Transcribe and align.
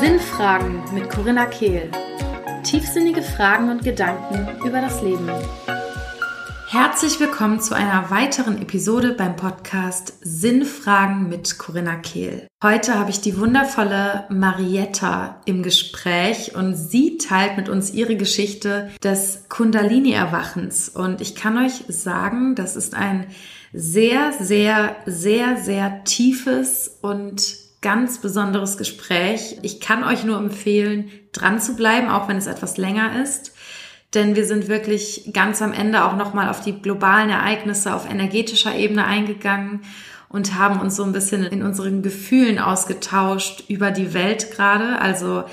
Sinnfragen 0.00 0.82
mit 0.92 1.08
Corinna 1.08 1.46
Kehl. 1.46 1.92
Tiefsinnige 2.64 3.22
Fragen 3.22 3.70
und 3.70 3.84
Gedanken 3.84 4.48
über 4.66 4.80
das 4.80 5.00
Leben. 5.00 5.30
Herzlich 6.66 7.20
willkommen 7.20 7.60
zu 7.60 7.76
einer 7.76 8.10
weiteren 8.10 8.60
Episode 8.60 9.12
beim 9.12 9.36
Podcast 9.36 10.14
Sinnfragen 10.22 11.28
mit 11.28 11.56
Corinna 11.56 11.94
Kehl. 11.98 12.48
Heute 12.60 12.98
habe 12.98 13.10
ich 13.10 13.20
die 13.20 13.38
wundervolle 13.38 14.24
Marietta 14.28 15.40
im 15.44 15.62
Gespräch 15.62 16.56
und 16.56 16.74
sie 16.74 17.18
teilt 17.18 17.56
mit 17.56 17.68
uns 17.68 17.92
ihre 17.92 18.16
Geschichte 18.16 18.90
des 19.04 19.48
Kundalini-Erwachens. 19.48 20.88
Und 20.88 21.20
ich 21.20 21.36
kann 21.36 21.58
euch 21.58 21.84
sagen, 21.86 22.56
das 22.56 22.74
ist 22.74 22.96
ein 22.96 23.28
sehr, 23.72 24.32
sehr, 24.32 24.96
sehr, 25.06 25.56
sehr 25.56 26.04
tiefes 26.04 26.98
und 27.00 27.56
ganz 27.80 28.18
besonderes 28.20 28.76
Gespräch. 28.76 29.58
Ich 29.62 29.80
kann 29.80 30.04
euch 30.04 30.24
nur 30.24 30.38
empfehlen, 30.38 31.10
dran 31.32 31.60
zu 31.60 31.74
bleiben, 31.74 32.08
auch 32.08 32.28
wenn 32.28 32.36
es 32.36 32.46
etwas 32.46 32.76
länger 32.76 33.22
ist. 33.22 33.52
Denn 34.14 34.36
wir 34.36 34.44
sind 34.44 34.68
wirklich 34.68 35.30
ganz 35.32 35.62
am 35.62 35.72
Ende 35.72 36.04
auch 36.04 36.16
nochmal 36.16 36.48
auf 36.48 36.60
die 36.60 36.80
globalen 36.80 37.30
Ereignisse 37.30 37.94
auf 37.94 38.08
energetischer 38.08 38.74
Ebene 38.74 39.06
eingegangen 39.06 39.80
und 40.28 40.54
haben 40.54 40.80
uns 40.80 40.96
so 40.96 41.02
ein 41.02 41.12
bisschen 41.12 41.44
in 41.44 41.62
unseren 41.62 42.02
Gefühlen 42.02 42.58
ausgetauscht 42.58 43.64
über 43.68 43.90
die 43.90 44.14
Welt 44.14 44.50
gerade. 44.50 44.98
Also 45.00 45.44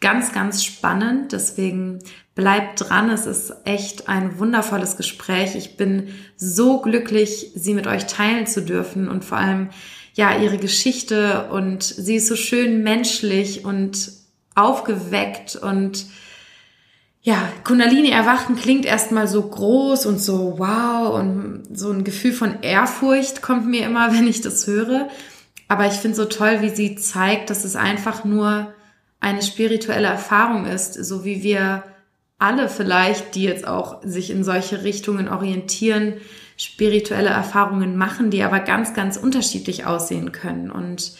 ganz, 0.00 0.32
ganz 0.32 0.64
spannend. 0.64 1.32
Deswegen 1.32 2.00
bleibt 2.34 2.88
dran. 2.88 3.10
Es 3.10 3.26
ist 3.26 3.52
echt 3.64 4.08
ein 4.08 4.38
wundervolles 4.38 4.96
Gespräch. 4.96 5.56
Ich 5.56 5.76
bin 5.76 6.08
so 6.36 6.80
glücklich, 6.80 7.50
sie 7.54 7.74
mit 7.74 7.86
euch 7.86 8.06
teilen 8.06 8.46
zu 8.46 8.62
dürfen 8.62 9.08
und 9.08 9.24
vor 9.24 9.38
allem 9.38 9.70
ja, 10.14 10.36
ihre 10.36 10.58
Geschichte 10.58 11.48
und 11.50 11.82
sie 11.82 12.16
ist 12.16 12.26
so 12.26 12.34
schön 12.34 12.82
menschlich 12.82 13.64
und 13.64 14.10
aufgeweckt 14.56 15.54
und 15.54 16.06
ja, 17.22 17.52
Kundalini 17.62 18.10
erwachen 18.10 18.56
klingt 18.56 18.84
erstmal 18.84 19.28
so 19.28 19.42
groß 19.42 20.06
und 20.06 20.20
so 20.20 20.58
wow 20.58 21.14
und 21.14 21.64
so 21.72 21.92
ein 21.92 22.02
Gefühl 22.02 22.32
von 22.32 22.62
Ehrfurcht 22.62 23.42
kommt 23.42 23.66
mir 23.66 23.86
immer, 23.86 24.12
wenn 24.14 24.26
ich 24.26 24.40
das 24.40 24.66
höre. 24.66 25.08
Aber 25.68 25.86
ich 25.86 25.94
finde 25.94 26.16
so 26.16 26.24
toll, 26.24 26.62
wie 26.62 26.70
sie 26.70 26.96
zeigt, 26.96 27.50
dass 27.50 27.64
es 27.64 27.76
einfach 27.76 28.24
nur 28.24 28.72
eine 29.20 29.42
spirituelle 29.42 30.08
Erfahrung 30.08 30.66
ist, 30.66 30.94
so 30.94 31.24
wie 31.24 31.42
wir 31.42 31.82
alle 32.38 32.68
vielleicht, 32.68 33.34
die 33.34 33.44
jetzt 33.44 33.66
auch 33.66 34.00
sich 34.02 34.30
in 34.30 34.44
solche 34.44 34.84
Richtungen 34.84 35.28
orientieren, 35.28 36.14
spirituelle 36.56 37.30
Erfahrungen 37.30 37.96
machen, 37.96 38.30
die 38.30 38.42
aber 38.42 38.60
ganz, 38.60 38.94
ganz 38.94 39.16
unterschiedlich 39.16 39.86
aussehen 39.86 40.32
können. 40.32 40.70
Und 40.70 41.12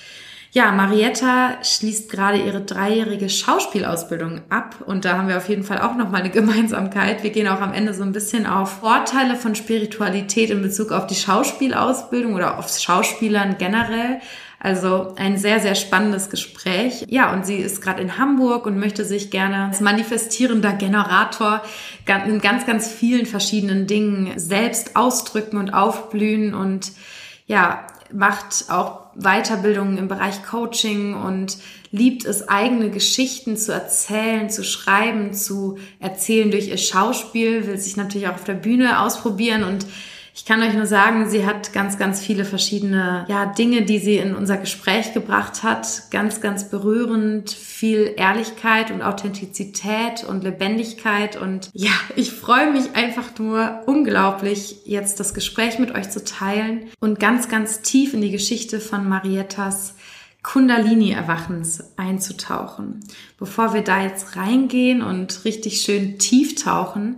ja, 0.50 0.72
Marietta 0.72 1.62
schließt 1.62 2.10
gerade 2.10 2.38
ihre 2.38 2.62
dreijährige 2.62 3.28
Schauspielausbildung 3.28 4.40
ab 4.48 4.76
und 4.86 5.04
da 5.04 5.18
haben 5.18 5.28
wir 5.28 5.36
auf 5.36 5.48
jeden 5.48 5.62
Fall 5.62 5.80
auch 5.80 5.94
nochmal 5.94 6.22
eine 6.22 6.30
Gemeinsamkeit. 6.30 7.22
Wir 7.22 7.30
gehen 7.30 7.48
auch 7.48 7.60
am 7.60 7.74
Ende 7.74 7.92
so 7.92 8.02
ein 8.02 8.12
bisschen 8.12 8.46
auf 8.46 8.80
Vorteile 8.80 9.36
von 9.36 9.54
Spiritualität 9.54 10.50
in 10.50 10.62
Bezug 10.62 10.90
auf 10.90 11.06
die 11.06 11.16
Schauspielausbildung 11.16 12.34
oder 12.34 12.58
aufs 12.58 12.82
Schauspielern 12.82 13.56
generell. 13.58 14.20
Also 14.60 15.14
ein 15.16 15.38
sehr, 15.38 15.60
sehr 15.60 15.76
spannendes 15.76 16.30
Gespräch. 16.30 17.04
Ja, 17.08 17.32
und 17.32 17.46
sie 17.46 17.56
ist 17.56 17.80
gerade 17.80 18.02
in 18.02 18.18
Hamburg 18.18 18.66
und 18.66 18.78
möchte 18.78 19.04
sich 19.04 19.30
gerne 19.30 19.66
als 19.66 19.80
manifestierender 19.80 20.72
Generator 20.72 21.62
in 22.26 22.40
ganz, 22.40 22.66
ganz 22.66 22.90
vielen 22.90 23.26
verschiedenen 23.26 23.86
Dingen 23.86 24.36
selbst 24.36 24.96
ausdrücken 24.96 25.58
und 25.58 25.70
aufblühen 25.70 26.54
und 26.54 26.92
ja, 27.46 27.86
macht 28.12 28.64
auch 28.68 29.08
Weiterbildungen 29.14 29.96
im 29.96 30.08
Bereich 30.08 30.42
Coaching 30.44 31.14
und 31.14 31.58
liebt 31.90 32.24
es, 32.24 32.48
eigene 32.48 32.90
Geschichten 32.90 33.56
zu 33.56 33.72
erzählen, 33.72 34.50
zu 34.50 34.64
schreiben, 34.64 35.34
zu 35.34 35.78
erzählen 36.00 36.50
durch 36.50 36.68
ihr 36.68 36.78
Schauspiel, 36.78 37.66
will 37.66 37.78
sich 37.78 37.96
natürlich 37.96 38.28
auch 38.28 38.34
auf 38.34 38.44
der 38.44 38.54
Bühne 38.54 39.00
ausprobieren 39.00 39.62
und 39.62 39.86
ich 40.38 40.44
kann 40.44 40.62
euch 40.62 40.74
nur 40.74 40.86
sagen, 40.86 41.28
sie 41.28 41.44
hat 41.44 41.72
ganz, 41.72 41.98
ganz 41.98 42.20
viele 42.20 42.44
verschiedene 42.44 43.26
ja, 43.26 43.44
Dinge, 43.44 43.82
die 43.82 43.98
sie 43.98 44.18
in 44.18 44.36
unser 44.36 44.56
Gespräch 44.56 45.12
gebracht 45.12 45.64
hat. 45.64 46.12
Ganz, 46.12 46.40
ganz 46.40 46.70
berührend, 46.70 47.50
viel 47.50 48.14
Ehrlichkeit 48.16 48.92
und 48.92 49.02
Authentizität 49.02 50.22
und 50.22 50.44
Lebendigkeit. 50.44 51.36
Und 51.36 51.70
ja, 51.72 51.90
ich 52.14 52.30
freue 52.30 52.70
mich 52.70 52.94
einfach 52.94 53.36
nur 53.40 53.82
unglaublich, 53.86 54.76
jetzt 54.84 55.18
das 55.18 55.34
Gespräch 55.34 55.80
mit 55.80 55.92
euch 55.92 56.08
zu 56.08 56.24
teilen 56.24 56.82
und 57.00 57.18
ganz, 57.18 57.48
ganz 57.48 57.80
tief 57.80 58.14
in 58.14 58.20
die 58.20 58.30
Geschichte 58.30 58.78
von 58.78 59.08
Mariettas 59.08 59.96
Kundalini-Erwachens 60.44 61.96
einzutauchen. 61.96 63.00
Bevor 63.40 63.74
wir 63.74 63.82
da 63.82 64.04
jetzt 64.04 64.36
reingehen 64.36 65.02
und 65.02 65.44
richtig 65.44 65.80
schön 65.80 66.20
tief 66.20 66.54
tauchen, 66.54 67.16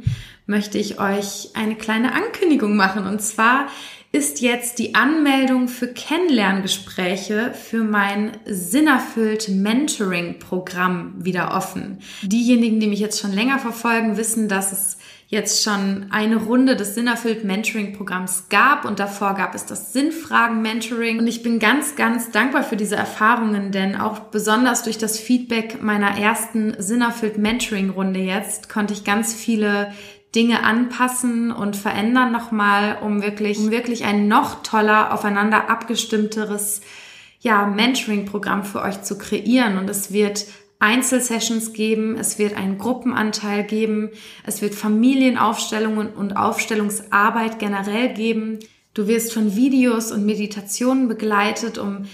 möchte 0.50 0.76
ich 0.76 1.00
euch 1.00 1.50
eine 1.54 1.76
kleine 1.76 2.12
Ankündigung 2.12 2.76
machen. 2.76 3.06
Und 3.06 3.22
zwar 3.22 3.68
ist 4.12 4.40
jetzt 4.40 4.80
die 4.80 4.96
Anmeldung 4.96 5.68
für 5.68 5.86
Kennenlerngespräche 5.86 7.54
für 7.54 7.84
mein 7.84 8.32
Sinnerfüllt 8.44 9.48
Mentoring 9.48 10.40
Programm 10.40 11.14
wieder 11.16 11.54
offen. 11.54 12.00
Diejenigen, 12.22 12.80
die 12.80 12.88
mich 12.88 12.98
jetzt 12.98 13.20
schon 13.20 13.32
länger 13.32 13.60
verfolgen, 13.60 14.16
wissen, 14.16 14.48
dass 14.48 14.72
es 14.72 14.98
jetzt 15.28 15.62
schon 15.62 16.06
eine 16.10 16.38
Runde 16.38 16.74
des 16.74 16.96
Sinnerfüllt 16.96 17.44
Mentoring 17.44 17.92
Programms 17.92 18.48
gab 18.48 18.84
und 18.84 18.98
davor 18.98 19.34
gab 19.34 19.54
es 19.54 19.64
das 19.64 19.92
Sinnfragen 19.92 20.60
Mentoring 20.60 21.20
und 21.20 21.28
ich 21.28 21.44
bin 21.44 21.60
ganz, 21.60 21.94
ganz 21.94 22.32
dankbar 22.32 22.64
für 22.64 22.76
diese 22.76 22.96
Erfahrungen, 22.96 23.70
denn 23.70 23.94
auch 23.94 24.18
besonders 24.18 24.82
durch 24.82 24.98
das 24.98 25.20
Feedback 25.20 25.80
meiner 25.84 26.18
ersten 26.18 26.74
Sinnerfüllt 26.82 27.38
Mentoring 27.38 27.90
Runde 27.90 28.18
jetzt 28.18 28.68
konnte 28.68 28.92
ich 28.92 29.04
ganz 29.04 29.32
viele 29.32 29.92
Dinge 30.34 30.62
anpassen 30.62 31.50
und 31.50 31.76
verändern 31.76 32.30
nochmal, 32.30 32.98
um 33.02 33.22
wirklich, 33.22 33.58
um 33.58 33.70
wirklich 33.70 34.04
ein 34.04 34.28
noch 34.28 34.62
toller, 34.62 35.12
aufeinander 35.12 35.68
abgestimmteres, 35.68 36.82
ja, 37.40 37.66
Mentoring-Programm 37.66 38.64
für 38.64 38.82
euch 38.82 39.02
zu 39.02 39.18
kreieren. 39.18 39.78
Und 39.78 39.90
es 39.90 40.12
wird 40.12 40.46
Einzelsessions 40.78 41.72
geben, 41.72 42.16
es 42.16 42.38
wird 42.38 42.56
einen 42.56 42.78
Gruppenanteil 42.78 43.64
geben, 43.64 44.10
es 44.46 44.62
wird 44.62 44.74
Familienaufstellungen 44.74 46.08
und 46.14 46.36
Aufstellungsarbeit 46.36 47.58
generell 47.58 48.14
geben. 48.14 48.60
Du 48.94 49.06
wirst 49.06 49.32
von 49.32 49.56
Videos 49.56 50.12
und 50.12 50.24
Meditationen 50.24 51.08
begleitet, 51.08 51.76
um 51.76 52.06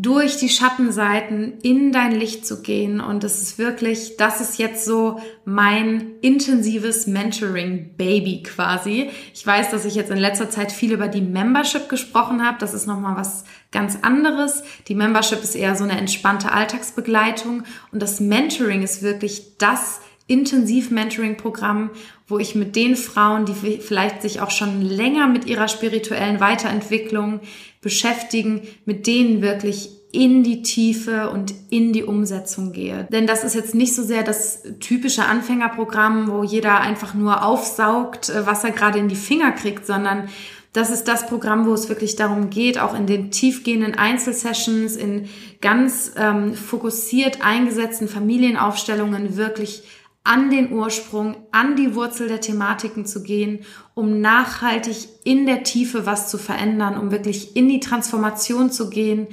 durch 0.00 0.38
die 0.38 0.48
Schattenseiten 0.48 1.58
in 1.60 1.92
dein 1.92 2.12
Licht 2.12 2.46
zu 2.46 2.62
gehen. 2.62 3.02
Und 3.02 3.22
es 3.22 3.42
ist 3.42 3.58
wirklich, 3.58 4.16
das 4.16 4.40
ist 4.40 4.58
jetzt 4.58 4.86
so 4.86 5.20
mein 5.44 6.12
intensives 6.22 7.06
Mentoring-Baby 7.06 8.42
quasi. 8.42 9.10
Ich 9.34 9.46
weiß, 9.46 9.70
dass 9.70 9.84
ich 9.84 9.96
jetzt 9.96 10.10
in 10.10 10.16
letzter 10.16 10.48
Zeit 10.48 10.72
viel 10.72 10.92
über 10.92 11.08
die 11.08 11.20
Membership 11.20 11.90
gesprochen 11.90 12.42
habe. 12.46 12.56
Das 12.58 12.72
ist 12.72 12.86
nochmal 12.86 13.16
was 13.16 13.44
ganz 13.72 13.98
anderes. 14.00 14.62
Die 14.88 14.94
Membership 14.94 15.42
ist 15.42 15.54
eher 15.54 15.76
so 15.76 15.84
eine 15.84 15.98
entspannte 15.98 16.50
Alltagsbegleitung. 16.50 17.64
Und 17.92 18.00
das 18.00 18.20
Mentoring 18.20 18.82
ist 18.82 19.02
wirklich 19.02 19.58
das 19.58 20.00
Intensiv-Mentoring-Programm, 20.28 21.90
wo 22.26 22.38
ich 22.38 22.54
mit 22.54 22.74
den 22.74 22.96
Frauen, 22.96 23.44
die 23.44 23.78
vielleicht 23.80 24.22
sich 24.22 24.40
auch 24.40 24.52
schon 24.52 24.80
länger 24.80 25.26
mit 25.26 25.44
ihrer 25.44 25.68
spirituellen 25.68 26.40
Weiterentwicklung 26.40 27.40
beschäftigen, 27.80 28.62
mit 28.84 29.06
denen 29.06 29.42
wirklich 29.42 29.90
in 30.12 30.42
die 30.42 30.62
Tiefe 30.62 31.30
und 31.30 31.54
in 31.70 31.92
die 31.92 32.02
Umsetzung 32.02 32.72
gehe. 32.72 33.06
Denn 33.12 33.26
das 33.26 33.44
ist 33.44 33.54
jetzt 33.54 33.74
nicht 33.74 33.94
so 33.94 34.02
sehr 34.02 34.24
das 34.24 34.62
typische 34.80 35.24
Anfängerprogramm, 35.24 36.30
wo 36.30 36.42
jeder 36.42 36.80
einfach 36.80 37.14
nur 37.14 37.44
aufsaugt, 37.44 38.28
äh, 38.28 38.46
was 38.46 38.64
er 38.64 38.72
gerade 38.72 38.98
in 38.98 39.08
die 39.08 39.16
Finger 39.16 39.52
kriegt, 39.52 39.86
sondern 39.86 40.28
das 40.72 40.90
ist 40.90 41.08
das 41.08 41.26
Programm, 41.26 41.66
wo 41.66 41.74
es 41.74 41.88
wirklich 41.88 42.14
darum 42.14 42.48
geht, 42.50 42.78
auch 42.78 42.94
in 42.94 43.06
den 43.06 43.30
tiefgehenden 43.30 43.94
Einzelsessions, 43.96 44.96
in 44.96 45.28
ganz 45.60 46.12
ähm, 46.16 46.54
fokussiert 46.54 47.44
eingesetzten 47.44 48.08
Familienaufstellungen 48.08 49.36
wirklich 49.36 49.82
an 50.22 50.50
den 50.50 50.72
Ursprung, 50.72 51.36
an 51.50 51.76
die 51.76 51.94
Wurzel 51.94 52.28
der 52.28 52.40
Thematiken 52.40 53.06
zu 53.06 53.22
gehen, 53.22 53.60
um 54.00 54.22
nachhaltig 54.22 55.08
in 55.24 55.44
der 55.44 55.62
Tiefe 55.62 56.06
was 56.06 56.30
zu 56.30 56.38
verändern, 56.38 56.98
um 56.98 57.10
wirklich 57.10 57.54
in 57.54 57.68
die 57.68 57.80
Transformation 57.80 58.72
zu 58.72 58.88
gehen, 58.88 59.26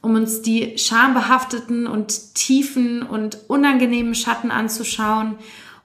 um 0.00 0.14
uns 0.14 0.42
die 0.42 0.78
schambehafteten 0.78 1.88
und 1.88 2.36
tiefen 2.36 3.02
und 3.02 3.38
unangenehmen 3.48 4.14
Schatten 4.14 4.52
anzuschauen 4.52 5.34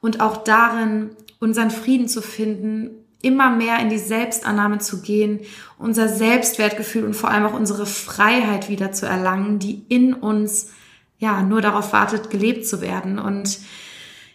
und 0.02 0.22
auch 0.22 0.38
darin 0.44 1.10
unseren 1.40 1.72
Frieden 1.72 2.08
zu 2.08 2.22
finden, 2.22 2.92
immer 3.24 3.50
mehr 3.50 3.80
in 3.80 3.90
die 3.90 3.98
Selbstannahme 3.98 4.78
zu 4.78 5.02
gehen, 5.02 5.40
unser 5.80 6.08
Selbstwertgefühl 6.08 7.06
und 7.06 7.16
vor 7.16 7.32
allem 7.32 7.48
auch 7.48 7.56
unsere 7.56 7.88
Freiheit 7.88 8.70
wieder 8.70 8.92
zu 8.92 9.08
erlangen, 9.08 9.58
die 9.58 9.84
in 9.90 10.14
uns 10.14 10.70
ja 11.18 11.42
nur 11.42 11.62
darauf 11.62 11.92
wartet, 11.92 12.30
gelebt 12.30 12.68
zu 12.68 12.82
werden. 12.82 13.18
Und 13.18 13.58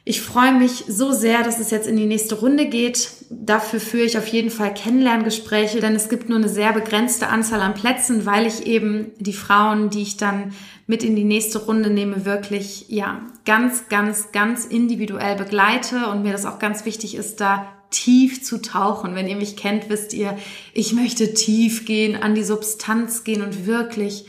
Ich 0.05 0.21
freue 0.21 0.53
mich 0.53 0.85
so 0.89 1.13
sehr, 1.13 1.45
dass 1.45 1.61
es 1.61 1.71
jetzt 1.71 1.87
in 1.87 1.97
die 1.97 2.07
nächste 2.07 2.35
Runde 2.35 2.67
geht. 2.67 3.09
Dafür 3.31 3.79
führe 3.79 4.05
ich 4.05 4.19
auf 4.19 4.27
jeden 4.27 4.51
Fall 4.51 4.75
Kennenlerngespräche, 4.75 5.79
denn 5.79 5.95
es 5.95 6.09
gibt 6.09 6.29
nur 6.29 6.39
eine 6.39 6.49
sehr 6.49 6.73
begrenzte 6.73 7.29
Anzahl 7.29 7.61
an 7.61 7.75
Plätzen, 7.75 8.27
weil 8.27 8.47
ich 8.47 8.67
eben 8.67 9.13
die 9.19 9.33
Frauen, 9.33 9.91
die 9.91 10.03
ich 10.03 10.17
dann 10.17 10.53
mit 10.89 11.05
in 11.05 11.15
die 11.15 11.23
nächste 11.23 11.61
Runde 11.61 11.89
nehme, 11.89 12.25
wirklich, 12.25 12.87
ja, 12.89 13.21
ganz, 13.45 13.89
ganz, 13.89 14.33
ganz 14.33 14.65
individuell 14.65 15.37
begleite 15.37 16.09
und 16.09 16.25
mir 16.25 16.33
das 16.33 16.47
auch 16.47 16.59
ganz 16.59 16.85
wichtig 16.85 17.15
ist, 17.15 17.41
da 17.41 17.73
tief 17.91 18.43
zu 18.43 18.61
tauchen. 18.61 19.15
Wenn 19.15 19.29
ihr 19.29 19.37
mich 19.37 19.57
kennt, 19.57 19.89
wisst 19.89 20.15
ihr, 20.15 20.37
ich 20.75 20.95
möchte 20.95 21.33
tief 21.33 21.85
gehen, 21.85 22.21
an 22.21 22.35
die 22.35 22.43
Substanz 22.43 23.23
gehen 23.23 23.43
und 23.43 23.67
wirklich 23.67 24.25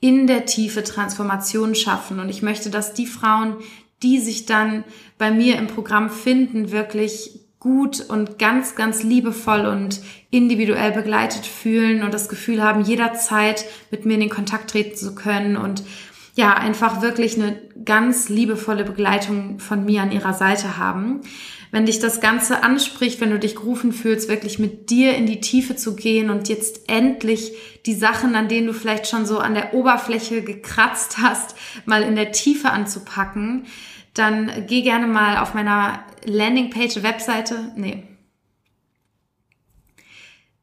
in 0.00 0.26
der 0.26 0.44
Tiefe 0.44 0.84
Transformation 0.84 1.74
schaffen. 1.74 2.18
Und 2.20 2.28
ich 2.28 2.42
möchte, 2.42 2.68
dass 2.68 2.92
die 2.92 3.06
Frauen, 3.06 3.56
die 4.02 4.18
sich 4.18 4.46
dann 4.46 4.84
bei 5.18 5.30
mir 5.30 5.56
im 5.56 5.66
Programm 5.66 6.10
finden, 6.10 6.70
wirklich 6.72 7.40
gut 7.60 8.00
und 8.00 8.38
ganz, 8.38 8.74
ganz 8.74 9.02
liebevoll 9.02 9.64
und 9.64 10.02
individuell 10.30 10.92
begleitet 10.92 11.46
fühlen 11.46 12.02
und 12.02 12.12
das 12.12 12.28
Gefühl 12.28 12.62
haben, 12.62 12.82
jederzeit 12.82 13.64
mit 13.90 14.04
mir 14.04 14.14
in 14.14 14.20
den 14.20 14.28
Kontakt 14.28 14.70
treten 14.70 14.96
zu 14.96 15.14
können 15.14 15.56
und 15.56 15.82
ja, 16.36 16.54
einfach 16.54 17.00
wirklich 17.00 17.40
eine 17.40 17.56
ganz 17.84 18.28
liebevolle 18.28 18.84
Begleitung 18.84 19.60
von 19.60 19.84
mir 19.84 20.02
an 20.02 20.12
ihrer 20.12 20.34
Seite 20.34 20.76
haben. 20.76 21.20
Wenn 21.74 21.86
dich 21.86 21.98
das 21.98 22.20
Ganze 22.20 22.62
anspricht, 22.62 23.20
wenn 23.20 23.30
du 23.30 23.38
dich 23.40 23.56
gerufen 23.56 23.92
fühlst, 23.92 24.28
wirklich 24.28 24.60
mit 24.60 24.90
dir 24.90 25.16
in 25.16 25.26
die 25.26 25.40
Tiefe 25.40 25.74
zu 25.74 25.96
gehen 25.96 26.30
und 26.30 26.48
jetzt 26.48 26.88
endlich 26.88 27.50
die 27.84 27.94
Sachen, 27.94 28.36
an 28.36 28.46
denen 28.46 28.68
du 28.68 28.72
vielleicht 28.72 29.08
schon 29.08 29.26
so 29.26 29.40
an 29.40 29.54
der 29.54 29.74
Oberfläche 29.74 30.42
gekratzt 30.42 31.18
hast, 31.18 31.56
mal 31.84 32.04
in 32.04 32.14
der 32.14 32.30
Tiefe 32.30 32.70
anzupacken, 32.70 33.66
dann 34.12 34.52
geh 34.68 34.82
gerne 34.82 35.08
mal 35.08 35.38
auf 35.38 35.54
meiner 35.54 36.04
Landingpage, 36.24 37.02
Webseite, 37.02 37.72
nee, 37.74 38.04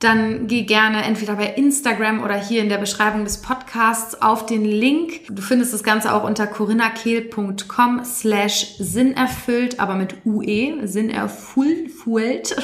dann 0.03 0.48
geh 0.48 0.63
gerne 0.63 1.03
entweder 1.03 1.36
bei 1.36 1.48
Instagram 1.48 2.24
oder 2.24 2.36
hier 2.36 2.62
in 2.62 2.69
der 2.69 2.80
Beschreibung 2.80 3.24
des 3.24 3.42
Podcasts 3.42 4.21
auf 4.21 4.45
den 4.48 4.65
Link. 4.65 5.27
Du 5.30 5.42
findest 5.42 5.74
das 5.74 5.83
Ganze 5.83 6.13
auch 6.13 6.24
unter 6.24 6.48
corinnakehl.com 6.48 8.03
slash 8.03 8.75
sinnerfüllt, 8.80 9.80
aber 9.80 9.95
mit 9.95 10.25
UE, 10.25 10.88
sinnerfüllt 10.88 11.92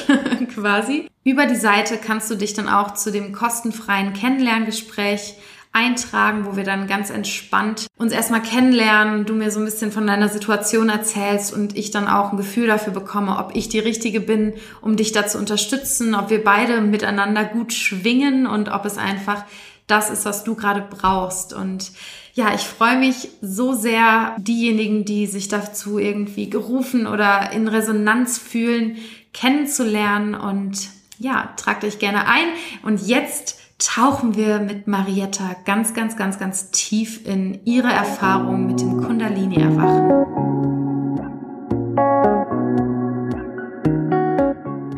quasi. 0.54 1.08
Über 1.22 1.46
die 1.46 1.56
Seite 1.56 1.98
kannst 1.98 2.30
du 2.30 2.34
dich 2.34 2.54
dann 2.54 2.68
auch 2.68 2.94
zu 2.94 3.12
dem 3.12 3.32
kostenfreien 3.32 4.14
Kennenlerngespräch 4.14 5.34
eintragen, 5.78 6.44
wo 6.44 6.56
wir 6.56 6.64
dann 6.64 6.88
ganz 6.88 7.10
entspannt 7.10 7.86
uns 7.96 8.12
erstmal 8.12 8.42
kennenlernen, 8.42 9.26
du 9.26 9.34
mir 9.34 9.50
so 9.50 9.58
ein 9.58 9.64
bisschen 9.64 9.92
von 9.92 10.06
deiner 10.06 10.28
Situation 10.28 10.88
erzählst 10.88 11.52
und 11.52 11.76
ich 11.76 11.90
dann 11.90 12.08
auch 12.08 12.32
ein 12.32 12.36
Gefühl 12.36 12.66
dafür 12.66 12.92
bekomme, 12.92 13.38
ob 13.38 13.54
ich 13.54 13.68
die 13.68 13.78
Richtige 13.78 14.20
bin, 14.20 14.54
um 14.80 14.96
dich 14.96 15.12
da 15.12 15.26
zu 15.26 15.38
unterstützen, 15.38 16.14
ob 16.14 16.30
wir 16.30 16.42
beide 16.42 16.80
miteinander 16.80 17.44
gut 17.44 17.72
schwingen 17.72 18.46
und 18.46 18.68
ob 18.68 18.84
es 18.84 18.98
einfach 18.98 19.44
das 19.86 20.10
ist, 20.10 20.24
was 20.24 20.44
du 20.44 20.54
gerade 20.54 20.86
brauchst. 20.88 21.52
Und 21.52 21.92
ja, 22.34 22.54
ich 22.54 22.62
freue 22.62 22.98
mich 22.98 23.30
so 23.40 23.74
sehr, 23.74 24.36
diejenigen, 24.38 25.04
die 25.04 25.26
sich 25.26 25.48
dazu 25.48 25.98
irgendwie 25.98 26.50
gerufen 26.50 27.06
oder 27.06 27.52
in 27.52 27.66
Resonanz 27.66 28.38
fühlen, 28.38 28.96
kennenzulernen. 29.32 30.34
Und 30.34 30.88
ja, 31.18 31.52
tragt 31.56 31.84
euch 31.84 31.98
gerne 31.98 32.28
ein. 32.28 32.46
Und 32.82 33.06
jetzt 33.06 33.58
tauchen 33.78 34.36
wir 34.36 34.58
mit 34.58 34.88
Marietta 34.88 35.54
ganz, 35.64 35.94
ganz, 35.94 36.16
ganz, 36.16 36.38
ganz 36.38 36.70
tief 36.72 37.26
in 37.26 37.64
ihre 37.64 37.88
Erfahrung 37.88 38.66
mit 38.66 38.80
dem 38.80 39.00
Kundalini-Erwachen. 39.00 40.08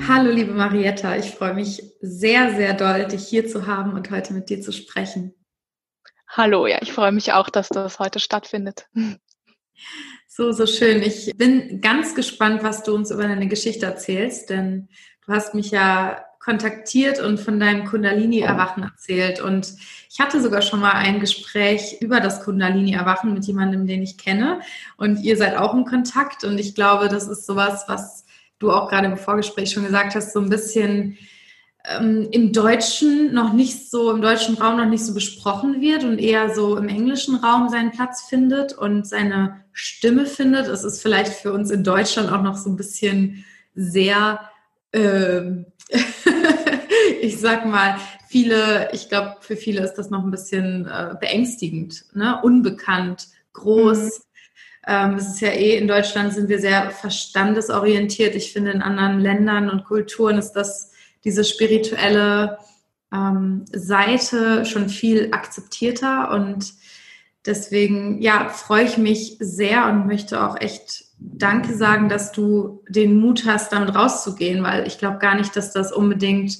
Hallo, 0.08 0.30
liebe 0.32 0.52
Marietta, 0.52 1.16
ich 1.16 1.30
freue 1.30 1.54
mich 1.54 1.82
sehr, 2.00 2.54
sehr 2.54 2.74
doll, 2.74 3.06
dich 3.06 3.26
hier 3.28 3.46
zu 3.46 3.66
haben 3.66 3.92
und 3.92 4.10
heute 4.10 4.32
mit 4.32 4.48
dir 4.48 4.60
zu 4.60 4.72
sprechen. 4.72 5.34
Hallo, 6.26 6.66
ja, 6.66 6.78
ich 6.80 6.92
freue 6.92 7.12
mich 7.12 7.32
auch, 7.32 7.50
dass 7.50 7.68
das 7.68 7.98
heute 7.98 8.18
stattfindet. 8.18 8.88
So, 10.26 10.52
so 10.52 10.66
schön. 10.66 11.02
Ich 11.02 11.32
bin 11.36 11.80
ganz 11.80 12.14
gespannt, 12.14 12.62
was 12.62 12.82
du 12.82 12.94
uns 12.94 13.10
über 13.10 13.24
deine 13.24 13.48
Geschichte 13.48 13.86
erzählst, 13.86 14.48
denn 14.48 14.88
du 15.26 15.32
hast 15.32 15.54
mich 15.54 15.70
ja 15.70 16.24
kontaktiert 16.40 17.20
und 17.20 17.38
von 17.38 17.60
deinem 17.60 17.84
Kundalini-Erwachen 17.84 18.82
erzählt. 18.82 19.40
Und 19.40 19.74
ich 20.10 20.18
hatte 20.18 20.40
sogar 20.40 20.62
schon 20.62 20.80
mal 20.80 20.92
ein 20.92 21.20
Gespräch 21.20 21.98
über 22.00 22.20
das 22.20 22.42
Kundalini-Erwachen 22.42 23.32
mit 23.32 23.44
jemandem, 23.44 23.86
den 23.86 24.02
ich 24.02 24.18
kenne. 24.18 24.60
Und 24.96 25.22
ihr 25.22 25.36
seid 25.36 25.56
auch 25.56 25.74
im 25.74 25.84
Kontakt. 25.84 26.42
Und 26.44 26.58
ich 26.58 26.74
glaube, 26.74 27.08
das 27.08 27.28
ist 27.28 27.46
sowas, 27.46 27.84
was 27.86 28.24
du 28.58 28.72
auch 28.72 28.88
gerade 28.88 29.06
im 29.06 29.18
Vorgespräch 29.18 29.70
schon 29.70 29.84
gesagt 29.84 30.14
hast, 30.14 30.32
so 30.32 30.40
ein 30.40 30.48
bisschen 30.48 31.18
ähm, 31.84 32.28
im 32.30 32.52
Deutschen 32.52 33.34
noch 33.34 33.52
nicht 33.52 33.90
so, 33.90 34.10
im 34.10 34.22
deutschen 34.22 34.56
Raum 34.56 34.78
noch 34.78 34.86
nicht 34.86 35.04
so 35.04 35.12
besprochen 35.12 35.82
wird 35.82 36.04
und 36.04 36.18
eher 36.18 36.54
so 36.54 36.76
im 36.76 36.88
englischen 36.88 37.36
Raum 37.36 37.68
seinen 37.68 37.90
Platz 37.90 38.22
findet 38.28 38.72
und 38.72 39.06
seine 39.06 39.62
Stimme 39.72 40.24
findet. 40.24 40.68
Es 40.68 40.84
ist 40.84 41.02
vielleicht 41.02 41.32
für 41.32 41.52
uns 41.52 41.70
in 41.70 41.84
Deutschland 41.84 42.32
auch 42.32 42.42
noch 42.42 42.56
so 42.56 42.70
ein 42.70 42.76
bisschen 42.76 43.44
sehr 43.74 44.40
ähm, 44.92 45.66
ich 47.20 47.38
sag 47.38 47.66
mal, 47.66 47.96
viele, 48.28 48.90
ich 48.92 49.08
glaube, 49.08 49.36
für 49.40 49.56
viele 49.56 49.82
ist 49.82 49.94
das 49.94 50.10
noch 50.10 50.24
ein 50.24 50.30
bisschen 50.30 50.86
äh, 50.86 51.14
beängstigend, 51.18 52.04
ne? 52.14 52.40
unbekannt, 52.42 53.28
groß. 53.52 53.98
Mhm. 53.98 54.10
Ähm, 54.86 55.14
es 55.14 55.28
ist 55.28 55.40
ja 55.40 55.48
eh, 55.48 55.76
in 55.76 55.88
Deutschland 55.88 56.32
sind 56.32 56.48
wir 56.48 56.58
sehr 56.58 56.90
verstandesorientiert. 56.90 58.34
Ich 58.34 58.52
finde, 58.52 58.70
in 58.70 58.82
anderen 58.82 59.20
Ländern 59.20 59.70
und 59.70 59.84
Kulturen 59.84 60.38
ist 60.38 60.52
das, 60.52 60.92
diese 61.24 61.44
spirituelle 61.44 62.58
ähm, 63.12 63.64
Seite 63.72 64.64
schon 64.64 64.88
viel 64.88 65.28
akzeptierter 65.32 66.30
und 66.32 66.72
deswegen, 67.44 68.20
ja, 68.20 68.48
freue 68.48 68.84
ich 68.84 68.96
mich 68.96 69.36
sehr 69.40 69.86
und 69.86 70.06
möchte 70.06 70.42
auch 70.44 70.60
echt 70.60 71.04
Danke 71.18 71.74
sagen, 71.74 72.08
dass 72.08 72.32
du 72.32 72.82
den 72.88 73.18
Mut 73.20 73.44
hast, 73.46 73.72
damit 73.72 73.94
rauszugehen, 73.94 74.62
weil 74.62 74.86
ich 74.86 74.98
glaube 74.98 75.18
gar 75.18 75.34
nicht, 75.34 75.54
dass 75.54 75.72
das 75.72 75.92
unbedingt 75.92 76.58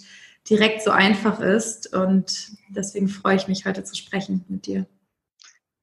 direkt 0.48 0.82
so 0.82 0.90
einfach 0.90 1.40
ist. 1.40 1.94
Und 1.94 2.52
deswegen 2.68 3.08
freue 3.08 3.36
ich 3.36 3.48
mich, 3.48 3.66
heute 3.66 3.84
zu 3.84 3.94
sprechen 3.94 4.44
mit 4.48 4.66
dir. 4.66 4.86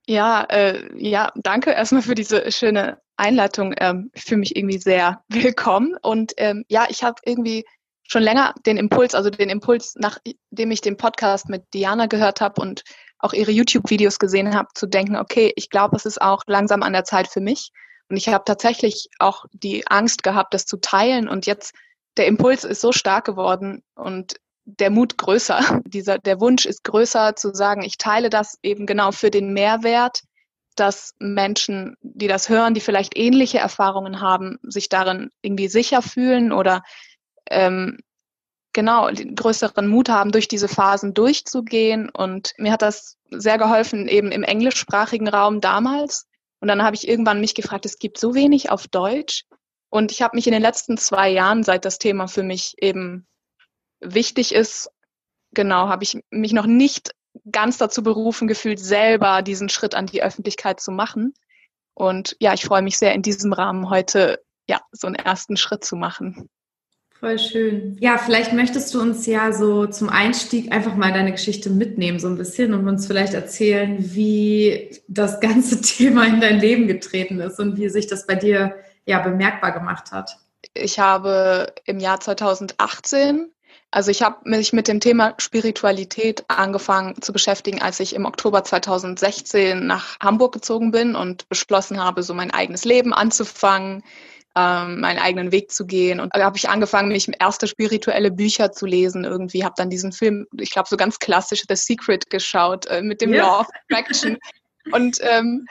Ja, 0.08 0.44
äh, 0.44 0.90
ja, 0.98 1.32
danke 1.36 1.72
erstmal 1.72 2.02
für 2.02 2.16
diese 2.16 2.50
schöne 2.52 3.02
Einleitung. 3.18 3.74
Ähm, 3.78 4.10
ich 4.14 4.24
fühle 4.24 4.40
mich 4.40 4.56
irgendwie 4.56 4.78
sehr 4.78 5.22
willkommen. 5.30 5.98
Und 6.02 6.34
ähm, 6.38 6.64
ja, 6.70 6.86
ich 6.90 7.04
habe 7.04 7.22
irgendwie 7.26 7.66
schon 8.08 8.24
länger 8.24 8.54
den 8.66 8.78
Impuls, 8.78 9.14
also 9.14 9.30
den 9.30 9.50
Impuls, 9.50 9.96
nachdem 9.98 10.72
ich 10.72 10.80
den 10.80 10.96
Podcast 10.96 11.50
mit 11.50 11.66
Diana 11.74 12.06
gehört 12.06 12.40
habe 12.40 12.62
und 12.62 12.84
auch 13.20 13.34
ihre 13.34 13.52
YouTube-Videos 13.52 14.20
gesehen 14.20 14.56
habe, 14.56 14.70
zu 14.76 14.88
denken, 14.88 15.18
okay, 15.18 15.52
ich 15.56 15.70
glaube, 15.70 15.98
es 15.98 16.06
ist 16.06 16.22
auch 16.22 16.44
langsam 16.48 16.84
an 16.84 16.94
der 16.94 17.04
Zeit 17.04 17.28
für 17.28 17.42
mich. 17.42 17.72
Und 18.10 18.16
ich 18.16 18.30
habe 18.30 18.46
tatsächlich 18.46 19.10
auch 19.20 19.46
die 19.52 19.86
Angst 19.88 20.24
gehabt, 20.24 20.54
das 20.54 20.66
zu 20.66 20.78
teilen. 20.78 21.28
Und 21.28 21.46
jetzt 21.46 21.74
der 22.16 22.28
Impuls 22.28 22.64
ist 22.64 22.80
so 22.80 22.94
stark 22.94 23.26
geworden 23.26 23.84
und 23.96 24.36
der 24.68 24.90
Mut 24.90 25.18
größer. 25.18 25.82
Dieser, 25.86 26.20
der 26.20 26.40
Wunsch 26.40 26.66
ist 26.66 26.84
größer 26.84 27.36
zu 27.36 27.54
sagen, 27.54 27.82
ich 27.82 27.98
teile 27.98 28.30
das 28.30 28.58
eben 28.62 28.86
genau 28.86 29.12
für 29.12 29.32
den 29.32 29.54
Mehrwert, 29.54 30.22
dass 30.76 31.16
Menschen, 31.18 31.96
die 32.02 32.28
das 32.28 32.50
hören, 32.50 32.76
die 32.76 32.82
vielleicht 32.82 33.18
ähnliche 33.18 33.58
Erfahrungen 33.58 34.22
haben, 34.22 34.60
sich 34.62 34.90
darin 34.90 35.32
irgendwie 35.42 35.70
sicher 35.70 36.04
fühlen 36.04 36.52
oder 36.52 36.84
ähm, 37.50 37.98
genau 38.74 39.10
größeren 39.10 39.88
Mut 39.88 40.10
haben, 40.10 40.32
durch 40.32 40.48
diese 40.48 40.68
Phasen 40.68 41.16
durchzugehen. 41.16 42.10
Und 42.10 42.54
mir 42.58 42.72
hat 42.72 42.84
das 42.84 43.18
sehr 43.32 43.58
geholfen, 43.58 44.08
eben 44.08 44.32
im 44.32 44.44
englischsprachigen 44.44 45.28
Raum 45.28 45.62
damals, 45.62 46.28
und 46.60 46.68
dann 46.68 46.84
habe 46.84 46.96
ich 46.96 47.08
irgendwann 47.08 47.42
mich 47.42 47.56
gefragt, 47.56 47.86
es 47.86 48.00
gibt 48.00 48.18
so 48.18 48.34
wenig 48.34 48.72
auf 48.72 48.88
Deutsch. 48.88 49.46
Und 49.90 50.12
ich 50.12 50.22
habe 50.22 50.36
mich 50.36 50.48
in 50.48 50.54
den 50.54 50.62
letzten 50.62 50.98
zwei 50.98 51.30
Jahren, 51.30 51.64
seit 51.64 51.86
das 51.86 51.98
Thema 51.98 52.28
für 52.28 52.44
mich 52.44 52.76
eben 52.82 53.28
wichtig 54.00 54.54
ist, 54.54 54.90
genau, 55.54 55.90
habe 55.90 56.04
ich 56.04 56.20
mich 56.30 56.54
noch 56.54 56.66
nicht 56.66 57.12
ganz 57.52 57.78
dazu 57.78 58.04
berufen 58.04 58.48
gefühlt, 58.48 58.80
selber 58.80 59.42
diesen 59.42 59.70
Schritt 59.70 59.96
an 59.96 60.08
die 60.08 60.24
Öffentlichkeit 60.24 60.80
zu 60.80 60.92
machen. 60.92 61.34
Und 61.94 62.36
ja, 62.40 62.54
ich 62.54 62.66
freue 62.66 62.82
mich 62.82 62.98
sehr, 62.98 63.14
in 63.14 63.22
diesem 63.22 63.54
Rahmen 63.54 63.90
heute 63.90 64.44
ja 64.68 64.82
so 64.92 65.08
einen 65.08 65.16
ersten 65.16 65.58
Schritt 65.58 65.84
zu 65.84 65.96
machen. 65.96 66.50
Voll 67.20 67.40
schön. 67.40 67.98
Ja, 68.00 68.20
vielleicht 68.20 68.54
möchtest 68.54 68.94
du 68.94 69.02
uns 69.02 69.26
ja 69.26 69.52
so 69.52 69.88
zum 69.88 70.08
Einstieg 70.10 70.72
einfach 70.72 70.96
mal 70.96 71.12
deine 71.12 71.32
Geschichte 71.32 71.72
mitnehmen, 71.72 72.20
so 72.20 72.28
ein 72.28 72.38
bisschen 72.38 72.76
und 72.76 72.88
uns 72.88 73.08
vielleicht 73.08 73.34
erzählen, 73.34 73.98
wie 74.00 74.92
das 75.08 75.40
ganze 75.40 75.82
Thema 75.82 76.28
in 76.28 76.40
dein 76.40 76.60
Leben 76.60 76.88
getreten 76.88 77.40
ist 77.40 77.60
und 77.60 77.78
wie 77.78 77.90
sich 77.90 78.06
das 78.06 78.28
bei 78.28 78.36
dir 78.36 78.76
ja 79.08 79.20
bemerkbar 79.20 79.72
gemacht 79.72 80.12
hat. 80.12 80.38
Ich 80.76 81.00
habe 81.00 81.74
im 81.86 82.00
Jahr 82.00 82.20
2018, 82.20 83.52
also 83.98 84.12
ich 84.12 84.22
habe 84.22 84.38
mich 84.48 84.74
mit 84.74 84.88
dem 84.88 85.00
Thema 85.00 85.34
Spiritualität 85.40 86.46
angefangen 86.50 87.20
zu 87.20 87.34
beschäftigen, 87.34 87.82
als 87.82 88.00
ich 88.00 88.14
im 88.14 88.26
Oktober 88.26 88.64
2016 88.64 89.88
nach 89.88 90.20
Hamburg 90.20 90.54
gezogen 90.54 90.92
bin 90.92 91.16
und 91.16 91.50
beschlossen 91.50 92.00
habe, 92.00 92.22
so 92.22 92.36
mein 92.36 92.52
eigenes 92.52 92.86
Leben 92.86 93.12
anzufangen 93.12 94.04
ähm, 94.56 95.00
meinen 95.00 95.18
eigenen 95.18 95.52
Weg 95.52 95.72
zu 95.72 95.88
gehen. 95.88 96.20
Und 96.20 96.30
da 96.36 96.44
habe 96.44 96.58
ich 96.58 96.70
angefangen, 96.70 97.08
mich 97.08 97.28
erste 97.40 97.66
spirituelle 97.66 98.30
Bücher 98.30 98.72
zu 98.72 98.86
lesen. 98.86 99.24
Irgendwie 99.24 99.64
habe 99.64 99.74
dann 99.76 99.90
diesen 99.90 100.12
Film, 100.12 100.46
ich 100.60 100.70
glaube, 100.70 100.88
so 100.88 100.96
ganz 100.96 101.18
klassisch 101.18 101.64
The 101.68 101.76
Secret 101.76 102.30
geschaut 102.30 102.86
äh, 102.86 103.02
mit 103.02 103.20
dem 103.20 103.34
ja. 103.34 103.48
Law 103.48 103.62
of 103.62 103.68
Attraction. 103.90 104.38
Und 104.92 105.18
ähm, 105.22 105.66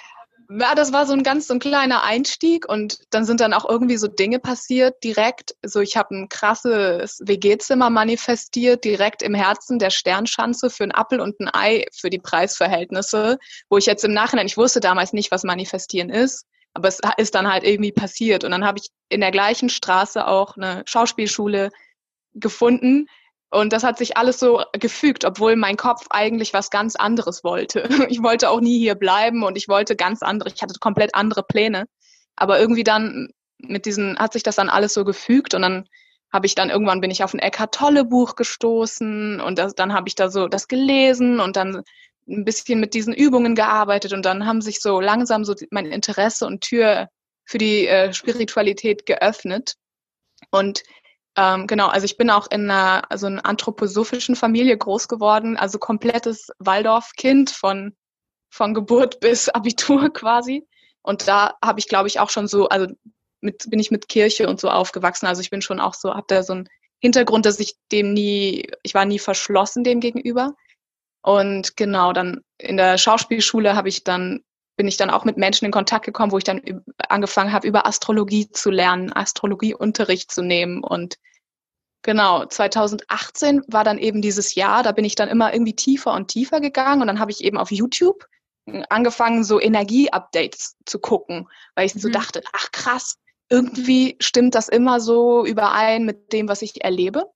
ja, 0.48 0.74
das 0.74 0.92
war 0.92 1.06
so 1.06 1.12
ein 1.12 1.22
ganz 1.22 1.48
so 1.48 1.54
ein 1.54 1.60
kleiner 1.60 2.04
Einstieg 2.04 2.68
und 2.68 2.98
dann 3.10 3.24
sind 3.24 3.40
dann 3.40 3.52
auch 3.52 3.68
irgendwie 3.68 3.96
so 3.96 4.06
Dinge 4.06 4.38
passiert 4.38 5.02
direkt. 5.02 5.54
So 5.64 5.80
ich 5.80 5.96
habe 5.96 6.14
ein 6.14 6.28
krasses 6.28 7.20
WG-Zimmer 7.24 7.90
manifestiert 7.90 8.84
direkt 8.84 9.22
im 9.22 9.34
Herzen 9.34 9.78
der 9.78 9.90
Sternschanze 9.90 10.70
für 10.70 10.84
ein 10.84 10.92
Appel 10.92 11.20
und 11.20 11.40
ein 11.40 11.50
Ei 11.52 11.86
für 11.92 12.10
die 12.10 12.18
Preisverhältnisse, 12.18 13.38
wo 13.68 13.78
ich 13.78 13.86
jetzt 13.86 14.04
im 14.04 14.12
Nachhinein, 14.12 14.46
ich 14.46 14.56
wusste 14.56 14.80
damals 14.80 15.12
nicht, 15.12 15.30
was 15.30 15.42
manifestieren 15.42 16.10
ist, 16.10 16.46
aber 16.74 16.88
es 16.88 17.00
ist 17.16 17.34
dann 17.34 17.50
halt 17.50 17.64
irgendwie 17.64 17.92
passiert 17.92 18.44
und 18.44 18.50
dann 18.52 18.64
habe 18.64 18.78
ich 18.78 18.88
in 19.08 19.20
der 19.20 19.32
gleichen 19.32 19.68
Straße 19.68 20.26
auch 20.26 20.56
eine 20.56 20.82
Schauspielschule 20.86 21.70
gefunden, 22.34 23.06
und 23.50 23.72
das 23.72 23.84
hat 23.84 23.98
sich 23.98 24.16
alles 24.16 24.38
so 24.38 24.62
gefügt, 24.72 25.24
obwohl 25.24 25.56
mein 25.56 25.76
Kopf 25.76 26.06
eigentlich 26.10 26.52
was 26.52 26.70
ganz 26.70 26.96
anderes 26.96 27.44
wollte. 27.44 27.88
Ich 28.10 28.22
wollte 28.22 28.50
auch 28.50 28.60
nie 28.60 28.78
hier 28.78 28.94
bleiben 28.94 29.44
und 29.44 29.56
ich 29.56 29.68
wollte 29.68 29.96
ganz 29.96 30.22
andere, 30.22 30.50
ich 30.54 30.62
hatte 30.62 30.78
komplett 30.80 31.14
andere 31.14 31.42
Pläne. 31.42 31.86
Aber 32.36 32.58
irgendwie 32.58 32.84
dann 32.84 33.28
mit 33.58 33.86
diesen, 33.86 34.18
hat 34.18 34.32
sich 34.32 34.42
das 34.42 34.56
dann 34.56 34.68
alles 34.68 34.94
so 34.94 35.04
gefügt 35.04 35.54
und 35.54 35.62
dann 35.62 35.88
habe 36.32 36.46
ich 36.46 36.54
dann 36.54 36.70
irgendwann 36.70 37.00
bin 37.00 37.10
ich 37.10 37.24
auf 37.24 37.32
ein 37.34 37.38
Eckhart 37.38 37.74
Tolle 37.74 38.04
Buch 38.04 38.34
gestoßen 38.36 39.40
und 39.40 39.58
das, 39.58 39.74
dann 39.74 39.92
habe 39.92 40.08
ich 40.08 40.16
da 40.16 40.28
so 40.28 40.48
das 40.48 40.68
gelesen 40.68 41.40
und 41.40 41.56
dann 41.56 41.82
ein 42.28 42.44
bisschen 42.44 42.80
mit 42.80 42.94
diesen 42.94 43.14
Übungen 43.14 43.54
gearbeitet 43.54 44.12
und 44.12 44.24
dann 44.26 44.46
haben 44.46 44.60
sich 44.60 44.80
so 44.80 45.00
langsam 45.00 45.44
so 45.44 45.54
mein 45.70 45.86
Interesse 45.86 46.46
und 46.46 46.62
Tür 46.62 47.08
für 47.44 47.58
die 47.58 47.86
äh, 47.86 48.12
Spiritualität 48.12 49.06
geöffnet. 49.06 49.74
Und 50.50 50.82
ähm, 51.36 51.66
genau, 51.66 51.88
also 51.88 52.04
ich 52.04 52.16
bin 52.16 52.30
auch 52.30 52.50
in 52.50 52.70
einer, 52.70 53.10
also 53.10 53.26
einer 53.26 53.44
anthroposophischen 53.44 54.36
Familie 54.36 54.76
groß 54.76 55.06
geworden, 55.08 55.56
also 55.56 55.78
komplettes 55.78 56.48
Waldorf-Kind 56.58 57.50
von, 57.50 57.94
von 58.50 58.74
Geburt 58.74 59.20
bis 59.20 59.48
Abitur 59.48 60.10
quasi. 60.12 60.66
Und 61.02 61.28
da 61.28 61.54
habe 61.62 61.78
ich, 61.78 61.88
glaube 61.88 62.08
ich, 62.08 62.18
auch 62.20 62.30
schon 62.30 62.48
so, 62.48 62.68
also 62.68 62.86
mit, 63.40 63.70
bin 63.70 63.78
ich 63.78 63.90
mit 63.90 64.08
Kirche 64.08 64.48
und 64.48 64.60
so 64.60 64.70
aufgewachsen. 64.70 65.26
Also 65.26 65.40
ich 65.42 65.50
bin 65.50 65.62
schon 65.62 65.78
auch 65.78 65.94
so, 65.94 66.14
habe 66.14 66.26
da 66.28 66.42
so 66.42 66.54
einen 66.54 66.68
Hintergrund, 67.00 67.46
dass 67.46 67.60
ich 67.60 67.74
dem 67.92 68.12
nie, 68.12 68.68
ich 68.82 68.94
war 68.94 69.04
nie 69.04 69.18
verschlossen 69.18 69.84
dem 69.84 70.00
gegenüber. 70.00 70.54
Und 71.22 71.76
genau, 71.76 72.12
dann 72.12 72.40
in 72.58 72.76
der 72.76 72.98
Schauspielschule 72.98 73.76
habe 73.76 73.88
ich 73.88 74.04
dann 74.04 74.42
bin 74.76 74.88
ich 74.88 74.96
dann 74.96 75.10
auch 75.10 75.24
mit 75.24 75.36
Menschen 75.36 75.64
in 75.64 75.72
Kontakt 75.72 76.04
gekommen, 76.04 76.32
wo 76.32 76.38
ich 76.38 76.44
dann 76.44 76.82
angefangen 77.08 77.52
habe, 77.52 77.66
über 77.66 77.86
Astrologie 77.86 78.50
zu 78.50 78.70
lernen, 78.70 79.12
Astrologieunterricht 79.12 80.30
zu 80.30 80.42
nehmen. 80.42 80.84
Und 80.84 81.16
genau, 82.02 82.44
2018 82.44 83.62
war 83.68 83.84
dann 83.84 83.98
eben 83.98 84.22
dieses 84.22 84.54
Jahr, 84.54 84.82
da 84.82 84.92
bin 84.92 85.04
ich 85.04 85.14
dann 85.14 85.28
immer 85.28 85.52
irgendwie 85.52 85.76
tiefer 85.76 86.12
und 86.12 86.28
tiefer 86.28 86.60
gegangen 86.60 87.00
und 87.00 87.06
dann 87.06 87.20
habe 87.20 87.30
ich 87.30 87.42
eben 87.42 87.58
auf 87.58 87.70
YouTube 87.70 88.26
angefangen, 88.88 89.44
so 89.44 89.60
Energie-Updates 89.60 90.76
zu 90.84 90.98
gucken, 90.98 91.48
weil 91.74 91.86
ich 91.86 91.94
mhm. 91.94 92.00
so 92.00 92.08
dachte, 92.08 92.42
ach 92.52 92.70
krass, 92.72 93.16
irgendwie 93.48 94.16
stimmt 94.20 94.54
das 94.54 94.68
immer 94.68 95.00
so 95.00 95.46
überein 95.46 96.04
mit 96.04 96.32
dem, 96.32 96.48
was 96.48 96.62
ich 96.62 96.84
erlebe. 96.84 97.30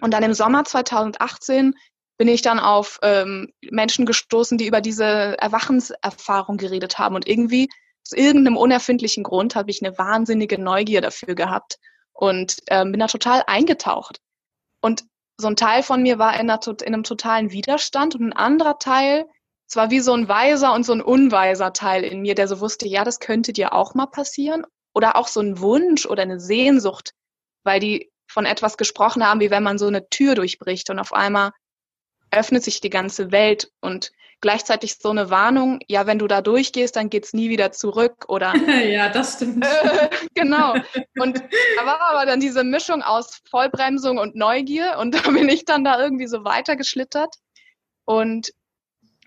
Und 0.00 0.12
dann 0.14 0.22
im 0.22 0.32
Sommer 0.32 0.64
2018 0.64 1.74
bin 2.18 2.28
ich 2.28 2.42
dann 2.42 2.58
auf 2.58 2.98
ähm, 3.02 3.52
Menschen 3.70 4.06
gestoßen, 4.06 4.58
die 4.58 4.66
über 4.66 4.80
diese 4.80 5.36
Erwachenserfahrung 5.40 6.56
geredet 6.56 6.98
haben. 6.98 7.16
Und 7.16 7.26
irgendwie, 7.26 7.68
aus 8.06 8.12
irgendeinem 8.12 8.56
unerfindlichen 8.56 9.22
Grund, 9.22 9.54
habe 9.56 9.70
ich 9.70 9.84
eine 9.84 9.96
wahnsinnige 9.98 10.60
Neugier 10.60 11.00
dafür 11.00 11.34
gehabt 11.34 11.78
und 12.12 12.56
ähm, 12.68 12.92
bin 12.92 13.00
da 13.00 13.06
total 13.06 13.42
eingetaucht. 13.46 14.18
Und 14.80 15.04
so 15.38 15.48
ein 15.48 15.56
Teil 15.56 15.82
von 15.82 16.02
mir 16.02 16.18
war 16.18 16.38
in, 16.38 16.50
einer, 16.50 16.60
in 16.66 16.94
einem 16.94 17.02
totalen 17.02 17.50
Widerstand 17.50 18.14
und 18.14 18.28
ein 18.28 18.32
anderer 18.32 18.78
Teil, 18.78 19.26
es 19.68 19.76
war 19.76 19.90
wie 19.90 20.00
so 20.00 20.12
ein 20.12 20.28
weiser 20.28 20.74
und 20.74 20.84
so 20.84 20.92
ein 20.92 21.00
unweiser 21.00 21.72
Teil 21.72 22.04
in 22.04 22.20
mir, 22.20 22.34
der 22.34 22.46
so 22.46 22.60
wusste, 22.60 22.86
ja, 22.86 23.04
das 23.04 23.20
könnte 23.20 23.54
dir 23.54 23.72
auch 23.72 23.94
mal 23.94 24.06
passieren. 24.06 24.66
Oder 24.94 25.16
auch 25.16 25.28
so 25.28 25.40
ein 25.40 25.60
Wunsch 25.60 26.04
oder 26.04 26.22
eine 26.22 26.38
Sehnsucht, 26.38 27.12
weil 27.64 27.80
die 27.80 28.12
von 28.30 28.44
etwas 28.44 28.76
gesprochen 28.76 29.26
haben, 29.26 29.40
wie 29.40 29.50
wenn 29.50 29.62
man 29.62 29.78
so 29.78 29.86
eine 29.86 30.06
Tür 30.10 30.34
durchbricht 30.34 30.90
und 30.90 30.98
auf 30.98 31.14
einmal 31.14 31.52
öffnet 32.32 32.64
sich 32.64 32.80
die 32.80 32.90
ganze 32.90 33.30
Welt 33.30 33.70
und 33.80 34.12
gleichzeitig 34.40 34.96
so 34.96 35.10
eine 35.10 35.30
Warnung, 35.30 35.78
ja, 35.86 36.06
wenn 36.06 36.18
du 36.18 36.26
da 36.26 36.42
durchgehst, 36.42 36.96
dann 36.96 37.08
geht's 37.08 37.32
nie 37.32 37.48
wieder 37.48 37.72
zurück 37.72 38.24
oder 38.28 38.54
Ja, 38.84 39.08
das 39.08 39.34
stimmt. 39.34 39.64
Äh, 39.64 40.08
genau. 40.34 40.74
Und 41.18 41.38
da 41.76 41.86
war 41.86 42.00
aber 42.00 42.26
dann 42.26 42.40
diese 42.40 42.64
Mischung 42.64 43.02
aus 43.02 43.40
Vollbremsung 43.48 44.18
und 44.18 44.34
Neugier 44.34 44.98
und 44.98 45.14
da 45.14 45.30
bin 45.30 45.48
ich 45.48 45.64
dann 45.64 45.84
da 45.84 46.00
irgendwie 46.00 46.26
so 46.26 46.44
weitergeschlittert 46.44 47.36
und 48.04 48.52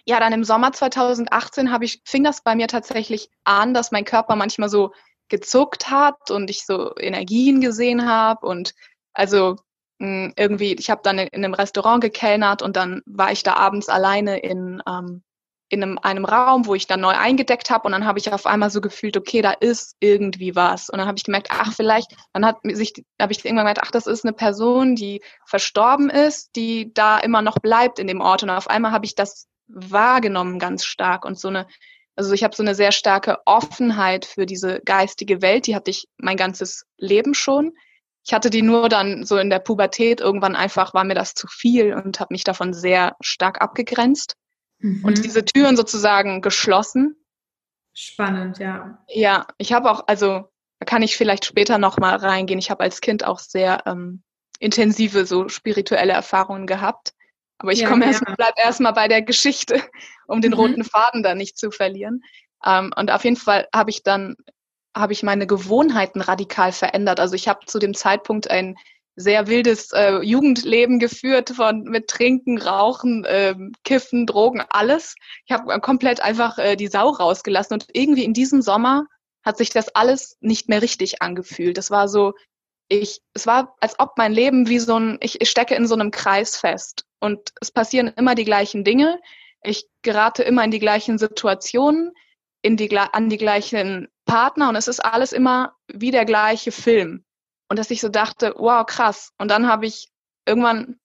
ja, 0.08 0.20
dann 0.20 0.34
im 0.34 0.44
Sommer 0.44 0.72
2018 0.72 1.72
habe 1.72 1.86
ich 1.86 2.02
fing 2.06 2.24
das 2.24 2.44
bei 2.44 2.56
mir 2.56 2.68
tatsächlich 2.68 3.30
an, 3.44 3.74
dass 3.74 3.92
mein 3.92 4.06
Körper 4.06 4.36
manchmal 4.36 4.70
so 4.70 4.92
gezuckt 5.30 5.90
hat 5.90 6.30
und 6.30 6.50
ich 6.52 6.66
so 6.66 6.96
Energien 6.98 7.60
gesehen 7.60 8.08
habe 8.08 8.46
und 8.46 8.76
also 9.14 9.56
hm, 10.00 10.34
irgendwie, 10.36 10.74
ich 10.74 10.90
habe 10.90 11.02
dann 11.04 11.20
in 11.20 11.46
einem 11.46 11.54
Restaurant 11.54 12.02
gekellnert 12.02 12.62
und 12.62 12.76
dann 12.76 13.02
war 13.06 13.32
ich 13.32 13.44
da 13.44 13.54
abends 13.54 13.88
alleine 13.88 14.40
in, 14.40 14.82
ähm, 14.88 15.24
in 15.70 15.82
einem, 15.82 15.98
einem 16.00 16.26
Raum, 16.26 16.68
wo 16.68 16.76
ich 16.76 16.86
dann 16.86 17.02
neu 17.02 17.14
eingedeckt 17.14 17.70
habe 17.70 17.86
und 17.86 17.94
dann 17.94 18.06
habe 18.06 18.20
ich 18.20 18.32
auf 18.32 18.46
einmal 18.46 18.70
so 18.70 18.82
gefühlt, 18.82 19.18
okay, 19.18 19.42
da 19.42 19.52
ist 19.52 19.96
irgendwie 20.00 20.56
was. 20.56 20.90
Und 20.90 21.00
dann 21.00 21.08
habe 21.08 21.18
ich 21.18 21.24
gemerkt, 21.24 21.48
ach, 21.50 21.74
vielleicht, 21.74 22.16
dann 22.34 22.46
hat 22.46 22.58
sich, 22.64 22.94
habe 23.20 23.32
ich 23.32 23.40
irgendwann 23.40 23.66
gemerkt, 23.66 23.82
ach, 23.84 23.92
das 23.92 24.06
ist 24.06 24.26
eine 24.26 24.34
Person, 24.34 24.96
die 24.96 25.22
verstorben 25.46 26.10
ist, 26.10 26.56
die 26.56 26.94
da 26.94 27.18
immer 27.18 27.42
noch 27.42 27.60
bleibt 27.60 27.98
in 27.98 28.08
dem 28.08 28.22
Ort. 28.22 28.44
Und 28.44 28.50
auf 28.52 28.70
einmal 28.70 28.92
habe 28.92 29.06
ich 29.06 29.16
das 29.16 29.48
wahrgenommen 29.68 30.60
ganz 30.60 30.86
stark 30.86 31.26
und 31.26 31.40
so 31.40 31.48
eine, 31.48 31.68
also 32.16 32.34
ich 32.34 32.44
habe 32.44 32.56
so 32.56 32.64
eine 32.64 32.76
sehr 32.76 32.92
starke 32.92 33.40
Offenheit 33.46 34.26
für 34.26 34.46
diese 34.46 34.82
geistige 34.86 35.42
Welt, 35.42 35.68
die 35.68 35.76
hatte 35.76 35.90
ich 35.90 36.08
mein 36.18 36.38
ganzes 36.38 36.86
Leben 36.98 37.34
schon 37.34 37.74
ich 38.26 38.34
hatte 38.34 38.50
die 38.50 38.64
nur 38.64 38.90
dann 38.90 39.24
so 39.24 39.38
in 39.38 39.52
der 39.52 39.60
Pubertät, 39.60 40.20
irgendwann 40.20 40.56
einfach 40.56 40.96
war 40.96 41.04
mir 41.04 41.14
das 41.14 41.36
zu 41.36 41.48
viel 41.48 41.94
und 41.94 42.20
habe 42.20 42.34
mich 42.34 42.44
davon 42.44 42.74
sehr 42.74 43.16
stark 43.22 43.62
abgegrenzt 43.62 44.36
mhm. 44.80 45.06
und 45.06 45.24
diese 45.24 45.46
Türen 45.46 45.78
sozusagen 45.78 46.42
geschlossen. 46.42 47.16
Spannend, 47.94 48.58
ja. 48.58 48.98
Ja, 49.08 49.46
ich 49.60 49.74
habe 49.74 49.92
auch, 49.92 50.08
also 50.08 50.50
da 50.80 50.86
kann 50.86 51.04
ich 51.04 51.16
vielleicht 51.16 51.46
später 51.46 51.78
nochmal 51.78 52.16
reingehen. 52.16 52.60
Ich 52.60 52.72
habe 52.72 52.84
als 52.84 53.00
Kind 53.00 53.24
auch 53.24 53.40
sehr 53.40 53.84
ähm, 53.86 54.24
intensive 54.60 55.26
so 55.28 55.48
spirituelle 55.48 56.14
Erfahrungen 56.14 56.66
gehabt. 56.66 57.14
Aber 57.60 57.72
ich 57.72 57.82
ja, 57.82 57.90
komme 57.90 58.06
erst, 58.06 58.24
ja. 58.28 58.34
bleib 58.36 58.58
erstmal 58.58 58.94
bei 58.94 59.08
der 59.08 59.22
Geschichte, 59.22 59.82
um 60.28 60.42
den 60.42 60.52
mhm. 60.52 60.58
roten 60.58 60.84
Faden 60.84 61.22
da 61.22 61.36
nicht 61.36 61.60
zu 61.60 61.70
verlieren. 61.70 62.24
Ähm, 62.66 62.92
und 62.98 63.12
auf 63.12 63.24
jeden 63.24 63.38
Fall 63.38 63.68
habe 63.74 63.92
ich 63.92 64.02
dann 64.02 64.36
habe 64.96 65.14
ich 65.14 65.24
meine 65.24 65.46
Gewohnheiten 65.46 66.22
radikal 66.22 66.72
verändert. 66.72 67.20
Also 67.20 67.36
ich 67.36 67.48
habe 67.48 67.66
zu 67.66 67.80
dem 67.80 67.94
Zeitpunkt 67.94 68.50
ein 68.50 68.78
sehr 69.18 69.48
wildes 69.48 69.92
äh, 69.92 70.20
Jugendleben 70.22 71.00
geführt 71.00 71.52
von 71.52 71.84
mit 71.84 72.08
Trinken, 72.08 72.58
Rauchen, 72.58 73.24
äh, 73.26 73.56
Kiffen, 73.84 74.26
Drogen, 74.26 74.64
alles. 74.70 75.16
Ich 75.46 75.54
habe 75.54 75.80
komplett 75.80 76.22
einfach 76.22 76.58
äh, 76.58 76.76
die 76.76 76.88
Sau 76.88 77.10
rausgelassen 77.10 77.76
und 77.76 77.88
irgendwie 77.94 78.26
in 78.26 78.34
diesem 78.34 78.62
Sommer 78.62 79.06
hat 79.44 79.58
sich 79.58 79.70
das 79.70 79.90
alles 79.96 80.38
nicht 80.42 80.70
mehr 80.70 80.82
richtig 80.82 81.22
angefühlt. 81.22 81.78
Das 81.78 81.92
war 81.92 82.10
so, 82.10 82.34
ich, 82.90 83.22
es 83.34 83.48
war, 83.48 83.76
als 83.80 84.00
ob 84.00 84.18
mein 84.18 84.34
Leben 84.34 84.68
wie 84.68 84.80
so 84.80 85.00
ein, 85.00 85.18
ich, 85.22 85.40
ich 85.42 85.50
stecke 85.50 85.76
in 85.76 85.88
so 85.88 85.96
einem 85.96 86.12
Kreis 86.12 86.58
fest 86.58 87.06
und 87.20 87.52
es 87.62 87.72
passieren 87.72 88.12
immer 88.18 88.36
die 88.36 88.46
gleichen 88.46 88.84
Dinge. 88.84 89.20
Ich 89.64 89.88
gerate 90.02 90.44
immer 90.44 90.64
in 90.64 90.72
die 90.72 90.80
gleichen 90.80 91.18
Situationen, 91.18 92.12
in 92.66 92.78
die, 92.78 92.98
an 92.98 93.30
die 93.30 93.38
gleichen 93.38 94.08
Partner 94.26 94.70
und 94.70 94.76
es 94.76 94.88
ist 94.88 95.00
alles 95.00 95.34
immer 95.34 95.76
wie 95.88 96.10
der 96.10 96.26
gleiche 96.26 96.72
Film. 96.72 97.24
Und 97.70 97.78
dass 97.78 97.92
ich 97.92 98.02
so 98.02 98.10
dachte, 98.10 98.56
wow, 98.58 98.84
krass. 98.84 99.34
Und 99.38 99.52
dann 99.52 99.68
habe 99.68 99.86
ich 99.86 100.10
irgendwann 100.48 101.00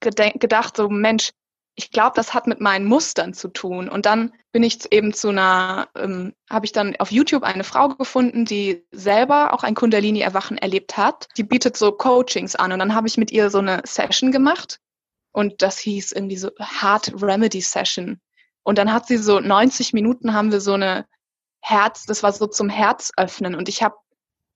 gedacht, 0.00 0.76
so 0.76 0.90
Mensch, 0.90 1.30
ich 1.76 1.90
glaube, 1.92 2.12
das 2.14 2.34
hat 2.34 2.46
mit 2.46 2.60
meinen 2.60 2.84
Mustern 2.84 3.32
zu 3.32 3.48
tun. 3.48 3.88
Und 3.88 4.04
dann 4.04 4.34
bin 4.52 4.62
ich 4.62 4.92
eben 4.92 5.14
zu 5.14 5.28
einer, 5.28 5.88
ähm, 5.96 6.34
habe 6.50 6.66
ich 6.66 6.72
dann 6.72 6.94
auf 6.96 7.10
YouTube 7.10 7.42
eine 7.42 7.64
Frau 7.64 7.88
gefunden, 7.88 8.44
die 8.44 8.84
selber 8.90 9.54
auch 9.54 9.62
ein 9.62 9.74
Kundalini-Erwachen 9.74 10.58
erlebt 10.58 10.98
hat. 10.98 11.28
Die 11.38 11.44
bietet 11.44 11.76
so 11.78 11.92
Coachings 11.92 12.54
an. 12.54 12.72
Und 12.72 12.80
dann 12.80 12.94
habe 12.94 13.08
ich 13.08 13.16
mit 13.16 13.30
ihr 13.30 13.48
so 13.48 13.58
eine 13.58 13.80
Session 13.86 14.30
gemacht. 14.30 14.78
Und 15.32 15.62
das 15.62 15.78
hieß 15.78 16.12
irgendwie 16.12 16.36
so 16.36 16.50
Heart 16.58 17.22
Remedy 17.22 17.62
Session. 17.62 18.20
Und 18.62 18.78
dann 18.78 18.92
hat 18.92 19.06
sie 19.06 19.16
so 19.16 19.40
90 19.40 19.92
Minuten 19.92 20.34
haben 20.34 20.52
wir 20.52 20.60
so 20.60 20.74
eine 20.74 21.06
Herz, 21.60 22.06
das 22.06 22.22
war 22.22 22.32
so 22.32 22.46
zum 22.46 22.68
Herz 22.68 23.10
öffnen 23.16 23.54
und 23.54 23.68
ich 23.68 23.82
habe 23.82 23.96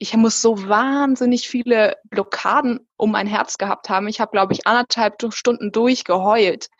ich 0.02 0.16
muss 0.16 0.42
so 0.42 0.68
wahnsinnig 0.68 1.48
viele 1.48 1.96
Blockaden 2.10 2.80
um 2.96 3.12
mein 3.12 3.28
Herz 3.28 3.56
gehabt 3.56 3.88
haben. 3.88 4.08
Ich 4.08 4.20
habe, 4.20 4.32
glaube 4.32 4.52
ich, 4.52 4.66
anderthalb 4.66 5.22
Stunden 5.32 5.70
durchgeheult. 5.70 6.70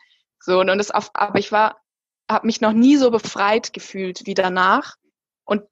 So, 0.41 0.59
und 0.59 0.67
das 0.67 0.91
auf, 0.91 1.09
aber 1.13 1.39
ich 1.39 1.53
war, 1.53 1.77
habe 2.29 2.45
mich 2.45 2.59
noch 2.59 2.73
nie 2.73 2.97
so 2.97 3.11
befreit 3.11 3.71
gefühlt 3.71 4.25
wie 4.25 4.33
danach. 4.33 4.95
Und 5.45 5.63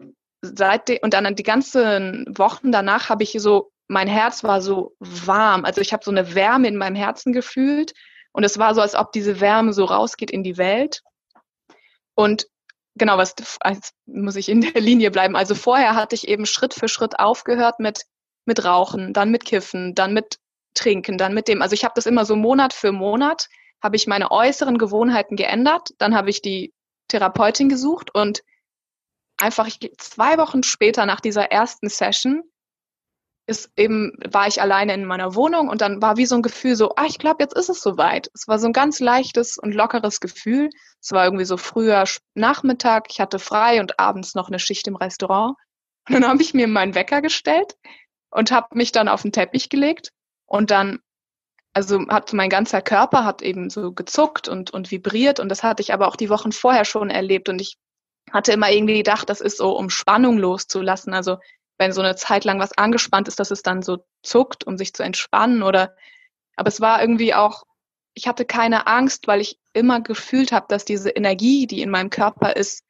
seitdem, 0.42 1.00
und 1.02 1.14
dann 1.14 1.36
die 1.36 1.44
ganzen 1.44 2.26
Wochen 2.38 2.72
danach 2.72 3.10
habe 3.10 3.24
ich 3.24 3.36
so, 3.38 3.74
mein 3.90 4.08
Herz 4.08 4.46
war 4.46 4.62
so 4.62 4.96
warm. 5.00 5.66
Also 5.66 5.82
ich 5.82 5.92
habe 5.92 6.06
so 6.06 6.12
eine 6.12 6.34
Wärme 6.34 6.70
in 6.70 6.78
meinem 6.78 6.96
Herzen 6.96 7.34
gefühlt. 7.34 7.92
Und 8.32 8.46
es 8.46 8.60
war 8.60 8.74
so, 8.76 8.80
als 8.80 8.96
ob 8.96 9.12
diese 9.12 9.42
Wärme 9.42 9.74
so 9.74 9.84
rausgeht 9.84 10.32
in 10.32 10.44
die 10.44 10.58
Welt. 10.58 11.02
Und 12.16 12.48
genau, 12.96 13.18
was 13.18 13.36
jetzt 13.66 13.94
muss 14.06 14.36
ich 14.36 14.50
in 14.50 14.62
der 14.62 14.82
Linie 14.82 15.12
bleiben. 15.12 15.36
Also 15.36 15.56
vorher 15.56 15.96
hatte 15.96 16.16
ich 16.16 16.28
eben 16.28 16.46
Schritt 16.46 16.74
für 16.74 16.88
Schritt 16.88 17.20
aufgehört 17.20 17.80
mit, 17.80 18.04
mit 18.46 18.64
Rauchen, 18.64 19.14
dann 19.14 19.32
mit 19.32 19.46
Kiffen, 19.46 19.96
dann 19.96 20.14
mit 20.14 20.38
Trinken, 20.74 21.18
dann 21.18 21.34
mit 21.34 21.48
dem. 21.48 21.62
Also 21.62 21.74
ich 21.74 21.84
habe 21.84 21.94
das 21.96 22.06
immer 22.06 22.26
so 22.26 22.36
Monat 22.36 22.74
für 22.74 22.92
Monat, 22.92 23.48
habe 23.84 23.96
ich 23.96 24.08
meine 24.08 24.32
äußeren 24.32 24.78
Gewohnheiten 24.78 25.36
geändert. 25.36 25.90
Dann 25.98 26.16
habe 26.16 26.30
ich 26.30 26.42
die 26.42 26.74
Therapeutin 27.08 27.68
gesucht 27.70 28.14
und 28.14 28.44
einfach 29.38 29.68
zwei 29.98 30.38
Wochen 30.38 30.64
später 30.64 31.06
nach 31.06 31.20
dieser 31.20 31.52
ersten 31.52 31.90
Session 31.90 32.44
ist 33.48 33.72
eben, 33.76 34.14
war 34.32 34.48
ich 34.48 34.62
alleine 34.62 34.94
in 34.94 35.06
meiner 35.06 35.36
Wohnung 35.36 35.68
und 35.70 35.82
dann 35.82 36.02
war 36.02 36.18
wie 36.18 36.26
so 36.26 36.36
ein 36.36 36.42
Gefühl 36.42 36.76
so, 36.76 36.94
ah, 36.96 37.06
ich 37.06 37.18
glaube, 37.18 37.44
jetzt 37.44 37.56
ist 37.56 37.70
es 37.70 37.82
soweit. 37.82 38.30
Es 38.34 38.48
war 38.48 38.60
so 38.60 38.68
ein 38.68 38.74
ganz 38.74 39.00
leichtes 39.00 39.58
und 39.58 39.74
lockeres 39.74 40.20
Gefühl. 40.20 40.70
Es 41.02 41.12
war 41.12 41.26
irgendwie 41.26 41.46
so 41.46 41.58
früher 41.58 42.06
Nachmittag, 42.36 43.08
ich 43.10 43.20
hatte 43.20 43.40
frei 43.40 43.80
und 43.80 44.00
abends 44.00 44.36
noch 44.36 44.48
eine 44.48 44.60
Schicht 44.60 44.88
im 44.88 44.96
Restaurant. 44.96 45.56
Und 46.10 46.16
dann 46.16 46.28
habe 46.28 46.42
ich 46.42 46.56
mir 46.56 46.68
meinen 46.68 46.96
Wecker 46.96 47.22
gestellt 47.22 47.76
und 48.32 48.52
habe 48.52 48.76
mich 48.76 48.92
dann 48.92 49.08
auf 49.08 49.22
den 49.22 49.32
Teppich 49.32 49.70
gelegt 49.70 50.12
und 50.48 50.72
dann, 50.72 50.98
also 51.74 52.00
hat 52.10 52.34
mein 52.34 52.50
ganzer 52.50 52.82
Körper 52.82 53.24
hat 53.24 53.44
eben 53.44 53.70
so 53.70 53.92
gezuckt 53.92 54.48
und, 54.48 54.72
und 54.72 54.90
vibriert 54.90 55.40
und 55.40 55.50
das 55.50 55.62
hatte 55.62 55.84
ich 55.84 55.94
aber 55.94 56.08
auch 56.08 56.16
die 56.16 56.32
Wochen 56.32 56.52
vorher 56.52 56.86
schon 56.86 57.12
erlebt 57.12 57.50
und 57.50 57.62
ich 57.62 57.78
hatte 58.32 58.52
immer 58.52 58.72
irgendwie 58.72 58.98
gedacht, 58.98 59.30
das 59.30 59.42
ist 59.42 59.58
so, 59.58 59.78
um 59.78 59.90
Spannung 59.90 60.38
loszulassen. 60.38 61.14
Also 61.14 61.38
wenn 61.82 61.94
so 61.94 62.02
eine 62.02 62.16
Zeit 62.16 62.46
lang 62.46 62.60
was 62.60 62.78
angespannt 62.78 63.28
ist, 63.28 63.40
dass 63.40 63.50
es 63.50 63.64
dann 63.64 63.82
so 63.82 64.06
zuckt, 64.22 64.66
um 64.68 64.78
sich 64.78 64.94
zu 64.94 65.02
entspannen 65.02 65.64
oder 65.64 65.96
aber 66.56 66.68
es 66.68 66.80
war 66.80 67.02
irgendwie 67.02 67.34
auch, 67.34 67.64
ich 68.14 68.28
hatte 68.28 68.46
keine 68.46 68.86
Angst, 68.86 69.26
weil 69.26 69.42
ich 69.42 69.60
immer 69.74 70.00
gefühlt 70.00 70.52
habe, 70.52 70.68
dass 70.70 70.86
diese 70.86 71.10
Energie, 71.10 71.66
die 71.66 71.82
in 71.82 71.90
meinem 71.90 72.12
Körper 72.12 72.56
ist, 72.56 72.84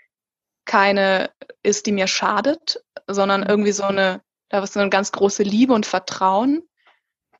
keine 0.65 1.31
ist, 1.63 1.85
die 1.85 1.93
mir 1.93 2.07
schadet, 2.07 2.83
sondern 3.07 3.43
irgendwie 3.43 3.71
so 3.71 3.83
eine, 3.83 4.21
da 4.49 4.59
war 4.59 4.67
so 4.67 4.81
eine 4.81 4.89
ganz 4.89 5.13
große 5.13 5.43
Liebe 5.43 5.73
und 5.73 5.85
Vertrauen. 5.85 6.61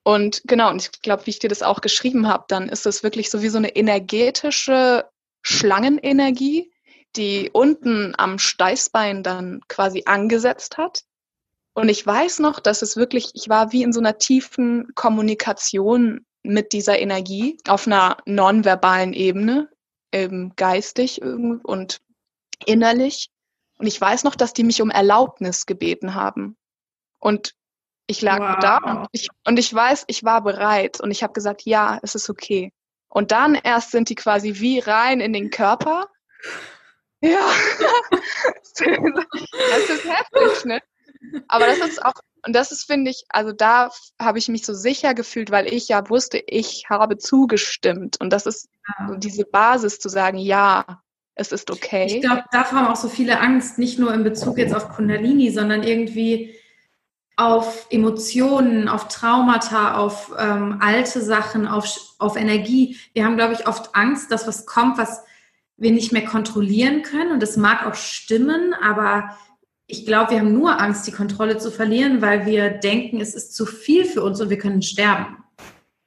Und 0.03 0.43
genau, 0.45 0.69
und 0.69 0.81
ich 0.81 1.01
glaube, 1.01 1.25
wie 1.25 1.31
ich 1.31 1.39
dir 1.39 1.49
das 1.49 1.63
auch 1.63 1.81
geschrieben 1.81 2.29
habe, 2.29 2.45
dann 2.47 2.69
ist 2.69 2.85
es 2.85 3.03
wirklich 3.03 3.29
so 3.29 3.41
wie 3.41 3.49
so 3.49 3.57
eine 3.57 3.75
energetische 3.75 5.09
Schlangenenergie, 5.41 6.71
die 7.17 7.49
unten 7.51 8.13
am 8.17 8.39
Steißbein 8.39 9.21
dann 9.21 9.59
quasi 9.67 10.03
angesetzt 10.05 10.77
hat 10.77 11.03
und 11.73 11.89
ich 11.89 12.05
weiß 12.05 12.39
noch, 12.39 12.59
dass 12.59 12.81
es 12.81 12.97
wirklich, 12.97 13.31
ich 13.33 13.47
war 13.47 13.71
wie 13.71 13.83
in 13.83 13.93
so 13.93 13.99
einer 13.99 14.17
tiefen 14.17 14.91
Kommunikation 14.95 16.25
mit 16.43 16.73
dieser 16.73 16.99
Energie 16.99 17.57
auf 17.67 17.87
einer 17.87 18.17
nonverbalen 18.25 19.13
Ebene, 19.13 19.69
eben 20.11 20.53
geistig 20.55 21.21
und 21.21 22.01
innerlich. 22.65 23.29
Und 23.77 23.87
ich 23.87 23.99
weiß 23.99 24.23
noch, 24.23 24.35
dass 24.35 24.53
die 24.53 24.63
mich 24.63 24.81
um 24.81 24.89
Erlaubnis 24.89 25.65
gebeten 25.65 26.13
haben. 26.13 26.57
Und 27.19 27.53
ich 28.07 28.21
lag 28.21 28.39
wow. 28.39 28.59
da 28.59 28.77
und 28.77 29.07
ich, 29.13 29.29
und 29.47 29.57
ich 29.57 29.73
weiß, 29.73 30.03
ich 30.07 30.23
war 30.23 30.43
bereit 30.43 30.99
und 30.99 31.11
ich 31.11 31.23
habe 31.23 31.33
gesagt, 31.33 31.61
ja, 31.63 31.99
es 32.03 32.15
ist 32.15 32.29
okay. 32.29 32.73
Und 33.07 33.31
dann 33.31 33.55
erst 33.55 33.91
sind 33.91 34.09
die 34.09 34.15
quasi 34.15 34.59
wie 34.59 34.79
rein 34.79 35.21
in 35.21 35.33
den 35.33 35.49
Körper. 35.49 36.07
Ja, 37.23 37.37
das 38.09 38.81
ist 38.81 40.05
heftig, 40.05 40.65
ne? 40.65 40.81
Aber 41.47 41.65
das 41.65 41.79
ist 41.79 42.03
auch, 42.03 42.13
und 42.45 42.53
das 42.53 42.71
ist, 42.71 42.83
finde 42.83 43.11
ich, 43.11 43.25
also 43.29 43.51
da 43.51 43.91
habe 44.19 44.39
ich 44.39 44.47
mich 44.47 44.65
so 44.65 44.73
sicher 44.73 45.13
gefühlt, 45.13 45.51
weil 45.51 45.71
ich 45.71 45.87
ja 45.87 46.09
wusste, 46.09 46.41
ich 46.47 46.85
habe 46.89 47.17
zugestimmt. 47.17 48.19
Und 48.19 48.31
das 48.31 48.45
ist 48.45 48.69
ja. 48.87 49.15
diese 49.15 49.45
Basis 49.45 49.99
zu 49.99 50.09
sagen, 50.09 50.37
ja, 50.37 51.01
es 51.35 51.51
ist 51.51 51.71
okay. 51.71 52.05
Ich 52.07 52.21
glaube, 52.21 52.43
davor 52.51 52.79
haben 52.79 52.87
auch 52.87 52.95
so 52.95 53.09
viele 53.09 53.39
Angst, 53.39 53.77
nicht 53.77 53.99
nur 53.99 54.13
in 54.13 54.23
Bezug 54.23 54.57
jetzt 54.57 54.75
auf 54.75 54.89
Kundalini, 54.89 55.51
sondern 55.51 55.83
irgendwie 55.83 56.55
auf 57.37 57.87
Emotionen, 57.89 58.87
auf 58.87 59.07
Traumata, 59.07 59.95
auf 59.95 60.31
ähm, 60.37 60.77
alte 60.81 61.21
Sachen, 61.21 61.67
auf, 61.67 61.87
auf 62.19 62.35
Energie. 62.35 62.97
Wir 63.13 63.25
haben, 63.25 63.37
glaube 63.37 63.53
ich, 63.53 63.67
oft 63.67 63.95
Angst, 63.95 64.31
dass 64.31 64.47
was 64.47 64.65
kommt, 64.65 64.97
was 64.97 65.23
wir 65.77 65.91
nicht 65.91 66.11
mehr 66.11 66.25
kontrollieren 66.25 67.01
können. 67.01 67.31
Und 67.31 67.41
das 67.41 67.57
mag 67.57 67.87
auch 67.87 67.95
stimmen, 67.95 68.73
aber 68.73 69.35
ich 69.87 70.05
glaube, 70.05 70.31
wir 70.31 70.39
haben 70.39 70.53
nur 70.53 70.79
Angst, 70.79 71.05
die 71.05 71.11
Kontrolle 71.11 71.57
zu 71.57 71.71
verlieren, 71.71 72.21
weil 72.21 72.45
wir 72.45 72.69
denken, 72.69 73.19
es 73.19 73.35
ist 73.35 73.55
zu 73.55 73.65
viel 73.65 74.05
für 74.05 74.23
uns 74.23 74.39
und 74.39 74.49
wir 74.49 74.57
können 74.57 74.81
sterben. 74.81 75.37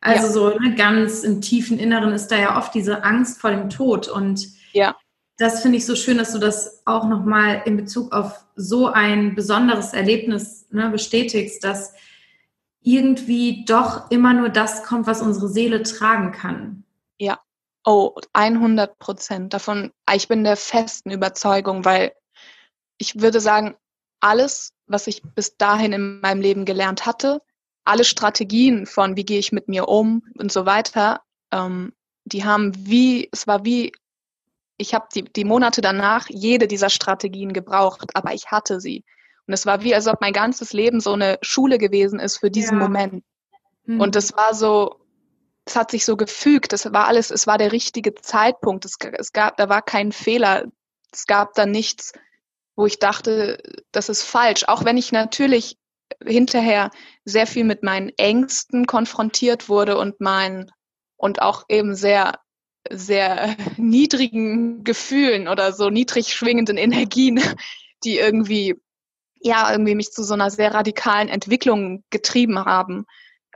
Also 0.01 0.27
ja. 0.27 0.33
so 0.33 0.59
ne, 0.59 0.75
ganz 0.75 1.23
im 1.25 1.41
tiefen 1.41 1.79
Inneren 1.79 2.13
ist 2.13 2.29
da 2.29 2.37
ja 2.37 2.59
oft 2.59 2.75
diese 2.75 3.05
Angst 3.05 3.41
vor 3.41 3.51
dem 3.51 3.71
Tod. 3.71 4.07
Und 4.07 4.49
ja. 4.73 4.95
das 5.39 5.63
finde 5.63 5.79
ich 5.79 5.87
so 5.87 5.97
schön, 5.97 6.19
dass 6.19 6.33
du 6.33 6.39
das 6.39 6.83
auch 6.85 7.09
nochmal 7.09 7.63
in 7.65 7.77
Bezug 7.77 8.13
auf 8.13 8.45
so 8.55 8.89
ein 8.89 9.35
besonderes 9.35 9.95
Erlebnis 9.95 10.67
ne, 10.71 10.91
bestätigst, 10.91 11.65
dass 11.65 11.95
irgendwie 12.83 13.65
doch 13.65 14.11
immer 14.11 14.35
nur 14.35 14.51
das 14.51 14.85
kommt, 14.85 15.07
was 15.07 15.23
unsere 15.23 15.49
Seele 15.49 15.83
tragen 15.83 16.33
kann. 16.33 16.85
Ja, 17.19 17.41
oh, 17.87 18.15
100 18.35 18.99
Prozent 18.99 19.55
davon. 19.55 19.91
Ich 20.15 20.29
bin 20.29 20.45
der 20.45 20.59
festen 20.59 21.11
Überzeugung, 21.11 21.87
weil 21.87 22.13
ich 22.99 23.21
würde 23.21 23.41
sagen, 23.41 23.75
alles, 24.21 24.73
was 24.87 25.07
ich 25.07 25.23
bis 25.23 25.57
dahin 25.57 25.93
in 25.93 26.21
meinem 26.21 26.41
Leben 26.41 26.65
gelernt 26.65 27.07
hatte, 27.07 27.43
alle 27.85 28.05
Strategien 28.05 28.87
von 28.87 29.17
wie 29.17 29.25
gehe 29.25 29.39
ich 29.39 29.53
mit 29.53 29.69
mir 29.69 29.89
um 29.89 30.23
und 30.39 30.51
so 30.51 30.67
weiter, 30.67 31.21
ähm, 31.51 31.93
die 32.25 32.45
haben 32.45 32.73
wie, 32.77 33.29
es 33.33 33.47
war 33.47 33.65
wie, 33.65 33.93
ich 34.79 34.95
habe 34.95 35.07
die, 35.15 35.25
die 35.25 35.45
Monate 35.45 35.83
danach 35.83 36.29
jede 36.29 36.67
dieser 36.67 36.91
Strategien 36.91 37.53
gebraucht, 37.53 38.11
aber 38.15 38.33
ich 38.33 38.51
hatte 38.51 38.81
sie. 38.81 39.05
Und 39.47 39.53
es 39.53 39.67
war 39.67 39.83
wie, 39.83 39.95
als 39.95 40.07
ob 40.07 40.21
mein 40.21 40.33
ganzes 40.33 40.73
Leben 40.73 41.01
so 41.01 41.13
eine 41.13 41.39
Schule 41.43 41.77
gewesen 41.77 42.19
ist 42.19 42.39
für 42.39 42.51
diesen 42.51 42.79
ja. 42.79 42.85
Moment. 42.85 43.25
Mhm. 43.85 44.01
Und 44.01 44.17
es 44.17 44.35
war 44.35 44.55
so, 44.55 44.97
es 45.67 45.77
hat 45.77 45.91
sich 45.91 46.05
so 46.05 46.17
gefügt, 46.17 46.73
das 46.73 46.91
war 46.93 47.07
alles, 47.07 47.31
es 47.31 47.47
war 47.47 47.59
der 47.59 47.73
richtige 47.73 48.15
Zeitpunkt, 48.15 48.87
es, 48.87 48.97
es 49.19 49.33
gab, 49.33 49.59
da 49.59 49.69
war 49.69 49.83
kein 49.83 50.13
Fehler, 50.13 50.65
es 51.13 51.27
gab 51.27 51.55
da 51.55 51.67
nichts, 51.67 52.13
wo 52.77 52.87
ich 52.87 52.99
dachte, 52.99 53.59
das 53.93 54.09
ist 54.09 54.23
falsch. 54.23 54.65
Auch 54.67 54.85
wenn 54.85 54.97
ich 54.97 55.13
natürlich 55.13 55.77
hinterher 56.25 56.91
sehr 57.25 57.47
viel 57.47 57.65
mit 57.65 57.83
meinen 57.83 58.11
Ängsten 58.17 58.87
konfrontiert 58.87 59.69
wurde 59.69 59.99
und 59.99 60.21
meinen 60.21 60.71
und 61.17 61.41
auch 61.43 61.65
eben 61.69 61.95
sehr 61.95 62.39
sehr 62.91 63.57
niedrigen 63.77 64.85
Gefühlen 64.85 65.49
oder 65.49 65.73
so 65.73 65.91
niedrig 65.91 66.35
schwingenden 66.35 66.77
Energien, 66.77 67.41
die 68.05 68.19
irgendwie 68.19 68.75
ja 69.41 69.71
irgendwie 69.71 69.95
mich 69.95 70.11
zu 70.11 70.23
so 70.23 70.35
einer 70.35 70.51
sehr 70.51 70.75
radikalen 70.75 71.29
Entwicklung 71.29 72.05
getrieben 72.11 72.65
haben 72.65 73.07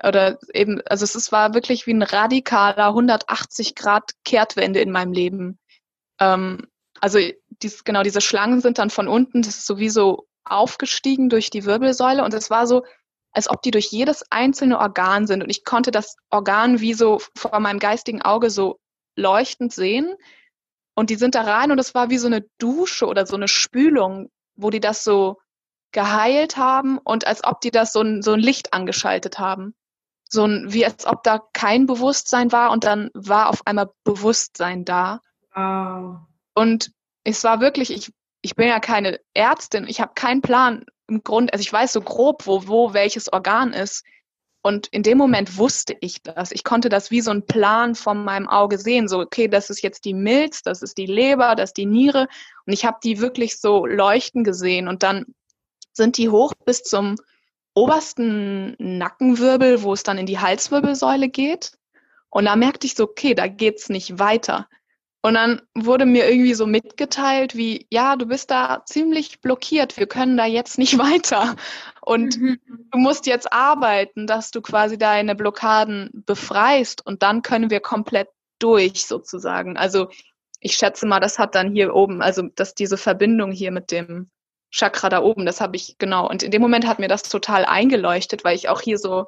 oder 0.02 0.38
eben 0.54 0.80
also 0.86 1.04
es 1.04 1.32
war 1.32 1.54
wirklich 1.54 1.86
wie 1.86 1.94
ein 1.94 2.02
radikaler 2.02 2.88
180 2.88 3.74
Grad 3.74 4.12
Kehrtwende 4.24 4.80
in 4.80 4.90
meinem 4.90 5.12
Leben. 5.12 5.58
Ähm, 6.20 6.68
also 7.00 7.18
dies, 7.62 7.84
genau, 7.84 8.02
diese 8.02 8.20
Schlangen 8.20 8.60
sind 8.60 8.78
dann 8.78 8.90
von 8.90 9.08
unten, 9.08 9.42
das 9.42 9.58
ist 9.58 9.66
sowieso 9.66 10.26
aufgestiegen 10.44 11.28
durch 11.28 11.50
die 11.50 11.64
Wirbelsäule 11.64 12.24
und 12.24 12.34
es 12.34 12.50
war 12.50 12.66
so, 12.66 12.84
als 13.32 13.50
ob 13.50 13.62
die 13.62 13.70
durch 13.70 13.86
jedes 13.90 14.24
einzelne 14.30 14.78
Organ 14.78 15.26
sind 15.26 15.42
und 15.42 15.50
ich 15.50 15.64
konnte 15.64 15.90
das 15.90 16.16
Organ 16.30 16.80
wie 16.80 16.94
so 16.94 17.20
vor 17.36 17.60
meinem 17.60 17.78
geistigen 17.78 18.22
Auge 18.22 18.50
so 18.50 18.78
leuchtend 19.16 19.72
sehen 19.72 20.14
und 20.94 21.10
die 21.10 21.16
sind 21.16 21.34
da 21.34 21.42
rein 21.42 21.70
und 21.70 21.78
es 21.78 21.94
war 21.94 22.10
wie 22.10 22.18
so 22.18 22.26
eine 22.26 22.44
Dusche 22.58 23.06
oder 23.06 23.26
so 23.26 23.36
eine 23.36 23.48
Spülung, 23.48 24.30
wo 24.56 24.70
die 24.70 24.80
das 24.80 25.04
so 25.04 25.38
geheilt 25.92 26.56
haben 26.56 26.98
und 26.98 27.26
als 27.26 27.44
ob 27.44 27.60
die 27.60 27.70
das 27.70 27.92
so 27.92 28.00
ein, 28.00 28.22
so 28.22 28.32
ein 28.32 28.40
Licht 28.40 28.72
angeschaltet 28.72 29.38
haben. 29.38 29.74
So 30.28 30.44
ein, 30.44 30.72
wie 30.72 30.84
als 30.84 31.06
ob 31.06 31.22
da 31.22 31.40
kein 31.52 31.86
Bewusstsein 31.86 32.52
war 32.52 32.70
und 32.70 32.84
dann 32.84 33.10
war 33.14 33.48
auf 33.48 33.66
einmal 33.66 33.90
Bewusstsein 34.04 34.84
da. 34.84 35.20
Wow. 35.54 36.27
Und 36.58 36.90
es 37.22 37.44
war 37.44 37.60
wirklich, 37.60 37.92
ich, 37.92 38.12
ich 38.42 38.56
bin 38.56 38.66
ja 38.66 38.80
keine 38.80 39.20
Ärztin, 39.32 39.86
ich 39.86 40.00
habe 40.00 40.14
keinen 40.16 40.42
Plan 40.42 40.84
im 41.06 41.22
Grund, 41.22 41.52
also 41.52 41.62
ich 41.62 41.72
weiß 41.72 41.92
so 41.92 42.00
grob, 42.00 42.48
wo, 42.48 42.66
wo 42.66 42.94
welches 42.94 43.32
Organ 43.32 43.72
ist. 43.72 44.04
Und 44.60 44.88
in 44.88 45.04
dem 45.04 45.18
Moment 45.18 45.56
wusste 45.56 45.96
ich 46.00 46.20
das. 46.20 46.50
Ich 46.50 46.64
konnte 46.64 46.88
das 46.88 47.12
wie 47.12 47.20
so 47.20 47.30
ein 47.30 47.46
Plan 47.46 47.94
von 47.94 48.24
meinem 48.24 48.48
Auge 48.48 48.76
sehen. 48.76 49.06
So, 49.06 49.20
okay, 49.20 49.46
das 49.46 49.70
ist 49.70 49.82
jetzt 49.82 50.04
die 50.04 50.14
Milz, 50.14 50.62
das 50.64 50.82
ist 50.82 50.98
die 50.98 51.06
Leber, 51.06 51.54
das 51.54 51.70
ist 51.70 51.76
die 51.76 51.86
Niere. 51.86 52.26
Und 52.66 52.72
ich 52.72 52.84
habe 52.84 52.98
die 53.04 53.20
wirklich 53.20 53.60
so 53.60 53.86
leuchten 53.86 54.42
gesehen. 54.42 54.88
Und 54.88 55.04
dann 55.04 55.26
sind 55.92 56.18
die 56.18 56.28
hoch 56.28 56.54
bis 56.66 56.82
zum 56.82 57.14
obersten 57.72 58.74
Nackenwirbel, 58.80 59.84
wo 59.84 59.92
es 59.92 60.02
dann 60.02 60.18
in 60.18 60.26
die 60.26 60.40
Halswirbelsäule 60.40 61.28
geht. 61.28 61.78
Und 62.30 62.46
da 62.46 62.56
merkte 62.56 62.88
ich 62.88 62.96
so, 62.96 63.04
okay, 63.04 63.36
da 63.36 63.46
geht's 63.46 63.88
nicht 63.88 64.18
weiter. 64.18 64.68
Und 65.20 65.34
dann 65.34 65.62
wurde 65.74 66.06
mir 66.06 66.30
irgendwie 66.30 66.54
so 66.54 66.66
mitgeteilt, 66.66 67.56
wie, 67.56 67.86
ja, 67.90 68.14
du 68.14 68.26
bist 68.26 68.50
da 68.50 68.82
ziemlich 68.86 69.40
blockiert, 69.40 69.96
wir 69.96 70.06
können 70.06 70.36
da 70.36 70.46
jetzt 70.46 70.78
nicht 70.78 70.98
weiter. 70.98 71.56
Und 72.00 72.38
mhm. 72.38 72.60
du 72.66 72.98
musst 72.98 73.26
jetzt 73.26 73.52
arbeiten, 73.52 74.26
dass 74.26 74.50
du 74.50 74.60
quasi 74.60 74.96
deine 74.96 75.34
Blockaden 75.34 76.10
befreist 76.26 77.04
und 77.04 77.22
dann 77.22 77.42
können 77.42 77.70
wir 77.70 77.80
komplett 77.80 78.28
durch 78.58 79.06
sozusagen. 79.06 79.76
Also 79.76 80.08
ich 80.60 80.74
schätze 80.74 81.06
mal, 81.06 81.20
das 81.20 81.38
hat 81.38 81.54
dann 81.54 81.72
hier 81.72 81.94
oben, 81.94 82.22
also 82.22 82.42
dass 82.54 82.74
diese 82.74 82.96
Verbindung 82.96 83.52
hier 83.52 83.70
mit 83.70 83.90
dem 83.90 84.30
Chakra 84.70 85.08
da 85.08 85.22
oben, 85.22 85.46
das 85.46 85.60
habe 85.60 85.76
ich 85.76 85.96
genau. 85.98 86.28
Und 86.28 86.42
in 86.42 86.50
dem 86.50 86.62
Moment 86.62 86.86
hat 86.86 86.98
mir 86.98 87.08
das 87.08 87.22
total 87.22 87.64
eingeleuchtet, 87.64 88.44
weil 88.44 88.56
ich 88.56 88.68
auch 88.68 88.80
hier 88.80 88.98
so 88.98 89.26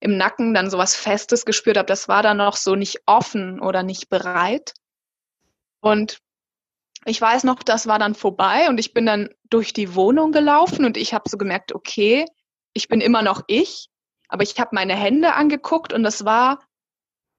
im 0.00 0.16
Nacken 0.16 0.54
dann 0.54 0.70
so 0.70 0.78
was 0.78 0.94
Festes 0.94 1.44
gespürt 1.44 1.76
habe. 1.76 1.86
Das 1.86 2.08
war 2.08 2.22
dann 2.22 2.38
noch 2.38 2.56
so 2.56 2.74
nicht 2.74 3.00
offen 3.06 3.60
oder 3.60 3.82
nicht 3.82 4.08
bereit. 4.08 4.74
Und 5.80 6.20
ich 7.06 7.20
weiß 7.20 7.44
noch, 7.44 7.62
das 7.62 7.86
war 7.86 7.98
dann 7.98 8.14
vorbei 8.14 8.68
und 8.68 8.78
ich 8.78 8.92
bin 8.92 9.06
dann 9.06 9.30
durch 9.48 9.72
die 9.72 9.94
Wohnung 9.94 10.32
gelaufen 10.32 10.84
und 10.84 10.96
ich 10.96 11.14
habe 11.14 11.28
so 11.28 11.38
gemerkt, 11.38 11.74
okay, 11.74 12.26
ich 12.74 12.88
bin 12.88 13.00
immer 13.00 13.22
noch 13.22 13.42
ich, 13.46 13.88
aber 14.28 14.42
ich 14.42 14.58
habe 14.60 14.70
meine 14.74 14.94
Hände 14.94 15.34
angeguckt 15.34 15.92
und 15.92 16.02
das 16.02 16.24
war 16.24 16.60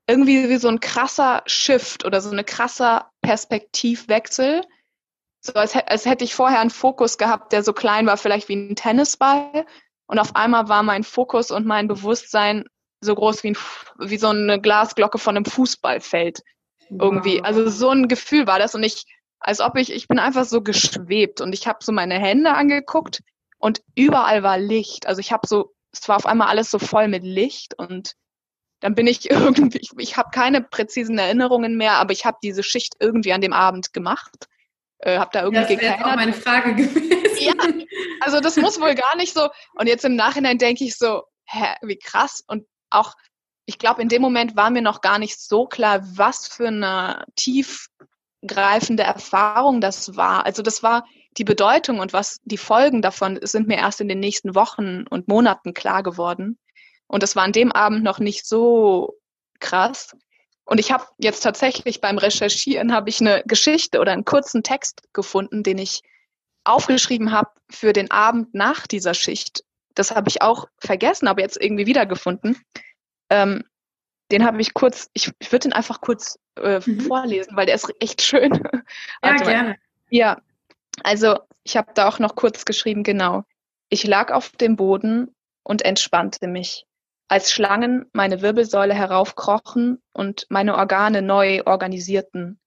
irgendwie 0.08 0.50
wie 0.50 0.58
so 0.58 0.68
ein 0.68 0.80
krasser 0.80 1.44
Shift 1.46 2.06
oder 2.06 2.22
so 2.22 2.32
eine 2.32 2.44
krasser 2.44 3.12
Perspektivwechsel. 3.22 4.64
So 5.42 5.54
als, 5.54 5.76
als 5.76 6.06
hätte 6.06 6.24
ich 6.24 6.36
vorher 6.36 6.60
einen 6.60 6.70
Fokus 6.70 7.18
gehabt, 7.18 7.54
der 7.54 7.64
so 7.64 7.74
klein 7.74 8.08
war, 8.08 8.18
vielleicht 8.18 8.50
wie 8.50 8.56
ein 8.56 8.76
Tennisball. 8.76 9.66
Und 10.08 10.20
auf 10.20 10.36
einmal 10.36 10.68
war 10.68 10.84
mein 10.84 11.04
Fokus 11.04 11.52
und 11.52 11.66
mein 11.66 11.88
Bewusstsein 11.88 12.66
so 13.00 13.16
groß 13.16 13.44
wie, 13.44 13.52
ein, 13.52 13.58
wie 14.00 14.18
so 14.18 14.28
eine 14.28 14.60
Glasglocke 14.60 15.18
von 15.18 15.38
einem 15.38 15.46
Fußballfeld 15.46 16.42
irgendwie. 17.00 17.42
Also 17.44 17.70
so 17.70 17.90
ein 17.90 18.08
Gefühl 18.08 18.48
war 18.48 18.60
das 18.60 18.76
und 18.76 18.84
ich, 18.84 19.06
als 19.40 19.60
ob 19.60 19.78
ich, 19.78 19.92
ich 19.92 20.08
bin 20.08 20.20
einfach 20.20 20.46
so 20.46 20.62
geschwebt 20.62 21.42
und 21.42 21.54
ich 21.54 21.68
habe 21.68 21.80
so 21.84 21.92
meine 21.92 22.20
Hände 22.20 22.54
angeguckt 22.54 23.22
und 23.58 23.82
überall 23.96 24.44
war 24.44 24.58
Licht. 24.58 25.08
Also 25.08 25.20
ich 25.20 25.32
habe 25.32 25.48
so, 25.48 25.74
es 25.92 26.08
war 26.08 26.18
auf 26.18 26.26
einmal 26.26 26.48
alles 26.48 26.72
so 26.72 26.80
voll 26.80 27.08
mit 27.08 27.24
Licht 27.24 27.78
und 27.78 28.14
dann 28.82 28.96
bin 28.96 29.08
ich 29.08 29.30
irgendwie, 29.32 29.80
ich, 29.80 29.92
ich 29.98 30.18
habe 30.18 30.30
keine 30.32 30.62
präzisen 30.62 31.18
Erinnerungen 31.18 31.78
mehr, 31.78 31.94
aber 31.94 32.12
ich 32.12 32.26
habe 32.26 32.38
diese 32.44 32.64
Schicht 32.64 32.96
irgendwie 33.00 33.34
an 33.34 33.42
dem 33.42 33.54
Abend 33.54 33.94
gemacht. 33.94 34.48
Äh, 35.00 35.18
habe 35.18 35.32
da 35.34 35.44
irgendwie 35.44 35.76
das 35.76 35.84
wäre 35.84 36.06
auch 36.06 36.16
meine 36.16 36.34
Frage 36.34 36.76
gewesen. 36.76 37.38
Ja, 37.40 37.54
also 38.20 38.40
das 38.40 38.58
muss 38.58 38.80
wohl 38.80 38.94
gar 38.94 39.16
nicht 39.16 39.34
so. 39.34 39.50
Und 39.74 39.88
jetzt 39.88 40.06
im 40.06 40.16
Nachhinein 40.16 40.60
denke 40.60 40.84
ich 40.84 40.96
so, 40.96 41.24
hä, 41.46 41.76
wie 41.82 41.98
krass. 41.98 42.44
Und 42.46 42.68
auch 42.92 43.16
ich 43.65 43.78
glaube, 43.78 44.02
in 44.02 44.10
dem 44.10 44.21
Moment 44.21 44.56
war 44.56 44.69
mir 44.69 44.82
noch 44.82 45.02
gar 45.02 45.19
nicht 45.19 45.39
so 45.39 45.65
klar, 45.65 46.02
was 46.17 46.47
für 46.47 46.67
eine 46.67 47.26
tiefgreifende 47.36 49.04
Erfahrung 49.04 49.82
das 49.82 50.15
war. 50.15 50.45
Also 50.45 50.62
das 50.62 50.84
war 50.84 51.06
die 51.38 51.43
Bedeutung 51.43 52.00
und 52.00 52.13
was 52.13 52.39
die 52.43 52.58
Folgen 52.58 53.02
davon 53.02 53.39
sind 53.41 53.67
mir 53.67 53.78
erst 53.78 54.02
in 54.02 54.10
den 54.10 54.19
nächsten 54.19 54.56
Wochen 54.56 55.06
und 55.10 55.28
Monaten 55.28 55.74
klar 55.74 56.04
geworden. 56.04 56.58
Und 57.08 57.24
das 57.24 57.36
war 57.36 57.43
an 57.43 57.52
dem 57.52 57.71
Abend 57.71 58.04
noch 58.04 58.19
nicht 58.19 58.45
so 58.45 59.17
krass. 59.60 60.15
Und 60.65 60.80
ich 60.80 60.91
habe 60.91 61.06
jetzt 61.17 61.41
tatsächlich 61.41 62.02
beim 62.02 62.17
Recherchieren 62.17 62.93
habe 62.93 63.10
ich 63.10 63.21
eine 63.21 63.43
Geschichte 63.45 64.00
oder 64.00 64.12
einen 64.12 64.26
kurzen 64.26 64.63
Text 64.63 65.02
gefunden, 65.13 65.63
den 65.63 65.78
ich 65.78 66.02
aufgeschrieben 66.63 67.32
habe 67.32 67.50
für 67.69 67.93
den 67.93 68.12
Abend 68.12 68.54
nach 68.54 68.88
dieser 68.88 69.13
Schicht. 69.13 69.63
Das 69.95 70.12
habe 70.12 70.30
ich 70.30 70.41
auch 70.41 70.67
vergessen, 70.78 71.28
aber 71.28 71.41
jetzt 71.41 71.60
irgendwie 71.60 71.86
wiedergefunden. 71.86 72.58
Ähm, 73.32 73.63
den 74.30 74.46
habe 74.46 74.62
ich 74.62 74.74
kurz, 74.74 75.10
ich, 75.13 75.32
ich 75.39 75.52
würde 75.52 75.70
den 75.70 75.74
einfach 75.74 76.02
kurz 76.02 76.38
äh, 76.58 76.80
mhm. 76.86 77.02
vorlesen, 77.02 77.56
weil 77.56 77.65
der 77.65 77.76
ist 77.76 77.91
echt 78.00 78.22
schön. 78.22 78.54
Ja, 78.54 78.82
also, 79.22 79.46
gerne. 79.46 79.78
Ja, 80.10 80.41
also 81.04 81.39
ich 81.63 81.78
habe 81.78 81.91
da 81.94 82.08
auch 82.08 82.20
noch 82.20 82.36
kurz 82.36 82.65
geschrieben, 82.65 83.04
genau. 83.04 83.44
Ich 83.89 84.04
lag 84.06 84.32
auf 84.32 84.50
dem 84.52 84.76
Boden 84.76 85.34
und 85.63 85.84
entspannte 85.84 86.48
mich, 86.48 86.86
als 87.28 87.52
Schlangen 87.52 88.10
meine 88.13 88.41
Wirbelsäule 88.41 88.94
heraufkrochen 88.94 90.02
und 90.12 90.46
meine 90.50 90.76
Organe 90.76 91.22
neu 91.22 91.63
organisierten. 91.65 92.60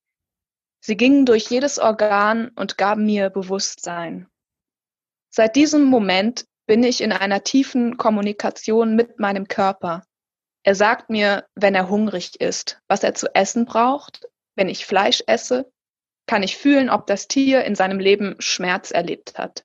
Sie 0.80 0.96
gingen 0.96 1.26
durch 1.26 1.48
jedes 1.50 1.78
Organ 1.78 2.48
und 2.56 2.78
gaben 2.78 3.04
mir 3.06 3.30
Bewusstsein. 3.30 4.28
Seit 5.30 5.56
diesem 5.56 5.84
Moment 5.84 6.46
bin 6.66 6.82
ich 6.82 7.00
in 7.00 7.12
einer 7.12 7.42
tiefen 7.42 7.96
Kommunikation 7.96 8.94
mit 8.94 9.18
meinem 9.18 9.48
Körper. 9.48 10.04
Er 10.64 10.74
sagt 10.74 11.10
mir, 11.10 11.46
wenn 11.54 11.74
er 11.74 11.90
hungrig 11.90 12.40
ist, 12.40 12.80
was 12.88 13.04
er 13.04 13.14
zu 13.14 13.32
essen 13.34 13.66
braucht. 13.66 14.26
Wenn 14.56 14.70
ich 14.70 14.86
Fleisch 14.86 15.22
esse, 15.26 15.70
kann 16.26 16.42
ich 16.42 16.56
fühlen, 16.56 16.88
ob 16.88 17.06
das 17.06 17.28
Tier 17.28 17.64
in 17.64 17.74
seinem 17.74 17.98
Leben 17.98 18.36
Schmerz 18.38 18.90
erlebt 18.90 19.36
hat. 19.36 19.64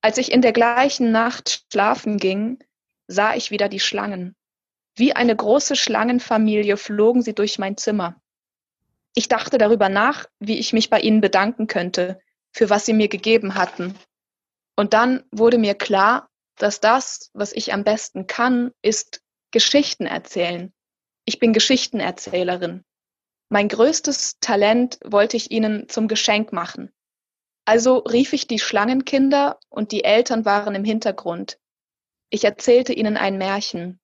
Als 0.00 0.16
ich 0.16 0.32
in 0.32 0.40
der 0.40 0.52
gleichen 0.52 1.12
Nacht 1.12 1.66
schlafen 1.70 2.16
ging, 2.16 2.58
sah 3.06 3.34
ich 3.34 3.50
wieder 3.50 3.68
die 3.68 3.80
Schlangen. 3.80 4.34
Wie 4.96 5.12
eine 5.12 5.36
große 5.36 5.76
Schlangenfamilie 5.76 6.78
flogen 6.78 7.22
sie 7.22 7.34
durch 7.34 7.58
mein 7.58 7.76
Zimmer. 7.76 8.16
Ich 9.14 9.28
dachte 9.28 9.58
darüber 9.58 9.90
nach, 9.90 10.26
wie 10.38 10.58
ich 10.58 10.72
mich 10.72 10.88
bei 10.88 11.00
ihnen 11.00 11.20
bedanken 11.20 11.66
könnte, 11.66 12.18
für 12.50 12.70
was 12.70 12.86
sie 12.86 12.94
mir 12.94 13.08
gegeben 13.08 13.56
hatten. 13.56 13.94
Und 14.74 14.94
dann 14.94 15.24
wurde 15.30 15.58
mir 15.58 15.74
klar, 15.74 16.30
dass 16.56 16.80
das, 16.80 17.30
was 17.34 17.52
ich 17.52 17.74
am 17.74 17.84
besten 17.84 18.26
kann, 18.26 18.72
ist 18.80 19.22
Geschichten 19.52 20.06
erzählen. 20.06 20.72
Ich 21.24 21.38
bin 21.38 21.52
Geschichtenerzählerin. 21.52 22.84
Mein 23.48 23.68
größtes 23.68 24.38
Talent 24.40 24.98
wollte 25.04 25.36
ich 25.36 25.50
ihnen 25.50 25.88
zum 25.88 26.08
Geschenk 26.08 26.52
machen. 26.52 26.90
Also 27.64 27.98
rief 27.98 28.32
ich 28.32 28.48
die 28.48 28.58
Schlangenkinder 28.58 29.60
und 29.68 29.92
die 29.92 30.04
Eltern 30.04 30.44
waren 30.44 30.74
im 30.74 30.84
Hintergrund. 30.84 31.58
Ich 32.30 32.44
erzählte 32.44 32.92
ihnen 32.92 33.16
ein 33.16 33.38
Märchen. 33.38 34.00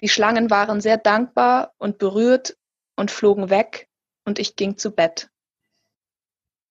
Die 0.00 0.08
Schlangen 0.08 0.50
waren 0.50 0.80
sehr 0.80 0.98
dankbar 0.98 1.72
und 1.78 1.98
berührt 1.98 2.56
und 2.96 3.10
flogen 3.10 3.50
weg 3.50 3.88
und 4.24 4.38
ich 4.38 4.54
ging 4.54 4.76
zu 4.76 4.92
Bett. 4.92 5.30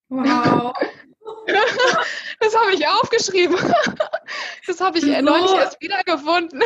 Wow. 0.10 0.74
Das 2.40 2.56
habe 2.56 2.74
ich 2.74 2.88
aufgeschrieben. 2.88 3.56
Das 4.66 4.82
habe 4.82 4.98
ich 4.98 5.04
so. 5.04 5.22
neulich 5.22 5.52
erst 5.52 5.80
wiedergefunden. 5.80 6.64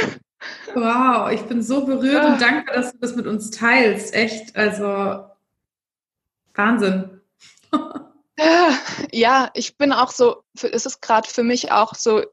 Wow, 0.73 1.31
ich 1.31 1.41
bin 1.43 1.61
so 1.61 1.85
berührt 1.85 2.23
ja. 2.23 2.33
und 2.33 2.41
dankbar, 2.41 2.75
dass 2.75 2.91
du 2.91 2.97
das 2.99 3.15
mit 3.15 3.27
uns 3.27 3.51
teilst. 3.51 4.13
Echt, 4.13 4.55
also 4.55 5.25
Wahnsinn. 6.53 7.21
Ja, 9.11 9.49
ich 9.53 9.77
bin 9.77 9.93
auch 9.93 10.11
so, 10.11 10.43
es 10.61 10.85
ist 10.85 11.01
gerade 11.01 11.29
für 11.29 11.43
mich 11.43 11.71
auch 11.71 11.95
so, 11.95 12.23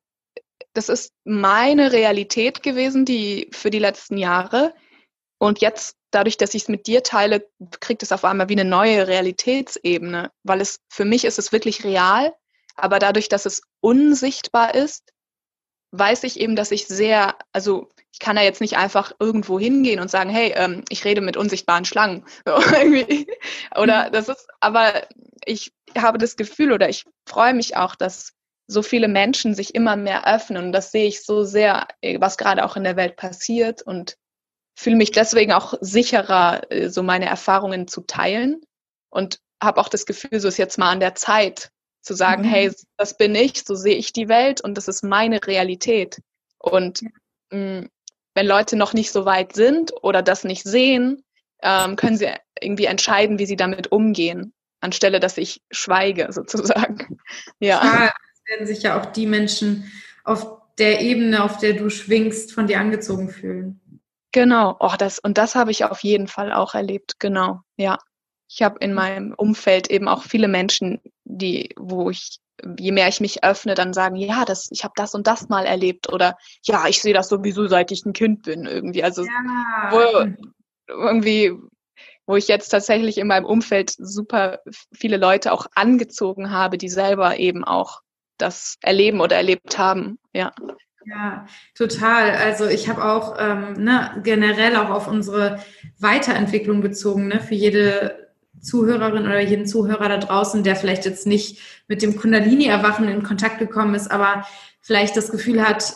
das 0.74 0.88
ist 0.88 1.12
meine 1.24 1.92
Realität 1.92 2.62
gewesen, 2.62 3.04
die 3.04 3.48
für 3.52 3.70
die 3.70 3.78
letzten 3.78 4.16
Jahre. 4.16 4.74
Und 5.38 5.60
jetzt, 5.60 5.96
dadurch, 6.10 6.36
dass 6.36 6.54
ich 6.54 6.62
es 6.62 6.68
mit 6.68 6.86
dir 6.86 7.02
teile, 7.02 7.46
kriegt 7.80 8.02
es 8.02 8.12
auf 8.12 8.24
einmal 8.24 8.48
wie 8.48 8.54
eine 8.54 8.64
neue 8.64 9.06
Realitätsebene, 9.06 10.30
weil 10.42 10.60
es 10.60 10.80
für 10.88 11.04
mich 11.04 11.24
ist 11.24 11.38
es 11.38 11.52
wirklich 11.52 11.84
real, 11.84 12.34
aber 12.74 12.98
dadurch, 12.98 13.28
dass 13.28 13.46
es 13.46 13.62
unsichtbar 13.80 14.74
ist, 14.74 15.12
weiß 15.92 16.24
ich 16.24 16.40
eben, 16.40 16.56
dass 16.56 16.70
ich 16.70 16.86
sehr, 16.86 17.36
also 17.52 17.90
ich 18.12 18.18
kann 18.18 18.36
da 18.36 18.42
jetzt 18.42 18.60
nicht 18.60 18.76
einfach 18.76 19.12
irgendwo 19.18 19.58
hingehen 19.58 19.98
und 19.98 20.10
sagen, 20.10 20.30
hey, 20.30 20.52
ähm, 20.54 20.84
ich 20.90 21.04
rede 21.04 21.22
mit 21.22 21.36
unsichtbaren 21.36 21.84
Schlangen. 21.84 22.24
oder 22.46 24.08
mhm. 24.08 24.12
das 24.12 24.28
ist, 24.28 24.46
aber 24.60 25.06
ich 25.44 25.72
habe 25.96 26.18
das 26.18 26.36
Gefühl 26.36 26.72
oder 26.72 26.88
ich 26.88 27.04
freue 27.26 27.54
mich 27.54 27.76
auch, 27.76 27.94
dass 27.94 28.32
so 28.66 28.82
viele 28.82 29.08
Menschen 29.08 29.54
sich 29.54 29.74
immer 29.74 29.96
mehr 29.96 30.26
öffnen. 30.26 30.64
Und 30.64 30.72
das 30.72 30.92
sehe 30.92 31.08
ich 31.08 31.24
so 31.24 31.44
sehr, 31.44 31.88
äh, 32.00 32.20
was 32.20 32.36
gerade 32.36 32.64
auch 32.64 32.76
in 32.76 32.84
der 32.84 32.96
Welt 32.96 33.16
passiert 33.16 33.82
und 33.82 34.16
fühle 34.78 34.96
mich 34.96 35.10
deswegen 35.10 35.52
auch 35.52 35.74
sicherer, 35.80 36.70
äh, 36.70 36.88
so 36.88 37.02
meine 37.02 37.26
Erfahrungen 37.26 37.88
zu 37.88 38.02
teilen 38.02 38.60
und 39.10 39.40
habe 39.62 39.80
auch 39.80 39.88
das 39.88 40.06
Gefühl, 40.06 40.40
so 40.40 40.48
ist 40.48 40.58
jetzt 40.58 40.78
mal 40.78 40.90
an 40.90 41.00
der 41.00 41.14
Zeit, 41.14 41.70
zu 42.02 42.14
sagen, 42.14 42.42
mhm. 42.42 42.48
hey, 42.48 42.72
das 42.96 43.16
bin 43.16 43.34
ich, 43.34 43.64
so 43.64 43.74
sehe 43.74 43.94
ich 43.94 44.12
die 44.12 44.28
Welt 44.28 44.60
und 44.60 44.76
das 44.76 44.88
ist 44.88 45.04
meine 45.04 45.44
Realität. 45.46 46.20
Und 46.58 47.02
mh, 47.50 47.80
mm, 47.80 47.88
wenn 48.34 48.46
Leute 48.46 48.76
noch 48.76 48.94
nicht 48.94 49.12
so 49.12 49.24
weit 49.24 49.54
sind 49.54 49.92
oder 50.02 50.22
das 50.22 50.44
nicht 50.44 50.64
sehen, 50.64 51.24
ähm, 51.62 51.96
können 51.96 52.16
sie 52.16 52.28
irgendwie 52.60 52.86
entscheiden, 52.86 53.38
wie 53.38 53.46
sie 53.46 53.56
damit 53.56 53.92
umgehen, 53.92 54.52
anstelle 54.80 55.20
dass 55.20 55.38
ich 55.38 55.62
schweige 55.70 56.28
sozusagen. 56.32 57.18
Ja. 57.60 58.10
es 58.34 58.50
werden 58.50 58.66
sich 58.66 58.82
ja 58.82 59.00
auch 59.00 59.06
die 59.06 59.26
Menschen 59.26 59.90
auf 60.24 60.60
der 60.78 61.00
Ebene, 61.00 61.44
auf 61.44 61.58
der 61.58 61.74
du 61.74 61.90
schwingst, 61.90 62.52
von 62.52 62.66
dir 62.66 62.80
angezogen 62.80 63.28
fühlen. 63.28 63.80
Genau, 64.32 64.76
oh, 64.80 64.94
das, 64.98 65.18
und 65.18 65.36
das 65.36 65.54
habe 65.54 65.70
ich 65.70 65.84
auf 65.84 66.02
jeden 66.02 66.26
Fall 66.26 66.52
auch 66.52 66.74
erlebt, 66.74 67.20
genau, 67.20 67.60
ja. 67.76 67.98
Ich 68.48 68.62
habe 68.62 68.78
in 68.80 68.92
meinem 68.92 69.32
Umfeld 69.34 69.90
eben 69.90 70.08
auch 70.08 70.24
viele 70.24 70.48
Menschen, 70.48 71.00
die, 71.24 71.70
wo 71.78 72.10
ich, 72.10 72.38
je 72.78 72.92
mehr 72.92 73.08
ich 73.08 73.20
mich 73.20 73.44
öffne, 73.44 73.74
dann 73.74 73.92
sagen, 73.92 74.16
ja, 74.16 74.44
das, 74.44 74.68
ich 74.70 74.84
habe 74.84 74.94
das 74.96 75.14
und 75.14 75.26
das 75.26 75.48
mal 75.48 75.66
erlebt 75.66 76.12
oder 76.12 76.36
ja, 76.64 76.86
ich 76.86 77.02
sehe 77.02 77.14
das 77.14 77.28
sowieso, 77.28 77.66
seit 77.66 77.90
ich 77.90 78.04
ein 78.04 78.12
Kind 78.12 78.42
bin 78.42 78.66
irgendwie. 78.66 79.02
Also 79.02 79.24
ja. 79.24 79.90
wo 79.90 80.26
irgendwie 80.88 81.52
wo 82.26 82.36
ich 82.36 82.48
jetzt 82.48 82.68
tatsächlich 82.68 83.18
in 83.18 83.26
meinem 83.26 83.44
Umfeld 83.44 83.92
super 83.98 84.60
viele 84.92 85.16
Leute 85.16 85.52
auch 85.52 85.66
angezogen 85.74 86.50
habe, 86.50 86.78
die 86.78 86.88
selber 86.88 87.38
eben 87.38 87.64
auch 87.64 88.00
das 88.38 88.76
erleben 88.80 89.20
oder 89.20 89.36
erlebt 89.36 89.78
haben. 89.78 90.18
Ja. 90.32 90.52
Ja, 91.04 91.46
total. 91.74 92.30
Also 92.30 92.66
ich 92.66 92.88
habe 92.88 93.04
auch 93.04 93.36
ähm, 93.38 93.72
ne, 93.72 94.20
generell 94.22 94.76
auch 94.76 94.90
auf 94.90 95.08
unsere 95.08 95.58
Weiterentwicklung 95.98 96.80
bezogen, 96.80 97.26
ne, 97.26 97.40
für 97.40 97.54
jede 97.54 98.21
Zuhörerin 98.60 99.24
oder 99.24 99.40
jeden 99.40 99.66
Zuhörer 99.66 100.08
da 100.08 100.18
draußen, 100.18 100.62
der 100.62 100.76
vielleicht 100.76 101.04
jetzt 101.04 101.26
nicht 101.26 101.58
mit 101.88 102.02
dem 102.02 102.16
Kundalini-Erwachen 102.16 103.08
in 103.08 103.22
Kontakt 103.22 103.58
gekommen 103.58 103.94
ist, 103.94 104.10
aber 104.10 104.46
vielleicht 104.80 105.16
das 105.16 105.30
Gefühl 105.30 105.66
hat, 105.66 105.94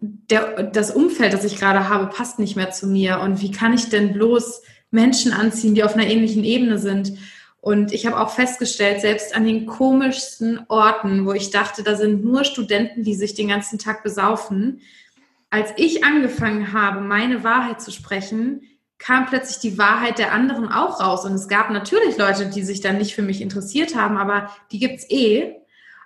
der, 0.00 0.62
das 0.62 0.90
Umfeld, 0.90 1.32
das 1.32 1.44
ich 1.44 1.58
gerade 1.58 1.88
habe, 1.88 2.06
passt 2.06 2.38
nicht 2.38 2.56
mehr 2.56 2.70
zu 2.70 2.86
mir. 2.86 3.20
Und 3.20 3.40
wie 3.42 3.50
kann 3.50 3.74
ich 3.74 3.90
denn 3.90 4.12
bloß 4.12 4.62
Menschen 4.90 5.32
anziehen, 5.32 5.74
die 5.74 5.84
auf 5.84 5.94
einer 5.94 6.06
ähnlichen 6.06 6.44
Ebene 6.44 6.78
sind? 6.78 7.12
Und 7.60 7.92
ich 7.92 8.06
habe 8.06 8.18
auch 8.18 8.30
festgestellt, 8.30 9.02
selbst 9.02 9.36
an 9.36 9.44
den 9.44 9.66
komischsten 9.66 10.60
Orten, 10.68 11.26
wo 11.26 11.32
ich 11.32 11.50
dachte, 11.50 11.82
da 11.82 11.94
sind 11.94 12.24
nur 12.24 12.44
Studenten, 12.44 13.02
die 13.02 13.14
sich 13.14 13.34
den 13.34 13.48
ganzen 13.48 13.78
Tag 13.78 14.02
besaufen, 14.02 14.80
als 15.50 15.70
ich 15.76 16.04
angefangen 16.04 16.72
habe, 16.72 17.00
meine 17.00 17.44
Wahrheit 17.44 17.82
zu 17.82 17.90
sprechen, 17.90 18.62
kam 19.00 19.26
plötzlich 19.26 19.58
die 19.58 19.78
Wahrheit 19.78 20.18
der 20.18 20.32
anderen 20.32 20.70
auch 20.70 21.00
raus. 21.00 21.24
Und 21.24 21.32
es 21.32 21.48
gab 21.48 21.70
natürlich 21.70 22.18
Leute, 22.18 22.46
die 22.46 22.62
sich 22.62 22.80
dann 22.80 22.98
nicht 22.98 23.14
für 23.14 23.22
mich 23.22 23.40
interessiert 23.40 23.96
haben, 23.96 24.16
aber 24.16 24.50
die 24.70 24.78
gibt's 24.78 25.06
eh. 25.10 25.56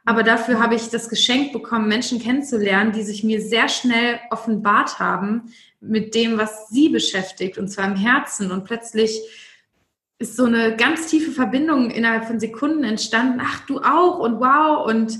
Aber 0.07 0.23
dafür 0.23 0.61
habe 0.61 0.77
ich 0.77 0.91
das 0.91 1.09
Geschenk 1.09 1.53
bekommen, 1.53 1.89
Menschen 1.89 2.21
kennenzulernen, 2.21 2.93
die 2.93 3.03
sich 3.03 3.25
mir 3.25 3.41
sehr 3.41 3.69
schnell 3.69 4.21
offenbart 4.31 5.01
haben 5.01 5.53
mit 5.81 6.15
dem, 6.15 6.39
was 6.39 6.69
sie 6.69 6.89
beschäftigt, 6.89 7.59
und 7.59 7.69
zwar 7.69 7.87
im 7.87 7.97
Herzen. 7.97 8.53
Und 8.53 8.65
plötzlich 8.65 9.21
ist 10.19 10.37
so 10.37 10.45
eine 10.45 10.77
ganz 10.77 11.09
tiefe 11.09 11.33
Verbindung 11.33 11.91
innerhalb 11.91 12.27
von 12.27 12.39
Sekunden 12.39 12.85
entstanden. 12.85 13.41
Ach, 13.43 13.61
du 13.67 13.81
auch 13.81 14.21
und 14.21 14.39
wow. 14.39 14.87
Und 14.87 15.19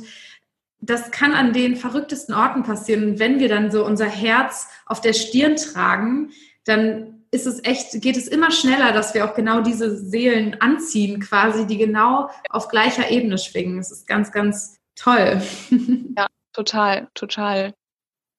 das 0.81 1.11
kann 1.11 1.33
an 1.33 1.53
den 1.53 1.75
verrücktesten 1.75 2.35
Orten 2.35 2.63
passieren. 2.63 3.05
Und 3.09 3.19
wenn 3.19 3.41
wir 3.41 3.49
dann 3.49 3.73
so 3.73 3.85
unser 3.85 4.07
Herz 4.07 4.69
auf 4.87 5.01
der 5.01 5.13
Stirn 5.13 5.57
tragen, 5.57 6.31
dann 6.65 7.14
ist 7.35 7.47
es 7.47 7.63
echt, 7.65 8.01
geht 8.01 8.17
es 8.17 8.29
immer 8.29 8.51
schneller, 8.51 8.93
dass 8.93 9.13
wir 9.13 9.25
auch 9.25 9.35
genau 9.35 9.61
diese 9.61 9.97
Seelen 9.97 10.61
anziehen, 10.61 11.21
quasi, 11.21 11.67
die 11.67 11.77
genau 11.77 12.31
auf 12.49 12.69
gleicher 12.69 13.11
Ebene 13.11 13.37
schwingen. 13.39 13.79
Es 13.79 13.91
ist 13.91 14.07
ganz, 14.07 14.33
ganz 14.33 14.79
toll. 14.95 15.43
Ja, 16.17 16.29
total, 16.53 17.09
total. 17.15 17.75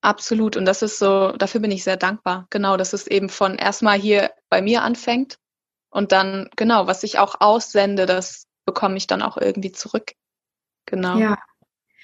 Absolut. 0.01 0.55
Und 0.55 0.65
das 0.65 0.81
ist 0.81 0.97
so, 0.97 1.33
dafür 1.33 1.59
bin 1.59 1.71
ich 1.71 1.83
sehr 1.83 1.97
dankbar. 1.97 2.47
Genau, 2.49 2.77
dass 2.77 2.93
es 2.93 3.07
eben 3.07 3.27
von 3.27 3.57
erstmal 3.57 3.99
hier 3.99 4.31
bei 4.49 4.61
mir 4.61 4.83
anfängt 4.83 5.37
und 5.89 6.11
dann, 6.11 6.49
genau, 6.55 6.87
was 6.87 7.03
ich 7.03 7.19
auch 7.19 7.35
aussende, 7.41 8.05
das 8.05 8.47
bekomme 8.65 8.97
ich 8.97 9.07
dann 9.07 9.21
auch 9.21 9.37
irgendwie 9.37 9.71
zurück. 9.71 10.13
Genau. 10.85 11.17
Ja. 11.17 11.37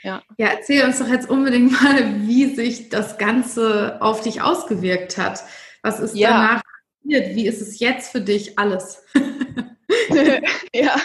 Ja. 0.04 0.24
ja, 0.38 0.48
erzähl 0.48 0.84
uns 0.84 0.98
doch 0.98 1.08
jetzt 1.08 1.30
unbedingt 1.30 1.80
mal, 1.82 2.22
wie 2.22 2.56
sich 2.56 2.90
das 2.90 3.20
Ganze 3.20 3.98
auf 4.02 4.22
dich 4.22 4.42
ausgewirkt 4.42 5.18
hat. 5.18 5.44
Was 5.84 6.00
ist 6.00 6.16
ja. 6.16 6.30
danach 6.30 6.62
passiert? 7.02 7.36
Wie 7.36 7.48
ist 7.48 7.62
es 7.62 7.80
jetzt 7.80 8.12
für 8.12 8.22
dich? 8.22 8.58
Alles. 8.58 9.04
ja, 10.74 10.96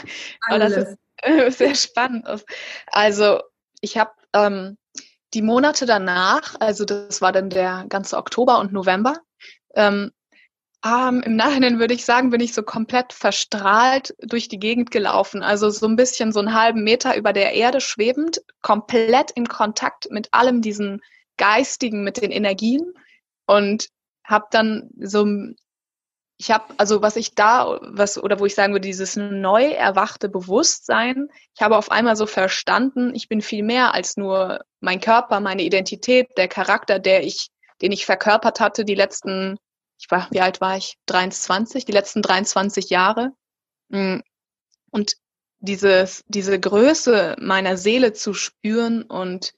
alles. 0.49 0.75
das 1.23 1.49
ist 1.49 1.59
sehr 1.59 1.75
spannend. 1.75 2.27
Also 2.87 3.41
ich 3.81 3.99
habe 3.99 4.13
ähm, 4.33 4.77
die 5.35 5.43
Monate 5.43 5.87
danach, 5.87 6.55
also 6.61 6.85
das 6.85 7.21
war 7.21 7.33
dann 7.33 7.51
der 7.51 7.87
ganze 7.89 8.17
Oktober 8.17 8.59
und 8.59 8.73
November, 8.73 9.17
ähm, 9.75 10.11
ähm, 10.87 11.23
Im 11.25 11.35
Nachhinein 11.37 11.79
würde 11.81 11.95
ich 11.95 12.05
sagen, 12.05 12.31
bin 12.31 12.41
ich 12.41 12.55
so 12.55 12.63
komplett 12.63 13.13
verstrahlt 13.13 14.15
durch 14.21 14.49
die 14.49 14.59
Gegend 14.59 14.91
gelaufen. 14.91 15.43
Also 15.43 15.71
so 15.71 15.87
ein 15.87 15.97
bisschen 15.97 16.33
so 16.33 16.39
einen 16.39 16.55
halben 16.55 16.85
Meter 16.85 17.17
über 17.17 17.33
der 17.33 17.55
Erde 17.55 17.81
schwebend, 17.81 18.41
komplett 18.63 19.33
in 19.33 19.49
Kontakt 19.49 20.09
mit 20.11 20.29
allem 20.33 20.63
diesen 20.63 21.01
Geistigen, 21.39 22.05
mit 22.05 22.23
den 22.23 22.31
Energien 22.31 22.93
und 23.47 23.89
habe 24.25 24.47
dann 24.51 24.91
so, 25.01 25.27
ich 26.39 26.51
habe, 26.51 26.75
also 26.77 27.01
was 27.01 27.17
ich 27.17 27.35
da, 27.35 27.79
was, 27.83 28.19
oder 28.23 28.39
wo 28.39 28.47
ich 28.47 28.55
sagen 28.55 28.75
würde, 28.75 28.87
dieses 28.87 29.17
neu 29.17 29.71
erwachte 29.71 30.29
Bewusstsein, 30.29 31.29
ich 31.55 31.63
habe 31.63 31.77
auf 31.77 31.91
einmal 31.91 32.17
so 32.17 32.27
verstanden, 32.27 33.15
ich 33.15 33.29
bin 33.29 33.41
viel 33.41 33.63
mehr 33.63 33.95
als 33.95 34.17
nur 34.17 34.61
mein 34.81 35.01
Körper, 35.01 35.41
meine 35.41 35.63
Identität, 35.63 36.29
der 36.37 36.49
Charakter, 36.49 36.99
der 36.99 37.25
ich, 37.25 37.49
den 37.81 37.93
ich 37.93 38.05
verkörpert 38.05 38.61
hatte 38.61 38.85
die 38.85 38.95
letzten 38.95 39.59
ich 39.99 40.11
war, 40.11 40.29
wie 40.31 40.41
alt 40.41 40.61
war 40.61 40.77
ich? 40.77 40.97
23, 41.07 41.85
die 41.85 41.93
letzten 41.93 42.23
23 42.23 42.91
Jahre. 42.91 43.33
Mm. 43.89 44.19
Und 44.91 45.17
dieses, 45.59 46.23
diese 46.29 46.59
Größe 46.61 47.37
meiner 47.41 47.77
Seele 47.77 48.13
zu 48.13 48.35
spüren 48.35 49.03
und 49.03 49.55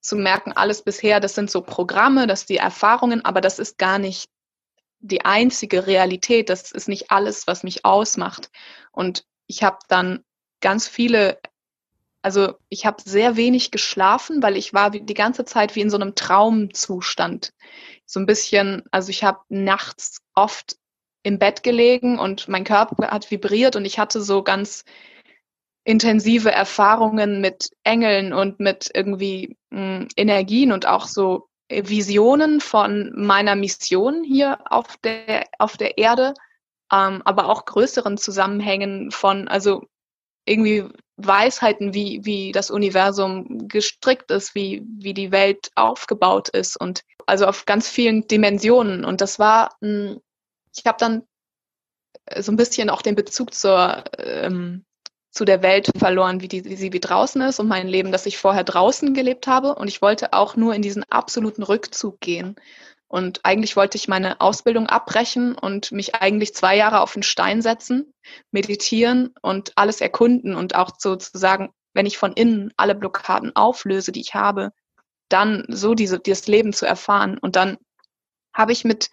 zu 0.00 0.16
merken, 0.16 0.52
alles 0.52 0.82
bisher, 0.82 1.20
das 1.20 1.34
sind 1.34 1.50
so 1.50 1.62
Programme, 1.62 2.26
das 2.26 2.40
sind 2.40 2.50
die 2.50 2.56
Erfahrungen, 2.56 3.24
aber 3.24 3.40
das 3.40 3.58
ist 3.58 3.78
gar 3.78 3.98
nicht 3.98 4.28
die 5.04 5.24
einzige 5.24 5.86
Realität, 5.86 6.48
das 6.48 6.72
ist 6.72 6.88
nicht 6.88 7.10
alles, 7.10 7.46
was 7.46 7.62
mich 7.62 7.84
ausmacht. 7.84 8.50
Und 8.90 9.24
ich 9.46 9.62
habe 9.62 9.78
dann 9.88 10.24
ganz 10.60 10.88
viele, 10.88 11.38
also 12.22 12.54
ich 12.70 12.86
habe 12.86 13.02
sehr 13.04 13.36
wenig 13.36 13.70
geschlafen, 13.70 14.42
weil 14.42 14.56
ich 14.56 14.72
war 14.72 14.90
die 14.90 15.14
ganze 15.14 15.44
Zeit 15.44 15.76
wie 15.76 15.82
in 15.82 15.90
so 15.90 15.98
einem 15.98 16.14
Traumzustand 16.14 17.52
so 18.06 18.18
ein 18.18 18.24
bisschen, 18.24 18.82
also 18.92 19.10
ich 19.10 19.24
habe 19.24 19.40
nachts 19.50 20.22
oft 20.34 20.76
im 21.22 21.38
Bett 21.38 21.62
gelegen 21.62 22.18
und 22.18 22.48
mein 22.48 22.64
Körper 22.64 23.08
hat 23.10 23.30
vibriert 23.30 23.76
und 23.76 23.84
ich 23.84 23.98
hatte 23.98 24.22
so 24.22 24.42
ganz 24.42 24.84
intensive 25.84 26.50
Erfahrungen 26.50 27.42
mit 27.42 27.68
Engeln 27.82 28.32
und 28.32 28.58
mit 28.58 28.90
irgendwie 28.94 29.58
mh, 29.68 29.98
hm, 29.98 30.08
Energien 30.16 30.72
und 30.72 30.86
auch 30.86 31.06
so 31.06 31.48
Visionen 31.70 32.60
von 32.60 33.12
meiner 33.14 33.56
Mission 33.56 34.22
hier 34.24 34.58
auf 34.70 34.96
der, 34.98 35.44
auf 35.58 35.76
der 35.76 35.98
Erde, 35.98 36.34
ähm, 36.92 37.22
aber 37.24 37.48
auch 37.48 37.64
größeren 37.64 38.18
Zusammenhängen 38.18 39.10
von, 39.10 39.48
also 39.48 39.86
irgendwie 40.46 40.84
Weisheiten, 41.16 41.94
wie, 41.94 42.24
wie 42.24 42.52
das 42.52 42.70
Universum 42.70 43.68
gestrickt 43.68 44.30
ist, 44.30 44.54
wie, 44.54 44.82
wie 44.98 45.14
die 45.14 45.30
Welt 45.30 45.70
aufgebaut 45.74 46.48
ist 46.50 46.76
und 46.76 47.02
also 47.26 47.46
auf 47.46 47.64
ganz 47.66 47.88
vielen 47.88 48.26
Dimensionen. 48.26 49.04
Und 49.04 49.20
das 49.20 49.38
war, 49.38 49.76
hm, 49.80 50.20
ich 50.76 50.84
habe 50.86 50.98
dann 50.98 51.22
so 52.38 52.52
ein 52.52 52.56
bisschen 52.56 52.90
auch 52.90 53.02
den 53.02 53.14
Bezug 53.14 53.54
zur, 53.54 54.04
ähm, 54.18 54.84
zu 55.34 55.44
der 55.44 55.62
Welt 55.62 55.90
verloren, 55.98 56.40
wie, 56.40 56.48
die, 56.48 56.64
wie 56.64 56.76
sie 56.76 56.92
wie 56.92 57.00
draußen 57.00 57.42
ist 57.42 57.58
und 57.58 57.66
mein 57.66 57.88
Leben, 57.88 58.12
das 58.12 58.24
ich 58.24 58.38
vorher 58.38 58.62
draußen 58.62 59.14
gelebt 59.14 59.48
habe. 59.48 59.74
Und 59.74 59.88
ich 59.88 60.00
wollte 60.00 60.32
auch 60.32 60.54
nur 60.54 60.74
in 60.74 60.82
diesen 60.82 61.02
absoluten 61.10 61.64
Rückzug 61.64 62.20
gehen. 62.20 62.54
Und 63.08 63.40
eigentlich 63.44 63.76
wollte 63.76 63.98
ich 63.98 64.06
meine 64.06 64.40
Ausbildung 64.40 64.86
abbrechen 64.86 65.56
und 65.56 65.90
mich 65.90 66.14
eigentlich 66.14 66.54
zwei 66.54 66.76
Jahre 66.76 67.00
auf 67.00 67.12
den 67.14 67.24
Stein 67.24 67.62
setzen, 67.62 68.14
meditieren 68.52 69.34
und 69.42 69.72
alles 69.76 70.00
erkunden 70.00 70.54
und 70.54 70.76
auch 70.76 70.92
sozusagen, 70.98 71.70
wenn 71.94 72.06
ich 72.06 72.16
von 72.16 72.32
innen 72.32 72.72
alle 72.76 72.94
Blockaden 72.94 73.54
auflöse, 73.56 74.12
die 74.12 74.20
ich 74.20 74.34
habe, 74.34 74.72
dann 75.28 75.64
so 75.68 75.94
diese, 75.94 76.20
dieses 76.20 76.46
Leben 76.46 76.72
zu 76.72 76.86
erfahren. 76.86 77.38
Und 77.38 77.56
dann 77.56 77.76
habe 78.54 78.72
ich 78.72 78.84
mit, 78.84 79.10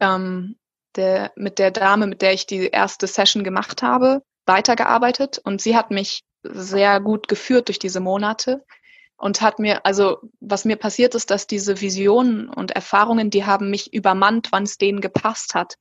ähm, 0.00 0.56
der, 0.96 1.32
mit 1.36 1.58
der 1.58 1.70
Dame, 1.70 2.06
mit 2.06 2.22
der 2.22 2.32
ich 2.32 2.46
die 2.46 2.66
erste 2.68 3.06
Session 3.06 3.44
gemacht 3.44 3.82
habe, 3.82 4.22
weitergearbeitet 4.46 5.38
und 5.38 5.60
sie 5.60 5.76
hat 5.76 5.90
mich 5.90 6.22
sehr 6.42 7.00
gut 7.00 7.28
geführt 7.28 7.68
durch 7.68 7.78
diese 7.78 8.00
Monate 8.00 8.64
und 9.16 9.42
hat 9.42 9.58
mir, 9.58 9.84
also 9.84 10.18
was 10.40 10.64
mir 10.64 10.76
passiert 10.76 11.14
ist, 11.14 11.30
dass 11.30 11.46
diese 11.46 11.80
Visionen 11.80 12.48
und 12.48 12.70
Erfahrungen, 12.70 13.30
die 13.30 13.44
haben 13.44 13.70
mich 13.70 13.92
übermannt, 13.92 14.48
wann 14.50 14.62
es 14.62 14.78
denen 14.78 15.02
gepasst 15.02 15.54
hat. 15.54 15.74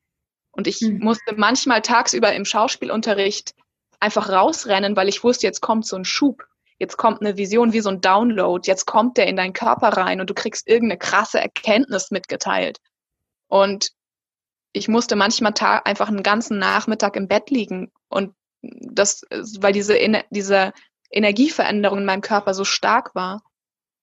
Und 0.52 0.68
ich 0.68 0.82
mhm. 0.82 1.00
musste 1.00 1.36
manchmal 1.36 1.82
tagsüber 1.82 2.34
im 2.34 2.44
Schauspielunterricht 2.44 3.54
einfach 4.02 4.30
rausrennen, 4.30 4.96
weil 4.96 5.08
ich 5.08 5.24
wusste, 5.24 5.48
jetzt 5.48 5.62
kommt 5.62 5.86
so 5.86 5.96
ein 5.96 6.06
Schub, 6.06 6.44
jetzt 6.80 6.98
kommt 6.98 7.22
eine 7.22 7.38
Vision 7.38 7.72
wie 7.72 7.80
so 7.80 7.90
ein 7.90 8.02
Download, 8.02 8.66
jetzt 8.68 8.86
kommt 8.86 9.18
der 9.18 9.28
in 9.28 9.38
deinen 9.38 9.54
Körper 9.54 9.90
rein 9.90 10.20
und 10.20 10.30
du 10.30 10.34
kriegst 10.34 10.68
irgendeine 10.68 11.00
krasse 11.00 11.40
Erkenntnis 11.40 12.12
mitgeteilt. 12.12 12.80
Und 13.48 13.92
ich 14.74 14.88
musste 14.88 15.16
manchmal 15.16 15.54
einfach 15.86 16.10
einen 16.10 16.24
ganzen 16.24 16.60
Nachmittag 16.60 17.16
im 17.16 17.28
Bett 17.28 17.50
liegen 17.50 17.92
und 18.10 18.34
das, 18.62 19.24
weil 19.60 19.74
diese, 19.74 19.98
diese 20.30 20.74
Energieveränderung 21.12 22.00
in 22.00 22.06
meinem 22.06 22.22
Körper 22.22 22.54
so 22.54 22.66
stark 22.66 23.16
war. 23.16 23.42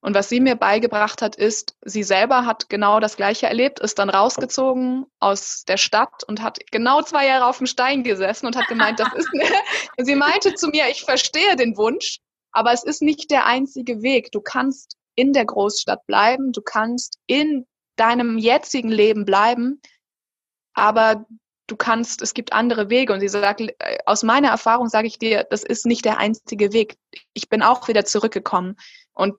Und 0.01 0.15
was 0.15 0.29
sie 0.29 0.41
mir 0.41 0.55
beigebracht 0.55 1.21
hat, 1.21 1.37
ist, 1.37 1.77
sie 1.85 2.05
selber 2.05 2.47
hat 2.47 2.69
genau 2.69 3.01
das 3.01 3.17
Gleiche 3.17 3.47
erlebt, 3.47 3.81
ist 3.81 3.99
dann 3.99 4.11
rausgezogen 4.11 5.07
aus 5.19 5.65
der 5.65 5.79
Stadt 5.79 6.23
und 6.25 6.43
hat 6.43 6.59
genau 6.71 7.03
zwei 7.03 7.27
Jahre 7.27 7.47
auf 7.47 7.59
dem 7.59 7.67
Stein 7.67 8.05
gesessen 8.05 8.47
und 8.47 8.57
hat 8.57 8.69
gemeint, 8.69 9.01
das 9.01 9.13
ist, 9.15 9.29
sie 9.99 10.15
meinte 10.15 10.55
zu 10.55 10.69
mir, 10.69 10.89
ich 10.91 11.03
verstehe 11.03 11.57
den 11.57 11.77
Wunsch, 11.77 12.21
aber 12.53 12.73
es 12.73 12.85
ist 12.85 13.03
nicht 13.03 13.31
der 13.31 13.47
einzige 13.47 14.03
Weg. 14.03 14.31
Du 14.31 14.41
kannst 14.41 14.97
in 15.17 15.33
der 15.33 15.45
Großstadt 15.45 16.07
bleiben, 16.07 16.53
du 16.53 16.63
kannst 16.63 17.19
in 17.27 17.67
deinem 17.97 18.39
jetzigen 18.39 18.91
Leben 18.91 19.25
bleiben, 19.25 19.81
aber 20.75 21.27
du 21.67 21.77
kannst, 21.77 22.23
es 22.23 22.35
gibt 22.35 22.53
andere 22.53 22.91
Wege. 22.91 23.13
Und 23.13 23.21
sie 23.21 23.29
sagt, 23.29 23.61
äh, 23.61 23.99
aus 24.07 24.23
meiner 24.23 24.49
Erfahrung 24.49 24.89
sage 24.89 25.07
ich 25.07 25.19
dir, 25.19 25.45
das 25.45 25.63
ist 25.63 25.87
nicht 25.87 26.05
der 26.05 26.19
einzige 26.19 26.73
Weg. 26.73 26.97
Ich 27.35 27.49
bin 27.49 27.63
auch 27.63 27.89
wieder 27.89 28.05
zurückgekommen. 28.05 28.77
Und 29.15 29.35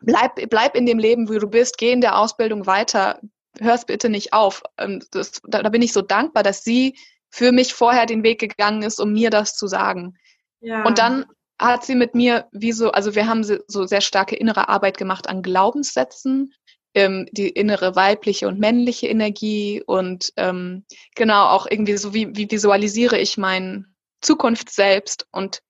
bleib, 0.00 0.48
bleib 0.48 0.74
in 0.74 0.86
dem 0.86 0.98
Leben, 0.98 1.28
wo 1.28 1.38
du 1.38 1.48
bist, 1.48 1.78
geh 1.78 1.92
in 1.92 2.00
der 2.00 2.18
Ausbildung 2.18 2.66
weiter, 2.66 3.20
hör's 3.60 3.84
bitte 3.84 4.08
nicht 4.08 4.32
auf. 4.32 4.62
Das, 5.10 5.40
da, 5.44 5.62
da 5.62 5.68
bin 5.68 5.82
ich 5.82 5.92
so 5.92 6.02
dankbar, 6.02 6.42
dass 6.42 6.64
sie 6.64 6.96
für 7.30 7.52
mich 7.52 7.74
vorher 7.74 8.06
den 8.06 8.22
Weg 8.22 8.40
gegangen 8.40 8.82
ist, 8.82 9.00
um 9.00 9.12
mir 9.12 9.30
das 9.30 9.54
zu 9.54 9.66
sagen. 9.66 10.16
Ja. 10.60 10.84
Und 10.84 10.98
dann 10.98 11.26
hat 11.58 11.84
sie 11.84 11.94
mit 11.94 12.14
mir 12.14 12.48
wie 12.52 12.72
so, 12.72 12.90
also 12.90 13.14
wir 13.14 13.28
haben 13.28 13.44
so 13.44 13.86
sehr 13.86 14.00
starke 14.00 14.36
innere 14.36 14.68
Arbeit 14.68 14.98
gemacht 14.98 15.28
an 15.28 15.42
Glaubenssätzen, 15.42 16.52
ähm, 16.94 17.26
die 17.32 17.48
innere 17.48 17.96
weibliche 17.96 18.48
und 18.48 18.58
männliche 18.58 19.08
Energie 19.08 19.82
und 19.84 20.32
ähm, 20.36 20.84
genau 21.14 21.46
auch 21.48 21.66
irgendwie 21.68 21.96
so, 21.96 22.14
wie, 22.14 22.36
wie 22.36 22.50
visualisiere 22.50 23.18
ich 23.18 23.36
mein 23.36 23.94
Zukunft 24.20 24.70
selbst. 24.70 25.26
Und 25.30 25.60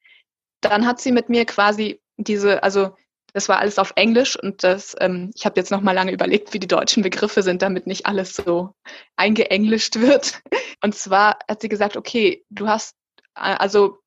dann 0.61 0.87
hat 0.87 1.01
sie 1.01 1.13
mit 1.13 1.29
mir 1.29 1.45
quasi 1.45 2.01
diese, 2.17 2.63
also 2.63 2.95
das 3.33 3.49
war 3.49 3.59
alles 3.59 3.79
auf 3.81 3.93
Englisch 3.97 4.39
und 4.41 4.63
das, 4.63 4.95
ähm, 5.01 5.33
ich 5.35 5.45
habe 5.45 5.59
jetzt 5.59 5.73
noch 5.73 5.81
mal 5.81 5.93
lange 5.93 6.13
überlegt, 6.13 6.55
wie 6.55 6.61
die 6.61 6.69
deutschen 6.69 7.03
Begriffe 7.03 7.43
sind, 7.43 7.63
damit 7.63 7.87
nicht 7.87 8.07
alles 8.07 8.37
so 8.37 8.75
eingeenglischt 9.17 9.97
wird. 9.97 10.41
Und 10.83 10.95
zwar 10.95 11.39
hat 11.49 11.61
sie 11.61 11.69
gesagt, 11.69 11.97
okay, 11.97 12.45
du 12.51 12.69
hast, 12.69 12.95
äh, 13.35 13.57
also 13.59 13.99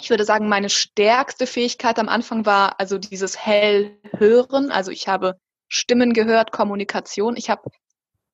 ich 0.00 0.10
würde 0.10 0.24
sagen, 0.24 0.48
meine 0.48 0.70
stärkste 0.70 1.46
Fähigkeit 1.46 1.98
am 1.98 2.08
Anfang 2.08 2.46
war 2.46 2.78
also 2.78 2.98
dieses 2.98 3.36
Hellhören. 3.36 4.70
Also 4.70 4.92
ich 4.92 5.08
habe 5.08 5.40
Stimmen 5.68 6.12
gehört, 6.12 6.52
Kommunikation. 6.52 7.36
Ich 7.36 7.50
habe 7.50 7.70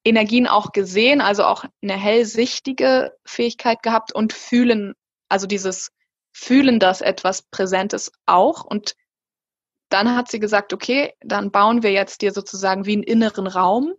Energien 0.05 0.47
auch 0.47 0.73
gesehen, 0.73 1.21
also 1.21 1.45
auch 1.45 1.65
eine 1.83 1.97
hellsichtige 1.97 3.17
Fähigkeit 3.25 3.83
gehabt 3.83 4.15
und 4.15 4.33
fühlen, 4.33 4.95
also 5.29 5.47
dieses 5.47 5.91
Fühlen, 6.33 6.79
dass 6.79 7.01
etwas 7.01 7.43
präsent 7.43 7.93
ist 7.93 8.13
auch. 8.27 8.65
Und 8.65 8.95
dann 9.89 10.15
hat 10.15 10.31
sie 10.31 10.41
gesagt, 10.41 10.73
okay, 10.73 11.15
dann 11.21 11.51
bauen 11.51 11.83
wir 11.83 11.93
jetzt 11.93 12.23
dir 12.23 12.33
sozusagen 12.33 12.85
wie 12.87 12.95
einen 12.95 13.03
inneren 13.03 13.47
Raum 13.47 13.95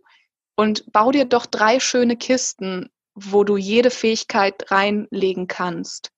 und 0.56 0.90
bau 0.92 1.10
dir 1.10 1.24
doch 1.24 1.46
drei 1.46 1.80
schöne 1.80 2.16
Kisten, 2.16 2.90
wo 3.14 3.44
du 3.44 3.56
jede 3.56 3.90
Fähigkeit 3.90 4.70
reinlegen 4.70 5.48
kannst. 5.48 6.10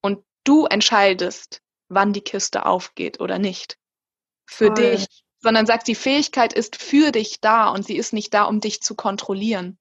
Und 0.00 0.24
du 0.44 0.66
entscheidest, 0.66 1.60
wann 1.88 2.12
die 2.12 2.20
Kiste 2.20 2.66
aufgeht 2.66 3.20
oder 3.20 3.38
nicht. 3.38 3.76
Für 4.46 4.72
Toll. 4.72 4.96
dich. 4.96 5.23
Sondern 5.44 5.66
sagt, 5.66 5.88
die 5.88 5.94
Fähigkeit 5.94 6.54
ist 6.54 6.80
für 6.80 7.12
dich 7.12 7.42
da 7.42 7.68
und 7.68 7.84
sie 7.86 7.98
ist 7.98 8.14
nicht 8.14 8.32
da, 8.32 8.44
um 8.44 8.60
dich 8.60 8.80
zu 8.80 8.94
kontrollieren. 8.94 9.76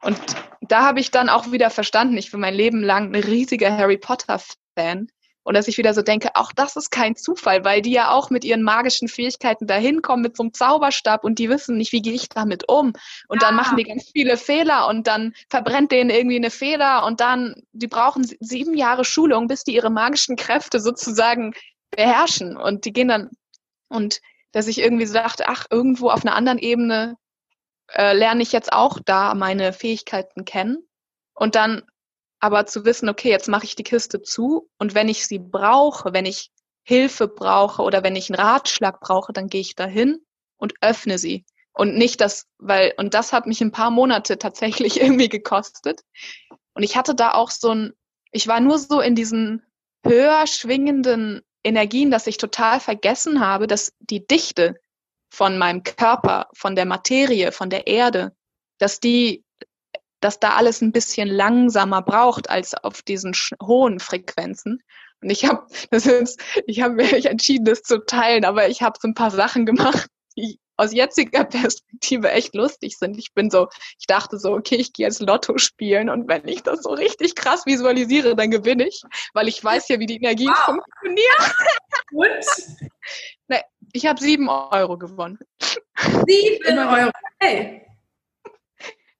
Und 0.00 0.18
da 0.62 0.86
habe 0.86 0.98
ich 0.98 1.10
dann 1.10 1.28
auch 1.28 1.52
wieder 1.52 1.68
verstanden, 1.68 2.16
ich 2.16 2.30
bin 2.30 2.40
mein 2.40 2.54
Leben 2.54 2.82
lang 2.82 3.14
ein 3.14 3.22
riesiger 3.22 3.76
Harry 3.76 3.98
Potter-Fan. 3.98 5.08
Und 5.42 5.54
dass 5.54 5.68
ich 5.68 5.76
wieder 5.76 5.92
so 5.92 6.00
denke, 6.00 6.30
auch 6.36 6.52
das 6.52 6.74
ist 6.74 6.90
kein 6.90 7.16
Zufall, 7.16 7.66
weil 7.66 7.82
die 7.82 7.92
ja 7.92 8.12
auch 8.12 8.30
mit 8.30 8.44
ihren 8.44 8.62
magischen 8.62 9.08
Fähigkeiten 9.08 9.66
dahin 9.66 10.00
kommen 10.00 10.22
mit 10.22 10.38
so 10.38 10.42
einem 10.42 10.54
Zauberstab 10.54 11.22
und 11.22 11.38
die 11.38 11.50
wissen 11.50 11.76
nicht, 11.76 11.92
wie 11.92 12.00
gehe 12.00 12.14
ich 12.14 12.30
damit 12.30 12.66
um. 12.66 12.94
Und 13.28 13.42
ja. 13.42 13.48
dann 13.48 13.54
machen 13.54 13.76
die 13.76 13.84
ganz 13.84 14.10
viele 14.10 14.38
Fehler 14.38 14.88
und 14.88 15.06
dann 15.06 15.34
verbrennt 15.50 15.92
denen 15.92 16.08
irgendwie 16.08 16.36
eine 16.36 16.50
Feder 16.50 17.04
und 17.04 17.20
dann, 17.20 17.62
die 17.72 17.88
brauchen 17.88 18.26
sieben 18.40 18.74
Jahre 18.74 19.04
Schulung, 19.04 19.46
bis 19.46 19.64
die 19.64 19.74
ihre 19.74 19.90
magischen 19.90 20.36
Kräfte 20.36 20.80
sozusagen 20.80 21.52
beherrschen. 21.90 22.56
Und 22.56 22.86
die 22.86 22.94
gehen 22.94 23.08
dann, 23.08 23.28
und 23.88 24.22
dass 24.54 24.68
ich 24.68 24.78
irgendwie 24.78 25.06
so 25.06 25.14
dachte, 25.14 25.48
ach, 25.48 25.66
irgendwo 25.68 26.10
auf 26.10 26.24
einer 26.24 26.36
anderen 26.36 26.58
Ebene 26.58 27.16
äh, 27.92 28.16
lerne 28.16 28.42
ich 28.42 28.52
jetzt 28.52 28.72
auch 28.72 29.00
da 29.04 29.34
meine 29.34 29.72
Fähigkeiten 29.72 30.44
kennen. 30.44 30.78
Und 31.34 31.56
dann 31.56 31.82
aber 32.38 32.64
zu 32.66 32.84
wissen, 32.84 33.08
okay, 33.08 33.30
jetzt 33.30 33.48
mache 33.48 33.64
ich 33.64 33.74
die 33.74 33.82
Kiste 33.82 34.22
zu 34.22 34.70
und 34.78 34.94
wenn 34.94 35.08
ich 35.08 35.26
sie 35.26 35.40
brauche, 35.40 36.12
wenn 36.12 36.26
ich 36.26 36.50
Hilfe 36.84 37.26
brauche 37.26 37.82
oder 37.82 38.02
wenn 38.04 38.14
ich 38.14 38.30
einen 38.30 38.40
Ratschlag 38.40 39.00
brauche, 39.00 39.32
dann 39.32 39.48
gehe 39.48 39.62
ich 39.62 39.74
dahin 39.74 40.20
und 40.56 40.74
öffne 40.80 41.18
sie. 41.18 41.44
Und 41.72 41.96
nicht 41.96 42.20
das, 42.20 42.46
weil, 42.58 42.94
und 42.96 43.14
das 43.14 43.32
hat 43.32 43.46
mich 43.46 43.60
ein 43.60 43.72
paar 43.72 43.90
Monate 43.90 44.38
tatsächlich 44.38 45.00
irgendwie 45.00 45.28
gekostet. 45.28 46.02
Und 46.74 46.84
ich 46.84 46.96
hatte 46.96 47.16
da 47.16 47.32
auch 47.32 47.50
so 47.50 47.70
ein, 47.70 47.92
ich 48.30 48.46
war 48.46 48.60
nur 48.60 48.78
so 48.78 49.00
in 49.00 49.16
diesen 49.16 49.64
höher 50.04 50.46
schwingenden 50.46 51.42
Energien, 51.64 52.10
dass 52.10 52.26
ich 52.26 52.36
total 52.36 52.78
vergessen 52.78 53.40
habe, 53.40 53.66
dass 53.66 53.92
die 53.98 54.26
Dichte 54.26 54.74
von 55.30 55.58
meinem 55.58 55.82
Körper, 55.82 56.48
von 56.54 56.76
der 56.76 56.84
Materie, 56.84 57.50
von 57.50 57.70
der 57.70 57.86
Erde, 57.86 58.36
dass 58.78 59.00
die 59.00 59.44
dass 60.24 60.40
da 60.40 60.54
alles 60.54 60.80
ein 60.80 60.90
bisschen 60.90 61.28
langsamer 61.28 62.00
braucht 62.00 62.48
als 62.48 62.72
auf 62.72 63.02
diesen 63.02 63.34
hohen 63.62 64.00
Frequenzen. 64.00 64.82
Und 65.20 65.28
ich 65.28 65.44
habe 65.44 65.66
das 65.90 66.06
ist, 66.06 66.40
ich 66.66 66.80
habe 66.80 66.94
mich 66.94 67.26
entschieden, 67.26 67.66
das 67.66 67.82
zu 67.82 67.98
teilen, 68.06 68.46
aber 68.46 68.68
ich 68.68 68.80
habe 68.80 68.98
so 69.00 69.06
ein 69.06 69.14
paar 69.14 69.30
Sachen 69.30 69.66
gemacht, 69.66 70.08
die 70.36 70.58
aus 70.76 70.92
jetziger 70.92 71.44
Perspektive 71.44 72.30
echt 72.30 72.54
lustig 72.54 72.96
sind. 72.98 73.18
Ich 73.18 73.32
bin 73.34 73.50
so, 73.50 73.68
ich 73.98 74.06
dachte 74.06 74.38
so, 74.38 74.52
okay, 74.52 74.76
ich 74.76 74.92
gehe 74.92 75.06
jetzt 75.06 75.20
Lotto 75.20 75.58
spielen 75.58 76.08
und 76.10 76.28
wenn 76.28 76.46
ich 76.48 76.62
das 76.62 76.82
so 76.82 76.90
richtig 76.90 77.34
krass 77.34 77.66
visualisiere, 77.66 78.36
dann 78.36 78.50
gewinne 78.50 78.86
ich, 78.86 79.02
weil 79.32 79.48
ich 79.48 79.62
weiß 79.62 79.88
ja, 79.88 79.98
wie 79.98 80.06
die 80.06 80.16
Energien 80.16 80.50
wow. 80.50 80.64
funktionieren. 80.64 81.52
Und? 82.12 82.44
Nee, 83.48 83.62
ich 83.92 84.06
habe 84.06 84.20
sieben 84.20 84.48
Euro 84.48 84.98
gewonnen. 84.98 85.38
Sieben 86.26 86.78
Euro, 86.78 87.10
hey. 87.40 87.84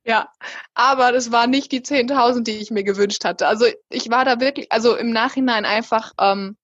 Ja, 0.07 0.31
aber 0.75 1.12
das 1.12 1.33
war 1.33 1.47
nicht 1.47 1.73
die 1.73 1.81
10.000, 1.81 2.43
die 2.43 2.59
ich 2.59 2.71
mir 2.71 2.85
gewünscht 2.85 3.25
hatte. 3.25 3.47
Also 3.47 3.67
ich 3.88 4.11
war 4.11 4.25
da 4.27 4.38
wirklich, 4.38 4.71
also 4.71 4.97
im 4.97 5.11
Nachhinein 5.11 5.64
einfach, 5.64 6.12
ähm, 6.21 6.59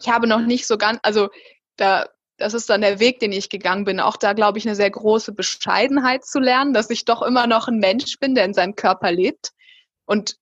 ich 0.00 0.08
habe 0.08 0.28
noch 0.28 0.40
nicht 0.40 0.66
so 0.66 0.78
ganz, 0.78 1.00
also 1.02 1.28
da, 1.76 2.08
das 2.38 2.54
ist 2.54 2.70
dann 2.70 2.80
der 2.80 3.00
Weg, 3.00 3.18
den 3.18 3.32
ich 3.32 3.50
gegangen 3.50 3.84
bin. 3.84 4.00
Auch 4.00 4.16
da 4.16 4.32
glaube 4.32 4.58
ich 4.58 4.66
eine 4.66 4.76
sehr 4.76 4.90
große 4.90 5.32
Bescheidenheit 5.32 6.24
zu 6.24 6.38
lernen, 6.38 6.72
dass 6.72 6.88
ich 6.88 7.04
doch 7.04 7.20
immer 7.20 7.46
noch 7.46 7.68
ein 7.68 7.80
Mensch 7.80 8.18
bin, 8.18 8.34
der 8.34 8.44
in 8.44 8.54
seinem 8.54 8.76
Körper 8.76 9.10
lebt. 9.10 9.52
Und 10.06 10.36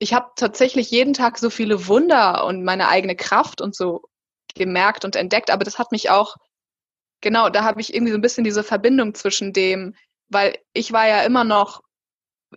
ich 0.00 0.12
habe 0.12 0.30
tatsächlich 0.36 0.90
jeden 0.90 1.14
Tag 1.14 1.38
so 1.38 1.50
viele 1.50 1.86
Wunder 1.86 2.44
und 2.44 2.64
meine 2.64 2.88
eigene 2.88 3.14
Kraft 3.14 3.60
und 3.60 3.76
so 3.76 4.02
gemerkt 4.54 5.04
und 5.04 5.14
entdeckt. 5.14 5.50
Aber 5.50 5.64
das 5.64 5.78
hat 5.78 5.92
mich 5.92 6.10
auch, 6.10 6.36
genau, 7.20 7.48
da 7.48 7.62
habe 7.62 7.80
ich 7.80 7.94
irgendwie 7.94 8.12
so 8.12 8.18
ein 8.18 8.22
bisschen 8.22 8.44
diese 8.44 8.64
Verbindung 8.64 9.14
zwischen 9.14 9.52
dem, 9.52 9.94
weil 10.28 10.58
ich 10.72 10.92
war 10.92 11.06
ja 11.06 11.22
immer 11.22 11.44
noch 11.44 11.80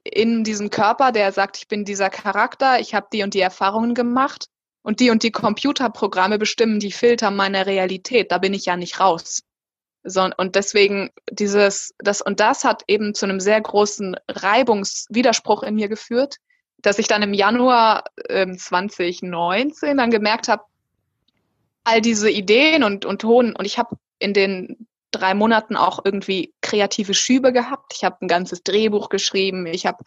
in 0.03 0.43
diesem 0.43 0.71
Körper, 0.71 1.11
der 1.11 1.31
sagt, 1.31 1.57
ich 1.57 1.67
bin 1.67 1.85
dieser 1.85 2.09
Charakter, 2.09 2.79
ich 2.79 2.95
habe 2.95 3.07
die 3.13 3.23
und 3.23 3.35
die 3.35 3.39
Erfahrungen 3.39 3.93
gemacht 3.93 4.47
und 4.81 4.99
die 4.99 5.09
und 5.09 5.23
die 5.23 5.31
Computerprogramme 5.31 6.37
bestimmen 6.37 6.79
die 6.79 6.91
Filter 6.91 7.31
meiner 7.31 7.65
Realität. 7.65 8.31
Da 8.31 8.37
bin 8.37 8.53
ich 8.53 8.65
ja 8.65 8.77
nicht 8.77 8.99
raus. 8.99 9.43
So, 10.03 10.29
und 10.37 10.55
deswegen 10.55 11.09
dieses, 11.29 11.93
das 11.99 12.21
und 12.21 12.39
das 12.39 12.63
hat 12.63 12.83
eben 12.87 13.13
zu 13.13 13.25
einem 13.25 13.41
sehr 13.41 13.59
großen 13.59 14.15
Reibungswiderspruch 14.29 15.63
in 15.63 15.75
mir 15.75 15.89
geführt, 15.89 16.37
dass 16.77 16.99
ich 16.99 17.07
dann 17.07 17.23
im 17.23 17.33
Januar 17.33 18.05
äh, 18.29 18.55
2019 18.55 19.97
dann 19.97 20.11
gemerkt 20.11 20.47
habe, 20.47 20.63
all 21.83 22.01
diese 22.01 22.29
Ideen 22.29 22.83
und, 22.83 23.05
und 23.05 23.21
Ton, 23.21 23.55
und 23.55 23.65
ich 23.65 23.77
habe 23.77 23.97
in 24.19 24.33
den 24.33 24.87
drei 25.11 25.33
Monaten 25.33 25.75
auch 25.75 25.99
irgendwie 26.03 26.53
kreative 26.61 27.13
Schübe 27.13 27.53
gehabt. 27.53 27.93
Ich 27.95 28.03
habe 28.03 28.17
ein 28.21 28.27
ganzes 28.27 28.63
Drehbuch 28.63 29.09
geschrieben, 29.09 29.65
ich 29.65 29.85
habe 29.85 30.03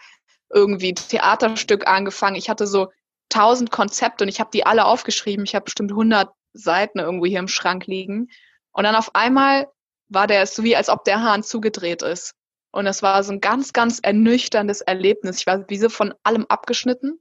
irgendwie 0.52 0.94
Theaterstück 0.94 1.87
angefangen. 1.87 2.37
Ich 2.37 2.50
hatte 2.50 2.66
so 2.66 2.90
tausend 3.30 3.70
Konzepte 3.70 4.24
und 4.24 4.28
ich 4.28 4.40
habe 4.40 4.50
die 4.52 4.66
alle 4.66 4.84
aufgeschrieben. 4.84 5.44
Ich 5.44 5.54
habe 5.54 5.64
bestimmt 5.64 5.92
100 5.92 6.30
Seiten 6.52 6.98
irgendwo 6.98 7.26
hier 7.26 7.38
im 7.38 7.48
Schrank 7.48 7.86
liegen. 7.86 8.28
Und 8.72 8.84
dann 8.84 8.94
auf 8.94 9.14
einmal 9.14 9.68
war 10.08 10.26
der 10.26 10.46
so 10.46 10.62
wie, 10.62 10.76
als 10.76 10.88
ob 10.88 11.04
der 11.04 11.22
Hahn 11.22 11.42
zugedreht 11.42 12.02
ist. 12.02 12.34
Und 12.72 12.86
es 12.86 13.02
war 13.02 13.22
so 13.24 13.32
ein 13.32 13.40
ganz, 13.40 13.72
ganz 13.72 14.00
ernüchterndes 14.00 14.80
Erlebnis. 14.80 15.38
Ich 15.38 15.46
war 15.46 15.68
wie 15.68 15.78
so 15.78 15.88
von 15.88 16.14
allem 16.22 16.46
abgeschnitten. 16.46 17.20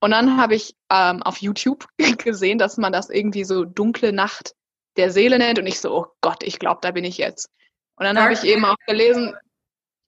Und 0.00 0.10
dann 0.10 0.36
habe 0.40 0.56
ich 0.56 0.74
ähm, 0.90 1.22
auf 1.22 1.38
YouTube 1.38 1.86
gesehen, 2.18 2.58
dass 2.58 2.76
man 2.76 2.92
das 2.92 3.10
irgendwie 3.10 3.44
so 3.44 3.64
dunkle 3.64 4.12
Nacht 4.12 4.54
der 4.96 5.10
Seele 5.10 5.38
nennt 5.38 5.58
und 5.58 5.66
ich 5.66 5.80
so, 5.80 5.96
oh 5.96 6.06
Gott, 6.20 6.42
ich 6.42 6.58
glaube, 6.58 6.80
da 6.82 6.90
bin 6.90 7.04
ich 7.04 7.18
jetzt. 7.18 7.48
Und 7.96 8.04
dann 8.04 8.18
habe 8.18 8.32
ich 8.32 8.42
eben 8.42 8.64
auch 8.64 8.76
gelesen, 8.86 9.34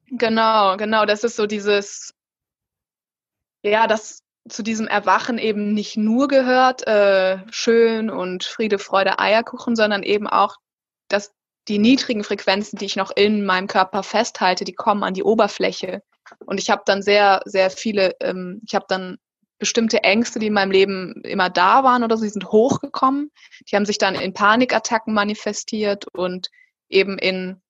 genau, 0.06 0.76
genau, 0.76 1.06
das 1.06 1.22
ist 1.24 1.36
so 1.36 1.46
dieses, 1.46 2.12
ja, 3.62 3.86
das 3.86 4.23
zu 4.48 4.62
diesem 4.62 4.86
Erwachen 4.86 5.38
eben 5.38 5.72
nicht 5.72 5.96
nur 5.96 6.28
gehört, 6.28 6.86
äh, 6.86 7.38
schön 7.50 8.10
und 8.10 8.44
Friede, 8.44 8.78
Freude, 8.78 9.18
Eierkuchen, 9.18 9.74
sondern 9.74 10.02
eben 10.02 10.26
auch, 10.26 10.56
dass 11.08 11.32
die 11.68 11.78
niedrigen 11.78 12.24
Frequenzen, 12.24 12.78
die 12.78 12.84
ich 12.84 12.96
noch 12.96 13.10
in 13.10 13.46
meinem 13.46 13.68
Körper 13.68 14.02
festhalte, 14.02 14.64
die 14.64 14.74
kommen 14.74 15.02
an 15.02 15.14
die 15.14 15.22
Oberfläche. 15.22 16.02
Und 16.44 16.58
ich 16.58 16.70
habe 16.70 16.82
dann 16.84 17.02
sehr, 17.02 17.40
sehr 17.46 17.70
viele, 17.70 18.14
ähm, 18.20 18.60
ich 18.66 18.74
habe 18.74 18.84
dann 18.88 19.16
bestimmte 19.58 20.02
Ängste, 20.02 20.38
die 20.38 20.48
in 20.48 20.52
meinem 20.52 20.72
Leben 20.72 21.22
immer 21.22 21.48
da 21.48 21.84
waren 21.84 22.04
oder 22.04 22.18
so, 22.18 22.24
die 22.24 22.30
sind 22.30 22.52
hochgekommen. 22.52 23.30
Die 23.70 23.76
haben 23.76 23.86
sich 23.86 23.98
dann 23.98 24.14
in 24.14 24.34
Panikattacken 24.34 25.14
manifestiert 25.14 26.06
und 26.12 26.50
eben 26.88 27.18
in 27.18 27.62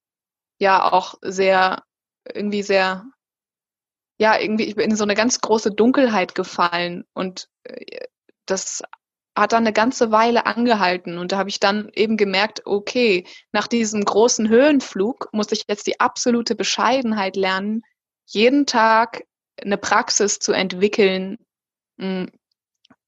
ja 0.59 0.91
auch 0.91 1.15
sehr, 1.23 1.83
irgendwie 2.33 2.63
sehr 2.63 3.05
ja, 4.19 4.39
irgendwie 4.39 4.65
ich 4.65 4.77
bin 4.77 4.91
in 4.91 4.97
so 4.97 5.05
eine 5.05 5.15
ganz 5.15 5.41
große 5.41 5.71
Dunkelheit 5.73 6.35
gefallen 6.35 7.05
und 7.15 7.49
äh, 7.65 8.07
das 8.47 8.83
hat 9.37 9.53
dann 9.53 9.65
eine 9.65 9.73
ganze 9.73 10.13
Weile 10.13 10.47
angehalten 10.47 11.19
und 11.19 11.33
da 11.33 11.39
habe 11.39 11.49
ich 11.49 11.59
dann 11.59 11.91
eben 11.95 12.17
gemerkt, 12.17 12.63
okay, 12.67 13.27
nach 13.53 13.67
diesem 13.67 14.05
großen 14.05 14.49
Höhenflug 14.49 15.29
muss 15.33 15.51
ich 15.51 15.65
jetzt 15.69 15.89
die 15.89 15.99
absolute 15.99 16.55
Bescheidenheit 16.55 17.35
lernen, 17.35 17.83
jeden 18.27 18.67
Tag 18.67 19.25
eine 19.61 19.77
Praxis 19.79 20.39
zu 20.39 20.53
entwickeln, 20.53 21.39
hm, 21.99 22.31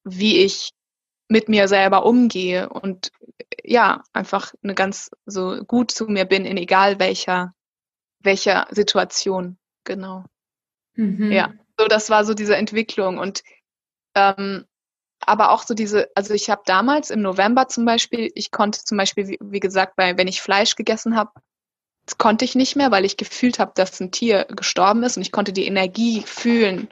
wie 0.04 0.38
ich 0.38 0.70
mit 1.28 1.48
mir 1.48 1.68
selber 1.68 2.04
umgehe 2.04 2.68
und 2.68 3.10
ja, 3.64 4.02
einfach 4.12 4.52
eine 4.62 4.74
ganz 4.74 5.10
so 5.26 5.62
gut 5.64 5.90
zu 5.90 6.06
mir 6.06 6.24
bin 6.24 6.44
in 6.44 6.56
egal 6.56 6.98
welcher 6.98 7.52
welcher 8.20 8.66
Situation, 8.70 9.58
genau. 9.84 10.24
Mhm. 10.96 11.30
Ja, 11.30 11.52
so 11.78 11.86
das 11.86 12.10
war 12.10 12.24
so 12.24 12.34
diese 12.34 12.56
Entwicklung 12.56 13.18
und 13.18 13.42
ähm, 14.14 14.64
aber 15.20 15.50
auch 15.50 15.62
so 15.62 15.74
diese, 15.74 16.08
also 16.14 16.34
ich 16.34 16.50
habe 16.50 16.62
damals 16.66 17.10
im 17.10 17.22
November 17.22 17.68
zum 17.68 17.84
Beispiel, 17.84 18.30
ich 18.34 18.50
konnte 18.50 18.84
zum 18.84 18.98
Beispiel, 18.98 19.28
wie, 19.28 19.38
wie 19.40 19.60
gesagt, 19.60 19.96
bei, 19.96 20.16
wenn 20.16 20.28
ich 20.28 20.42
Fleisch 20.42 20.76
gegessen 20.76 21.16
habe, 21.16 21.32
konnte 22.18 22.44
ich 22.44 22.54
nicht 22.54 22.76
mehr, 22.76 22.90
weil 22.90 23.04
ich 23.04 23.16
gefühlt 23.16 23.58
habe, 23.58 23.72
dass 23.74 24.00
ein 24.00 24.12
Tier 24.12 24.44
gestorben 24.44 25.02
ist 25.02 25.16
und 25.16 25.22
ich 25.22 25.32
konnte 25.32 25.52
die 25.52 25.66
Energie 25.66 26.22
fühlen, 26.22 26.88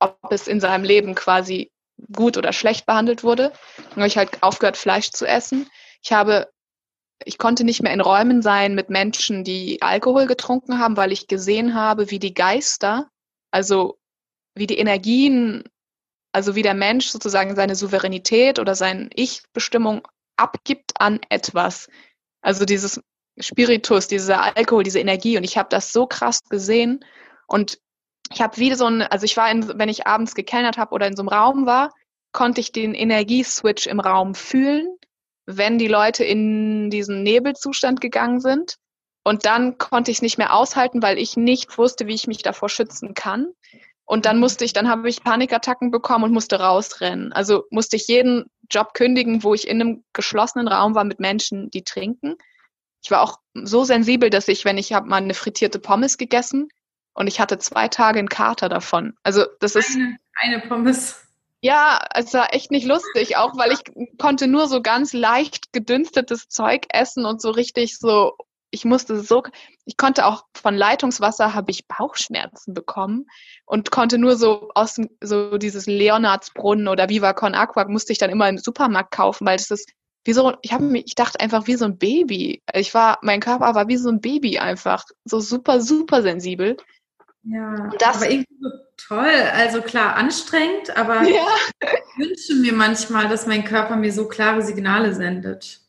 ob 0.00 0.18
es 0.30 0.46
in 0.46 0.60
seinem 0.60 0.84
Leben 0.84 1.14
quasi 1.14 1.72
gut 2.14 2.36
oder 2.36 2.52
schlecht 2.52 2.86
behandelt 2.86 3.24
wurde. 3.24 3.52
Dann 3.76 3.96
habe 3.96 4.06
ich 4.06 4.18
halt 4.18 4.42
aufgehört, 4.42 4.76
Fleisch 4.76 5.10
zu 5.10 5.26
essen. 5.26 5.68
Ich 6.02 6.12
habe, 6.12 6.48
ich 7.24 7.38
konnte 7.38 7.64
nicht 7.64 7.82
mehr 7.82 7.92
in 7.92 8.00
Räumen 8.00 8.42
sein 8.42 8.74
mit 8.74 8.90
Menschen, 8.90 9.42
die 9.42 9.82
Alkohol 9.82 10.26
getrunken 10.26 10.78
haben, 10.78 10.96
weil 10.96 11.10
ich 11.10 11.26
gesehen 11.26 11.74
habe, 11.74 12.10
wie 12.10 12.18
die 12.18 12.34
Geister, 12.34 13.08
also 13.50 13.98
wie 14.54 14.66
die 14.66 14.78
Energien 14.78 15.64
also 16.36 16.54
wie 16.54 16.60
der 16.60 16.74
Mensch 16.74 17.06
sozusagen 17.06 17.56
seine 17.56 17.74
Souveränität 17.74 18.58
oder 18.58 18.74
seine 18.74 19.08
Ich-Bestimmung 19.14 20.06
abgibt 20.36 20.92
an 21.00 21.18
etwas. 21.30 21.88
Also 22.42 22.66
dieses 22.66 23.00
Spiritus, 23.40 24.06
dieser 24.06 24.54
Alkohol, 24.54 24.82
diese 24.82 25.00
Energie. 25.00 25.38
Und 25.38 25.44
ich 25.44 25.56
habe 25.56 25.70
das 25.70 25.94
so 25.94 26.06
krass 26.06 26.40
gesehen. 26.50 27.02
Und 27.46 27.78
ich 28.30 28.42
habe 28.42 28.58
wieder 28.58 28.76
so 28.76 28.84
ein, 28.84 29.00
also 29.00 29.24
ich 29.24 29.38
war, 29.38 29.50
in, 29.50 29.78
wenn 29.78 29.88
ich 29.88 30.06
abends 30.06 30.34
gekellnert 30.34 30.76
habe 30.76 30.94
oder 30.94 31.06
in 31.06 31.16
so 31.16 31.22
einem 31.22 31.30
Raum 31.30 31.64
war, 31.64 31.90
konnte 32.32 32.60
ich 32.60 32.70
den 32.70 32.92
Energieswitch 32.92 33.86
im 33.86 33.98
Raum 33.98 34.34
fühlen, 34.34 34.94
wenn 35.46 35.78
die 35.78 35.88
Leute 35.88 36.22
in 36.22 36.90
diesen 36.90 37.22
Nebelzustand 37.22 38.02
gegangen 38.02 38.40
sind. 38.40 38.76
Und 39.26 39.44
dann 39.44 39.76
konnte 39.76 40.12
ich 40.12 40.18
es 40.18 40.22
nicht 40.22 40.38
mehr 40.38 40.54
aushalten, 40.54 41.02
weil 41.02 41.18
ich 41.18 41.36
nicht 41.36 41.78
wusste, 41.78 42.06
wie 42.06 42.14
ich 42.14 42.28
mich 42.28 42.44
davor 42.44 42.68
schützen 42.68 43.12
kann. 43.12 43.48
Und 44.04 44.24
dann 44.24 44.38
musste 44.38 44.64
ich, 44.64 44.72
dann 44.72 44.88
habe 44.88 45.08
ich 45.08 45.24
Panikattacken 45.24 45.90
bekommen 45.90 46.22
und 46.22 46.32
musste 46.32 46.60
rausrennen. 46.60 47.32
Also 47.32 47.64
musste 47.70 47.96
ich 47.96 48.06
jeden 48.06 48.44
Job 48.70 48.94
kündigen, 48.94 49.42
wo 49.42 49.52
ich 49.52 49.66
in 49.66 49.80
einem 49.80 50.04
geschlossenen 50.12 50.68
Raum 50.68 50.94
war 50.94 51.02
mit 51.02 51.18
Menschen, 51.18 51.72
die 51.72 51.82
trinken. 51.82 52.36
Ich 53.02 53.10
war 53.10 53.20
auch 53.20 53.40
so 53.52 53.82
sensibel, 53.82 54.30
dass 54.30 54.46
ich, 54.46 54.64
wenn 54.64 54.78
ich 54.78 54.92
habe 54.92 55.08
mal 55.08 55.16
eine 55.16 55.34
frittierte 55.34 55.80
Pommes 55.80 56.18
gegessen 56.18 56.68
und 57.12 57.26
ich 57.26 57.40
hatte 57.40 57.58
zwei 57.58 57.88
Tage 57.88 58.20
einen 58.20 58.28
Kater 58.28 58.68
davon. 58.68 59.14
Also 59.24 59.44
das 59.58 59.74
ist 59.74 59.96
eine, 59.96 60.18
eine 60.34 60.60
Pommes. 60.60 61.20
Ja, 61.62 61.98
es 62.14 62.32
war 62.32 62.54
echt 62.54 62.70
nicht 62.70 62.86
lustig, 62.86 63.36
auch 63.36 63.56
weil 63.56 63.72
ich 63.72 63.80
konnte 64.18 64.46
nur 64.46 64.68
so 64.68 64.82
ganz 64.82 65.12
leicht 65.12 65.72
gedünstetes 65.72 66.48
Zeug 66.48 66.84
essen 66.90 67.26
und 67.26 67.42
so 67.42 67.50
richtig 67.50 67.98
so 67.98 68.36
ich 68.70 68.84
musste 68.84 69.20
so, 69.20 69.42
ich 69.84 69.96
konnte 69.96 70.26
auch 70.26 70.44
von 70.54 70.74
Leitungswasser 70.74 71.54
habe 71.54 71.70
ich 71.70 71.86
Bauchschmerzen 71.86 72.74
bekommen 72.74 73.26
und 73.64 73.90
konnte 73.90 74.18
nur 74.18 74.36
so 74.36 74.70
aus 74.74 74.94
dem, 74.94 75.08
so 75.22 75.58
dieses 75.58 75.86
Leonardsbrunnen 75.86 76.88
oder 76.88 77.08
Viva 77.08 77.32
Con 77.32 77.54
Aqua 77.54 77.86
musste 77.88 78.12
ich 78.12 78.18
dann 78.18 78.30
immer 78.30 78.48
im 78.48 78.58
Supermarkt 78.58 79.12
kaufen, 79.12 79.46
weil 79.46 79.56
das 79.56 79.70
ist 79.70 79.90
wie 80.24 80.32
so, 80.32 80.54
ich 80.62 80.72
habe 80.72 80.84
mich, 80.84 81.04
ich 81.06 81.14
dachte 81.14 81.38
einfach 81.38 81.68
wie 81.68 81.76
so 81.76 81.84
ein 81.84 81.98
Baby. 81.98 82.60
Ich 82.74 82.92
war, 82.94 83.18
mein 83.22 83.38
Körper 83.38 83.76
war 83.76 83.86
wie 83.86 83.96
so 83.96 84.08
ein 84.08 84.20
Baby 84.20 84.58
einfach, 84.58 85.04
so 85.24 85.38
super, 85.38 85.80
super 85.80 86.20
sensibel. 86.20 86.76
Ja, 87.44 87.90
das, 88.00 88.16
aber 88.16 88.30
irgendwie 88.30 88.56
so 88.60 88.68
toll. 88.96 89.30
Also 89.54 89.82
klar, 89.82 90.16
anstrengend, 90.16 90.96
aber 90.96 91.22
ja. 91.28 91.46
ich 91.80 92.26
wünsche 92.26 92.54
mir 92.56 92.72
manchmal, 92.72 93.28
dass 93.28 93.46
mein 93.46 93.64
Körper 93.64 93.94
mir 93.94 94.12
so 94.12 94.26
klare 94.26 94.62
Signale 94.62 95.14
sendet. 95.14 95.80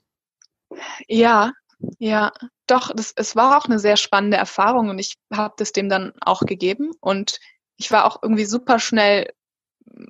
Ja, 1.07 1.51
ja, 1.99 2.31
doch, 2.67 2.91
das, 2.95 3.13
es 3.15 3.35
war 3.35 3.57
auch 3.57 3.65
eine 3.65 3.79
sehr 3.79 3.97
spannende 3.97 4.37
Erfahrung 4.37 4.89
und 4.89 4.99
ich 4.99 5.15
habe 5.33 5.53
das 5.57 5.71
dem 5.71 5.89
dann 5.89 6.13
auch 6.21 6.41
gegeben 6.41 6.91
und 7.01 7.39
ich 7.77 7.91
war 7.91 8.05
auch 8.05 8.19
irgendwie 8.21 8.45
super 8.45 8.79
schnell, 8.79 9.31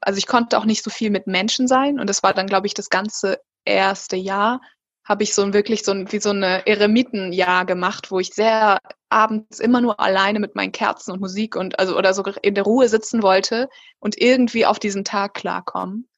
also 0.01 0.17
ich 0.17 0.27
konnte 0.27 0.57
auch 0.57 0.65
nicht 0.65 0.83
so 0.83 0.89
viel 0.89 1.09
mit 1.09 1.27
Menschen 1.27 1.67
sein 1.67 1.99
und 1.99 2.09
das 2.09 2.23
war 2.23 2.33
dann, 2.33 2.47
glaube 2.47 2.67
ich, 2.67 2.73
das 2.73 2.89
ganze 2.89 3.39
erste 3.65 4.15
Jahr 4.15 4.61
habe 5.07 5.23
ich 5.23 5.33
so 5.33 5.41
ein 5.41 5.53
wirklich 5.53 5.83
so 5.85 5.91
ein, 5.91 6.11
wie 6.11 6.19
so 6.19 6.31
eine 6.31 6.67
Eremitenjahr 6.67 7.65
gemacht, 7.65 8.11
wo 8.11 8.19
ich 8.19 8.33
sehr 8.33 8.79
abends 9.09 9.59
immer 9.59 9.79
nur 9.79 9.99
alleine 10.01 10.39
mit 10.39 10.55
meinen 10.55 10.73
Kerzen 10.73 11.11
und 11.11 11.21
Musik 11.21 11.55
und 11.55 11.79
also 11.79 11.97
oder 11.97 12.13
so 12.13 12.23
in 12.41 12.55
der 12.55 12.65
Ruhe 12.65 12.89
sitzen 12.89 13.23
wollte 13.23 13.69
und 13.99 14.19
irgendwie 14.21 14.65
auf 14.65 14.79
diesen 14.79 15.05
Tag 15.05 15.33
klarkommen. 15.33 16.09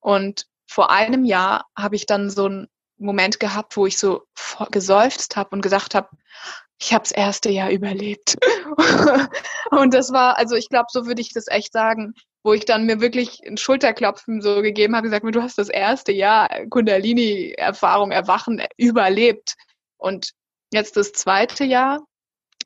Und 0.00 0.46
vor 0.68 0.90
einem 0.90 1.24
Jahr 1.24 1.66
habe 1.78 1.94
ich 1.94 2.06
dann 2.06 2.30
so 2.30 2.48
ein 2.48 2.68
Moment 3.04 3.40
gehabt, 3.40 3.76
wo 3.76 3.86
ich 3.86 3.98
so 3.98 4.24
geseufzt 4.70 5.36
habe 5.36 5.50
und 5.50 5.62
gesagt 5.62 5.94
habe, 5.94 6.08
ich 6.80 6.92
habe 6.92 7.04
das 7.04 7.12
erste 7.12 7.50
Jahr 7.50 7.70
überlebt. 7.70 8.36
und 9.70 9.94
das 9.94 10.12
war, 10.12 10.36
also 10.36 10.56
ich 10.56 10.68
glaube, 10.68 10.88
so 10.90 11.06
würde 11.06 11.20
ich 11.20 11.32
das 11.32 11.46
echt 11.48 11.72
sagen, 11.72 12.14
wo 12.42 12.52
ich 12.52 12.64
dann 12.64 12.86
mir 12.86 13.00
wirklich 13.00 13.40
ein 13.46 13.56
Schulterklopfen 13.56 14.40
so 14.40 14.62
gegeben 14.62 14.96
habe, 14.96 15.08
gesagt, 15.08 15.24
du 15.34 15.42
hast 15.42 15.58
das 15.58 15.68
erste 15.68 16.10
Jahr 16.10 16.48
Kundalini-Erfahrung, 16.70 18.10
Erwachen 18.10 18.62
überlebt. 18.76 19.54
Und 19.96 20.32
jetzt 20.72 20.96
das 20.96 21.12
zweite 21.12 21.64
Jahr 21.64 22.00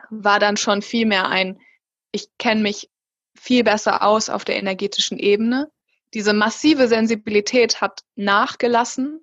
war 0.09 0.39
dann 0.39 0.57
schon 0.57 0.81
viel 0.81 1.07
mehr 1.07 1.29
ein, 1.29 1.61
ich 2.13 2.29
kenne 2.39 2.63
mich 2.63 2.89
viel 3.39 3.65
besser 3.65 4.03
aus 4.03 4.31
auf 4.31 4.45
der 4.45 4.57
energetischen 4.57 5.19
Ebene. 5.19 5.71
Diese 6.15 6.33
massive 6.33 6.89
Sensibilität 6.89 7.83
hat 7.83 8.01
nachgelassen 8.15 9.21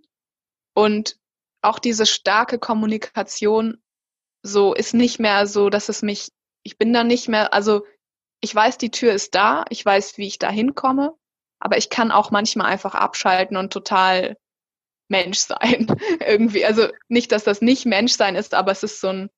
und 0.73 1.17
auch 1.61 1.79
diese 1.79 2.05
starke 2.05 2.59
Kommunikation 2.59 3.81
so 4.41 4.73
ist 4.73 4.93
nicht 4.93 5.19
mehr 5.19 5.47
so, 5.47 5.69
dass 5.69 5.89
es 5.89 6.01
mich, 6.01 6.29
ich 6.63 6.77
bin 6.77 6.91
da 6.93 7.03
nicht 7.03 7.29
mehr, 7.29 7.53
also 7.53 7.85
ich 8.41 8.53
weiß, 8.53 8.77
die 8.77 8.91
Tür 8.91 9.13
ist 9.13 9.35
da, 9.35 9.63
ich 9.69 9.85
weiß, 9.85 10.17
wie 10.17 10.27
ich 10.27 10.37
da 10.37 10.49
hinkomme, 10.49 11.15
aber 11.59 11.77
ich 11.77 11.89
kann 11.89 12.11
auch 12.11 12.29
manchmal 12.29 12.67
einfach 12.67 12.93
abschalten 12.93 13.55
und 13.55 13.71
total 13.71 14.35
Mensch 15.07 15.39
sein. 15.39 15.87
Irgendwie. 16.19 16.65
Also 16.65 16.89
nicht, 17.07 17.31
dass 17.31 17.45
das 17.45 17.61
nicht 17.61 17.85
Menschsein 17.85 18.35
ist, 18.35 18.53
aber 18.53 18.71
es 18.73 18.83
ist 18.83 18.99
so 18.99 19.07
ein, 19.07 19.29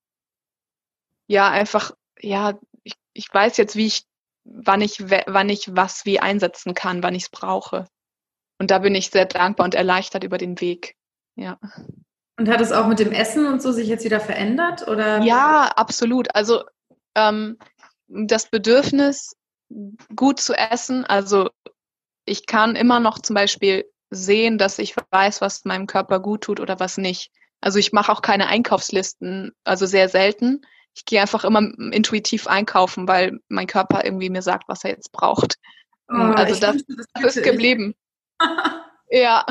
ja, 1.28 1.50
einfach, 1.50 1.92
ja, 2.20 2.58
ich, 2.84 2.94
ich 3.14 3.32
weiß 3.32 3.58
jetzt, 3.58 3.76
wie 3.76 3.86
ich, 3.86 4.06
wann 4.44 4.82
ich, 4.82 5.10
wann 5.10 5.50
ich 5.50 5.76
was 5.76 6.06
wie 6.06 6.20
einsetzen 6.20 6.74
kann, 6.74 7.04
wann 7.04 7.16
ich 7.16 7.24
es 7.24 7.30
brauche. 7.30 7.88
Und 8.60 8.72
da 8.72 8.80
bin 8.80 8.96
ich 8.96 9.10
sehr 9.10 9.26
dankbar 9.26 9.66
und 9.66 9.76
erleichtert 9.76 10.24
über 10.24 10.38
den 10.38 10.60
Weg. 10.62 10.96
Ja. 11.36 11.60
Und 12.38 12.50
hat 12.50 12.62
es 12.62 12.72
auch 12.72 12.88
mit 12.88 13.00
dem 13.00 13.12
Essen 13.12 13.46
und 13.46 13.62
so 13.62 13.72
sich 13.72 13.88
jetzt 13.88 14.04
wieder 14.04 14.20
verändert? 14.20 14.88
Oder? 14.88 15.22
Ja, 15.22 15.72
absolut. 15.76 16.34
Also 16.36 16.64
ähm, 17.16 17.58
das 18.08 18.50
Bedürfnis, 18.50 19.36
gut 20.16 20.40
zu 20.40 20.54
essen, 20.54 21.06
also 21.06 21.50
ich 22.26 22.46
kann 22.46 22.76
immer 22.76 23.00
noch 23.00 23.20
zum 23.20 23.34
Beispiel 23.34 23.86
sehen, 24.10 24.58
dass 24.58 24.80
ich 24.80 24.96
weiß, 25.12 25.42
was 25.42 25.66
meinem 25.66 25.88
Körper 25.88 26.20
gut 26.20 26.42
tut 26.42 26.60
oder 26.60 26.80
was 26.80 26.98
nicht. 26.98 27.32
Also 27.62 27.80
ich 27.80 27.94
mache 27.94 28.12
auch 28.12 28.22
keine 28.22 28.48
Einkaufslisten, 28.48 29.52
also 29.64 29.86
sehr 29.86 30.10
selten. 30.10 30.62
Ich 30.94 31.06
gehe 31.06 31.22
einfach 31.22 31.44
immer 31.44 31.62
intuitiv 31.92 32.48
einkaufen, 32.48 33.08
weil 33.08 33.40
mein 33.50 33.68
Körper 33.68 34.06
irgendwie 34.06 34.30
mir 34.30 34.42
sagt, 34.42 34.68
was 34.68 34.84
er 34.84 34.92
jetzt 34.92 35.12
braucht. 35.12 35.58
Oh, 36.10 36.14
also 36.14 36.60
das, 36.60 36.74
wünschte, 36.74 36.96
das, 36.96 37.06
das 37.14 37.36
ist 37.38 37.44
geblieben. 37.44 37.96
ja. 39.10 39.46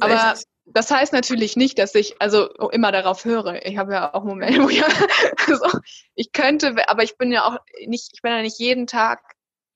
Aber 0.00 0.32
echt... 0.32 0.44
das 0.64 0.90
heißt 0.90 1.12
natürlich 1.12 1.56
nicht, 1.56 1.78
dass 1.78 1.94
ich 1.94 2.20
also 2.20 2.48
immer 2.70 2.92
darauf 2.92 3.24
höre. 3.24 3.64
Ich 3.66 3.76
habe 3.76 3.92
ja 3.92 4.14
auch 4.14 4.24
Momente, 4.24 4.62
wo 4.62 4.68
ich, 4.68 4.82
also, 4.84 5.78
ich 6.14 6.32
könnte, 6.32 6.74
aber 6.88 7.02
ich 7.02 7.16
bin 7.16 7.32
ja 7.32 7.44
auch 7.44 7.58
nicht, 7.86 8.10
ich 8.14 8.22
bin 8.22 8.32
ja 8.32 8.42
nicht 8.42 8.58
jeden 8.58 8.86
Tag 8.86 9.20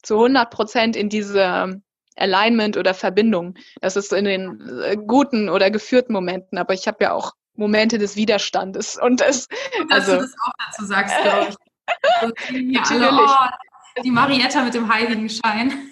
zu 0.03 0.15
100 0.15 0.51
Prozent 0.51 0.97
in 0.97 1.09
diese 1.09 1.83
Alignment 2.17 2.77
oder 2.77 2.95
Verbindung. 2.95 3.55
Das 3.81 3.97
ist 3.97 4.13
in 4.13 4.25
den 4.25 4.81
äh, 4.83 4.97
guten 4.97 5.49
oder 5.49 5.71
geführten 5.71 6.13
Momenten, 6.13 6.59
aber 6.59 6.75
ich 6.75 6.87
habe 6.87 7.05
ja 7.05 7.13
auch 7.13 7.33
Momente 7.55 7.99
des 7.99 8.17
Widerstandes 8.17 8.99
und 9.01 9.21
das. 9.21 9.49
Also, 9.91 9.91
dass 9.91 10.07
du 10.07 10.17
das 10.17 10.35
auch 10.47 10.53
dazu 10.67 10.85
sagst, 10.87 11.15
glaube 11.23 11.49
ich. 11.51 11.57
Natürlich. 12.73 13.07
Alle, 13.07 13.27
oh, 13.27 14.03
die 14.03 14.11
Marietta 14.11 14.63
mit 14.63 14.75
dem 14.75 14.93
Heiligenschein. 14.93 15.91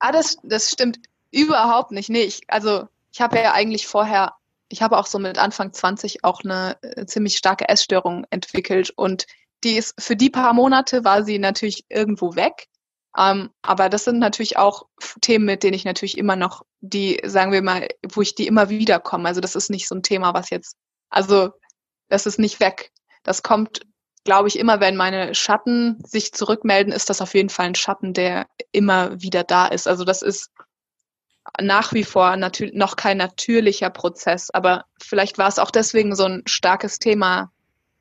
Ah, 0.00 0.12
das, 0.12 0.36
das 0.42 0.70
stimmt 0.70 0.98
überhaupt 1.30 1.92
nicht. 1.92 2.08
Nee, 2.08 2.22
ich, 2.22 2.42
also 2.48 2.88
ich 3.18 3.22
habe 3.22 3.36
ja 3.40 3.52
eigentlich 3.52 3.88
vorher, 3.88 4.34
ich 4.68 4.80
habe 4.80 4.96
auch 4.96 5.06
so 5.06 5.18
mit 5.18 5.38
Anfang 5.38 5.72
20 5.72 6.22
auch 6.22 6.44
eine 6.44 6.80
äh, 6.82 7.04
ziemlich 7.04 7.36
starke 7.36 7.68
Essstörung 7.68 8.24
entwickelt 8.30 8.90
und 8.94 9.26
die 9.64 9.72
ist 9.72 10.00
für 10.00 10.14
die 10.14 10.30
paar 10.30 10.52
Monate 10.52 11.04
war 11.04 11.24
sie 11.24 11.40
natürlich 11.40 11.84
irgendwo 11.88 12.36
weg. 12.36 12.68
Ähm, 13.16 13.50
aber 13.60 13.88
das 13.88 14.04
sind 14.04 14.20
natürlich 14.20 14.56
auch 14.56 14.86
Themen, 15.20 15.46
mit 15.46 15.64
denen 15.64 15.74
ich 15.74 15.84
natürlich 15.84 16.16
immer 16.16 16.36
noch 16.36 16.62
die, 16.78 17.20
sagen 17.24 17.50
wir 17.50 17.60
mal, 17.60 17.88
wo 18.08 18.22
ich 18.22 18.36
die 18.36 18.46
immer 18.46 18.68
wieder 18.68 19.00
komme. 19.00 19.26
Also 19.26 19.40
das 19.40 19.56
ist 19.56 19.68
nicht 19.68 19.88
so 19.88 19.96
ein 19.96 20.04
Thema, 20.04 20.32
was 20.32 20.50
jetzt, 20.50 20.76
also 21.10 21.50
das 22.08 22.24
ist 22.24 22.38
nicht 22.38 22.60
weg. 22.60 22.92
Das 23.24 23.42
kommt, 23.42 23.80
glaube 24.22 24.46
ich, 24.46 24.60
immer, 24.60 24.78
wenn 24.78 24.94
meine 24.94 25.34
Schatten 25.34 25.98
sich 26.04 26.32
zurückmelden, 26.32 26.92
ist 26.92 27.10
das 27.10 27.20
auf 27.20 27.34
jeden 27.34 27.48
Fall 27.48 27.66
ein 27.66 27.74
Schatten, 27.74 28.12
der 28.12 28.46
immer 28.70 29.20
wieder 29.20 29.42
da 29.42 29.66
ist. 29.66 29.88
Also 29.88 30.04
das 30.04 30.22
ist 30.22 30.52
nach 31.60 31.92
wie 31.92 32.04
vor 32.04 32.36
natürlich 32.36 32.74
noch 32.74 32.96
kein 32.96 33.16
natürlicher 33.18 33.90
Prozess, 33.90 34.50
aber 34.50 34.84
vielleicht 35.00 35.38
war 35.38 35.48
es 35.48 35.58
auch 35.58 35.70
deswegen 35.70 36.14
so 36.14 36.24
ein 36.24 36.42
starkes 36.46 36.98
Thema 36.98 37.50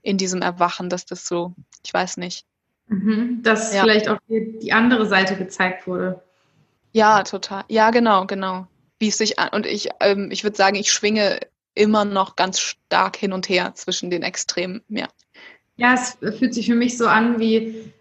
in 0.02 0.18
diesem 0.18 0.42
Erwachen, 0.42 0.90
dass 0.90 1.06
das 1.06 1.28
so, 1.28 1.54
ich 1.84 1.94
weiß 1.94 2.18
nicht. 2.18 2.46
Mhm, 2.88 3.42
dass 3.44 3.74
ja. 3.74 3.82
vielleicht 3.82 4.08
auch 4.08 4.20
die, 4.30 4.58
die 4.60 4.72
andere 4.72 5.06
Seite 5.06 5.36
gezeigt 5.36 5.88
wurde. 5.88 6.24
Ja, 6.94 7.24
total. 7.24 7.66
Ja, 7.68 7.92
genau, 7.92 8.26
genau. 8.26 8.68
Wie 9.00 9.10
es 9.10 9.18
sich 9.18 9.38
an 9.38 9.50
und 9.50 9.66
ich, 9.66 9.90
ähm, 10.00 10.30
ich 10.32 10.44
würde 10.44 10.56
sagen, 10.56 10.76
ich 10.78 10.92
schwinge 10.92 11.40
immer 11.76 12.06
noch 12.06 12.36
ganz 12.36 12.60
stark 12.60 13.18
hin 13.18 13.34
und 13.34 13.50
her 13.50 13.74
zwischen 13.76 14.10
den 14.10 14.24
Extremen. 14.24 14.82
Ja. 14.88 15.08
Ja, 15.76 15.94
es 15.94 16.18
fühlt 16.38 16.54
sich 16.54 16.66
für 16.66 16.76
mich 16.76 16.98
so 16.98 17.08
an, 17.08 17.40
wie 17.40 17.94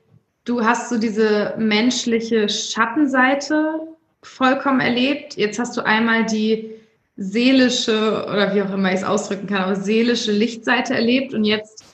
du 0.44 0.64
hast 0.64 0.88
so 0.88 0.99
diese 0.99 1.55
menschliche 1.59 2.49
Schattenseite 2.49 3.95
vollkommen 4.26 4.80
erlebt. 4.80 5.36
Jetzt 5.36 5.58
hast 5.58 5.76
du 5.76 5.84
einmal 5.84 6.26
die 6.26 6.70
seelische 7.16 8.26
oder 8.26 8.54
wie 8.54 8.62
auch 8.62 8.72
immer 8.72 8.90
ich 8.90 8.96
es 8.96 9.04
ausdrücken 9.04 9.46
kann, 9.46 9.62
aber 9.62 9.76
seelische 9.76 10.32
Lichtseite 10.32 10.94
erlebt 10.94 11.32
und 11.32 11.44
jetzt 11.44 11.84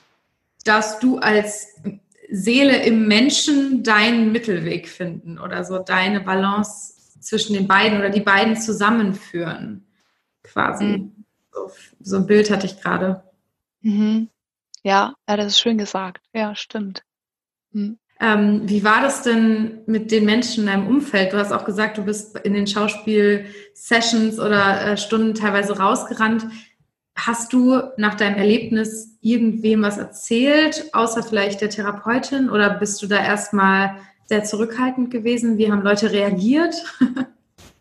darfst 0.65 1.03
du 1.03 1.19
als 1.19 1.77
Seele 2.31 2.83
im 2.85 3.07
Menschen 3.07 3.83
deinen 3.83 4.33
Mittelweg 4.33 4.89
finden 4.89 5.39
oder 5.39 5.65
so 5.65 5.79
deine 5.79 6.21
Balance 6.21 7.21
zwischen 7.21 7.55
den 7.55 7.69
beiden 7.69 7.99
oder 7.99 8.11
die 8.11 8.21
beiden 8.21 8.57
zusammenführen, 8.57 9.87
quasi. 10.43 10.85
Mhm. 10.85 11.25
So, 11.53 11.71
so, 12.01 12.17
ein 12.17 12.27
Bild 12.27 12.51
hatte 12.51 12.67
ich 12.67 12.81
gerade. 12.81 13.23
Mhm. 13.83 14.29
Ja, 14.83 15.15
ja, 15.29 15.37
das 15.37 15.49
ist 15.49 15.61
schön 15.61 15.79
gesagt. 15.79 16.25
Ja, 16.33 16.57
stimmt. 16.57 17.05
Mhm. 17.73 17.99
Ähm, 18.23 18.63
wie 18.69 18.85
war 18.85 19.03
das 19.03 19.23
denn 19.23 19.81
mit 19.87 20.13
den 20.13 20.25
Menschen 20.25 20.61
in 20.61 20.67
deinem 20.69 20.87
Umfeld? 20.87 21.33
Du 21.33 21.39
hast 21.39 21.51
auch 21.51 21.65
gesagt, 21.65 21.99
du 21.99 22.05
bist 22.05 22.39
in 22.39 22.55
den 22.55 22.69
Schauspiel-Sessions 22.69 24.39
oder 24.39 24.93
äh, 24.93 24.97
Stunden 24.97 25.35
teilweise 25.35 25.77
rausgerannt. 25.77 26.47
Hast 27.17 27.53
du 27.53 27.83
nach 27.97 28.15
deinem 28.15 28.37
Erlebnis 28.37 29.19
irgendwem 29.23 29.83
was 29.83 29.99
erzählt, 29.99 30.85
außer 30.93 31.25
vielleicht 31.25 31.63
der 31.63 31.71
Therapeutin? 31.71 32.49
Oder 32.49 32.71
bist 32.71 33.03
du 33.03 33.09
da 33.09 33.17
erstmal 33.17 33.97
sehr 34.27 34.45
zurückhaltend 34.45 35.11
gewesen? 35.11 35.59
Wie 35.59 35.71
haben 35.71 35.83
Leute 35.83 36.13
reagiert? 36.13 36.77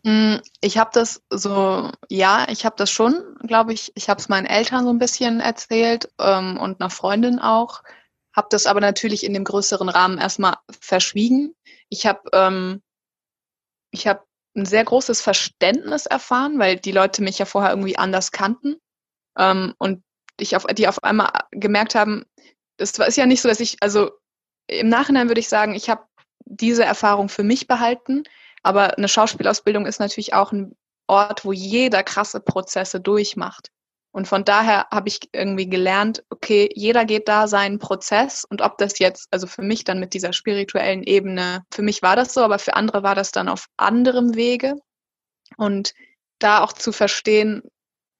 Mm, 0.04 0.38
ich 0.60 0.78
habe 0.78 0.90
das 0.92 1.22
so, 1.30 1.88
ja, 2.08 2.46
ich 2.48 2.64
habe 2.64 2.74
das 2.76 2.90
schon, 2.90 3.14
glaube 3.46 3.72
ich, 3.72 3.92
ich 3.94 4.08
habe 4.08 4.18
es 4.18 4.28
meinen 4.28 4.46
Eltern 4.46 4.82
so 4.82 4.90
ein 4.90 4.98
bisschen 4.98 5.38
erzählt 5.38 6.08
ähm, 6.18 6.58
und 6.58 6.80
einer 6.80 6.90
Freundin 6.90 7.38
auch 7.38 7.84
habe 8.34 8.48
das 8.50 8.66
aber 8.66 8.80
natürlich 8.80 9.24
in 9.24 9.34
dem 9.34 9.44
größeren 9.44 9.88
Rahmen 9.88 10.18
erstmal 10.18 10.56
verschwiegen. 10.80 11.54
Ich 11.88 12.06
habe 12.06 12.22
ähm, 12.32 12.82
ich 13.90 14.06
habe 14.06 14.24
ein 14.56 14.66
sehr 14.66 14.84
großes 14.84 15.20
Verständnis 15.20 16.06
erfahren, 16.06 16.58
weil 16.58 16.76
die 16.76 16.92
Leute 16.92 17.22
mich 17.22 17.38
ja 17.38 17.44
vorher 17.44 17.70
irgendwie 17.70 17.96
anders 17.96 18.32
kannten 18.32 18.76
ähm, 19.38 19.74
und 19.78 20.02
ich 20.38 20.56
auf, 20.56 20.66
die 20.66 20.88
auf 20.88 21.02
einmal 21.04 21.30
gemerkt 21.50 21.94
haben, 21.94 22.24
das 22.76 22.92
ist 22.92 23.16
ja 23.16 23.26
nicht 23.26 23.42
so, 23.42 23.48
dass 23.48 23.60
ich, 23.60 23.76
also 23.80 24.10
im 24.66 24.88
Nachhinein 24.88 25.28
würde 25.28 25.40
ich 25.40 25.48
sagen, 25.48 25.74
ich 25.74 25.88
habe 25.88 26.04
diese 26.44 26.84
Erfahrung 26.84 27.28
für 27.28 27.42
mich 27.42 27.66
behalten, 27.66 28.24
aber 28.62 28.96
eine 28.96 29.08
Schauspielausbildung 29.08 29.86
ist 29.86 30.00
natürlich 30.00 30.34
auch 30.34 30.52
ein 30.52 30.76
Ort, 31.06 31.44
wo 31.44 31.52
jeder 31.52 32.02
krasse 32.02 32.40
Prozesse 32.40 33.00
durchmacht. 33.00 33.70
Und 34.12 34.28
von 34.28 34.44
daher 34.44 34.86
habe 34.90 35.08
ich 35.08 35.20
irgendwie 35.32 35.68
gelernt, 35.68 36.22
okay, 36.28 36.68
jeder 36.74 37.06
geht 37.06 37.28
da 37.28 37.48
seinen 37.48 37.78
Prozess 37.78 38.44
und 38.44 38.60
ob 38.60 38.76
das 38.76 38.98
jetzt, 38.98 39.26
also 39.30 39.46
für 39.46 39.62
mich 39.62 39.84
dann 39.84 40.00
mit 40.00 40.12
dieser 40.12 40.34
spirituellen 40.34 41.02
Ebene, 41.02 41.64
für 41.72 41.82
mich 41.82 42.02
war 42.02 42.14
das 42.14 42.34
so, 42.34 42.42
aber 42.42 42.58
für 42.58 42.74
andere 42.74 43.02
war 43.02 43.14
das 43.14 43.32
dann 43.32 43.48
auf 43.48 43.66
anderem 43.78 44.34
Wege. 44.34 44.74
Und 45.56 45.94
da 46.38 46.62
auch 46.62 46.72
zu 46.74 46.92
verstehen, 46.92 47.62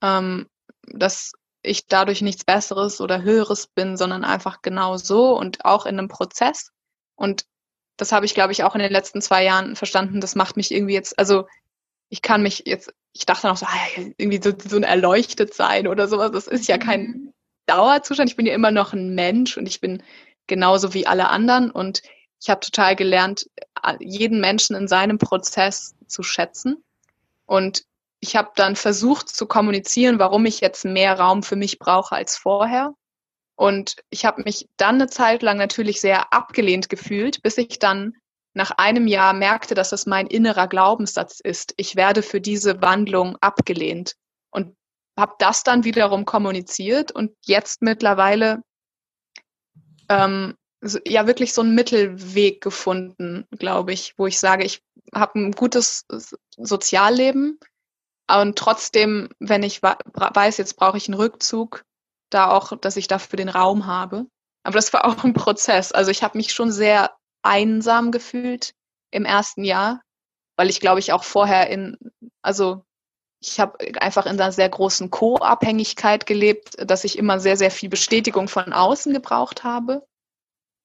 ähm, 0.02 0.48
dass 0.86 1.32
ich 1.62 1.86
dadurch 1.86 2.22
nichts 2.22 2.44
Besseres 2.44 3.00
oder 3.00 3.22
Höheres 3.22 3.66
bin, 3.66 3.96
sondern 3.96 4.24
einfach 4.24 4.62
genau 4.62 4.96
so 4.96 5.36
und 5.36 5.64
auch 5.64 5.86
in 5.86 5.98
einem 5.98 6.08
Prozess. 6.08 6.70
Und 7.14 7.44
das 7.96 8.12
habe 8.12 8.26
ich, 8.26 8.34
glaube 8.34 8.52
ich, 8.52 8.64
auch 8.64 8.74
in 8.74 8.80
den 8.80 8.92
letzten 8.92 9.20
zwei 9.20 9.44
Jahren 9.44 9.76
verstanden. 9.76 10.20
Das 10.20 10.34
macht 10.34 10.56
mich 10.56 10.72
irgendwie 10.72 10.94
jetzt, 10.94 11.18
also 11.18 11.46
ich 12.08 12.22
kann 12.22 12.42
mich 12.42 12.62
jetzt 12.66 12.92
ich 13.12 13.26
dachte 13.26 13.46
noch 13.46 13.56
so, 13.56 13.66
ah, 13.66 14.02
irgendwie 14.16 14.40
so, 14.42 14.52
so 14.56 14.76
ein 14.76 14.82
erleuchtet 14.84 15.54
sein 15.54 15.86
oder 15.86 16.08
sowas. 16.08 16.30
Das 16.32 16.46
ist 16.46 16.68
ja 16.68 16.78
kein 16.78 17.02
mhm. 17.02 17.32
Dauerzustand. 17.66 18.30
Ich 18.30 18.36
bin 18.36 18.46
ja 18.46 18.54
immer 18.54 18.70
noch 18.70 18.92
ein 18.92 19.14
Mensch 19.14 19.56
und 19.56 19.66
ich 19.66 19.80
bin 19.80 20.02
genauso 20.46 20.94
wie 20.94 21.06
alle 21.06 21.28
anderen. 21.28 21.70
Und 21.70 22.02
ich 22.40 22.50
habe 22.50 22.60
total 22.60 22.96
gelernt, 22.96 23.48
jeden 24.00 24.40
Menschen 24.40 24.74
in 24.76 24.88
seinem 24.88 25.18
Prozess 25.18 25.94
zu 26.06 26.22
schätzen. 26.22 26.82
Und 27.46 27.84
ich 28.20 28.36
habe 28.36 28.52
dann 28.54 28.76
versucht 28.76 29.28
zu 29.28 29.46
kommunizieren, 29.46 30.18
warum 30.18 30.46
ich 30.46 30.60
jetzt 30.60 30.84
mehr 30.84 31.18
Raum 31.18 31.42
für 31.42 31.56
mich 31.56 31.78
brauche 31.78 32.14
als 32.14 32.36
vorher. 32.36 32.94
Und 33.56 33.96
ich 34.10 34.24
habe 34.24 34.42
mich 34.44 34.68
dann 34.76 34.96
eine 34.96 35.08
Zeit 35.08 35.42
lang 35.42 35.58
natürlich 35.58 36.00
sehr 36.00 36.32
abgelehnt 36.32 36.88
gefühlt, 36.88 37.42
bis 37.42 37.58
ich 37.58 37.78
dann 37.78 38.14
nach 38.54 38.72
einem 38.72 39.06
Jahr 39.06 39.32
merkte, 39.32 39.74
dass 39.74 39.92
es 39.92 40.06
mein 40.06 40.26
innerer 40.26 40.68
Glaubenssatz 40.68 41.40
ist. 41.40 41.74
Ich 41.76 41.96
werde 41.96 42.22
für 42.22 42.40
diese 42.40 42.82
Wandlung 42.82 43.36
abgelehnt 43.40 44.16
und 44.50 44.76
habe 45.18 45.34
das 45.38 45.62
dann 45.62 45.84
wiederum 45.84 46.24
kommuniziert 46.24 47.12
und 47.12 47.32
jetzt 47.44 47.82
mittlerweile 47.82 48.62
ähm, 50.08 50.54
ja 51.06 51.26
wirklich 51.26 51.54
so 51.54 51.62
einen 51.62 51.74
Mittelweg 51.74 52.60
gefunden, 52.60 53.46
glaube 53.58 53.92
ich, 53.92 54.14
wo 54.18 54.26
ich 54.26 54.38
sage, 54.38 54.64
ich 54.64 54.82
habe 55.14 55.38
ein 55.38 55.52
gutes 55.52 56.04
Sozialleben 56.56 57.58
und 58.28 58.58
trotzdem, 58.58 59.28
wenn 59.38 59.62
ich 59.62 59.82
weiß, 59.82 60.56
jetzt 60.58 60.76
brauche 60.76 60.96
ich 60.96 61.08
einen 61.08 61.18
Rückzug, 61.18 61.84
da 62.30 62.50
auch, 62.50 62.76
dass 62.78 62.96
ich 62.96 63.08
dafür 63.08 63.36
den 63.36 63.48
Raum 63.48 63.86
habe. 63.86 64.26
Aber 64.64 64.76
das 64.76 64.92
war 64.92 65.04
auch 65.04 65.24
ein 65.24 65.34
Prozess. 65.34 65.92
Also 65.92 66.10
ich 66.10 66.22
habe 66.22 66.38
mich 66.38 66.52
schon 66.52 66.72
sehr 66.72 67.14
einsam 67.42 68.10
gefühlt 68.10 68.74
im 69.10 69.24
ersten 69.24 69.64
Jahr, 69.64 70.02
weil 70.56 70.70
ich 70.70 70.80
glaube 70.80 71.00
ich 71.00 71.12
auch 71.12 71.24
vorher 71.24 71.68
in, 71.70 71.96
also 72.42 72.84
ich 73.40 73.58
habe 73.58 73.78
einfach 74.00 74.26
in 74.26 74.40
einer 74.40 74.52
sehr 74.52 74.68
großen 74.68 75.10
Co-Abhängigkeit 75.10 76.26
gelebt, 76.26 76.76
dass 76.78 77.04
ich 77.04 77.18
immer 77.18 77.40
sehr, 77.40 77.56
sehr 77.56 77.72
viel 77.72 77.88
Bestätigung 77.88 78.46
von 78.48 78.72
außen 78.72 79.12
gebraucht 79.12 79.64
habe 79.64 80.06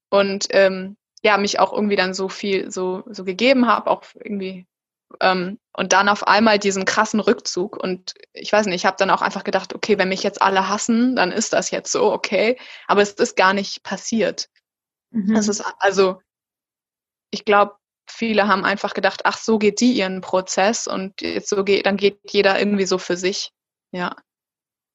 und 0.10 0.48
ähm, 0.52 0.98
ja, 1.24 1.38
mich 1.38 1.60
auch 1.60 1.74
irgendwie 1.74 1.96
dann 1.96 2.14
so 2.14 2.30
viel 2.30 2.72
so, 2.72 3.04
so 3.08 3.24
gegeben 3.24 3.68
habe, 3.68 3.90
auch 3.90 4.04
irgendwie 4.16 4.66
ähm, 5.22 5.60
und 5.74 5.94
dann 5.94 6.10
auf 6.10 6.28
einmal 6.28 6.60
diesen 6.60 6.86
krassen 6.86 7.20
Rückzug 7.20 7.82
und 7.82 8.14
ich 8.34 8.52
weiß 8.52 8.66
nicht, 8.66 8.76
ich 8.76 8.86
habe 8.86 8.98
dann 8.98 9.10
auch 9.10 9.22
einfach 9.22 9.44
gedacht, 9.44 9.74
okay, 9.74 9.98
wenn 9.98 10.10
mich 10.10 10.24
jetzt 10.24 10.42
alle 10.42 10.68
hassen, 10.68 11.16
dann 11.16 11.32
ist 11.32 11.54
das 11.54 11.72
jetzt 11.72 11.92
so, 11.92 12.12
okay, 12.12 12.58
aber 12.88 13.02
es 13.02 13.12
ist 13.12 13.36
gar 13.36 13.54
nicht 13.54 13.84
passiert. 13.84 14.50
Mhm. 15.12 15.36
Es 15.36 15.48
ist 15.48 15.64
also 15.80 16.20
ich 17.32 17.46
glaube, 17.46 17.76
viele 18.10 18.48
haben 18.48 18.64
einfach 18.66 18.94
gedacht, 18.94 19.22
ach, 19.26 19.38
so 19.38 19.58
geht 19.58 19.82
die 19.82 19.94
ihren 19.94 20.22
Prozess 20.22 20.88
und 20.88 21.22
jetzt 21.22 21.50
so 21.50 21.64
geht, 21.64 21.86
dann 21.86 21.98
geht 21.98 22.20
jeder 22.30 22.58
irgendwie 22.58 22.86
so 22.86 22.98
für 22.98 23.18
sich. 23.18 23.52
Ja. 23.92 24.16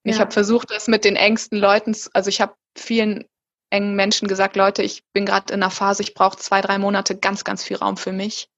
Ich 0.05 0.19
habe 0.19 0.33
versucht, 0.33 0.71
das 0.71 0.89
mit 0.89 1.05
den 1.05 1.15
engsten 1.15 1.59
Leuten, 1.59 1.97
also 2.13 2.29
ich 2.29 2.41
habe 2.41 2.57
vielen 2.77 3.25
engen 3.71 3.95
Menschen 3.95 4.27
gesagt, 4.29 4.57
Leute, 4.57 4.83
ich 4.83 5.05
bin 5.13 5.25
gerade 5.27 5.53
in 5.53 5.63
einer 5.63 5.71
Phase, 5.71 6.03
ich 6.03 6.15
brauche 6.15 6.37
zwei, 6.37 6.61
drei 6.61 6.79
Monate 6.79 7.17
ganz, 7.17 7.45
ganz 7.45 7.63
viel 7.63 7.77
Raum 7.77 7.97
für 7.97 8.13
mich. 8.13 8.49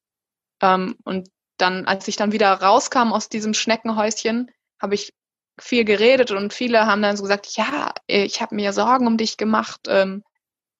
Ähm, 0.62 0.96
und 1.04 1.28
dann, 1.58 1.86
als 1.86 2.08
ich 2.08 2.16
dann 2.16 2.32
wieder 2.32 2.52
rauskam 2.52 3.12
aus 3.12 3.28
diesem 3.28 3.54
Schneckenhäuschen, 3.54 4.50
habe 4.80 4.94
ich 4.94 5.12
viel 5.60 5.84
geredet 5.84 6.30
und 6.32 6.52
viele 6.52 6.86
haben 6.86 7.02
dann 7.02 7.16
so 7.16 7.22
gesagt, 7.22 7.56
ja, 7.56 7.94
ich 8.06 8.40
habe 8.40 8.54
mir 8.54 8.72
Sorgen 8.72 9.06
um 9.06 9.16
dich 9.16 9.36
gemacht. 9.36 9.82
Ähm, 9.86 10.24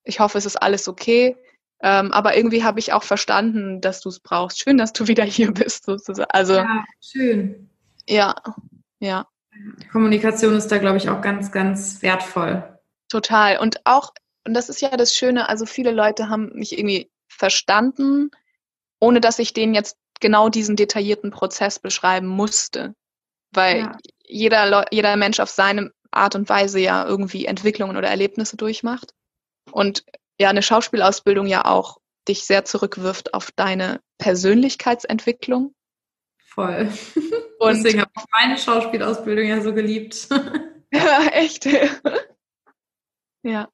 ich 0.02 0.18
hoffe, 0.18 0.38
es 0.38 0.46
ist 0.46 0.60
alles 0.60 0.88
okay. 0.88 1.36
Ähm, 1.82 2.12
aber 2.12 2.36
irgendwie 2.36 2.64
habe 2.64 2.78
ich 2.78 2.92
auch 2.92 3.02
verstanden, 3.02 3.80
dass 3.80 4.00
du 4.00 4.08
es 4.08 4.20
brauchst. 4.20 4.60
Schön, 4.60 4.78
dass 4.78 4.92
du 4.92 5.06
wieder 5.08 5.24
hier 5.24 5.52
bist, 5.52 5.84
sozusagen. 5.84 6.30
Also, 6.30 6.54
ja, 6.54 6.84
schön. 7.00 7.68
Ja, 8.08 8.34
ja. 9.00 9.26
Kommunikation 9.92 10.56
ist 10.56 10.68
da, 10.68 10.78
glaube 10.78 10.96
ich, 10.96 11.08
auch 11.08 11.20
ganz, 11.20 11.52
ganz 11.52 12.02
wertvoll. 12.02 12.62
Total. 13.08 13.58
Und 13.58 13.80
auch, 13.84 14.12
und 14.46 14.54
das 14.54 14.68
ist 14.68 14.80
ja 14.80 14.90
das 14.96 15.14
Schöne, 15.14 15.48
also 15.48 15.66
viele 15.66 15.92
Leute 15.92 16.28
haben 16.28 16.50
mich 16.54 16.76
irgendwie 16.76 17.10
verstanden, 17.28 18.30
ohne 18.98 19.20
dass 19.20 19.38
ich 19.38 19.52
denen 19.52 19.74
jetzt 19.74 19.96
genau 20.20 20.48
diesen 20.48 20.76
detaillierten 20.76 21.30
Prozess 21.30 21.78
beschreiben 21.78 22.26
musste. 22.26 22.94
Weil 23.52 23.78
ja. 23.80 23.98
jeder, 24.26 24.86
jeder 24.92 25.16
Mensch 25.16 25.38
auf 25.38 25.50
seine 25.50 25.92
Art 26.10 26.34
und 26.34 26.48
Weise 26.48 26.80
ja 26.80 27.06
irgendwie 27.06 27.46
Entwicklungen 27.46 27.96
oder 27.96 28.08
Erlebnisse 28.08 28.56
durchmacht. 28.56 29.14
Und 29.70 30.04
ja 30.38 30.50
eine 30.50 30.62
Schauspielausbildung 30.62 31.46
ja 31.46 31.64
auch 31.64 31.98
dich 32.28 32.44
sehr 32.44 32.64
zurückwirft 32.64 33.34
auf 33.34 33.50
deine 33.52 34.00
Persönlichkeitsentwicklung. 34.18 35.74
Voll. 36.38 36.92
Und 37.58 37.82
Deswegen 37.84 38.00
habe 38.00 38.10
ich 38.16 38.24
meine 38.30 38.58
Schauspielausbildung 38.58 39.46
ja 39.46 39.60
so 39.60 39.72
geliebt. 39.74 40.28
ja, 40.92 41.26
echt. 41.32 41.66
ja. 43.42 43.68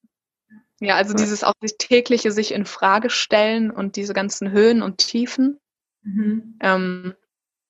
Ja, 0.83 0.97
also 0.97 1.13
dieses 1.13 1.45
auch 1.45 1.53
das 1.61 1.77
tägliche 1.77 2.33
sich 2.33 2.53
in 2.53 2.65
Frage 2.65 3.11
stellen 3.11 3.71
und 3.71 3.97
diese 3.97 4.15
ganzen 4.15 4.51
Höhen 4.51 4.81
und 4.81 4.97
Tiefen. 4.97 5.61
Mhm. 6.03 6.57
Ähm, 6.61 7.15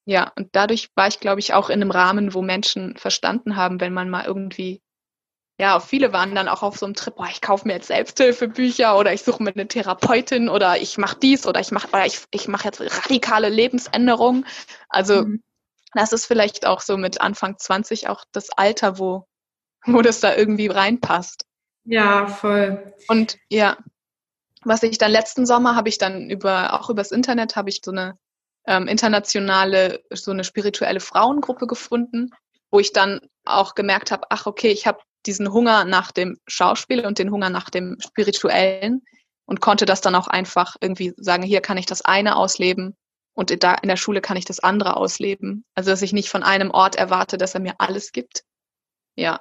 ja, 0.05 0.33
und 0.37 0.51
dadurch 0.53 0.91
war 0.95 1.09
ich, 1.09 1.19
glaube 1.19 1.41
ich, 1.41 1.53
auch 1.53 1.71
in 1.71 1.83
einem 1.83 1.91
Rahmen, 1.91 2.35
wo 2.35 2.43
Menschen 2.43 2.97
verstanden 2.97 3.57
haben, 3.57 3.81
wenn 3.81 3.93
man 3.93 4.11
mal 4.11 4.25
irgendwie, 4.25 4.81
ja, 5.61 5.79
viele 5.79 6.15
waren 6.15 6.35
dann 6.35 6.49
auch 6.49 6.63
auf 6.63 6.79
so 6.79 6.87
einem 6.87 6.95
Trip, 6.95 7.15
boah, 7.15 7.29
ich 7.31 7.43
kaufe 7.43 7.69
mir 7.69 7.75
jetzt 7.75 7.89
Selbsthilfebücher 7.89 8.97
oder 8.97 9.13
ich 9.13 9.23
suche 9.23 9.43
mir 9.43 9.51
eine 9.51 9.69
Therapeutin 9.69 10.49
oder 10.49 10.81
ich 10.81 10.97
mache 10.97 11.19
dies 11.19 11.47
oder 11.47 11.61
ich 11.61 11.71
mache 11.71 11.87
ich, 12.07 12.21
ich 12.31 12.49
mache 12.49 12.65
jetzt 12.65 12.81
radikale 12.81 13.51
Lebensänderungen. 13.51 14.47
Also 14.89 15.27
mhm. 15.27 15.43
das 15.93 16.15
ist 16.15 16.25
vielleicht 16.25 16.65
auch 16.65 16.81
so 16.81 16.97
mit 16.97 17.21
Anfang 17.21 17.59
20 17.59 18.09
auch 18.09 18.25
das 18.33 18.49
Alter, 18.57 18.99
wo, 18.99 19.27
wo 19.85 20.01
das 20.01 20.21
da 20.21 20.35
irgendwie 20.35 20.69
reinpasst. 20.69 21.45
Ja, 21.85 22.27
voll. 22.27 22.95
Und 23.09 23.37
ja, 23.51 23.77
was 24.65 24.83
ich 24.83 24.97
dann 24.97 25.13
letzten 25.13 25.45
Sommer 25.45 25.77
habe 25.77 25.91
ich 25.91 25.99
dann 25.99 26.31
über, 26.31 26.81
auch 26.81 26.89
übers 26.89 27.13
Internet 27.13 27.57
habe 27.57 27.69
ich 27.69 27.83
so 27.85 27.91
eine 27.91 28.19
ähm, 28.67 28.89
internationale, 28.89 30.03
so 30.09 30.31
eine 30.31 30.45
spirituelle 30.45 31.01
Frauengruppe 31.01 31.67
gefunden, 31.67 32.31
wo 32.71 32.81
ich 32.81 32.95
dann 32.95 33.21
auch 33.45 33.75
gemerkt 33.75 34.11
habe, 34.11 34.27
ach 34.31 34.47
okay, 34.47 34.69
ich 34.69 34.87
habe 34.87 35.01
diesen 35.27 35.53
Hunger 35.53 35.85
nach 35.85 36.13
dem 36.13 36.39
Schauspiel 36.47 37.07
und 37.07 37.19
den 37.19 37.31
Hunger 37.31 37.51
nach 37.51 37.71
dem 37.71 37.97
Spirituellen 38.01 39.03
und 39.47 39.61
konnte 39.61 39.85
das 39.85 40.01
dann 40.01 40.15
auch 40.15 40.29
einfach 40.29 40.77
irgendwie 40.81 41.13
sagen, 41.17 41.43
hier 41.43 41.61
kann 41.61 41.77
ich 41.77 41.87
das 41.87 42.03
eine 42.03 42.37
ausleben 42.37 42.97
und 43.35 43.63
da 43.63 43.75
in 43.75 43.89
der 43.89 43.97
Schule 43.97 44.21
kann 44.21 44.37
ich 44.37 44.45
das 44.45 44.61
andere 44.61 44.97
ausleben. 44.97 45.65
Also 45.75 45.91
dass 45.91 46.03
ich 46.03 46.13
nicht 46.13 46.29
von 46.29 46.43
einem 46.43 46.71
Ort 46.71 46.97
erwarte, 46.97 47.39
dass 47.39 47.55
er 47.55 47.61
mir 47.61 47.75
alles 47.79 48.13
gibt. 48.13 48.45
Ja. 49.17 49.41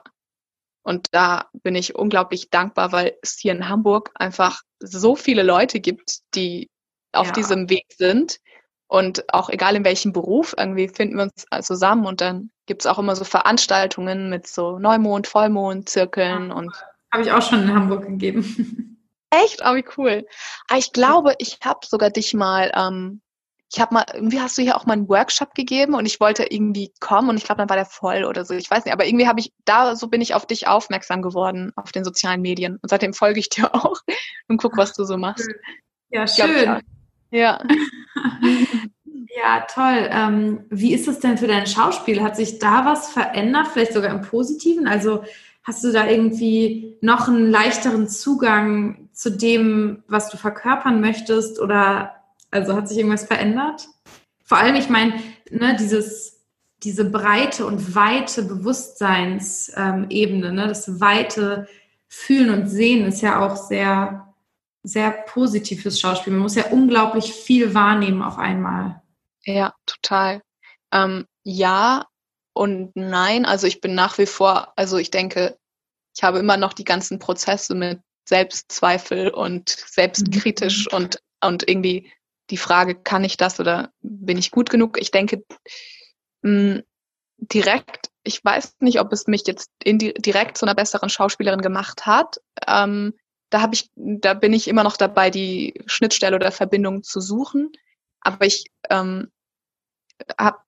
Und 0.84 1.08
da 1.12 1.50
bin 1.54 1.76
ich 1.76 1.96
unglaublich 1.96 2.50
dankbar, 2.50 2.92
weil 2.92 3.18
es 3.22 3.38
hier 3.40 3.52
in 3.52 3.68
Hamburg 3.68 4.12
einfach 4.16 4.62
so 4.80 5.16
viele 5.16 5.44
Leute 5.44 5.80
gibt, 5.80 6.20
die 6.36 6.70
auf 7.12 7.28
ja. 7.28 7.34
diesem 7.34 7.70
Weg 7.70 7.86
sind. 7.98 8.40
Und 8.88 9.32
auch 9.34 9.50
egal 9.50 9.76
in 9.76 9.86
welchem 9.86 10.14
Beruf, 10.14 10.56
irgendwie 10.58 10.88
finden 10.88 11.18
wir 11.18 11.24
uns 11.24 11.46
zusammen 11.68 12.06
und 12.06 12.22
dann 12.22 12.50
gibt 12.70 12.84
es 12.84 12.86
auch 12.86 13.00
immer 13.00 13.18
so 13.18 13.26
Veranstaltungen 13.26 14.30
mit 14.30 14.48
so 14.48 14.80
Neumond, 14.80 15.28
Vollmond, 15.28 15.90
Zirkeln 15.90 16.52
und. 16.52 16.72
Habe 17.12 17.24
ich 17.24 17.32
auch 17.32 17.42
schon 17.42 17.64
in 17.64 17.74
Hamburg 17.74 18.06
gegeben. 18.08 18.98
Echt? 19.32 19.62
Oh, 19.66 19.76
wie 19.76 19.86
cool. 19.98 20.26
Aber 20.68 20.76
ah, 20.76 20.78
ich 20.78 20.94
glaube, 20.94 21.34
ich 21.40 21.60
habe 21.64 21.80
sogar 21.86 22.10
dich 22.12 22.34
mal 22.34 22.72
ähm, 22.76 23.22
ich 23.72 23.80
habe 23.80 23.94
mal, 23.94 24.06
irgendwie 24.14 24.42
hast 24.42 24.58
du 24.58 24.64
hier 24.64 24.76
auch 24.76 24.88
mal 24.88 24.94
einen 24.94 25.08
Workshop 25.08 25.54
gegeben 25.54 25.94
und 25.94 26.08
ich 26.08 26.20
wollte 26.20 26.44
irgendwie 26.44 26.92
kommen 27.00 27.30
und 27.30 27.38
ich 27.38 27.44
glaube, 27.44 27.60
dann 27.60 27.70
war 27.70 27.76
der 27.76 27.86
voll 27.86 28.24
oder 28.24 28.44
so. 28.44 28.56
Ich 28.56 28.70
weiß 28.70 28.86
nicht, 28.86 28.94
aber 28.94 29.06
irgendwie 29.06 29.28
habe 29.28 29.40
ich, 29.40 29.54
da 29.64 29.96
so 29.96 30.08
bin 30.08 30.22
ich 30.22 30.34
auf 30.34 30.48
dich 30.48 30.68
aufmerksam 30.68 31.22
geworden, 31.22 31.72
auf 31.76 31.92
den 31.92 32.04
sozialen 32.04 32.42
Medien. 32.42 32.80
Und 32.82 32.90
seitdem 32.90 33.14
folge 33.14 33.40
ich 33.40 33.50
dir 33.50 33.74
auch 33.76 34.02
und 34.48 34.58
guck, 34.58 34.76
was 34.78 34.94
du 34.94 35.04
so 35.04 35.18
machst. 35.18 35.48
Ja, 36.10 36.26
schön. 36.26 36.66
ja. 36.66 36.80
ja, 37.30 37.64
toll. 39.74 40.10
Ähm, 40.10 40.66
wie 40.70 40.94
ist 40.94 41.08
es 41.08 41.20
denn 41.20 41.38
für 41.38 41.48
dein 41.48 41.68
Schauspiel? 41.68 42.22
Hat 42.22 42.36
sich 42.36 42.60
da 42.60 42.86
was 42.86 43.10
verändert, 43.10 43.68
vielleicht 43.72 43.94
sogar 43.94 44.12
im 44.12 44.22
Positiven? 44.22 44.88
Also 44.88 45.24
hast 45.64 45.84
du 45.84 45.92
da 45.92 46.08
irgendwie 46.08 46.96
noch 47.02 47.28
einen 47.28 47.50
leichteren 47.50 48.08
Zugang 48.08 49.10
zu 49.14 49.32
dem, 49.32 50.04
was 50.08 50.30
du 50.30 50.38
verkörpern 50.38 51.02
möchtest 51.02 51.60
oder 51.60 52.16
also 52.52 52.76
hat 52.76 52.88
sich 52.88 52.98
irgendwas 52.98 53.26
verändert? 53.26 53.88
Vor 54.44 54.58
allem, 54.58 54.76
ich 54.76 54.90
meine, 54.90 55.14
ne, 55.52 55.76
dieses, 55.80 56.42
diese 56.82 57.06
breite 57.06 57.66
und 57.66 57.94
weite 57.94 58.44
Bewusstseinsebene, 58.44 60.48
ähm, 60.48 60.56
ne, 60.56 60.68
das 60.68 61.00
weite 61.00 61.68
Fühlen 62.08 62.50
und 62.50 62.68
Sehen 62.68 63.06
ist 63.06 63.22
ja 63.22 63.46
auch 63.46 63.56
sehr, 63.56 64.34
sehr 64.82 65.12
positiv 65.12 65.84
fürs 65.84 66.00
Schauspiel. 66.00 66.34
Man 66.34 66.42
muss 66.42 66.56
ja 66.56 66.66
unglaublich 66.72 67.32
viel 67.32 67.76
wahrnehmen 67.76 68.24
auf 68.24 68.40
einmal. 68.40 69.00
Ja, 69.50 69.74
total. 69.88 70.42
Ähm, 70.92 71.26
ja 71.44 72.06
und 72.54 72.96
nein. 72.96 73.46
Also 73.46 73.66
ich 73.68 73.82
bin 73.82 73.96
nach 73.96 74.18
wie 74.18 74.28
vor, 74.28 74.74
also 74.76 74.98
ich 74.98 75.10
denke, 75.10 75.58
ich 76.16 76.24
habe 76.24 76.40
immer 76.40 76.58
noch 76.58 76.74
die 76.74 76.84
ganzen 76.84 77.20
Prozesse 77.20 77.74
mit 77.74 78.02
Selbstzweifel 78.28 79.30
und 79.30 79.70
selbstkritisch 79.70 80.88
mhm. 80.92 80.98
und, 80.98 81.20
und 81.44 81.68
irgendwie 81.68 82.12
die 82.52 82.58
Frage, 82.58 82.96
kann 82.96 83.24
ich 83.24 83.38
das 83.38 83.60
oder 83.60 83.92
bin 84.02 84.38
ich 84.38 84.52
gut 84.52 84.70
genug? 84.70 85.00
Ich 85.02 85.12
denke, 85.12 85.44
mh, 86.42 86.76
hm, 86.76 86.84
direkt, 87.38 88.12
ich 88.24 88.44
weiß 88.44 88.76
nicht, 88.82 89.00
ob 89.00 89.12
es 89.14 89.26
mich 89.26 89.44
jetzt 89.48 89.72
direkt 89.84 90.58
zu 90.58 90.66
einer 90.66 90.76
besseren 90.76 91.10
Schauspielerin 91.10 91.62
gemacht 91.62 92.06
hat. 92.06 92.40
Ähm, 92.68 93.14
da 93.50 93.62
habe 93.62 93.74
ich, 93.74 93.90
da 93.96 94.36
bin 94.36 94.54
ich 94.54 94.68
immer 94.68 94.84
noch 94.84 94.98
dabei, 94.98 95.32
die 95.32 95.82
Schnittstelle 95.88 96.36
oder 96.36 96.52
Verbindung 96.52 97.02
zu 97.02 97.20
suchen. 97.22 97.72
Aber 98.22 98.46
ich 98.46 98.66
ähm, 98.90 99.32
habe 100.38 100.60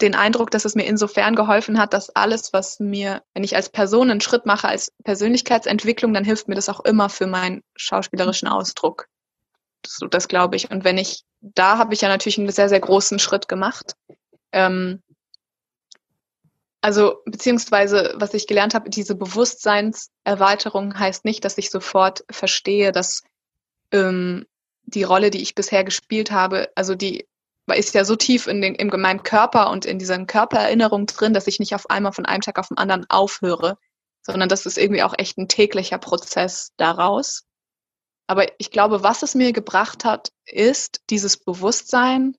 den 0.00 0.14
Eindruck, 0.14 0.50
dass 0.50 0.64
es 0.64 0.74
mir 0.74 0.86
insofern 0.86 1.34
geholfen 1.34 1.78
hat, 1.78 1.92
dass 1.92 2.10
alles, 2.10 2.52
was 2.52 2.78
mir, 2.78 3.22
wenn 3.34 3.42
ich 3.42 3.56
als 3.56 3.68
Person 3.68 4.10
einen 4.10 4.20
Schritt 4.20 4.46
mache, 4.46 4.68
als 4.68 4.92
Persönlichkeitsentwicklung, 5.04 6.14
dann 6.14 6.24
hilft 6.24 6.48
mir 6.48 6.54
das 6.54 6.68
auch 6.68 6.80
immer 6.80 7.08
für 7.08 7.26
meinen 7.26 7.62
schauspielerischen 7.74 8.48
Ausdruck. 8.48 9.08
So, 9.84 10.06
das 10.06 10.28
glaube 10.28 10.56
ich. 10.56 10.70
Und 10.70 10.84
wenn 10.84 10.98
ich, 10.98 11.24
da 11.40 11.78
habe 11.78 11.94
ich 11.94 12.00
ja 12.00 12.08
natürlich 12.08 12.38
einen 12.38 12.50
sehr, 12.50 12.68
sehr 12.68 12.80
großen 12.80 13.18
Schritt 13.18 13.48
gemacht. 13.48 13.96
Ähm, 14.52 15.02
also, 16.80 17.22
beziehungsweise, 17.24 18.14
was 18.16 18.34
ich 18.34 18.46
gelernt 18.46 18.74
habe, 18.74 18.88
diese 18.88 19.16
Bewusstseinserweiterung 19.16 20.96
heißt 20.96 21.24
nicht, 21.24 21.44
dass 21.44 21.58
ich 21.58 21.70
sofort 21.70 22.24
verstehe, 22.30 22.92
dass 22.92 23.24
ähm, 23.90 24.46
die 24.84 25.02
Rolle, 25.02 25.30
die 25.30 25.42
ich 25.42 25.56
bisher 25.56 25.82
gespielt 25.82 26.30
habe, 26.30 26.70
also 26.76 26.94
die 26.94 27.26
ist 27.76 27.94
ja 27.94 28.04
so 28.04 28.16
tief 28.16 28.46
in, 28.46 28.60
den, 28.60 28.74
in 28.74 28.88
meinem 29.00 29.22
Körper 29.22 29.70
und 29.70 29.84
in 29.84 29.98
dieser 29.98 30.24
Körpererinnerung 30.24 31.06
drin, 31.06 31.34
dass 31.34 31.46
ich 31.46 31.58
nicht 31.58 31.74
auf 31.74 31.90
einmal 31.90 32.12
von 32.12 32.26
einem 32.26 32.40
Tag 32.40 32.58
auf 32.58 32.68
den 32.68 32.78
anderen 32.78 33.06
aufhöre, 33.08 33.78
sondern 34.22 34.48
das 34.48 34.66
ist 34.66 34.78
irgendwie 34.78 35.02
auch 35.02 35.14
echt 35.16 35.38
ein 35.38 35.48
täglicher 35.48 35.98
Prozess 35.98 36.72
daraus. 36.76 37.44
Aber 38.26 38.46
ich 38.58 38.70
glaube, 38.70 39.02
was 39.02 39.22
es 39.22 39.34
mir 39.34 39.52
gebracht 39.52 40.04
hat, 40.04 40.30
ist 40.44 41.00
dieses 41.10 41.36
Bewusstsein, 41.38 42.36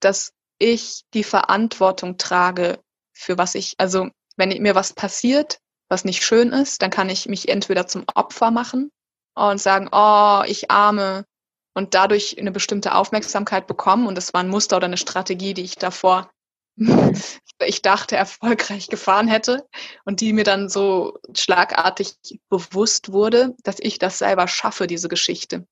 dass 0.00 0.32
ich 0.58 1.02
die 1.12 1.24
Verantwortung 1.24 2.16
trage 2.16 2.82
für 3.12 3.36
was 3.36 3.54
ich, 3.54 3.74
also 3.78 4.08
wenn 4.36 4.62
mir 4.62 4.74
was 4.74 4.94
passiert, 4.94 5.58
was 5.88 6.04
nicht 6.04 6.24
schön 6.24 6.52
ist, 6.52 6.80
dann 6.82 6.90
kann 6.90 7.10
ich 7.10 7.28
mich 7.28 7.48
entweder 7.48 7.86
zum 7.86 8.04
Opfer 8.14 8.50
machen 8.50 8.90
und 9.34 9.60
sagen, 9.60 9.88
oh, 9.92 10.42
ich 10.46 10.70
arme 10.70 11.24
und 11.74 11.94
dadurch 11.94 12.38
eine 12.38 12.52
bestimmte 12.52 12.94
Aufmerksamkeit 12.94 13.66
bekommen. 13.66 14.06
Und 14.06 14.16
das 14.16 14.32
war 14.34 14.42
ein 14.42 14.48
Muster 14.48 14.76
oder 14.76 14.86
eine 14.86 14.96
Strategie, 14.96 15.54
die 15.54 15.62
ich 15.62 15.76
davor 15.76 16.30
ich 17.60 17.82
dachte, 17.82 18.16
erfolgreich 18.16 18.88
gefahren 18.88 19.28
hätte 19.28 19.68
und 20.04 20.20
die 20.20 20.32
mir 20.32 20.44
dann 20.44 20.68
so 20.68 21.18
schlagartig 21.34 22.14
bewusst 22.48 23.12
wurde, 23.12 23.54
dass 23.62 23.76
ich 23.78 23.98
das 23.98 24.18
selber 24.18 24.48
schaffe, 24.48 24.86
diese 24.86 25.08
Geschichte. 25.08 25.66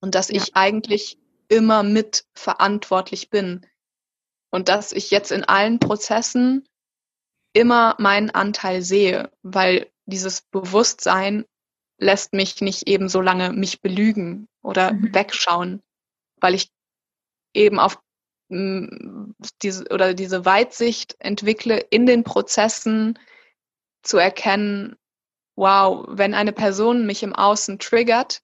Und 0.00 0.14
dass 0.14 0.28
ja. 0.28 0.36
ich 0.36 0.56
eigentlich 0.56 1.18
immer 1.48 1.82
mit 1.82 2.24
verantwortlich 2.34 3.30
bin. 3.30 3.66
Und 4.50 4.68
dass 4.68 4.92
ich 4.92 5.10
jetzt 5.10 5.32
in 5.32 5.44
allen 5.44 5.78
Prozessen 5.78 6.66
immer 7.52 7.96
meinen 7.98 8.30
Anteil 8.30 8.82
sehe, 8.82 9.30
weil 9.42 9.90
dieses 10.06 10.42
Bewusstsein 10.42 11.44
lässt 11.98 12.32
mich 12.32 12.60
nicht 12.60 12.88
eben 12.88 13.08
so 13.08 13.20
lange 13.20 13.52
mich 13.52 13.80
belügen 13.80 14.48
oder 14.62 14.92
mhm. 14.92 15.14
wegschauen, 15.14 15.82
weil 16.40 16.54
ich 16.54 16.70
eben 17.54 17.78
auf 17.78 17.98
diese 18.50 19.84
oder 19.90 20.14
diese 20.14 20.46
Weitsicht 20.46 21.16
entwickle 21.18 21.78
in 21.78 22.06
den 22.06 22.24
Prozessen 22.24 23.18
zu 24.02 24.16
erkennen, 24.16 24.96
wow, 25.54 26.06
wenn 26.08 26.34
eine 26.34 26.52
Person 26.52 27.04
mich 27.04 27.22
im 27.22 27.34
Außen 27.34 27.78
triggert, 27.78 28.40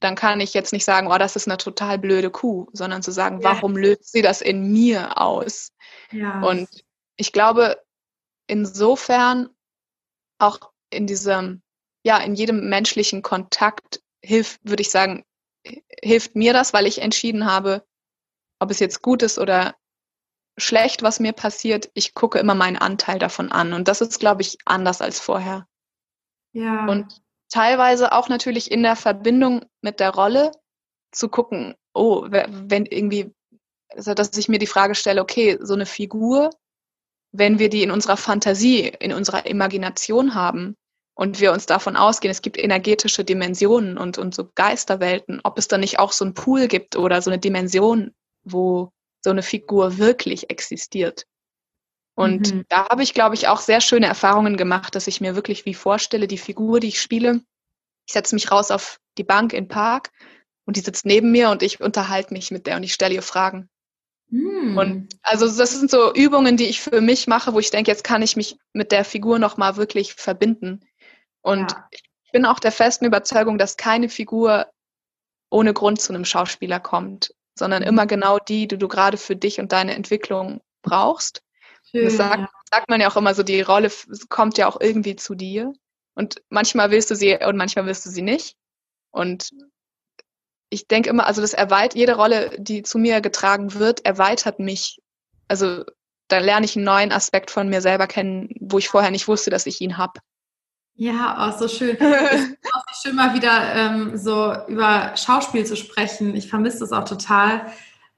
dann 0.00 0.14
kann 0.14 0.40
ich 0.40 0.54
jetzt 0.54 0.72
nicht 0.72 0.84
sagen, 0.84 1.08
oh, 1.10 1.18
das 1.18 1.36
ist 1.36 1.48
eine 1.48 1.56
total 1.56 1.98
blöde 1.98 2.30
Kuh, 2.30 2.68
sondern 2.72 3.02
zu 3.02 3.10
sagen, 3.10 3.40
ja. 3.40 3.50
warum 3.50 3.76
löst 3.76 4.12
sie 4.12 4.22
das 4.22 4.40
in 4.40 4.72
mir 4.72 5.20
aus? 5.20 5.72
Ja. 6.12 6.40
Und 6.42 6.68
ich 7.16 7.32
glaube, 7.32 7.78
insofern 8.46 9.48
auch 10.38 10.72
in 10.90 11.06
diesem, 11.06 11.62
ja, 12.04 12.18
in 12.18 12.34
jedem 12.34 12.68
menschlichen 12.68 13.22
Kontakt 13.22 14.02
hilft, 14.22 14.60
würde 14.62 14.82
ich 14.82 14.90
sagen, 14.90 15.24
hilft 16.02 16.36
mir 16.36 16.52
das, 16.52 16.72
weil 16.72 16.86
ich 16.86 17.00
entschieden 17.00 17.46
habe, 17.46 17.84
ob 18.60 18.70
es 18.70 18.78
jetzt 18.78 19.02
gut 19.02 19.22
ist 19.22 19.38
oder 19.38 19.74
schlecht, 20.56 21.02
was 21.02 21.18
mir 21.18 21.32
passiert, 21.32 21.90
ich 21.94 22.14
gucke 22.14 22.38
immer 22.38 22.54
meinen 22.54 22.76
Anteil 22.76 23.18
davon 23.18 23.50
an. 23.50 23.72
Und 23.72 23.88
das 23.88 24.00
ist, 24.00 24.20
glaube 24.20 24.42
ich, 24.42 24.58
anders 24.66 25.00
als 25.00 25.18
vorher. 25.18 25.66
Ja. 26.52 26.86
Und 26.86 27.22
teilweise 27.48 28.12
auch 28.12 28.28
natürlich 28.28 28.70
in 28.70 28.82
der 28.82 28.96
Verbindung 28.96 29.64
mit 29.80 29.98
der 29.98 30.10
Rolle 30.10 30.52
zu 31.10 31.28
gucken, 31.28 31.74
oh, 31.94 32.26
wenn 32.28 32.86
irgendwie, 32.86 33.32
also 33.88 34.14
dass 34.14 34.36
ich 34.36 34.48
mir 34.48 34.58
die 34.58 34.66
Frage 34.66 34.94
stelle, 34.94 35.22
okay, 35.22 35.58
so 35.60 35.74
eine 35.74 35.86
Figur, 35.86 36.50
wenn 37.32 37.58
wir 37.58 37.68
die 37.68 37.82
in 37.82 37.90
unserer 37.90 38.16
Fantasie, 38.16 38.88
in 39.00 39.12
unserer 39.12 39.46
Imagination 39.46 40.34
haben 40.34 40.76
und 41.14 41.40
wir 41.40 41.52
uns 41.52 41.66
davon 41.66 41.96
ausgehen, 41.96 42.32
es 42.32 42.42
gibt 42.42 42.58
energetische 42.58 43.24
Dimensionen 43.24 43.96
und, 43.96 44.18
und 44.18 44.34
so 44.34 44.50
Geisterwelten, 44.54 45.40
ob 45.44 45.58
es 45.58 45.68
dann 45.68 45.80
nicht 45.80 45.98
auch 45.98 46.12
so 46.12 46.24
einen 46.24 46.34
Pool 46.34 46.66
gibt 46.66 46.96
oder 46.96 47.22
so 47.22 47.30
eine 47.30 47.38
Dimension, 47.38 48.12
wo 48.42 48.90
so 49.22 49.30
eine 49.30 49.42
Figur 49.42 49.98
wirklich 49.98 50.50
existiert. 50.50 51.26
Und 52.16 52.52
mhm. 52.52 52.64
da 52.68 52.88
habe 52.88 53.02
ich, 53.02 53.14
glaube 53.14 53.34
ich, 53.34 53.48
auch 53.48 53.60
sehr 53.60 53.80
schöne 53.80 54.06
Erfahrungen 54.06 54.56
gemacht, 54.56 54.94
dass 54.94 55.06
ich 55.06 55.20
mir 55.20 55.34
wirklich 55.34 55.64
wie 55.64 55.74
vorstelle, 55.74 56.28
die 56.28 56.38
Figur, 56.38 56.80
die 56.80 56.88
ich 56.88 57.00
spiele, 57.00 57.40
ich 58.06 58.12
setze 58.12 58.34
mich 58.34 58.50
raus 58.50 58.70
auf 58.70 59.00
die 59.16 59.24
Bank 59.24 59.52
im 59.52 59.68
Park 59.68 60.10
und 60.64 60.76
die 60.76 60.80
sitzt 60.80 61.06
neben 61.06 61.32
mir 61.32 61.50
und 61.50 61.62
ich 61.62 61.80
unterhalte 61.80 62.34
mich 62.34 62.50
mit 62.50 62.66
der 62.66 62.76
und 62.76 62.82
ich 62.82 62.92
stelle 62.92 63.14
ihr 63.14 63.22
Fragen. 63.22 63.68
Mhm. 64.28 64.76
Und 64.76 65.08
also 65.22 65.46
das 65.46 65.72
sind 65.72 65.90
so 65.90 66.12
Übungen, 66.14 66.56
die 66.56 66.66
ich 66.66 66.80
für 66.80 67.00
mich 67.00 67.26
mache, 67.26 67.52
wo 67.54 67.58
ich 67.58 67.70
denke, 67.70 67.90
jetzt 67.90 68.04
kann 68.04 68.22
ich 68.22 68.36
mich 68.36 68.58
mit 68.72 68.92
der 68.92 69.04
Figur 69.04 69.38
nochmal 69.38 69.76
wirklich 69.76 70.14
verbinden. 70.14 70.80
Und 71.44 71.72
ja. 71.72 71.88
ich 71.90 72.32
bin 72.32 72.46
auch 72.46 72.58
der 72.58 72.72
festen 72.72 73.04
Überzeugung, 73.04 73.58
dass 73.58 73.76
keine 73.76 74.08
Figur 74.08 74.66
ohne 75.50 75.74
Grund 75.74 76.00
zu 76.00 76.12
einem 76.12 76.24
Schauspieler 76.24 76.80
kommt, 76.80 77.34
sondern 77.56 77.82
mhm. 77.82 77.88
immer 77.88 78.06
genau 78.06 78.38
die, 78.38 78.66
die 78.66 78.78
du 78.78 78.88
gerade 78.88 79.18
für 79.18 79.36
dich 79.36 79.60
und 79.60 79.70
deine 79.70 79.94
Entwicklung 79.94 80.62
brauchst. 80.82 81.42
Schön, 81.90 82.06
das 82.06 82.16
sagt, 82.16 82.50
sagt 82.70 82.88
man 82.88 83.00
ja 83.00 83.10
auch 83.10 83.16
immer 83.16 83.34
so, 83.34 83.42
die 83.42 83.60
Rolle 83.60 83.92
kommt 84.30 84.58
ja 84.58 84.66
auch 84.66 84.80
irgendwie 84.80 85.16
zu 85.16 85.34
dir. 85.34 85.72
Und 86.14 86.42
manchmal 86.48 86.90
willst 86.90 87.10
du 87.10 87.14
sie 87.14 87.36
und 87.36 87.56
manchmal 87.56 87.86
willst 87.86 88.06
du 88.06 88.10
sie 88.10 88.22
nicht. 88.22 88.56
Und 89.10 89.50
ich 90.70 90.88
denke 90.88 91.10
immer, 91.10 91.26
also 91.26 91.42
das 91.42 91.52
erweitert, 91.52 91.94
jede 91.94 92.16
Rolle, 92.16 92.56
die 92.58 92.82
zu 92.82 92.98
mir 92.98 93.20
getragen 93.20 93.74
wird, 93.74 94.04
erweitert 94.06 94.58
mich. 94.60 95.00
Also 95.46 95.84
da 96.28 96.38
lerne 96.38 96.64
ich 96.64 96.74
einen 96.74 96.86
neuen 96.86 97.12
Aspekt 97.12 97.50
von 97.50 97.68
mir 97.68 97.82
selber 97.82 98.06
kennen, 98.06 98.48
wo 98.60 98.78
ich 98.78 98.88
vorher 98.88 99.10
nicht 99.10 99.28
wusste, 99.28 99.50
dass 99.50 99.66
ich 99.66 99.80
ihn 99.82 99.98
habe. 99.98 100.20
Ja, 100.96 101.48
auch 101.48 101.58
so 101.58 101.66
schön. 101.66 101.96
Auch 102.00 102.84
schön, 103.02 103.16
mal 103.16 103.34
wieder 103.34 103.74
ähm, 103.74 104.16
so 104.16 104.54
über 104.68 105.16
Schauspiel 105.16 105.66
zu 105.66 105.76
sprechen. 105.76 106.34
Ich 106.36 106.48
vermisse 106.48 106.80
das 106.80 106.92
auch 106.92 107.04
total. 107.04 107.66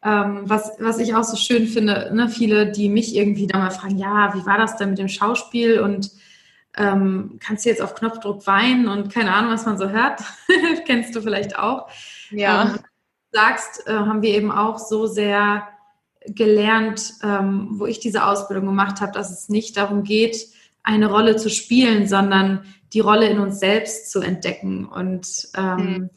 Ähm, 0.03 0.43
was, 0.45 0.73
was 0.79 0.99
ich 0.99 1.15
auch 1.15 1.25
so 1.25 1.37
schön 1.37 1.67
finde, 1.67 2.11
ne, 2.15 2.29
viele, 2.29 2.71
die 2.71 2.89
mich 2.89 3.17
irgendwie 3.17 3.47
da 3.47 3.59
mal 3.59 3.71
fragen, 3.71 3.99
ja, 3.99 4.35
wie 4.35 4.45
war 4.47 4.59
das 4.59 4.77
denn 4.77 4.91
mit 4.91 4.99
dem 4.99 5.09
Schauspiel 5.09 5.81
und 5.81 6.11
ähm, 6.77 7.39
kannst 7.41 7.65
du 7.65 7.71
jetzt 7.71 7.81
auf 7.81 7.95
Knopfdruck 7.95 8.47
weinen 8.47 8.89
und 8.89 9.13
keine 9.13 9.33
Ahnung, 9.33 9.51
was 9.51 9.67
man 9.67 9.79
so 9.79 9.89
hört. 9.89 10.21
Kennst 10.87 11.15
du 11.17 11.23
vielleicht 11.23 11.59
auch. 11.59 11.89
Ja. 12.31 12.75
Ähm, 12.75 12.79
sagst, 13.33 13.87
äh, 13.87 13.93
haben 13.93 14.23
wir 14.23 14.35
eben 14.35 14.53
auch 14.53 14.79
so 14.79 15.07
sehr 15.07 15.67
gelernt, 16.27 17.15
ähm, 17.23 17.69
wo 17.73 17.87
ich 17.87 18.01
diese 18.01 18.27
Ausbildung 18.27 18.67
gemacht 18.67 19.01
habe, 19.01 19.13
dass 19.13 19.31
es 19.31 19.49
nicht 19.49 19.77
darum 19.77 20.03
geht, 20.03 20.37
eine 20.87 21.11
Rolle 21.11 21.37
zu 21.37 21.51
spielen, 21.51 22.07
sondern 22.07 22.65
die 22.93 23.01
Rolle 23.01 23.29
in 23.29 23.41
uns 23.41 23.59
selbst 23.59 24.11
zu 24.11 24.21
entdecken. 24.21 24.87
Und 24.87 25.49
ähm, 25.57 25.77
mhm. 25.77 26.11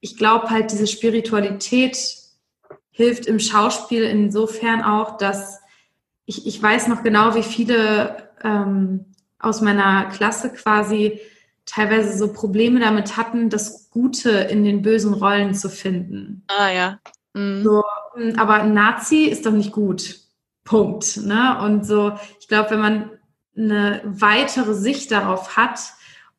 ich 0.00 0.16
glaube 0.16 0.50
halt, 0.50 0.72
diese 0.72 0.86
Spiritualität 0.86 1.98
hilft 2.90 3.26
im 3.26 3.38
Schauspiel 3.38 4.02
insofern 4.02 4.82
auch, 4.82 5.18
dass 5.18 5.60
ich, 6.24 6.46
ich 6.46 6.60
weiß 6.60 6.88
noch 6.88 7.02
genau, 7.02 7.34
wie 7.34 7.42
viele 7.42 8.30
ähm, 8.42 9.04
aus 9.38 9.60
meiner 9.60 10.06
Klasse 10.06 10.50
quasi 10.50 11.20
teilweise 11.66 12.16
so 12.16 12.32
Probleme 12.32 12.80
damit 12.80 13.18
hatten, 13.18 13.50
das 13.50 13.90
Gute 13.90 14.30
in 14.30 14.64
den 14.64 14.80
bösen 14.80 15.12
Rollen 15.12 15.54
zu 15.54 15.68
finden. 15.68 16.44
Ah 16.48 16.70
ja. 16.70 16.98
Mhm. 17.34 17.62
So, 17.62 17.84
hm, 18.14 18.38
aber 18.38 18.54
ein 18.54 18.72
Nazi 18.72 19.24
ist 19.24 19.44
doch 19.44 19.52
nicht 19.52 19.72
gut. 19.72 20.20
Punkt. 20.64 21.18
Ne? 21.18 21.58
Und 21.62 21.84
so, 21.84 22.12
ich 22.40 22.48
glaube, 22.48 22.70
wenn 22.70 22.80
man 22.80 23.10
eine 23.56 24.00
weitere 24.04 24.74
Sicht 24.74 25.10
darauf 25.10 25.56
hat 25.56 25.80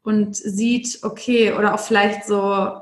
und 0.03 0.35
sieht, 0.35 0.99
okay, 1.03 1.53
oder 1.53 1.73
auch 1.73 1.79
vielleicht 1.79 2.25
so 2.25 2.81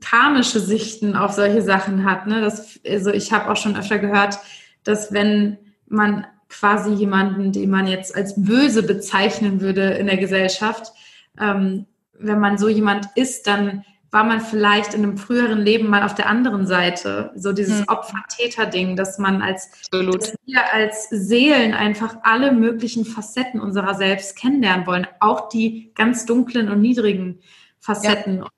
karmische 0.00 0.60
Sichten 0.60 1.16
auf 1.16 1.32
solche 1.32 1.62
Sachen 1.62 2.04
hat. 2.04 2.26
Ne? 2.26 2.40
Das, 2.40 2.80
also 2.86 3.10
ich 3.10 3.32
habe 3.32 3.50
auch 3.50 3.56
schon 3.56 3.76
öfter 3.76 3.98
gehört, 3.98 4.38
dass 4.84 5.12
wenn 5.12 5.58
man 5.88 6.26
quasi 6.48 6.92
jemanden, 6.92 7.52
den 7.52 7.70
man 7.70 7.86
jetzt 7.86 8.14
als 8.14 8.34
böse 8.36 8.82
bezeichnen 8.82 9.60
würde 9.60 9.90
in 9.94 10.06
der 10.06 10.16
Gesellschaft, 10.16 10.92
ähm, 11.40 11.86
wenn 12.18 12.40
man 12.40 12.56
so 12.56 12.68
jemand 12.68 13.08
ist, 13.14 13.46
dann 13.46 13.84
war 14.16 14.24
man 14.24 14.40
vielleicht 14.40 14.94
in 14.94 15.02
einem 15.02 15.18
früheren 15.18 15.60
Leben 15.60 15.90
mal 15.90 16.02
auf 16.02 16.14
der 16.14 16.26
anderen 16.26 16.66
Seite. 16.66 17.32
So 17.34 17.52
dieses 17.52 17.80
hm. 17.80 17.88
Opfer-Täter-Ding, 17.88 18.96
dass 18.96 19.18
man 19.18 19.42
als, 19.42 19.70
dass 19.90 20.34
wir 20.46 20.72
als 20.72 21.10
Seelen 21.10 21.74
einfach 21.74 22.16
alle 22.22 22.52
möglichen 22.52 23.04
Facetten 23.04 23.60
unserer 23.60 23.94
selbst 23.94 24.34
kennenlernen 24.34 24.86
wollen. 24.86 25.06
Auch 25.20 25.50
die 25.50 25.92
ganz 25.94 26.24
dunklen 26.24 26.70
und 26.70 26.80
niedrigen 26.80 27.40
Facetten. 27.78 28.38
Ja 28.38 28.48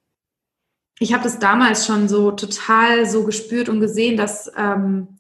ich 1.01 1.13
habe 1.13 1.23
das 1.25 1.39
damals 1.39 1.87
schon 1.87 2.09
so 2.09 2.31
total 2.33 3.07
so 3.07 3.25
gespürt 3.25 3.69
und 3.69 3.81
gesehen, 3.81 4.17
dass, 4.17 4.51
ähm, 4.57 5.19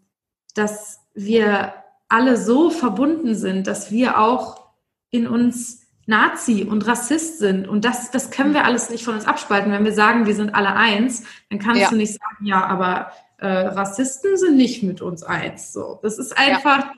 dass 0.54 1.00
wir 1.14 1.72
alle 2.08 2.36
so 2.36 2.70
verbunden 2.70 3.34
sind, 3.34 3.66
dass 3.66 3.90
wir 3.90 4.20
auch 4.20 4.70
in 5.10 5.26
uns 5.26 5.87
Nazi 6.08 6.66
und 6.68 6.86
Rassist 6.86 7.38
sind. 7.38 7.68
Und 7.68 7.84
das, 7.84 8.10
das 8.10 8.30
können 8.30 8.54
wir 8.54 8.64
alles 8.64 8.88
nicht 8.88 9.04
von 9.04 9.14
uns 9.14 9.26
abspalten. 9.26 9.70
Wenn 9.70 9.84
wir 9.84 9.92
sagen, 9.92 10.26
wir 10.26 10.34
sind 10.34 10.54
alle 10.54 10.74
eins, 10.74 11.22
dann 11.50 11.58
kannst 11.58 11.82
ja. 11.82 11.90
du 11.90 11.96
nicht 11.96 12.14
sagen, 12.14 12.46
ja, 12.46 12.64
aber 12.64 13.12
äh, 13.36 13.46
Rassisten 13.46 14.38
sind 14.38 14.56
nicht 14.56 14.82
mit 14.82 15.02
uns 15.02 15.22
eins. 15.22 15.72
So, 15.72 15.98
das 16.02 16.18
ist 16.18 16.36
einfach, 16.38 16.78
ja. 16.78 16.92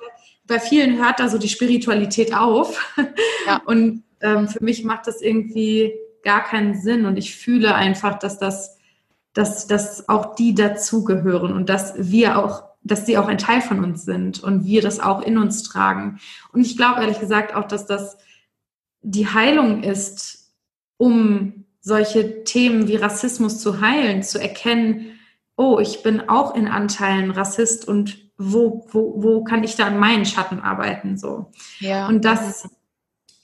bei 0.47 0.61
vielen 0.61 0.97
hört 0.97 1.19
da 1.19 1.29
so 1.29 1.39
die 1.39 1.49
Spiritualität 1.49 2.35
auf. 2.35 2.95
Ja. 3.47 3.61
Und 3.67 4.05
ähm, 4.21 4.47
für 4.47 4.63
mich 4.63 4.85
macht 4.85 5.09
das 5.09 5.21
irgendwie 5.21 5.93
gar 6.23 6.45
keinen 6.45 6.81
Sinn 6.81 7.07
und 7.07 7.17
ich 7.17 7.35
fühle 7.35 7.75
einfach, 7.75 8.19
dass 8.19 8.39
das, 8.39 8.77
dass, 9.33 9.67
dass 9.67 10.09
auch 10.11 10.35
die 10.35 10.55
dazugehören 10.55 11.55
und 11.55 11.71
dass 11.71 11.95
wir 11.97 12.39
auch, 12.39 12.65
dass 12.83 13.07
sie 13.07 13.17
auch 13.17 13.27
ein 13.27 13.39
Teil 13.39 13.63
von 13.63 13.83
uns 13.83 14.05
sind 14.05 14.43
und 14.43 14.67
wir 14.67 14.83
das 14.83 15.01
auch 15.01 15.23
in 15.23 15.39
uns 15.39 15.63
tragen. 15.63 16.21
Und 16.53 16.61
ich 16.61 16.77
glaube 16.77 17.01
ehrlich 17.01 17.19
gesagt 17.19 17.55
auch, 17.55 17.67
dass 17.67 17.87
das 17.87 18.19
die 19.03 19.29
Heilung 19.29 19.83
ist, 19.83 20.53
um 20.97 21.65
solche 21.81 22.45
Themen 22.45 22.89
wie 22.89 22.97
Rassismus 22.97 23.61
zu 23.61 23.81
heilen, 23.81 24.23
zu 24.23 24.41
erkennen, 24.41 25.19
oh, 25.57 25.79
ich 25.79 26.03
bin 26.03 26.29
auch 26.29 26.55
in 26.55 26.69
Anteilen 26.69 27.31
Rassist 27.31 27.87
und 27.87 28.19
wo, 28.37 28.87
wo, 28.91 29.23
wo 29.23 29.45
kann 29.45 29.65
ich 29.65 29.77
da 29.77 29.87
an 29.87 29.99
meinen 29.99 30.25
Schatten 30.25 30.61
arbeiten, 30.61 31.19
so. 31.19 31.51
Ja. 31.79 32.09
Und 32.09 32.25
das, 32.25 32.69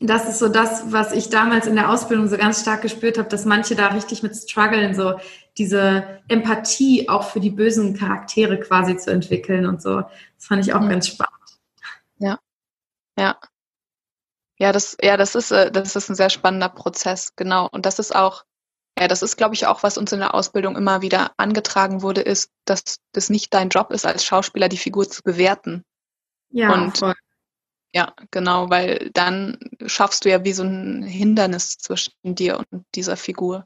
das 0.00 0.28
ist 0.28 0.38
so 0.38 0.48
das, 0.48 0.92
was 0.92 1.12
ich 1.12 1.28
damals 1.28 1.66
in 1.66 1.74
der 1.74 1.90
Ausbildung 1.90 2.28
so 2.28 2.36
ganz 2.36 2.60
stark 2.62 2.82
gespürt 2.82 3.18
habe, 3.18 3.28
dass 3.28 3.44
manche 3.44 3.74
da 3.74 3.88
richtig 3.88 4.22
mit 4.22 4.34
strugglen, 4.34 4.94
so 4.94 5.14
diese 5.58 6.20
Empathie 6.28 7.08
auch 7.08 7.24
für 7.24 7.40
die 7.40 7.50
bösen 7.50 7.94
Charaktere 7.94 8.58
quasi 8.58 8.96
zu 8.96 9.10
entwickeln 9.10 9.66
und 9.66 9.80
so. 9.80 10.00
Das 10.00 10.46
fand 10.46 10.66
ich 10.66 10.74
auch 10.74 10.80
mhm. 10.80 10.90
ganz 10.90 11.08
spannend. 11.08 11.32
Ja, 12.18 12.38
ja. 13.18 13.36
Ja, 14.58 14.72
das, 14.72 14.96
ja, 15.02 15.16
das 15.16 15.34
ist, 15.34 15.50
äh, 15.50 15.70
das 15.70 15.96
ist 15.96 16.08
ein 16.08 16.14
sehr 16.14 16.30
spannender 16.30 16.68
Prozess, 16.68 17.34
genau. 17.36 17.68
Und 17.70 17.86
das 17.86 17.98
ist 17.98 18.14
auch, 18.14 18.44
ja, 18.98 19.08
das 19.08 19.22
ist, 19.22 19.36
glaube 19.36 19.54
ich, 19.54 19.66
auch, 19.66 19.82
was 19.82 19.98
uns 19.98 20.12
in 20.12 20.20
der 20.20 20.34
Ausbildung 20.34 20.76
immer 20.76 21.02
wieder 21.02 21.32
angetragen 21.36 22.00
wurde, 22.00 22.22
ist, 22.22 22.50
dass 22.64 22.98
das 23.12 23.28
nicht 23.28 23.52
dein 23.52 23.68
Job 23.68 23.92
ist, 23.92 24.06
als 24.06 24.24
Schauspieler 24.24 24.68
die 24.68 24.78
Figur 24.78 25.08
zu 25.08 25.22
bewerten. 25.22 25.84
Ja, 26.50 26.72
und 26.72 26.98
voll. 26.98 27.14
Ja, 27.92 28.14
genau, 28.30 28.68
weil 28.68 29.10
dann 29.14 29.58
schaffst 29.86 30.24
du 30.24 30.30
ja 30.30 30.44
wie 30.44 30.52
so 30.52 30.62
ein 30.62 31.02
Hindernis 31.02 31.78
zwischen 31.78 32.12
dir 32.24 32.58
und 32.58 32.84
dieser 32.94 33.16
Figur. 33.16 33.64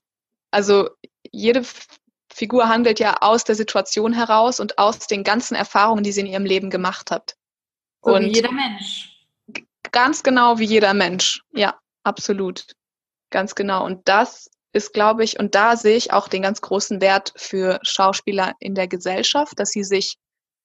Also 0.53 0.91
jede 1.33 1.63
Figur 2.33 2.69
handelt 2.69 3.01
ja 3.01 3.19
aus 3.23 3.45
der 3.45 3.57
Situation 3.57 4.13
heraus 4.13 4.61
und 4.61 4.79
aus 4.79 5.07
den 5.07 5.25
ganzen 5.25 5.57
Erfahrungen, 5.57 6.05
die 6.05 6.13
sie 6.13 6.21
in 6.21 6.27
ihrem 6.27 6.45
Leben 6.45 6.71
gemacht 6.71 7.11
hat. 7.11 7.37
So 8.05 8.15
und 8.15 8.23
wie 8.23 8.35
jeder 8.35 8.53
Mensch. 8.53 9.10
Ganz 9.93 10.23
genau 10.23 10.59
wie 10.59 10.65
jeder 10.65 10.95
Mensch. 10.95 11.43
Ja, 11.53 11.79
absolut. 12.05 12.67
Ganz 13.31 13.55
genau. 13.55 13.85
Und 13.85 14.09
das 14.09 14.51
ist, 14.73 14.93
glaube 14.93 15.25
ich, 15.25 15.39
und 15.39 15.55
da 15.55 15.77
sehe 15.77 15.97
ich 15.97 16.13
auch 16.13 16.29
den 16.29 16.43
ganz 16.43 16.61
großen 16.61 17.01
Wert 17.01 17.33
für 17.37 17.81
Schauspieler 17.83 18.55
in 18.61 18.75
der 18.75 18.89
Gesellschaft, 18.89 19.59
dass 19.59 19.71
sie 19.71 19.85
sich 19.85 20.17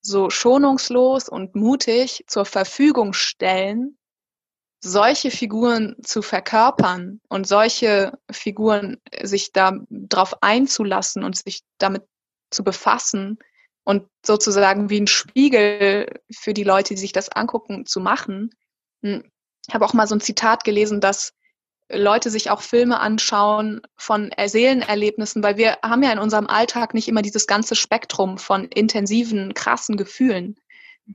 so 0.01 0.29
schonungslos 0.29 1.27
und 1.27 1.55
mutig 1.55 2.23
zur 2.27 2.45
Verfügung 2.45 3.13
stellen, 3.13 3.97
solche 4.79 5.31
Figuren 5.31 5.95
zu 6.03 6.21
verkörpern 6.21 7.19
und 7.27 7.47
solche 7.47 8.13
Figuren 8.29 9.01
sich 9.23 9.51
da 9.51 9.79
drauf 9.89 10.35
einzulassen 10.41 11.23
und 11.23 11.35
sich 11.35 11.61
damit 11.79 12.03
zu 12.51 12.63
befassen 12.63 13.39
und 13.83 14.07
sozusagen 14.23 14.91
wie 14.91 15.01
ein 15.01 15.07
Spiegel 15.07 16.21
für 16.31 16.53
die 16.53 16.63
Leute, 16.63 16.93
die 16.93 16.99
sich 16.99 17.13
das 17.13 17.29
angucken, 17.29 17.87
zu 17.87 17.99
machen. 17.99 18.51
Hm, 19.05 19.23
ich 19.67 19.73
habe 19.73 19.85
auch 19.85 19.93
mal 19.93 20.07
so 20.07 20.15
ein 20.15 20.21
Zitat 20.21 20.63
gelesen, 20.63 20.99
dass 20.99 21.33
Leute 21.91 22.31
sich 22.31 22.49
auch 22.49 22.61
Filme 22.61 22.99
anschauen 22.99 23.81
von 23.95 24.31
Seelenerlebnissen, 24.43 25.43
weil 25.43 25.57
wir 25.57 25.77
haben 25.83 26.01
ja 26.01 26.11
in 26.11 26.19
unserem 26.19 26.47
Alltag 26.47 26.95
nicht 26.95 27.07
immer 27.07 27.21
dieses 27.21 27.45
ganze 27.45 27.75
Spektrum 27.75 28.39
von 28.39 28.65
intensiven, 28.65 29.53
krassen 29.53 29.95
Gefühlen. 29.95 30.55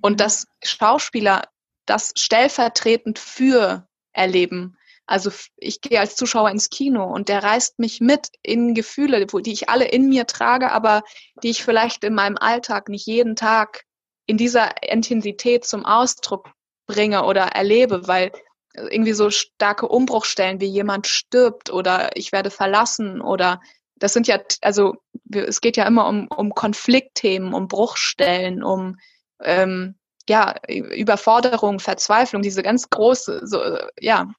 Und 0.01 0.13
mhm. 0.13 0.17
dass 0.19 0.47
Schauspieler 0.63 1.43
das 1.87 2.13
stellvertretend 2.17 3.19
für 3.19 3.89
erleben. 4.13 4.77
Also 5.07 5.33
ich 5.57 5.81
gehe 5.81 5.99
als 5.99 6.15
Zuschauer 6.15 6.51
ins 6.51 6.71
Kino 6.71 7.05
und 7.05 7.29
der 7.29 7.43
reißt 7.43 7.81
mich 7.81 8.01
mit 8.01 8.29
in 8.43 8.75
Gefühle, 8.75 9.27
die 9.27 9.53
ich 9.53 9.69
alle 9.69 9.87
in 9.87 10.09
mir 10.09 10.27
trage, 10.27 10.71
aber 10.71 11.03
die 11.43 11.51
ich 11.51 11.65
vielleicht 11.65 12.05
in 12.05 12.15
meinem 12.15 12.37
Alltag 12.37 12.89
nicht 12.89 13.07
jeden 13.07 13.35
Tag 13.35 13.85
in 14.27 14.37
dieser 14.37 14.85
Intensität 14.89 15.65
zum 15.65 15.85
Ausdruck 15.85 16.53
bringe 16.91 17.25
oder 17.25 17.43
erlebe, 17.43 18.09
weil 18.09 18.33
irgendwie 18.75 19.13
so 19.13 19.31
starke 19.31 19.89
Umbruchstellen 19.89 20.61
wie 20.61 20.67
jemand 20.67 21.07
stirbt 21.07 21.71
oder 21.71 22.11
ich 22.17 22.33
werde 22.33 22.51
verlassen 22.51 23.21
oder 23.21 23.61
das 23.97 24.13
sind 24.13 24.27
ja, 24.27 24.39
also 24.63 24.95
es 25.31 25.61
geht 25.61 25.77
ja 25.77 25.87
immer 25.87 26.09
um, 26.09 26.27
um 26.29 26.55
Konfliktthemen, 26.55 27.53
um 27.53 27.69
Bruchstellen, 27.69 28.63
um 28.63 28.97
ähm, 29.43 29.97
ja, 30.29 30.55
Überforderung, 30.69 31.81
Verzweiflung, 31.81 32.43
diese 32.43 32.63
ganz 32.63 32.89
große, 32.89 33.43
so, 33.45 33.63
ja, 33.99 34.31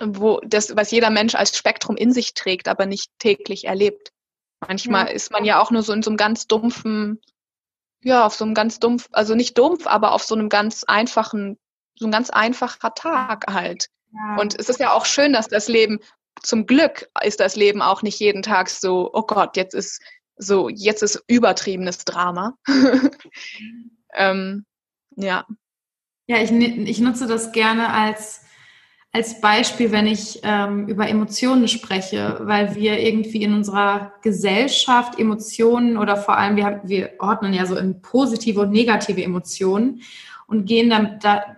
wo 0.00 0.40
das, 0.44 0.74
was 0.74 0.90
jeder 0.90 1.10
Mensch 1.10 1.34
als 1.34 1.56
Spektrum 1.56 1.96
in 1.96 2.12
sich 2.12 2.34
trägt, 2.34 2.68
aber 2.68 2.86
nicht 2.86 3.10
täglich 3.18 3.66
erlebt. 3.66 4.10
Manchmal 4.66 5.06
ja. 5.06 5.12
ist 5.12 5.30
man 5.30 5.44
ja 5.44 5.60
auch 5.60 5.70
nur 5.70 5.82
so 5.82 5.92
in 5.92 6.02
so 6.02 6.10
einem 6.10 6.16
ganz 6.16 6.46
dumpfen, 6.46 7.20
ja, 8.02 8.24
auf 8.24 8.34
so 8.34 8.44
einem 8.44 8.54
ganz 8.54 8.78
dumpf, 8.78 9.08
also 9.12 9.34
nicht 9.34 9.58
dumpf, 9.58 9.86
aber 9.86 10.12
auf 10.12 10.22
so 10.22 10.34
einem 10.34 10.48
ganz 10.48 10.84
einfachen 10.84 11.58
so 11.98 12.06
ein 12.06 12.12
ganz 12.12 12.30
einfacher 12.30 12.94
Tag 12.94 13.52
halt. 13.52 13.88
Ja. 14.12 14.36
Und 14.40 14.58
es 14.58 14.68
ist 14.68 14.80
ja 14.80 14.92
auch 14.92 15.04
schön, 15.04 15.32
dass 15.32 15.48
das 15.48 15.68
Leben, 15.68 15.98
zum 16.42 16.66
Glück 16.66 17.08
ist 17.22 17.40
das 17.40 17.56
Leben 17.56 17.82
auch 17.82 18.02
nicht 18.02 18.18
jeden 18.20 18.42
Tag 18.42 18.70
so, 18.70 19.10
oh 19.12 19.22
Gott, 19.22 19.56
jetzt 19.56 19.74
ist 19.74 20.00
so, 20.36 20.68
jetzt 20.68 21.02
ist 21.02 21.22
übertriebenes 21.26 22.04
Drama. 22.04 22.56
ähm, 24.14 24.64
ja. 25.16 25.46
Ja, 26.28 26.38
ich, 26.38 26.50
ich 26.52 27.00
nutze 27.00 27.26
das 27.26 27.52
gerne 27.52 27.92
als, 27.92 28.42
als 29.12 29.40
Beispiel, 29.40 29.90
wenn 29.90 30.06
ich 30.06 30.40
ähm, 30.42 30.86
über 30.86 31.08
Emotionen 31.08 31.66
spreche, 31.66 32.38
weil 32.42 32.76
wir 32.76 33.00
irgendwie 33.00 33.42
in 33.42 33.54
unserer 33.54 34.12
Gesellschaft 34.22 35.18
Emotionen 35.18 35.96
oder 35.96 36.16
vor 36.16 36.36
allem, 36.36 36.56
wir, 36.56 36.82
wir 36.84 37.14
ordnen 37.18 37.54
ja 37.54 37.66
so 37.66 37.76
in 37.76 38.00
positive 38.00 38.60
und 38.60 38.70
negative 38.70 39.22
Emotionen 39.22 40.02
und 40.46 40.66
gehen 40.66 40.90
dann 40.90 41.18
da, 41.20 41.57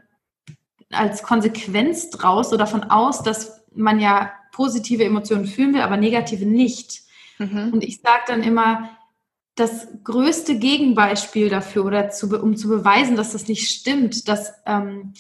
als 0.91 1.23
Konsequenz 1.23 2.11
draus 2.11 2.49
oder 2.49 2.59
davon 2.59 2.85
aus, 2.85 3.23
dass 3.23 3.63
man 3.75 4.01
ja 4.01 4.33
positive 4.53 5.05
Emotionen 5.05 5.47
fühlen 5.47 5.75
will, 5.75 5.83
aber 5.83 5.97
negative 5.97 6.45
nicht. 6.45 7.03
Mhm. 7.39 7.71
Und 7.73 7.85
ich 7.85 8.01
sage 8.01 8.23
dann 8.27 8.43
immer, 8.43 8.91
das 9.55 9.89
größte 10.05 10.59
Gegenbeispiel 10.59 11.49
dafür 11.49 11.85
oder 11.85 12.11
zu, 12.11 12.29
um 12.41 12.57
zu 12.57 12.69
beweisen, 12.69 13.17
dass 13.17 13.33
das 13.33 13.49
nicht 13.49 13.69
stimmt, 13.69 14.29
dass, 14.29 14.53
ähm, 14.67 15.13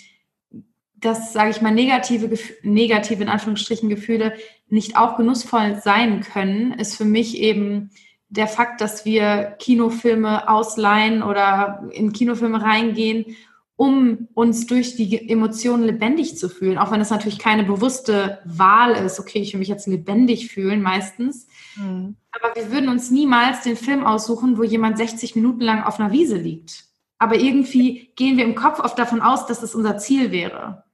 dass 0.94 1.32
sage 1.32 1.50
ich 1.50 1.60
mal, 1.60 1.72
negative, 1.72 2.38
negative 2.62 3.22
in 3.22 3.28
Anführungsstrichen 3.28 3.88
Gefühle 3.88 4.34
nicht 4.68 4.96
auch 4.96 5.16
genussvoll 5.16 5.80
sein 5.82 6.20
können, 6.20 6.72
ist 6.72 6.96
für 6.96 7.04
mich 7.04 7.38
eben 7.38 7.90
der 8.28 8.46
Fakt, 8.46 8.80
dass 8.80 9.04
wir 9.04 9.56
Kinofilme 9.58 10.48
ausleihen 10.48 11.22
oder 11.22 11.88
in 11.92 12.12
Kinofilme 12.12 12.62
reingehen 12.62 13.36
um 13.81 14.28
uns 14.35 14.66
durch 14.66 14.95
die 14.97 15.31
Emotionen 15.31 15.85
lebendig 15.85 16.37
zu 16.37 16.51
fühlen, 16.51 16.76
auch 16.76 16.91
wenn 16.91 17.01
es 17.01 17.09
natürlich 17.09 17.39
keine 17.39 17.64
bewusste 17.64 18.39
Wahl 18.45 18.93
ist, 18.93 19.18
okay, 19.18 19.39
ich 19.39 19.55
will 19.55 19.61
mich 19.61 19.68
jetzt 19.68 19.87
lebendig 19.87 20.53
fühlen 20.53 20.83
meistens. 20.83 21.47
Mhm. 21.76 22.14
Aber 22.31 22.55
wir 22.55 22.70
würden 22.72 22.91
uns 22.91 23.11
niemals 23.11 23.62
den 23.62 23.78
Film 23.78 24.05
aussuchen, 24.05 24.59
wo 24.59 24.64
jemand 24.64 24.99
60 24.99 25.35
Minuten 25.35 25.62
lang 25.62 25.83
auf 25.83 25.99
einer 25.99 26.12
Wiese 26.12 26.37
liegt. 26.37 26.85
Aber 27.16 27.37
irgendwie 27.37 28.12
gehen 28.16 28.37
wir 28.37 28.45
im 28.45 28.55
Kopf 28.55 28.81
oft 28.81 28.99
davon 28.99 29.22
aus, 29.22 29.47
dass 29.47 29.62
es 29.62 29.74
unser 29.74 29.97
Ziel 29.97 30.31
wäre. 30.31 30.85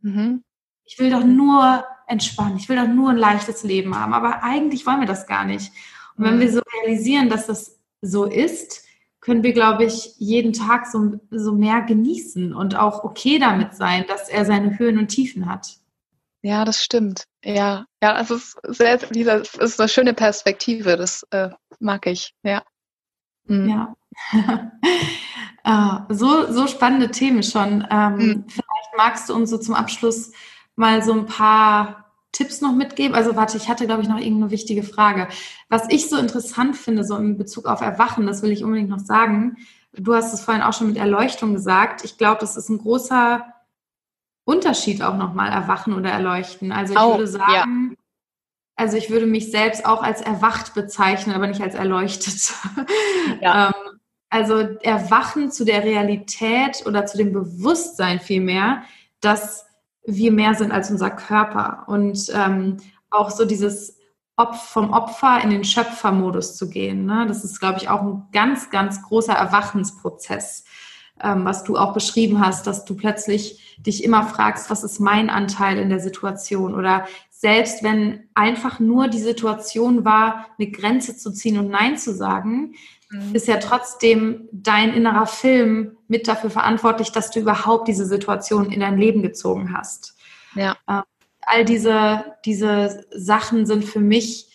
Mhm. 0.00 0.42
Ich 0.84 0.98
will 0.98 1.10
doch 1.10 1.22
nur 1.22 1.84
entspannen, 2.08 2.56
ich 2.56 2.68
will 2.68 2.76
doch 2.76 2.88
nur 2.88 3.10
ein 3.10 3.16
leichtes 3.16 3.62
Leben 3.62 3.96
haben, 3.96 4.12
aber 4.12 4.42
eigentlich 4.42 4.84
wollen 4.86 4.98
wir 4.98 5.06
das 5.06 5.28
gar 5.28 5.44
nicht. 5.44 5.70
Und 6.16 6.24
wenn 6.24 6.34
mhm. 6.34 6.40
wir 6.40 6.50
so 6.50 6.62
realisieren, 6.82 7.28
dass 7.28 7.46
das 7.46 7.78
so 8.02 8.24
ist, 8.24 8.82
können 9.24 9.42
wir, 9.42 9.54
glaube 9.54 9.84
ich, 9.84 10.14
jeden 10.18 10.52
Tag 10.52 10.86
so, 10.86 11.18
so 11.30 11.52
mehr 11.52 11.80
genießen 11.80 12.52
und 12.52 12.76
auch 12.76 13.04
okay 13.04 13.38
damit 13.38 13.74
sein, 13.74 14.04
dass 14.06 14.28
er 14.28 14.44
seine 14.44 14.78
Höhen 14.78 14.98
und 14.98 15.08
Tiefen 15.08 15.50
hat. 15.50 15.78
Ja, 16.42 16.66
das 16.66 16.84
stimmt. 16.84 17.24
Ja, 17.42 17.86
ja, 18.02 18.20
es 18.20 18.30
ist 18.30 18.58
sehr, 18.64 18.98
dieser, 18.98 19.40
es 19.40 19.54
ist 19.54 19.80
eine 19.80 19.88
schöne 19.88 20.12
Perspektive. 20.12 20.98
Das 20.98 21.26
äh, 21.30 21.48
mag 21.80 22.06
ich. 22.06 22.34
Ja. 22.42 22.62
Mhm. 23.46 23.68
Ja. 23.70 23.96
ah, 25.64 26.04
so, 26.10 26.52
so 26.52 26.66
spannende 26.66 27.10
Themen 27.10 27.42
schon. 27.42 27.86
Ähm, 27.90 28.16
mhm. 28.16 28.44
Vielleicht 28.46 28.96
magst 28.96 29.30
du 29.30 29.34
uns 29.34 29.48
so 29.48 29.56
zum 29.56 29.74
Abschluss 29.74 30.32
mal 30.76 31.02
so 31.02 31.14
ein 31.14 31.24
paar 31.24 32.03
Tipps 32.34 32.60
noch 32.60 32.74
mitgeben? 32.74 33.14
Also 33.14 33.36
warte, 33.36 33.56
ich 33.56 33.68
hatte, 33.68 33.86
glaube 33.86 34.02
ich, 34.02 34.08
noch 34.08 34.18
irgendeine 34.18 34.50
wichtige 34.50 34.82
Frage. 34.82 35.28
Was 35.68 35.86
ich 35.88 36.10
so 36.10 36.18
interessant 36.18 36.76
finde, 36.76 37.04
so 37.04 37.16
in 37.16 37.38
Bezug 37.38 37.66
auf 37.66 37.80
Erwachen, 37.80 38.26
das 38.26 38.42
will 38.42 38.50
ich 38.50 38.62
unbedingt 38.62 38.90
noch 38.90 38.98
sagen. 38.98 39.56
Du 39.92 40.14
hast 40.14 40.34
es 40.34 40.42
vorhin 40.42 40.62
auch 40.62 40.72
schon 40.72 40.88
mit 40.88 40.96
Erleuchtung 40.96 41.54
gesagt. 41.54 42.04
Ich 42.04 42.18
glaube, 42.18 42.40
das 42.40 42.56
ist 42.56 42.68
ein 42.68 42.78
großer 42.78 43.46
Unterschied 44.44 45.02
auch 45.02 45.16
nochmal, 45.16 45.50
Erwachen 45.50 45.94
oder 45.94 46.10
Erleuchten. 46.10 46.72
Also 46.72 46.94
ich 46.94 47.00
oh, 47.00 47.12
würde 47.12 47.26
sagen, 47.26 47.90
ja. 47.90 47.96
also 48.76 48.96
ich 48.96 49.08
würde 49.08 49.26
mich 49.26 49.50
selbst 49.50 49.86
auch 49.86 50.02
als 50.02 50.20
erwacht 50.20 50.74
bezeichnen, 50.74 51.34
aber 51.34 51.46
nicht 51.46 51.62
als 51.62 51.74
erleuchtet. 51.74 52.52
Ja. 53.40 53.68
ähm, 53.76 53.98
also 54.28 54.58
Erwachen 54.82 55.52
zu 55.52 55.64
der 55.64 55.84
Realität 55.84 56.84
oder 56.86 57.06
zu 57.06 57.16
dem 57.16 57.32
Bewusstsein 57.32 58.18
vielmehr, 58.18 58.82
dass 59.20 59.64
wir 60.06 60.32
mehr 60.32 60.54
sind 60.54 60.72
als 60.72 60.90
unser 60.90 61.10
Körper 61.10 61.84
und 61.86 62.30
ähm, 62.34 62.78
auch 63.10 63.30
so 63.30 63.44
dieses 63.44 63.96
Opf 64.36 64.70
vom 64.70 64.90
Opfer 64.90 65.40
in 65.42 65.50
den 65.50 65.64
Schöpfermodus 65.64 66.56
zu 66.56 66.68
gehen. 66.68 67.06
Ne? 67.06 67.24
Das 67.28 67.44
ist, 67.44 67.60
glaube 67.60 67.78
ich, 67.78 67.88
auch 67.88 68.02
ein 68.02 68.26
ganz, 68.32 68.70
ganz 68.70 69.02
großer 69.02 69.32
Erwachensprozess, 69.32 70.64
ähm, 71.22 71.44
was 71.44 71.62
du 71.62 71.76
auch 71.76 71.94
beschrieben 71.94 72.44
hast, 72.44 72.66
dass 72.66 72.84
du 72.84 72.96
plötzlich 72.96 73.76
dich 73.78 74.02
immer 74.02 74.24
fragst, 74.24 74.70
was 74.70 74.82
ist 74.82 74.98
mein 74.98 75.30
Anteil 75.30 75.78
in 75.78 75.88
der 75.88 76.00
Situation? 76.00 76.74
Oder 76.74 77.06
selbst 77.30 77.84
wenn 77.84 78.28
einfach 78.34 78.80
nur 78.80 79.06
die 79.08 79.20
Situation 79.20 80.04
war, 80.04 80.46
eine 80.58 80.70
Grenze 80.70 81.16
zu 81.16 81.32
ziehen 81.32 81.58
und 81.58 81.70
Nein 81.70 81.96
zu 81.96 82.12
sagen, 82.12 82.74
mhm. 83.14 83.34
ist 83.34 83.48
ja 83.48 83.56
trotzdem 83.58 84.48
dein 84.52 84.92
innerer 84.92 85.26
Film 85.26 85.96
mit 86.08 86.28
dafür 86.28 86.50
verantwortlich, 86.50 87.12
dass 87.12 87.30
du 87.30 87.40
überhaupt 87.40 87.88
diese 87.88 88.04
Situation 88.06 88.70
in 88.70 88.80
dein 88.80 88.98
Leben 88.98 89.22
gezogen 89.22 89.74
hast. 89.76 90.16
Ja. 90.54 90.76
Ähm, 90.88 91.02
all 91.42 91.64
diese, 91.64 92.36
diese 92.44 93.06
Sachen 93.14 93.66
sind 93.66 93.84
für 93.84 94.00
mich 94.00 94.50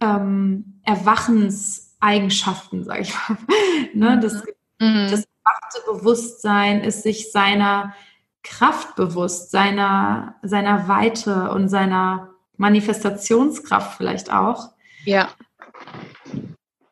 ähm, 0.00 0.80
Erwachenseigenschaften, 0.84 2.84
sage 2.84 3.02
ich 3.02 3.14
mal. 3.14 3.36
ne? 3.94 4.16
Mhm. 4.16 4.20
Das, 4.20 4.34
mhm. 4.78 5.08
das 5.10 5.24
erwachte 5.44 5.80
Bewusstsein 5.86 6.82
ist 6.82 7.02
sich 7.02 7.32
seiner 7.32 7.94
Kraft 8.42 8.96
bewusst, 8.96 9.50
seiner, 9.50 10.36
seiner 10.42 10.88
Weite 10.88 11.50
und 11.50 11.68
seiner 11.68 12.30
Manifestationskraft 12.56 13.96
vielleicht 13.96 14.32
auch. 14.32 14.70
Ja. 15.04 15.28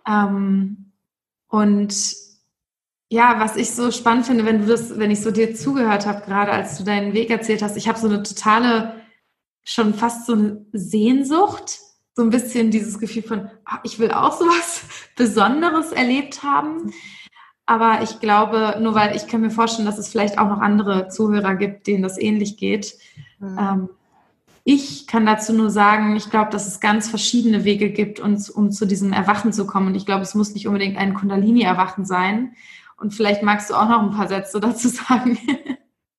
Ähm, 0.06 0.88
und 1.49 1.94
ja, 3.11 3.40
was 3.40 3.57
ich 3.57 3.70
so 3.70 3.90
spannend 3.90 4.26
finde, 4.26 4.44
wenn 4.44 4.61
du 4.61 4.66
das, 4.66 4.99
wenn 4.99 5.11
ich 5.11 5.22
so 5.22 5.30
dir 5.30 5.55
zugehört 5.55 6.07
habe, 6.07 6.24
gerade 6.24 6.53
als 6.53 6.76
du 6.76 6.84
deinen 6.84 7.14
Weg 7.14 7.30
erzählt 7.30 7.62
hast, 7.62 7.76
ich 7.76 7.88
habe 7.88 7.99
so 7.99 8.07
eine 8.07 8.22
totale, 8.22 9.01
schon 9.64 9.94
fast 9.94 10.26
so 10.26 10.34
eine 10.34 10.66
Sehnsucht, 10.72 11.78
so 12.14 12.22
ein 12.22 12.30
bisschen 12.30 12.70
dieses 12.70 12.99
Gefühl 12.99 13.22
von, 13.22 13.51
ach, 13.64 13.80
ich 13.84 13.99
will 13.99 14.11
auch 14.11 14.38
sowas 14.38 14.82
Besonderes 15.16 15.92
erlebt 15.92 16.42
haben. 16.42 16.92
Aber 17.64 18.03
ich 18.03 18.20
glaube, 18.20 18.76
nur 18.80 18.94
weil 18.94 19.14
ich 19.14 19.26
kann 19.26 19.42
mir 19.42 19.51
vorstellen, 19.51 19.86
dass 19.86 19.99
es 19.99 20.09
vielleicht 20.09 20.38
auch 20.38 20.49
noch 20.49 20.61
andere 20.61 21.09
Zuhörer 21.09 21.55
gibt, 21.55 21.86
denen 21.86 22.03
das 22.03 22.18
ähnlich 22.18 22.57
geht. 22.57 22.94
Mhm. 23.38 23.59
Ähm, 23.59 23.88
ich 24.70 25.06
kann 25.06 25.24
dazu 25.24 25.54
nur 25.54 25.70
sagen, 25.70 26.14
ich 26.14 26.28
glaube, 26.28 26.50
dass 26.50 26.66
es 26.66 26.78
ganz 26.78 27.08
verschiedene 27.08 27.64
Wege 27.64 27.88
gibt, 27.88 28.20
uns, 28.20 28.50
um 28.50 28.70
zu 28.70 28.84
diesem 28.84 29.14
Erwachen 29.14 29.50
zu 29.50 29.66
kommen. 29.66 29.86
Und 29.86 29.94
ich 29.94 30.04
glaube, 30.04 30.20
es 30.20 30.34
muss 30.34 30.52
nicht 30.52 30.66
unbedingt 30.66 30.98
ein 30.98 31.14
Kundalini-Erwachen 31.14 32.04
sein. 32.04 32.54
Und 32.98 33.14
vielleicht 33.14 33.42
magst 33.42 33.70
du 33.70 33.74
auch 33.74 33.88
noch 33.88 34.02
ein 34.02 34.10
paar 34.10 34.28
Sätze 34.28 34.60
dazu 34.60 34.88
sagen. 34.88 35.38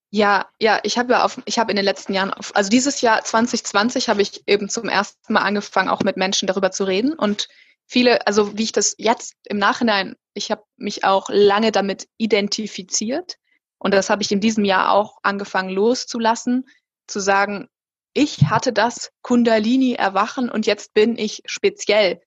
Ja, 0.10 0.48
ja, 0.60 0.80
ich 0.82 0.98
habe 0.98 1.14
ja 1.14 1.26
auf, 1.26 1.40
ich 1.46 1.60
habe 1.60 1.72
in 1.72 1.76
den 1.76 1.86
letzten 1.86 2.16
Jahren, 2.16 2.34
auf, 2.34 2.56
also 2.56 2.72
dieses 2.72 3.02
Jahr 3.02 3.24
2020 3.24 4.10
habe 4.10 4.24
ich 4.24 4.42
eben 4.48 4.68
zum 4.68 4.90
ersten 4.90 5.32
Mal 5.32 5.42
angefangen, 5.42 5.90
auch 5.90 6.02
mit 6.02 6.18
Menschen 6.18 6.48
darüber 6.48 6.72
zu 6.72 6.86
reden. 6.86 7.14
Und 7.14 7.50
viele, 7.86 8.26
also 8.26 8.58
wie 8.58 8.64
ich 8.64 8.72
das 8.72 8.96
jetzt 8.98 9.36
im 9.46 9.60
Nachhinein, 9.60 10.16
ich 10.34 10.50
habe 10.50 10.64
mich 10.76 11.04
auch 11.04 11.30
lange 11.32 11.72
damit 11.72 12.08
identifiziert. 12.18 13.38
Und 13.78 13.94
das 13.94 14.10
habe 14.10 14.24
ich 14.24 14.32
in 14.32 14.42
diesem 14.42 14.66
Jahr 14.66 14.92
auch 14.92 15.20
angefangen 15.22 15.70
loszulassen, 15.70 16.68
zu 17.06 17.20
sagen, 17.20 17.70
ich 18.14 18.46
hatte 18.50 18.74
das 18.74 19.12
Kundalini-Erwachen 19.22 20.50
und 20.50 20.66
jetzt 20.66 20.94
bin 20.94 21.18
ich 21.18 21.42
speziell. 21.46 22.22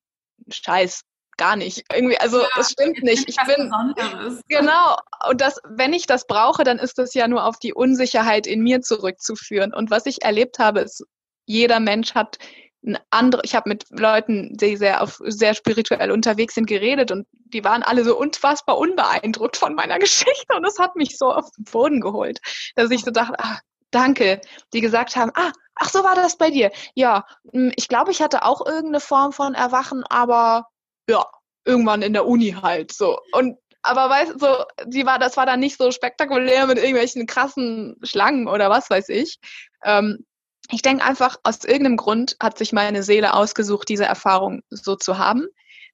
Scheiß, 0.48 1.02
gar 1.36 1.56
nicht. 1.56 1.84
Irgendwie, 1.92 2.18
also 2.18 2.40
ja, 2.40 2.48
das 2.56 2.72
stimmt 2.72 3.02
nicht. 3.02 3.28
Ich 3.28 3.36
bin 3.36 3.70
Besonderes. 3.70 4.40
genau. 4.48 4.96
Und 5.28 5.40
das, 5.40 5.60
wenn 5.68 5.92
ich 5.92 6.06
das 6.06 6.26
brauche, 6.26 6.64
dann 6.64 6.78
ist 6.78 6.98
das 6.98 7.14
ja 7.14 7.28
nur 7.28 7.44
auf 7.44 7.58
die 7.58 7.74
Unsicherheit 7.74 8.46
in 8.46 8.62
mir 8.62 8.80
zurückzuführen. 8.80 9.72
Und 9.72 9.90
was 9.90 10.06
ich 10.06 10.22
erlebt 10.22 10.58
habe, 10.58 10.80
ist, 10.80 11.04
jeder 11.46 11.80
Mensch 11.80 12.14
hat 12.14 12.38
ein 12.84 12.98
andere. 13.10 13.42
Ich 13.44 13.54
habe 13.54 13.68
mit 13.68 13.86
Leuten, 13.90 14.56
die 14.56 14.76
sehr 14.76 15.02
auf 15.02 15.20
sehr 15.24 15.54
spirituell 15.54 16.10
unterwegs 16.10 16.54
sind, 16.54 16.66
geredet 16.66 17.12
und 17.12 17.26
die 17.32 17.64
waren 17.64 17.82
alle 17.82 18.04
so 18.04 18.18
unfassbar 18.18 18.78
unbeeindruckt 18.78 19.56
von 19.56 19.74
meiner 19.74 19.98
Geschichte 20.00 20.54
und 20.56 20.62
das 20.62 20.78
hat 20.78 20.96
mich 20.96 21.16
so 21.16 21.32
auf 21.32 21.50
den 21.52 21.64
Boden 21.64 22.00
geholt, 22.00 22.40
dass 22.74 22.90
ich 22.90 23.04
so 23.04 23.10
dachte, 23.10 23.34
ach, 23.38 23.60
danke, 23.92 24.40
die 24.72 24.80
gesagt 24.80 25.16
haben, 25.16 25.30
ah, 25.34 25.52
ach 25.76 25.90
so 25.90 26.02
war 26.02 26.14
das 26.14 26.36
bei 26.36 26.50
dir. 26.50 26.72
Ja, 26.94 27.24
hm, 27.52 27.72
ich 27.76 27.88
glaube, 27.88 28.10
ich 28.10 28.20
hatte 28.20 28.44
auch 28.44 28.64
irgendeine 28.66 29.00
Form 29.00 29.32
von 29.32 29.54
Erwachen, 29.54 30.04
aber 30.04 30.66
ja, 31.08 31.24
irgendwann 31.64 32.02
in 32.02 32.12
der 32.12 32.26
Uni 32.26 32.56
halt 32.60 32.92
so. 32.92 33.18
Und 33.32 33.58
aber 33.82 34.08
weißt 34.08 34.34
du, 34.34 34.38
so, 34.38 34.64
die 34.86 35.06
war, 35.06 35.18
das 35.18 35.36
war 35.36 35.44
dann 35.44 35.60
nicht 35.60 35.76
so 35.76 35.90
spektakulär 35.90 36.66
mit 36.66 36.78
irgendwelchen 36.78 37.26
krassen 37.26 37.96
Schlangen 38.02 38.46
oder 38.46 38.70
was 38.70 38.88
weiß 38.88 39.08
ich. 39.08 39.38
Ähm, 39.84 40.24
ich 40.70 40.82
denke 40.82 41.04
einfach, 41.04 41.36
aus 41.42 41.64
irgendeinem 41.64 41.96
Grund 41.96 42.36
hat 42.40 42.58
sich 42.58 42.72
meine 42.72 43.02
Seele 43.02 43.34
ausgesucht, 43.34 43.88
diese 43.88 44.04
Erfahrung 44.04 44.62
so 44.70 44.94
zu 44.94 45.18
haben. 45.18 45.46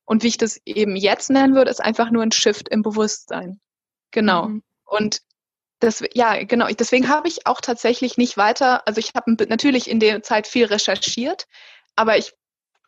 Und 0.04 0.22
wie 0.22 0.28
ich 0.28 0.36
das 0.36 0.60
eben 0.66 0.96
jetzt 0.96 1.30
nennen 1.30 1.54
würde, 1.54 1.70
ist 1.70 1.80
einfach 1.80 2.10
nur 2.10 2.22
ein 2.22 2.32
Shift 2.32 2.68
im 2.68 2.82
Bewusstsein. 2.82 3.60
Genau. 4.10 4.48
Mhm. 4.48 4.62
Und 4.84 5.20
das, 5.80 6.02
ja, 6.14 6.42
genau. 6.44 6.66
Deswegen 6.68 7.08
habe 7.08 7.28
ich 7.28 7.46
auch 7.46 7.60
tatsächlich 7.60 8.16
nicht 8.18 8.36
weiter, 8.36 8.86
also 8.86 8.98
ich 8.98 9.12
habe 9.14 9.36
natürlich 9.48 9.88
in 9.88 10.00
der 10.00 10.22
Zeit 10.22 10.46
viel 10.46 10.66
recherchiert, 10.66 11.46
aber 11.96 12.18
ich 12.18 12.32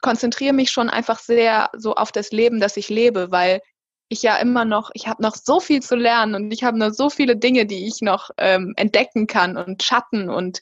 konzentriere 0.00 0.54
mich 0.54 0.70
schon 0.70 0.88
einfach 0.88 1.18
sehr 1.18 1.70
so 1.76 1.94
auf 1.94 2.12
das 2.12 2.30
Leben, 2.32 2.60
das 2.60 2.76
ich 2.76 2.88
lebe, 2.88 3.30
weil 3.30 3.60
ich 4.08 4.22
ja 4.22 4.36
immer 4.38 4.64
noch, 4.64 4.90
ich 4.94 5.06
habe 5.06 5.22
noch 5.22 5.36
so 5.36 5.60
viel 5.60 5.82
zu 5.82 5.94
lernen 5.94 6.34
und 6.34 6.50
ich 6.52 6.64
habe 6.64 6.78
noch 6.78 6.92
so 6.92 7.10
viele 7.10 7.36
Dinge, 7.36 7.66
die 7.66 7.86
ich 7.86 8.00
noch 8.00 8.30
ähm, 8.38 8.74
entdecken 8.76 9.26
kann 9.26 9.56
und 9.56 9.82
Schatten 9.82 10.28
und 10.28 10.60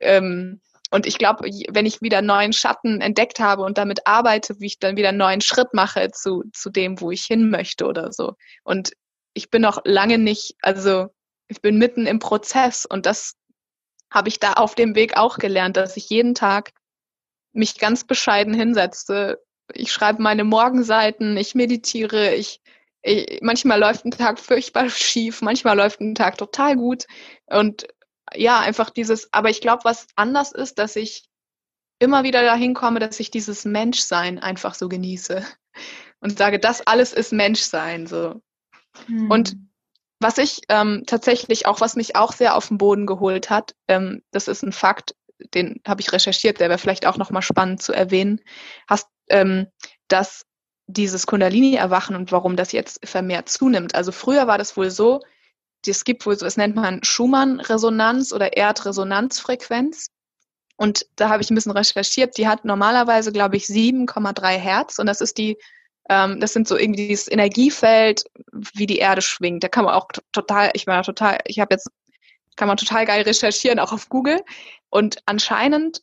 ähm, 0.00 0.60
und 0.92 1.06
ich 1.06 1.18
glaube, 1.18 1.48
wenn 1.68 1.86
ich 1.86 2.02
wieder 2.02 2.20
neuen 2.20 2.52
Schatten 2.52 3.00
entdeckt 3.00 3.38
habe 3.38 3.62
und 3.62 3.78
damit 3.78 4.08
arbeite, 4.08 4.58
wie 4.58 4.66
ich 4.66 4.80
dann 4.80 4.96
wieder 4.96 5.10
einen 5.10 5.18
neuen 5.18 5.40
Schritt 5.40 5.72
mache 5.72 6.10
zu, 6.10 6.42
zu 6.52 6.68
dem, 6.68 7.00
wo 7.00 7.12
ich 7.12 7.22
hin 7.22 7.48
möchte 7.48 7.86
oder 7.86 8.12
so. 8.12 8.34
Und 8.64 8.90
ich 9.32 9.50
bin 9.50 9.62
noch 9.62 9.82
lange 9.84 10.18
nicht, 10.18 10.56
also 10.62 11.06
ich 11.50 11.60
bin 11.60 11.78
mitten 11.78 12.06
im 12.06 12.20
Prozess 12.20 12.86
und 12.86 13.06
das 13.06 13.34
habe 14.10 14.28
ich 14.28 14.38
da 14.38 14.54
auf 14.54 14.74
dem 14.74 14.94
Weg 14.94 15.16
auch 15.16 15.38
gelernt, 15.38 15.76
dass 15.76 15.96
ich 15.96 16.08
jeden 16.08 16.34
Tag 16.34 16.72
mich 17.52 17.78
ganz 17.78 18.04
bescheiden 18.04 18.54
hinsetze. 18.54 19.42
Ich 19.72 19.92
schreibe 19.92 20.22
meine 20.22 20.44
Morgenseiten, 20.44 21.36
ich 21.36 21.56
meditiere, 21.56 22.34
ich, 22.34 22.60
ich, 23.02 23.40
manchmal 23.42 23.80
läuft 23.80 24.04
ein 24.04 24.12
Tag 24.12 24.38
furchtbar 24.38 24.88
schief, 24.90 25.42
manchmal 25.42 25.76
läuft 25.76 26.00
ein 26.00 26.14
Tag 26.14 26.38
total 26.38 26.76
gut 26.76 27.06
und 27.46 27.88
ja, 28.32 28.60
einfach 28.60 28.90
dieses, 28.90 29.32
aber 29.32 29.50
ich 29.50 29.60
glaube, 29.60 29.82
was 29.82 30.06
anders 30.14 30.52
ist, 30.52 30.78
dass 30.78 30.94
ich 30.94 31.24
immer 31.98 32.22
wieder 32.22 32.42
dahin 32.42 32.74
komme, 32.74 33.00
dass 33.00 33.18
ich 33.18 33.32
dieses 33.32 33.64
Menschsein 33.64 34.38
einfach 34.38 34.76
so 34.76 34.88
genieße 34.88 35.44
und 36.20 36.38
sage, 36.38 36.60
das 36.60 36.86
alles 36.86 37.12
ist 37.12 37.32
Menschsein, 37.32 38.06
so. 38.06 38.40
Hm. 39.06 39.30
Und 39.30 39.56
was 40.20 40.38
ich 40.38 40.60
ähm, 40.68 41.04
tatsächlich 41.06 41.66
auch, 41.66 41.80
was 41.80 41.96
mich 41.96 42.14
auch 42.14 42.32
sehr 42.32 42.54
auf 42.56 42.68
den 42.68 42.78
Boden 42.78 43.06
geholt 43.06 43.50
hat, 43.50 43.74
ähm, 43.88 44.22
das 44.30 44.48
ist 44.48 44.62
ein 44.62 44.72
Fakt, 44.72 45.14
den 45.54 45.80
habe 45.86 46.02
ich 46.02 46.12
recherchiert, 46.12 46.60
der 46.60 46.68
wäre 46.68 46.78
vielleicht 46.78 47.06
auch 47.06 47.16
nochmal 47.16 47.42
spannend 47.42 47.82
zu 47.82 47.92
erwähnen, 47.92 48.40
hast, 48.86 49.08
ähm, 49.28 49.66
dass 50.08 50.44
dieses 50.86 51.26
Kundalini-Erwachen 51.26 52.16
und 52.16 52.32
warum 52.32 52.56
das 52.56 52.72
jetzt 52.72 53.06
vermehrt 53.06 53.48
zunimmt. 53.48 53.94
Also 53.94 54.12
früher 54.12 54.46
war 54.46 54.58
das 54.58 54.76
wohl 54.76 54.90
so, 54.90 55.20
es 55.86 56.04
gibt 56.04 56.26
wohl 56.26 56.36
so, 56.36 56.44
das 56.44 56.56
nennt 56.56 56.76
man 56.76 57.02
Schumann-Resonanz 57.02 58.32
oder 58.32 58.56
Erdresonanzfrequenz. 58.56 60.08
Und 60.76 61.06
da 61.16 61.28
habe 61.28 61.42
ich 61.42 61.50
ein 61.50 61.54
bisschen 61.54 61.72
recherchiert. 61.72 62.36
Die 62.36 62.48
hat 62.48 62.64
normalerweise, 62.64 63.32
glaube 63.32 63.56
ich, 63.56 63.64
7,3 63.64 64.56
Hertz. 64.56 64.98
Und 64.98 65.06
das 65.06 65.20
ist 65.20 65.38
die, 65.38 65.58
das 66.10 66.52
sind 66.52 66.66
so 66.66 66.76
irgendwie 66.76 67.06
dieses 67.06 67.30
Energiefeld, 67.30 68.24
wie 68.74 68.86
die 68.86 68.98
Erde 68.98 69.22
schwingt. 69.22 69.62
Da 69.62 69.68
kann 69.68 69.84
man 69.84 69.94
auch 69.94 70.08
total, 70.32 70.70
ich 70.74 70.86
meine 70.86 71.02
total, 71.02 71.38
ich 71.46 71.60
habe 71.60 71.74
jetzt, 71.74 71.88
kann 72.56 72.66
man 72.66 72.76
total 72.76 73.06
geil 73.06 73.22
recherchieren, 73.22 73.78
auch 73.78 73.92
auf 73.92 74.08
Google. 74.08 74.42
Und 74.88 75.18
anscheinend 75.26 76.02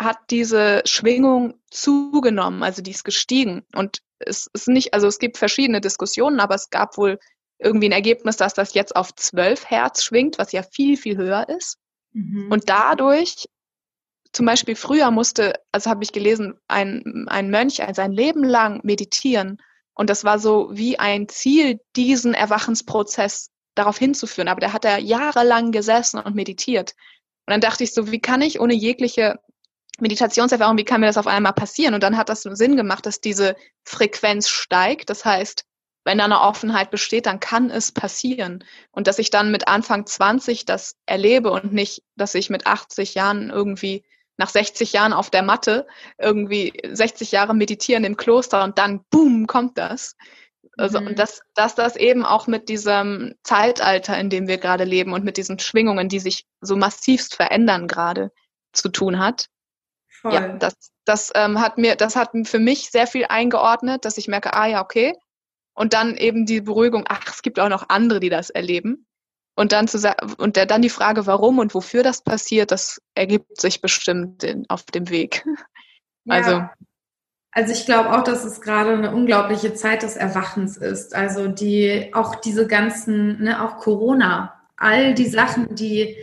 hat 0.00 0.16
diese 0.30 0.82
Schwingung 0.86 1.60
zugenommen, 1.70 2.62
also 2.62 2.80
die 2.80 2.92
ist 2.92 3.04
gestiegen. 3.04 3.66
Und 3.74 3.98
es 4.18 4.48
ist 4.54 4.68
nicht, 4.68 4.94
also 4.94 5.06
es 5.08 5.18
gibt 5.18 5.36
verschiedene 5.36 5.82
Diskussionen, 5.82 6.40
aber 6.40 6.54
es 6.54 6.70
gab 6.70 6.96
wohl 6.96 7.18
irgendwie 7.58 7.88
ein 7.88 7.92
Ergebnis, 7.92 8.38
dass 8.38 8.54
das 8.54 8.72
jetzt 8.72 8.96
auf 8.96 9.14
12 9.14 9.68
Hertz 9.68 10.04
schwingt, 10.04 10.38
was 10.38 10.52
ja 10.52 10.62
viel, 10.62 10.96
viel 10.96 11.18
höher 11.18 11.46
ist. 11.50 11.76
Mhm. 12.12 12.50
Und 12.50 12.70
dadurch, 12.70 13.44
zum 14.34 14.46
Beispiel 14.46 14.74
früher 14.74 15.10
musste, 15.10 15.54
also 15.72 15.90
habe 15.90 16.02
ich 16.02 16.12
gelesen, 16.12 16.54
ein, 16.68 17.26
ein 17.28 17.50
Mönch 17.50 17.80
sein 17.92 18.12
Leben 18.12 18.42
lang 18.42 18.80
meditieren. 18.82 19.62
Und 19.94 20.10
das 20.10 20.24
war 20.24 20.40
so 20.40 20.70
wie 20.72 20.98
ein 20.98 21.28
Ziel, 21.28 21.80
diesen 21.94 22.34
Erwachensprozess 22.34 23.50
darauf 23.76 23.96
hinzuführen. 23.96 24.48
Aber 24.48 24.60
da 24.60 24.72
hat 24.72 24.84
er 24.84 24.98
jahrelang 24.98 25.70
gesessen 25.70 26.18
und 26.18 26.34
meditiert. 26.34 26.94
Und 27.46 27.52
dann 27.52 27.60
dachte 27.60 27.84
ich 27.84 27.94
so, 27.94 28.10
wie 28.10 28.20
kann 28.20 28.42
ich 28.42 28.58
ohne 28.58 28.74
jegliche 28.74 29.38
Meditationserfahrung, 30.00 30.76
wie 30.78 30.84
kann 30.84 31.00
mir 31.00 31.06
das 31.06 31.18
auf 31.18 31.28
einmal 31.28 31.52
passieren? 31.52 31.94
Und 31.94 32.02
dann 32.02 32.16
hat 32.16 32.28
das 32.28 32.42
Sinn 32.42 32.76
gemacht, 32.76 33.06
dass 33.06 33.20
diese 33.20 33.54
Frequenz 33.84 34.48
steigt. 34.48 35.10
Das 35.10 35.24
heißt, 35.24 35.64
wenn 36.04 36.18
da 36.18 36.24
eine 36.24 36.40
Offenheit 36.40 36.90
besteht, 36.90 37.26
dann 37.26 37.38
kann 37.38 37.70
es 37.70 37.92
passieren. 37.92 38.64
Und 38.90 39.06
dass 39.06 39.20
ich 39.20 39.30
dann 39.30 39.52
mit 39.52 39.68
Anfang 39.68 40.06
20 40.06 40.64
das 40.64 40.96
erlebe 41.06 41.52
und 41.52 41.72
nicht, 41.72 42.02
dass 42.16 42.34
ich 42.34 42.50
mit 42.50 42.66
80 42.66 43.14
Jahren 43.14 43.50
irgendwie 43.50 44.04
nach 44.36 44.48
60 44.48 44.92
Jahren 44.92 45.12
auf 45.12 45.30
der 45.30 45.42
Matte 45.42 45.86
irgendwie 46.18 46.72
60 46.84 47.32
Jahre 47.32 47.54
meditieren 47.54 48.04
im 48.04 48.16
Kloster 48.16 48.64
und 48.64 48.78
dann 48.78 49.04
boom 49.10 49.46
kommt 49.46 49.78
das. 49.78 50.16
Also 50.76 51.00
mhm. 51.00 51.08
und 51.08 51.18
dass, 51.18 51.42
dass 51.54 51.74
das 51.74 51.96
eben 51.96 52.24
auch 52.24 52.46
mit 52.46 52.68
diesem 52.68 53.34
Zeitalter, 53.42 54.18
in 54.18 54.30
dem 54.30 54.48
wir 54.48 54.58
gerade 54.58 54.84
leben 54.84 55.12
und 55.12 55.24
mit 55.24 55.36
diesen 55.36 55.58
Schwingungen, 55.58 56.08
die 56.08 56.18
sich 56.18 56.46
so 56.60 56.76
massivst 56.76 57.36
verändern 57.36 57.86
gerade, 57.86 58.32
zu 58.72 58.88
tun 58.88 59.20
hat. 59.20 59.46
Voll. 60.08 60.34
Ja, 60.34 60.48
das, 60.56 60.74
das 61.04 61.30
ähm, 61.34 61.60
hat 61.60 61.78
mir, 61.78 61.96
das 61.96 62.16
hat 62.16 62.30
für 62.44 62.58
mich 62.58 62.90
sehr 62.90 63.06
viel 63.06 63.26
eingeordnet, 63.28 64.04
dass 64.04 64.18
ich 64.18 64.26
merke, 64.26 64.54
ah 64.54 64.66
ja, 64.66 64.82
okay, 64.82 65.14
und 65.74 65.92
dann 65.92 66.16
eben 66.16 66.46
die 66.46 66.60
Beruhigung, 66.60 67.04
ach, 67.08 67.28
es 67.28 67.42
gibt 67.42 67.58
auch 67.58 67.68
noch 67.68 67.88
andere, 67.88 68.20
die 68.20 68.30
das 68.30 68.50
erleben. 68.50 69.06
Und 69.56 69.72
dann 69.72 69.86
zu 69.86 69.98
und 70.38 70.56
dann 70.56 70.82
die 70.82 70.90
Frage, 70.90 71.26
warum 71.26 71.58
und 71.58 71.74
wofür 71.74 72.02
das 72.02 72.22
passiert, 72.22 72.70
das 72.72 73.00
ergibt 73.14 73.60
sich 73.60 73.80
bestimmt 73.80 74.42
in, 74.42 74.68
auf 74.68 74.84
dem 74.84 75.08
Weg. 75.10 75.44
Ja. 76.24 76.34
Also. 76.34 76.68
Also 77.56 77.72
ich 77.72 77.84
glaube 77.84 78.10
auch, 78.10 78.24
dass 78.24 78.44
es 78.44 78.60
gerade 78.60 78.94
eine 78.94 79.14
unglaubliche 79.14 79.74
Zeit 79.74 80.02
des 80.02 80.16
Erwachens 80.16 80.76
ist. 80.76 81.14
Also 81.14 81.46
die 81.46 82.10
auch 82.12 82.34
diese 82.36 82.66
ganzen, 82.66 83.42
ne, 83.42 83.62
auch 83.62 83.76
Corona, 83.76 84.60
all 84.76 85.14
die 85.14 85.28
Sachen, 85.28 85.74
die 85.74 86.16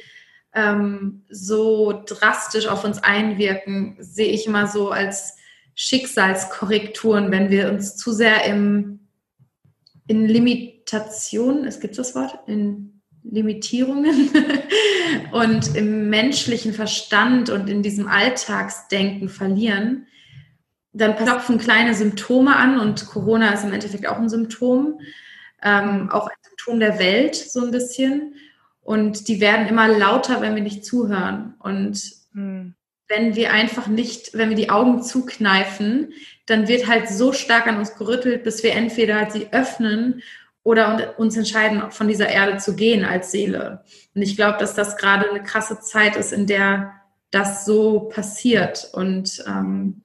ähm, 0.53 1.23
so 1.29 2.03
drastisch 2.05 2.67
auf 2.67 2.83
uns 2.83 3.01
einwirken, 3.01 3.95
sehe 3.99 4.31
ich 4.31 4.45
immer 4.45 4.67
so 4.67 4.89
als 4.89 5.37
Schicksalskorrekturen, 5.75 7.31
wenn 7.31 7.49
wir 7.49 7.69
uns 7.69 7.95
zu 7.95 8.11
sehr 8.11 8.43
im 8.45 9.01
in 10.07 10.27
Limitationen, 10.27 11.65
es 11.65 11.79
gibt 11.79 11.97
das 11.97 12.15
Wort, 12.15 12.37
in 12.45 12.90
Limitierungen 13.23 14.29
und 15.31 15.75
im 15.75 16.09
menschlichen 16.09 16.73
Verstand 16.73 17.49
und 17.49 17.69
in 17.69 17.83
diesem 17.83 18.07
Alltagsdenken 18.07 19.29
verlieren, 19.29 20.07
dann 20.93 21.15
klopfen 21.15 21.57
kleine 21.57 21.93
Symptome 21.93 22.55
an 22.55 22.79
und 22.79 23.05
Corona 23.05 23.53
ist 23.53 23.63
im 23.63 23.73
Endeffekt 23.73 24.07
auch 24.07 24.17
ein 24.17 24.29
Symptom, 24.29 24.99
ähm, 25.63 26.09
auch 26.09 26.27
ein 26.27 26.35
Symptom 26.41 26.79
der 26.79 26.99
Welt 26.99 27.35
so 27.35 27.63
ein 27.63 27.71
bisschen. 27.71 28.35
Und 28.81 29.27
die 29.27 29.39
werden 29.39 29.67
immer 29.67 29.87
lauter, 29.87 30.41
wenn 30.41 30.55
wir 30.55 30.63
nicht 30.63 30.83
zuhören. 30.83 31.53
Und 31.59 32.01
hm. 32.33 32.73
wenn 33.07 33.35
wir 33.35 33.53
einfach 33.53 33.87
nicht, 33.87 34.33
wenn 34.33 34.49
wir 34.49 34.57
die 34.57 34.69
Augen 34.69 35.01
zukneifen, 35.01 36.13
dann 36.45 36.67
wird 36.67 36.87
halt 36.87 37.07
so 37.07 37.31
stark 37.31 37.67
an 37.67 37.77
uns 37.77 37.95
gerüttelt, 37.95 38.43
bis 38.43 38.63
wir 38.63 38.73
entweder 38.73 39.15
halt 39.15 39.31
sie 39.31 39.53
öffnen 39.53 40.21
oder 40.63 41.15
uns 41.17 41.35
entscheiden, 41.35 41.91
von 41.91 42.07
dieser 42.07 42.29
Erde 42.29 42.57
zu 42.57 42.75
gehen 42.75 43.03
als 43.03 43.31
Seele. 43.31 43.83
Und 44.13 44.21
ich 44.21 44.35
glaube, 44.35 44.57
dass 44.59 44.75
das 44.75 44.97
gerade 44.97 45.29
eine 45.29 45.43
krasse 45.43 45.79
Zeit 45.79 46.15
ist, 46.15 46.31
in 46.31 46.45
der 46.45 46.93
das 47.31 47.65
so 47.65 48.01
passiert. 48.01 48.89
Und 48.93 49.43
ähm, 49.47 50.03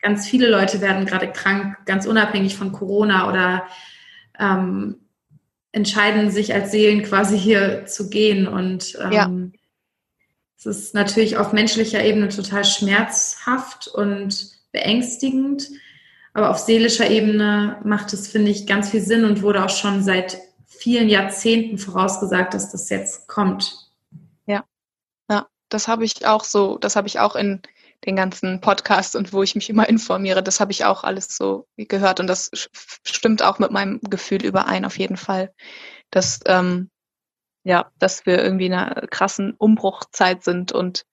ganz 0.00 0.26
viele 0.26 0.48
Leute 0.48 0.80
werden 0.80 1.04
gerade 1.04 1.30
krank, 1.30 1.76
ganz 1.84 2.06
unabhängig 2.06 2.56
von 2.56 2.72
Corona 2.72 3.28
oder 3.28 3.66
ähm, 4.38 4.96
entscheiden 5.72 6.30
sich 6.30 6.54
als 6.54 6.70
Seelen 6.70 7.02
quasi 7.02 7.38
hier 7.38 7.86
zu 7.86 8.08
gehen. 8.08 8.48
Und 8.48 8.96
ähm, 9.00 9.12
ja. 9.12 9.30
Es 10.56 10.66
ist 10.66 10.94
natürlich 10.94 11.38
auf 11.38 11.54
menschlicher 11.54 12.04
Ebene 12.04 12.28
total 12.28 12.66
schmerzhaft 12.66 13.88
und 13.88 14.50
beängstigend, 14.72 15.68
aber 16.32 16.50
auf 16.50 16.58
seelischer 16.58 17.08
Ebene 17.10 17.80
macht 17.84 18.12
es, 18.12 18.28
finde 18.28 18.50
ich, 18.50 18.66
ganz 18.66 18.90
viel 18.90 19.00
Sinn 19.00 19.24
und 19.24 19.42
wurde 19.42 19.64
auch 19.64 19.70
schon 19.70 20.02
seit 20.02 20.38
vielen 20.66 21.08
Jahrzehnten 21.08 21.78
vorausgesagt, 21.78 22.54
dass 22.54 22.70
das 22.70 22.88
jetzt 22.88 23.28
kommt. 23.28 23.90
Ja, 24.46 24.64
ja, 25.28 25.46
das 25.68 25.88
habe 25.88 26.04
ich 26.04 26.26
auch 26.26 26.44
so, 26.44 26.78
das 26.78 26.96
habe 26.96 27.08
ich 27.08 27.18
auch 27.18 27.36
in 27.36 27.60
den 28.06 28.16
ganzen 28.16 28.60
Podcasts 28.60 29.14
und 29.14 29.32
wo 29.32 29.42
ich 29.42 29.54
mich 29.54 29.68
immer 29.68 29.88
informiere, 29.88 30.42
das 30.42 30.60
habe 30.60 30.72
ich 30.72 30.84
auch 30.84 31.04
alles 31.04 31.36
so 31.36 31.66
gehört 31.76 32.18
und 32.18 32.28
das 32.28 32.50
stimmt 33.04 33.42
auch 33.42 33.58
mit 33.58 33.72
meinem 33.72 34.00
Gefühl 34.00 34.44
überein 34.44 34.86
auf 34.86 34.98
jeden 34.98 35.18
Fall, 35.18 35.52
dass 36.10 36.40
ähm, 36.46 36.90
ja, 37.62 37.90
dass 37.98 38.24
wir 38.24 38.42
irgendwie 38.42 38.66
in 38.66 38.72
einer 38.72 39.06
krassen 39.06 39.54
Umbruchzeit 39.54 40.42
sind 40.44 40.72
und. 40.72 41.04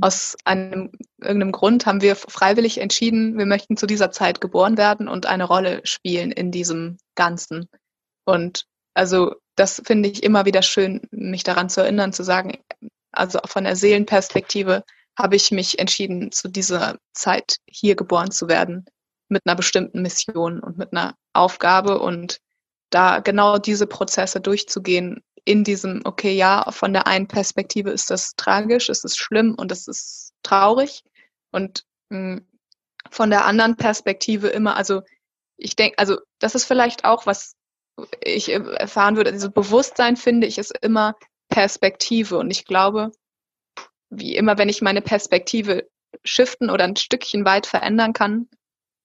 Aus 0.00 0.36
einem 0.44 0.90
irgendeinem 1.20 1.52
Grund 1.52 1.86
haben 1.86 2.02
wir 2.02 2.16
freiwillig 2.16 2.78
entschieden, 2.78 3.38
wir 3.38 3.46
möchten 3.46 3.76
zu 3.76 3.86
dieser 3.86 4.10
Zeit 4.10 4.40
geboren 4.40 4.76
werden 4.76 5.08
und 5.08 5.26
eine 5.26 5.44
Rolle 5.44 5.80
spielen 5.84 6.32
in 6.32 6.50
diesem 6.50 6.98
Ganzen. 7.14 7.68
Und 8.24 8.66
also 8.94 9.34
das 9.54 9.82
finde 9.84 10.08
ich 10.08 10.22
immer 10.22 10.44
wieder 10.44 10.62
schön, 10.62 11.02
mich 11.10 11.44
daran 11.44 11.68
zu 11.68 11.80
erinnern, 11.80 12.12
zu 12.12 12.22
sagen, 12.22 12.58
also 13.12 13.38
von 13.46 13.64
der 13.64 13.76
Seelenperspektive 13.76 14.84
habe 15.18 15.36
ich 15.36 15.50
mich 15.50 15.78
entschieden, 15.78 16.30
zu 16.32 16.48
dieser 16.48 16.98
Zeit 17.14 17.56
hier 17.66 17.96
geboren 17.96 18.30
zu 18.30 18.48
werden, 18.48 18.84
mit 19.28 19.42
einer 19.46 19.56
bestimmten 19.56 20.02
Mission 20.02 20.60
und 20.60 20.76
mit 20.76 20.92
einer 20.92 21.14
Aufgabe 21.32 21.98
und 21.98 22.38
da 22.90 23.20
genau 23.20 23.58
diese 23.58 23.86
Prozesse 23.86 24.40
durchzugehen, 24.40 25.22
in 25.46 25.64
diesem, 25.64 26.02
okay, 26.04 26.32
ja, 26.34 26.70
von 26.72 26.92
der 26.92 27.06
einen 27.06 27.28
Perspektive 27.28 27.90
ist 27.90 28.10
das 28.10 28.34
tragisch, 28.36 28.88
es 28.88 29.04
ist 29.04 29.16
schlimm 29.16 29.54
und 29.56 29.72
es 29.72 29.86
ist 29.88 30.34
traurig. 30.42 31.02
Und 31.52 31.84
mh, 32.10 32.18
hm, 32.18 32.46
von 33.10 33.30
der 33.30 33.46
anderen 33.46 33.76
Perspektive 33.76 34.48
immer, 34.48 34.76
also 34.76 35.02
ich 35.56 35.76
denke, 35.76 35.98
also 35.98 36.18
das 36.40 36.56
ist 36.56 36.64
vielleicht 36.64 37.04
auch, 37.04 37.26
was 37.26 37.54
ich 38.22 38.50
erfahren 38.50 39.16
würde, 39.16 39.30
also 39.30 39.50
Bewusstsein 39.50 40.16
finde 40.16 40.48
ich, 40.48 40.58
ist 40.58 40.76
immer 40.82 41.14
Perspektive. 41.48 42.38
Und 42.38 42.50
ich 42.50 42.64
glaube, 42.64 43.12
wie 44.10 44.36
immer, 44.36 44.58
wenn 44.58 44.68
ich 44.68 44.82
meine 44.82 45.00
Perspektive 45.00 45.88
shiften 46.24 46.70
oder 46.70 46.84
ein 46.84 46.96
Stückchen 46.96 47.44
weit 47.44 47.66
verändern 47.66 48.12
kann, 48.12 48.48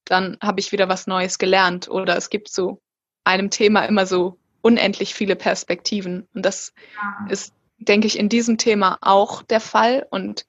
dann 0.06 0.38
habe 0.42 0.60
ich 0.60 0.72
wieder 0.72 0.90
was 0.90 1.06
Neues 1.06 1.38
gelernt. 1.38 1.88
Oder 1.88 2.18
es 2.18 2.32
gibt 2.32 2.50
so 2.50 2.82
einem 3.24 3.52
Thema 3.52 3.86
immer 3.86 4.08
so 4.08 4.41
unendlich 4.62 5.14
viele 5.14 5.36
Perspektiven. 5.36 6.28
Und 6.34 6.46
das 6.46 6.74
ja. 6.96 7.28
ist, 7.30 7.54
denke 7.78 8.08
ich, 8.08 8.18
in 8.18 8.30
diesem 8.30 8.58
Thema 8.58 8.98
auch 9.02 9.44
der 9.44 9.60
Fall. 9.60 10.08
Und 10.10 10.46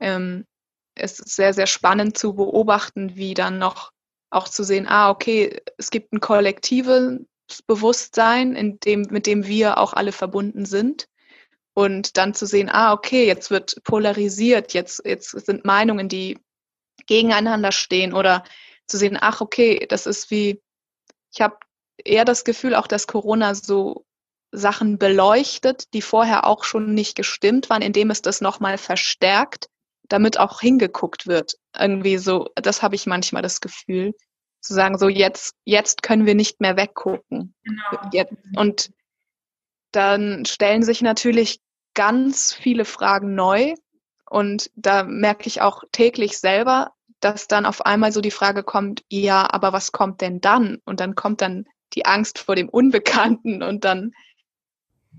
ähm, 0.00 0.46
es 0.94 1.20
ist 1.20 1.36
sehr, 1.36 1.54
sehr 1.54 1.66
spannend 1.66 2.18
zu 2.18 2.34
beobachten, 2.34 3.16
wie 3.16 3.34
dann 3.34 3.58
noch 3.58 3.92
auch 4.30 4.48
zu 4.48 4.64
sehen, 4.64 4.86
ah, 4.88 5.10
okay, 5.10 5.60
es 5.76 5.90
gibt 5.90 6.12
ein 6.12 6.20
kollektives 6.20 7.20
Bewusstsein, 7.66 8.54
in 8.54 8.80
dem, 8.80 9.02
mit 9.10 9.26
dem 9.26 9.46
wir 9.46 9.78
auch 9.78 9.92
alle 9.92 10.12
verbunden 10.12 10.64
sind. 10.64 11.08
Und 11.74 12.16
dann 12.16 12.34
zu 12.34 12.46
sehen, 12.46 12.68
ah, 12.70 12.92
okay, 12.92 13.26
jetzt 13.26 13.50
wird 13.50 13.82
polarisiert, 13.84 14.74
jetzt, 14.74 15.02
jetzt 15.04 15.30
sind 15.30 15.64
Meinungen, 15.64 16.08
die 16.08 16.38
gegeneinander 17.06 17.72
stehen 17.72 18.12
oder 18.12 18.44
zu 18.86 18.98
sehen, 18.98 19.18
ach, 19.20 19.40
okay, 19.40 19.86
das 19.88 20.06
ist 20.06 20.30
wie, 20.30 20.60
ich 21.32 21.40
habe 21.40 21.56
eher 22.04 22.24
das 22.24 22.44
Gefühl 22.44 22.74
auch, 22.74 22.86
dass 22.86 23.06
Corona 23.06 23.54
so 23.54 24.04
Sachen 24.52 24.98
beleuchtet, 24.98 25.92
die 25.94 26.02
vorher 26.02 26.46
auch 26.46 26.64
schon 26.64 26.94
nicht 26.94 27.16
gestimmt 27.16 27.70
waren, 27.70 27.82
indem 27.82 28.10
es 28.10 28.22
das 28.22 28.40
nochmal 28.40 28.76
verstärkt, 28.78 29.68
damit 30.08 30.38
auch 30.38 30.60
hingeguckt 30.60 31.26
wird. 31.26 31.54
Irgendwie 31.78 32.18
so, 32.18 32.50
das 32.54 32.82
habe 32.82 32.94
ich 32.94 33.06
manchmal 33.06 33.42
das 33.42 33.60
Gefühl, 33.60 34.12
zu 34.60 34.74
sagen, 34.74 34.98
so 34.98 35.08
jetzt, 35.08 35.54
jetzt 35.64 36.02
können 36.02 36.26
wir 36.26 36.34
nicht 36.34 36.60
mehr 36.60 36.76
weggucken. 36.76 37.54
Genau. 37.64 38.26
Und 38.56 38.90
dann 39.90 40.44
stellen 40.44 40.82
sich 40.82 41.02
natürlich 41.02 41.60
ganz 41.94 42.52
viele 42.52 42.84
Fragen 42.84 43.34
neu. 43.34 43.74
Und 44.28 44.70
da 44.76 45.02
merke 45.02 45.46
ich 45.46 45.60
auch 45.60 45.82
täglich 45.92 46.38
selber, 46.38 46.92
dass 47.20 47.48
dann 47.48 47.66
auf 47.66 47.84
einmal 47.86 48.12
so 48.12 48.20
die 48.20 48.30
Frage 48.30 48.62
kommt, 48.62 49.02
ja, 49.08 49.48
aber 49.52 49.72
was 49.72 49.92
kommt 49.92 50.20
denn 50.20 50.40
dann? 50.40 50.78
Und 50.84 51.00
dann 51.00 51.14
kommt 51.14 51.40
dann 51.40 51.66
die 51.94 52.06
Angst 52.06 52.38
vor 52.38 52.56
dem 52.56 52.68
Unbekannten 52.68 53.62
und 53.62 53.84
dann 53.84 54.12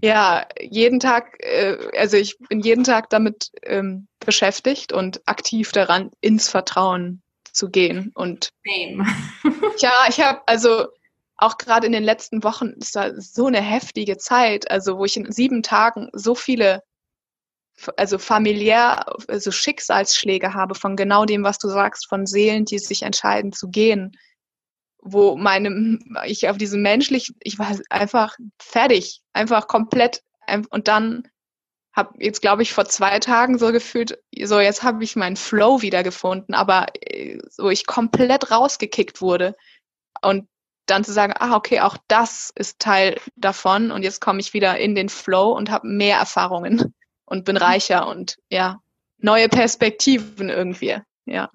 ja 0.01 0.47
jeden 0.59 0.99
Tag, 0.99 1.37
äh, 1.39 1.77
also 1.97 2.17
ich 2.17 2.37
bin 2.49 2.59
jeden 2.59 2.83
Tag 2.83 3.09
damit 3.09 3.51
ähm, 3.63 4.07
beschäftigt 4.19 4.91
und 4.91 5.21
aktiv 5.27 5.71
daran, 5.71 6.11
ins 6.21 6.49
Vertrauen 6.49 7.21
zu 7.51 7.69
gehen. 7.69 8.11
Und 8.15 8.49
ja, 9.77 9.91
ich 10.09 10.19
habe 10.19 10.41
also 10.47 10.87
auch 11.37 11.57
gerade 11.57 11.85
in 11.85 11.93
den 11.93 12.03
letzten 12.03 12.43
Wochen 12.43 12.69
ist 12.79 12.95
da 12.95 13.11
so 13.19 13.47
eine 13.47 13.61
heftige 13.61 14.17
Zeit, 14.17 14.69
also 14.69 14.97
wo 14.97 15.05
ich 15.05 15.17
in 15.17 15.31
sieben 15.31 15.63
Tagen 15.63 16.09
so 16.13 16.35
viele 16.35 16.83
also 17.97 18.17
familiär, 18.19 19.05
also 19.27 19.51
Schicksalsschläge 19.51 20.53
habe 20.53 20.75
von 20.75 20.95
genau 20.95 21.25
dem, 21.25 21.43
was 21.43 21.57
du 21.57 21.69
sagst, 21.69 22.07
von 22.07 22.25
Seelen, 22.25 22.65
die 22.65 22.79
sich 22.79 23.01
entscheiden 23.01 23.51
zu 23.51 23.69
gehen, 23.69 24.15
wo 25.03 25.35
meine, 25.35 25.99
ich 26.25 26.49
auf 26.49 26.57
diesem 26.57 26.81
menschlich, 26.81 27.33
ich 27.41 27.59
war 27.59 27.67
einfach 27.89 28.37
fertig, 28.59 29.21
einfach 29.33 29.67
komplett. 29.67 30.23
Und 30.69 30.87
dann 30.87 31.27
habe 31.93 32.15
jetzt, 32.19 32.41
glaube 32.41 32.63
ich, 32.63 32.73
vor 32.73 32.85
zwei 32.85 33.19
Tagen 33.19 33.57
so 33.57 33.71
gefühlt, 33.71 34.17
so 34.43 34.59
jetzt 34.59 34.83
habe 34.83 35.03
ich 35.03 35.15
meinen 35.15 35.35
Flow 35.35 35.81
wiedergefunden, 35.81 36.55
aber 36.55 36.87
äh, 37.01 37.39
wo 37.57 37.69
ich 37.69 37.85
komplett 37.85 38.49
rausgekickt 38.49 39.21
wurde. 39.21 39.55
Und 40.21 40.47
dann 40.85 41.03
zu 41.03 41.13
sagen, 41.13 41.33
ah, 41.37 41.55
okay, 41.55 41.81
auch 41.81 41.97
das 42.07 42.51
ist 42.55 42.79
Teil 42.79 43.19
davon 43.35 43.91
und 43.91 44.03
jetzt 44.03 44.19
komme 44.19 44.39
ich 44.39 44.53
wieder 44.53 44.77
in 44.77 44.95
den 44.95 45.09
Flow 45.09 45.51
und 45.51 45.71
habe 45.71 45.87
mehr 45.87 46.17
Erfahrungen 46.17 46.93
und 47.25 47.45
bin 47.45 47.57
reicher 47.57 48.07
und 48.07 48.37
ja, 48.49 48.81
neue 49.17 49.47
Perspektiven 49.47 50.49
irgendwie, 50.49 50.97
ja. 51.25 51.49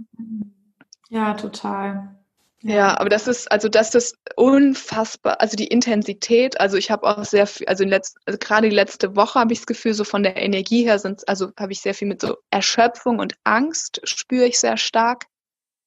Ja, 1.10 1.34
total. 1.34 2.17
Ja, 2.62 2.98
aber 2.98 3.08
das 3.08 3.28
ist, 3.28 3.50
also 3.52 3.68
das 3.68 3.94
ist 3.94 4.16
unfassbar, 4.34 5.40
also 5.40 5.56
die 5.56 5.68
Intensität, 5.68 6.60
also 6.60 6.76
ich 6.76 6.90
habe 6.90 7.06
auch 7.06 7.24
sehr 7.24 7.46
viel, 7.46 7.68
also, 7.68 7.84
in 7.84 7.90
letz, 7.90 8.14
also 8.26 8.36
gerade 8.38 8.68
die 8.68 8.74
letzte 8.74 9.14
Woche 9.14 9.38
habe 9.38 9.52
ich 9.52 9.60
das 9.60 9.66
Gefühl, 9.66 9.94
so 9.94 10.02
von 10.02 10.24
der 10.24 10.36
Energie 10.36 10.82
her 10.82 10.98
sind 10.98 11.28
also 11.28 11.52
habe 11.58 11.72
ich 11.72 11.80
sehr 11.80 11.94
viel 11.94 12.08
mit 12.08 12.20
so 12.20 12.36
Erschöpfung 12.50 13.20
und 13.20 13.34
Angst 13.44 14.00
spüre 14.04 14.46
ich 14.46 14.58
sehr 14.58 14.76
stark. 14.76 15.26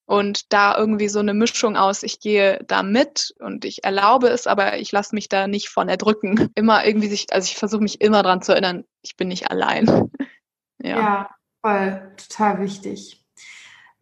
Und 0.06 0.52
da 0.52 0.78
irgendwie 0.78 1.08
so 1.08 1.20
eine 1.20 1.34
Mischung 1.34 1.78
aus, 1.78 2.04
ich 2.04 2.20
gehe 2.20 2.60
da 2.68 2.84
mit 2.84 3.34
und 3.40 3.64
ich 3.64 3.86
erlaube 3.86 4.28
es, 4.28 4.46
aber 4.46 4.78
ich 4.78 4.92
lasse 4.92 5.16
mich 5.16 5.30
da 5.30 5.48
nicht 5.48 5.70
von 5.70 5.88
erdrücken. 5.88 6.50
Immer 6.56 6.86
irgendwie 6.86 7.08
sich, 7.08 7.28
also 7.32 7.46
ich 7.46 7.56
versuche 7.56 7.82
mich 7.82 8.02
immer 8.02 8.22
dran 8.22 8.42
zu 8.42 8.52
erinnern, 8.52 8.84
ich 9.04 9.16
bin 9.16 9.30
nicht 9.30 9.50
allein. 9.50 9.86
ja. 10.82 11.00
ja, 11.00 11.30
voll, 11.62 12.14
total 12.18 12.60
wichtig. 12.60 13.21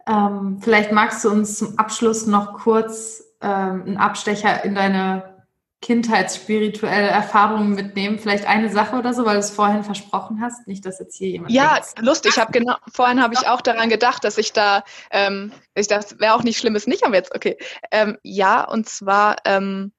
Ähm, 0.07 0.59
vielleicht 0.61 0.91
magst 0.91 1.23
du 1.23 1.29
uns 1.29 1.57
zum 1.57 1.77
Abschluss 1.77 2.25
noch 2.25 2.53
kurz 2.53 3.23
ähm, 3.41 3.83
einen 3.85 3.97
Abstecher 3.97 4.63
in 4.63 4.75
deine 4.75 5.39
kindheitsspirituelle 5.81 7.07
Erfahrungen 7.07 7.73
mitnehmen. 7.73 8.19
Vielleicht 8.19 8.45
eine 8.45 8.69
Sache 8.69 8.97
oder 8.97 9.13
so, 9.13 9.25
weil 9.25 9.35
du 9.35 9.39
es 9.39 9.49
vorhin 9.49 9.83
versprochen 9.83 10.41
hast. 10.41 10.67
Nicht, 10.67 10.85
dass 10.85 10.99
jetzt 10.99 11.15
hier 11.15 11.29
jemand. 11.29 11.51
Ja, 11.51 11.75
denkt. 11.75 12.01
lustig. 12.01 12.33
Ich 12.33 12.39
habe 12.39 12.51
genau, 12.51 12.75
vorhin 12.93 13.21
habe 13.21 13.33
ich 13.33 13.47
auch 13.47 13.61
daran 13.61 13.89
gedacht, 13.89 14.23
dass 14.23 14.37
ich 14.37 14.51
da, 14.51 14.83
ähm, 15.11 15.53
ich 15.75 15.87
das 15.87 16.19
wäre 16.19 16.33
auch 16.33 16.43
nicht 16.43 16.57
schlimm, 16.57 16.75
ist 16.75 16.87
nicht, 16.87 17.05
aber 17.05 17.15
jetzt, 17.15 17.33
okay. 17.33 17.57
Ähm, 17.91 18.17
ja, 18.23 18.63
und 18.63 18.89
zwar 18.89 19.37
ähm, 19.45 19.93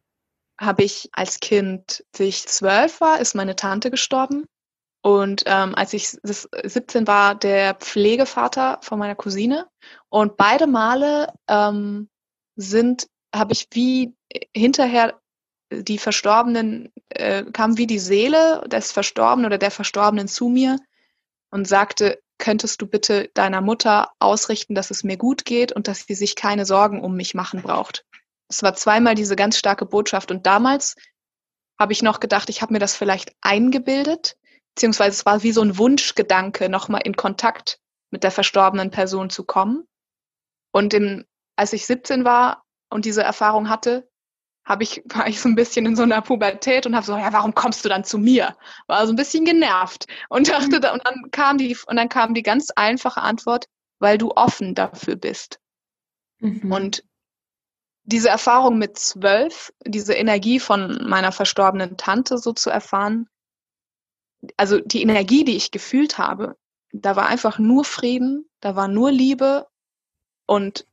habe 0.60 0.82
ich 0.82 1.08
als 1.12 1.40
Kind, 1.40 2.04
als 2.12 2.20
ich 2.20 2.46
zwölf 2.46 3.00
war, 3.00 3.18
ist 3.18 3.34
meine 3.34 3.56
Tante 3.56 3.90
gestorben. 3.90 4.44
Und 5.02 5.44
ähm, 5.46 5.74
als 5.74 5.92
ich 5.94 6.08
17 6.08 7.06
war, 7.06 7.34
der 7.34 7.74
Pflegevater 7.74 8.78
von 8.82 8.98
meiner 8.98 9.14
Cousine. 9.14 9.66
Und 10.10 10.36
beide 10.36 10.66
Male 10.66 11.32
ähm, 11.48 12.08
sind, 12.56 13.06
habe 13.34 13.52
ich 13.52 13.68
wie 13.72 14.14
hinterher 14.54 15.18
die 15.72 15.98
Verstorbenen, 15.98 16.92
äh, 17.10 17.44
kam 17.44 17.78
wie 17.78 17.86
die 17.86 17.98
Seele 17.98 18.62
des 18.66 18.92
Verstorbenen 18.92 19.46
oder 19.46 19.58
der 19.58 19.70
Verstorbenen 19.70 20.28
zu 20.28 20.48
mir 20.48 20.78
und 21.50 21.66
sagte, 21.66 22.20
könntest 22.38 22.82
du 22.82 22.86
bitte 22.86 23.30
deiner 23.34 23.60
Mutter 23.60 24.10
ausrichten, 24.18 24.74
dass 24.74 24.90
es 24.90 25.04
mir 25.04 25.16
gut 25.16 25.44
geht 25.44 25.72
und 25.72 25.88
dass 25.88 26.06
sie 26.06 26.14
sich 26.14 26.36
keine 26.36 26.66
Sorgen 26.66 27.00
um 27.00 27.14
mich 27.14 27.34
machen 27.34 27.62
braucht. 27.62 28.04
Es 28.48 28.62
war 28.62 28.74
zweimal 28.74 29.14
diese 29.14 29.36
ganz 29.36 29.56
starke 29.56 29.86
Botschaft. 29.86 30.30
Und 30.30 30.46
damals 30.46 30.96
habe 31.78 31.92
ich 31.92 32.02
noch 32.02 32.18
gedacht, 32.18 32.50
ich 32.50 32.62
habe 32.62 32.72
mir 32.72 32.78
das 32.78 32.96
vielleicht 32.96 33.32
eingebildet 33.40 34.36
beziehungsweise 34.74 35.10
es 35.10 35.26
war 35.26 35.42
wie 35.42 35.52
so 35.52 35.62
ein 35.62 35.78
Wunschgedanke, 35.78 36.68
nochmal 36.68 37.02
in 37.04 37.16
Kontakt 37.16 37.80
mit 38.10 38.24
der 38.24 38.30
verstorbenen 38.30 38.90
Person 38.90 39.30
zu 39.30 39.44
kommen. 39.44 39.86
Und 40.72 40.94
im, 40.94 41.24
als 41.56 41.72
ich 41.72 41.86
17 41.86 42.24
war 42.24 42.64
und 42.90 43.04
diese 43.04 43.22
Erfahrung 43.22 43.68
hatte, 43.68 44.08
habe 44.64 44.82
ich, 44.82 45.02
war 45.06 45.26
ich 45.26 45.40
so 45.40 45.48
ein 45.48 45.54
bisschen 45.54 45.86
in 45.86 45.96
so 45.96 46.02
einer 46.02 46.22
Pubertät 46.22 46.86
und 46.86 46.94
habe 46.94 47.06
so, 47.06 47.16
ja, 47.16 47.32
warum 47.32 47.54
kommst 47.54 47.84
du 47.84 47.88
dann 47.88 48.04
zu 48.04 48.18
mir? 48.18 48.56
War 48.86 49.06
so 49.06 49.12
ein 49.12 49.16
bisschen 49.16 49.44
genervt 49.44 50.06
und 50.28 50.48
dachte, 50.48 50.78
mhm. 50.78 50.94
und 50.94 51.06
dann 51.06 51.30
kam 51.30 51.58
die, 51.58 51.76
und 51.86 51.96
dann 51.96 52.08
kam 52.08 52.34
die 52.34 52.42
ganz 52.42 52.70
einfache 52.76 53.22
Antwort, 53.22 53.66
weil 53.98 54.18
du 54.18 54.30
offen 54.32 54.74
dafür 54.74 55.16
bist. 55.16 55.60
Mhm. 56.38 56.70
Und 56.70 57.04
diese 58.04 58.28
Erfahrung 58.28 58.78
mit 58.78 58.98
zwölf, 58.98 59.72
diese 59.84 60.14
Energie 60.14 60.58
von 60.58 61.06
meiner 61.06 61.32
verstorbenen 61.32 61.96
Tante 61.96 62.38
so 62.38 62.52
zu 62.52 62.70
erfahren, 62.70 63.28
also 64.56 64.80
die 64.80 65.02
Energie, 65.02 65.44
die 65.44 65.56
ich 65.56 65.70
gefühlt 65.70 66.18
habe, 66.18 66.56
da 66.92 67.16
war 67.16 67.26
einfach 67.26 67.58
nur 67.58 67.84
Frieden, 67.84 68.48
da 68.60 68.76
war 68.76 68.88
nur 68.88 69.12
Liebe 69.12 69.66
und 70.46 70.86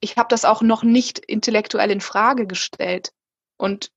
ich 0.00 0.16
habe 0.16 0.28
das 0.28 0.44
auch 0.44 0.62
noch 0.62 0.82
nicht 0.82 1.18
intellektuell 1.18 1.90
in 1.90 2.00
Frage 2.00 2.46
gestellt. 2.46 3.12
Und 3.58 3.90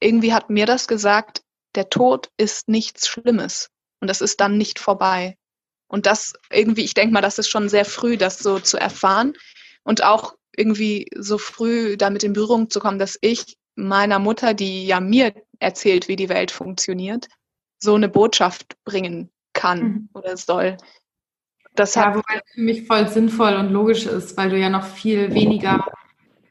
irgendwie 0.00 0.34
hat 0.34 0.50
mir 0.50 0.66
das 0.66 0.88
gesagt, 0.88 1.42
der 1.74 1.88
Tod 1.88 2.30
ist 2.36 2.68
nichts 2.68 3.08
Schlimmes 3.08 3.70
und 4.00 4.08
das 4.08 4.20
ist 4.20 4.40
dann 4.40 4.58
nicht 4.58 4.78
vorbei. 4.78 5.38
Und 5.88 6.06
das 6.06 6.34
irgendwie, 6.50 6.84
ich 6.84 6.94
denke 6.94 7.14
mal, 7.14 7.22
das 7.22 7.38
ist 7.38 7.48
schon 7.48 7.68
sehr 7.68 7.84
früh, 7.84 8.16
das 8.16 8.38
so 8.38 8.58
zu 8.58 8.78
erfahren 8.78 9.34
und 9.84 10.02
auch 10.02 10.34
irgendwie 10.54 11.08
so 11.16 11.38
früh 11.38 11.96
damit 11.96 12.24
in 12.24 12.34
Berührung 12.34 12.68
zu 12.68 12.80
kommen, 12.80 12.98
dass 12.98 13.18
ich 13.20 13.56
meiner 13.74 14.18
Mutter, 14.18 14.54
die 14.54 14.86
ja 14.86 15.00
mir 15.00 15.34
erzählt, 15.58 16.08
wie 16.08 16.16
die 16.16 16.28
Welt 16.28 16.50
funktioniert, 16.50 17.28
so 17.78 17.94
eine 17.94 18.08
Botschaft 18.08 18.76
bringen 18.84 19.30
kann 19.52 19.82
mhm. 19.82 20.08
oder 20.14 20.36
soll. 20.36 20.76
Das 21.74 21.94
ja, 21.94 22.14
wobei 22.14 22.34
das 22.34 22.52
für 22.52 22.60
mich 22.60 22.86
voll 22.86 23.08
sinnvoll 23.08 23.54
und 23.54 23.70
logisch 23.70 24.06
ist, 24.06 24.36
weil 24.36 24.50
du 24.50 24.58
ja 24.58 24.68
noch 24.68 24.84
viel 24.84 25.32
weniger 25.34 25.86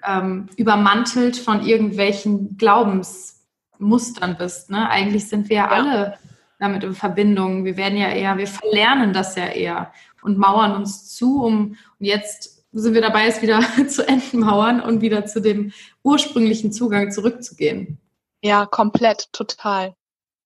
ähm, 0.06 0.50
übermantelt 0.58 1.38
von 1.38 1.66
irgendwelchen 1.66 2.58
Glaubensmustern 2.58 4.36
bist. 4.38 4.72
Ne? 4.72 4.90
Eigentlich 4.90 5.30
sind 5.30 5.50
wir 5.50 5.58
ja, 5.58 5.68
alle 5.70 6.18
damit 6.60 6.84
in 6.84 6.96
Verbindung. 6.96 7.66
Wir 7.66 7.78
werden 7.78 7.98
ja 7.98 8.10
eher, 8.10 8.38
wir 8.38 8.48
verlernen 8.48 9.14
das 9.14 9.36
ja 9.36 9.46
eher 9.46 9.94
und 10.24 10.38
mauern 10.38 10.76
uns 10.76 11.16
zu, 11.16 11.44
um 11.44 11.76
und 12.00 12.06
jetzt 12.06 12.61
sind 12.72 12.94
wir 12.94 13.02
dabei, 13.02 13.28
es 13.28 13.42
wieder 13.42 13.62
zu 13.88 14.08
entmauern 14.08 14.82
und 14.82 15.02
wieder 15.02 15.26
zu 15.26 15.42
dem 15.42 15.74
ursprünglichen 16.04 16.72
Zugang 16.72 17.12
zurückzugehen. 17.12 18.00
Ja, 18.44 18.66
komplett, 18.66 19.32
total. 19.34 19.96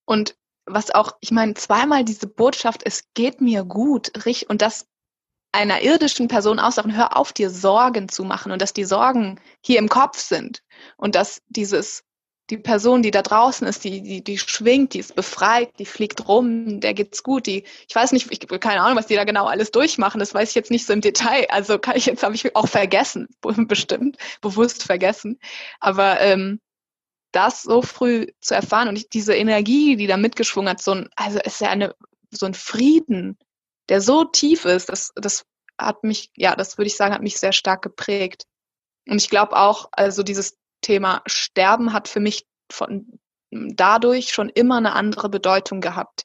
Und 0.05 0.35
was 0.65 0.91
auch, 0.91 1.15
ich 1.21 1.31
meine, 1.31 1.53
zweimal 1.53 2.03
diese 2.03 2.27
Botschaft, 2.27 2.81
es 2.83 3.03
geht 3.13 3.41
mir 3.41 3.63
gut, 3.63 4.11
und 4.49 4.61
das 4.61 4.87
einer 5.51 5.81
irdischen 5.81 6.27
Person 6.27 6.59
aussagen, 6.59 6.95
hör 6.95 7.15
auf, 7.15 7.31
dir 7.31 7.49
Sorgen 7.49 8.09
zu 8.09 8.25
machen 8.25 8.51
und 8.51 8.61
dass 8.61 8.73
die 8.73 8.83
Sorgen 8.83 9.39
hier 9.61 9.79
im 9.79 9.87
Kopf 9.87 10.19
sind 10.19 10.63
und 10.97 11.15
dass 11.15 11.41
dieses, 11.47 12.03
die 12.49 12.57
Person, 12.57 13.01
die 13.01 13.11
da 13.11 13.23
draußen 13.23 13.65
ist, 13.67 13.83
die, 13.83 14.01
die, 14.01 14.23
die 14.23 14.37
schwingt, 14.37 14.93
die 14.93 14.99
ist 14.99 15.15
befreit, 15.15 15.71
die 15.79 15.85
fliegt 15.85 16.27
rum, 16.27 16.79
der 16.79 16.93
geht's 16.93 17.23
gut, 17.23 17.47
die, 17.47 17.63
ich 17.87 17.95
weiß 17.95 18.11
nicht, 18.11 18.31
ich 18.31 18.47
keine 18.59 18.81
Ahnung, 18.81 18.97
was 18.97 19.07
die 19.07 19.15
da 19.15 19.23
genau 19.23 19.45
alles 19.45 19.71
durchmachen, 19.71 20.19
das 20.19 20.33
weiß 20.33 20.49
ich 20.49 20.55
jetzt 20.55 20.69
nicht 20.69 20.85
so 20.85 20.93
im 20.93 21.01
Detail, 21.01 21.47
also 21.49 21.79
kann 21.79 21.97
ich 21.97 22.05
jetzt, 22.05 22.23
habe 22.23 22.35
ich 22.35 22.55
auch 22.55 22.67
vergessen, 22.67 23.27
bestimmt, 23.67 24.17
bewusst 24.41 24.83
vergessen, 24.83 25.39
aber 25.79 26.21
ähm, 26.21 26.59
das 27.31 27.63
so 27.63 27.81
früh 27.81 28.27
zu 28.39 28.53
erfahren 28.53 28.87
und 28.89 29.13
diese 29.13 29.35
Energie, 29.35 29.95
die 29.95 30.07
da 30.07 30.15
mitgeschwungen 30.15 30.69
hat, 30.69 30.81
so 30.81 30.91
ein, 30.91 31.09
also 31.15 31.39
ist 31.39 31.61
ja 31.61 31.69
eine, 31.69 31.95
so 32.29 32.45
ein 32.45 32.53
Frieden, 32.53 33.37
der 33.89 34.01
so 34.01 34.23
tief 34.23 34.65
ist, 34.65 34.89
das, 34.89 35.11
das 35.15 35.45
hat 35.77 36.03
mich, 36.03 36.31
ja, 36.35 36.55
das 36.55 36.77
würde 36.77 36.87
ich 36.87 36.95
sagen, 36.95 37.13
hat 37.13 37.21
mich 37.21 37.37
sehr 37.37 37.51
stark 37.51 37.81
geprägt. 37.81 38.45
Und 39.07 39.17
ich 39.17 39.29
glaube 39.29 39.57
auch, 39.57 39.89
also 39.91 40.23
dieses 40.23 40.57
Thema 40.81 41.21
Sterben 41.25 41.93
hat 41.93 42.07
für 42.07 42.19
mich 42.19 42.45
von 42.71 43.19
dadurch 43.51 44.29
schon 44.29 44.49
immer 44.49 44.77
eine 44.77 44.93
andere 44.93 45.29
Bedeutung 45.29 45.81
gehabt. 45.81 46.23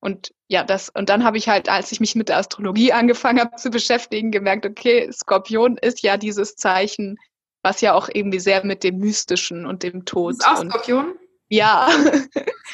Und 0.00 0.32
ja, 0.48 0.62
das, 0.62 0.90
und 0.90 1.08
dann 1.08 1.24
habe 1.24 1.38
ich 1.38 1.48
halt, 1.48 1.68
als 1.68 1.90
ich 1.90 2.00
mich 2.00 2.14
mit 2.14 2.28
der 2.28 2.38
Astrologie 2.38 2.92
angefangen 2.92 3.40
habe 3.40 3.56
zu 3.56 3.70
beschäftigen, 3.70 4.30
gemerkt, 4.30 4.66
okay, 4.66 5.10
Skorpion 5.12 5.76
ist 5.78 6.02
ja 6.02 6.16
dieses 6.16 6.56
Zeichen 6.56 7.18
was 7.66 7.80
ja 7.80 7.94
auch 7.94 8.08
irgendwie 8.12 8.38
sehr 8.38 8.64
mit 8.64 8.84
dem 8.84 8.98
Mystischen 8.98 9.66
und 9.66 9.82
dem 9.82 10.04
Tod. 10.04 10.34
Ist 10.34 10.46
auch 10.46 10.62
Skorpion? 10.62 11.16
Ja. 11.48 11.88
Das 11.88 12.28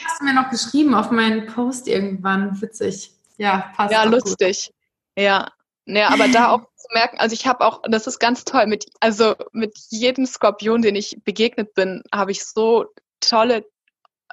hast 0.05 0.21
du 0.21 0.25
mir 0.25 0.35
noch 0.35 0.51
geschrieben 0.51 0.95
auf 0.95 1.11
meinen 1.11 1.47
Post 1.47 1.89
irgendwann. 1.89 2.61
Witzig. 2.61 3.11
Ja, 3.39 3.73
passt. 3.75 3.93
Ja, 3.93 4.05
lustig. 4.05 4.67
Gut. 4.67 5.25
Ja. 5.25 5.51
Ja, 5.87 6.11
aber 6.11 6.29
da 6.29 6.51
auch 6.51 6.67
zu 6.83 6.89
merken, 6.93 7.19
also 7.19 7.35
ich 7.35 7.47
habe 7.47 7.65
auch, 7.65 7.83
das 7.89 8.07
ist 8.07 8.19
ganz 8.19 8.45
toll, 8.45 8.67
mit, 8.67 8.87
also 9.01 9.35
mit 9.53 9.77
jedem 9.91 10.27
Skorpion, 10.27 10.83
den 10.83 10.97
ich 10.97 11.19
begegnet 11.25 11.75
bin, 11.75 12.03
habe 12.13 12.33
ich 12.33 12.45
so 12.45 12.87
tolle 13.21 13.65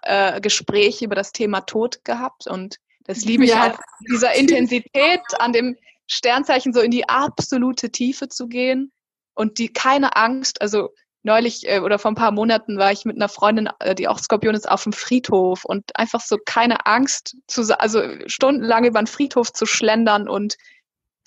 äh, 0.02 0.42
Gespräche 0.42 1.06
über 1.06 1.16
das 1.16 1.32
Thema 1.32 1.62
Tod 1.62 2.04
gehabt 2.04 2.48
und 2.48 2.78
das 3.06 3.26
liebe 3.26 3.44
ich 3.44 3.52
ja. 3.52 3.72
auch, 3.72 3.80
dieser 4.12 4.36
Intensität 4.36 5.22
an 5.40 5.54
dem 5.54 5.78
Sternzeichen 6.08 6.74
so 6.74 6.80
in 6.82 6.92
die 6.92 7.08
absolute 7.10 7.92
Tiefe 7.92 8.30
zu 8.30 8.48
gehen 8.48 8.92
und 9.34 9.58
die 9.58 9.72
keine 9.72 10.16
Angst, 10.16 10.62
also 10.62 10.90
neulich 11.24 11.68
äh, 11.68 11.80
oder 11.80 12.00
vor 12.00 12.12
ein 12.12 12.16
paar 12.16 12.32
Monaten 12.32 12.78
war 12.78 12.92
ich 12.92 13.06
mit 13.06 13.16
einer 13.16 13.30
Freundin, 13.30 13.70
äh, 13.80 13.96
die 13.96 14.08
auch 14.08 14.20
Skorpion 14.20 14.56
ist, 14.56 14.70
auf 14.70 14.84
dem 14.84 14.94
Friedhof 14.94 15.66
und 15.66 15.96
einfach 15.96 16.22
so 16.22 16.38
keine 16.44 16.86
Angst, 16.86 17.36
zu, 17.48 17.80
also 17.80 18.02
stundenlang 18.28 18.86
über 18.86 19.02
den 19.02 19.08
Friedhof 19.08 19.52
zu 19.54 19.66
schlendern 19.66 20.28
und 20.30 20.58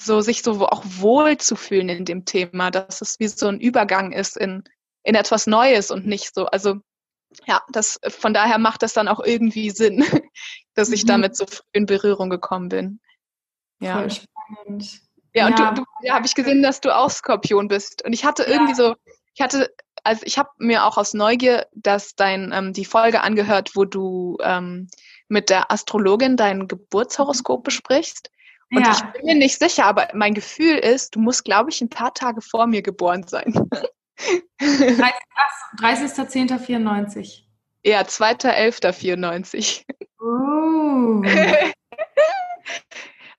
so 0.01 0.21
sich 0.21 0.43
so 0.43 0.67
auch 0.67 0.83
wohl 0.85 1.39
zu 1.39 1.57
fühlen 1.57 1.89
in 1.89 2.05
dem 2.05 2.25
Thema, 2.25 2.71
dass 2.71 3.01
es 3.01 3.21
wie 3.21 3.29
so 3.29 3.49
ein 3.49 3.61
Übergang 3.61 4.13
ist 4.13 4.37
in, 4.37 4.65
in 5.05 5.15
etwas 5.15 5.47
Neues 5.47 5.91
und 5.91 6.07
nicht 6.07 6.35
so, 6.35 6.47
also 6.47 6.77
ja, 7.47 7.63
das, 7.71 7.99
von 8.09 8.35
daher 8.35 8.59
macht 8.59 8.83
das 8.83 8.93
dann 8.93 9.09
auch 9.09 9.21
irgendwie 9.21 9.71
Sinn, 9.71 10.05
dass 10.75 10.91
ich 10.91 11.05
mhm. 11.05 11.09
damit 11.09 11.37
so 11.37 11.47
früh 11.47 11.63
in 11.73 11.87
Berührung 11.87 12.31
gekommen 12.31 12.69
bin. 12.69 13.01
Ja. 13.81 13.99
Voll 13.99 14.11
spannend. 14.11 15.01
Ja, 15.35 15.47
und 15.47 15.59
ja. 15.59 15.73
du, 15.73 15.81
du 15.81 15.87
ja, 16.03 16.15
habe 16.15 16.27
ich 16.27 16.35
gesehen, 16.35 16.63
dass 16.63 16.81
du 16.81 16.95
auch 16.95 17.11
Skorpion 17.11 17.69
bist. 17.69 18.05
Und 18.05 18.13
ich 18.13 18.25
hatte 18.25 18.43
irgendwie 18.43 18.75
so, 18.75 18.95
ich 19.35 19.41
hatte, 19.41 19.75
also 20.05 20.23
ich 20.27 20.39
habe 20.39 20.51
mir 20.59 20.85
auch 20.85 20.99
aus 20.99 21.15
Neugier, 21.15 21.67
dass 21.73 22.15
dein 22.15 22.53
ähm, 22.53 22.73
die 22.73 22.85
Folge 22.85 23.23
angehört, 23.23 23.71
wo 23.75 23.85
du 23.85 24.37
ähm, 24.43 24.89
mit 25.29 25.49
der 25.49 25.73
Astrologin 25.73 26.37
dein 26.37 26.69
Geburtshoroskop 26.69 27.61
mhm. 27.61 27.65
besprichst. 27.65 28.31
Und 28.75 28.87
ja. 28.87 28.93
ich 28.93 29.03
bin 29.13 29.27
mir 29.27 29.35
nicht 29.35 29.59
sicher, 29.59 29.85
aber 29.85 30.09
mein 30.15 30.33
Gefühl 30.33 30.79
ist, 30.79 31.15
du 31.15 31.21
musst, 31.21 31.45
glaube 31.45 31.69
ich, 31.71 31.83
ein 31.83 31.91
paar 31.91 32.15
Tage 32.15 32.41
vor 32.41 32.67
mir 32.67 32.81
geboren 32.83 33.27
sein. 33.27 33.53
30.10.94. 34.59 37.43
Ja, 37.85 38.03
2.11.94. 38.03 39.83
Uh. 40.21 41.21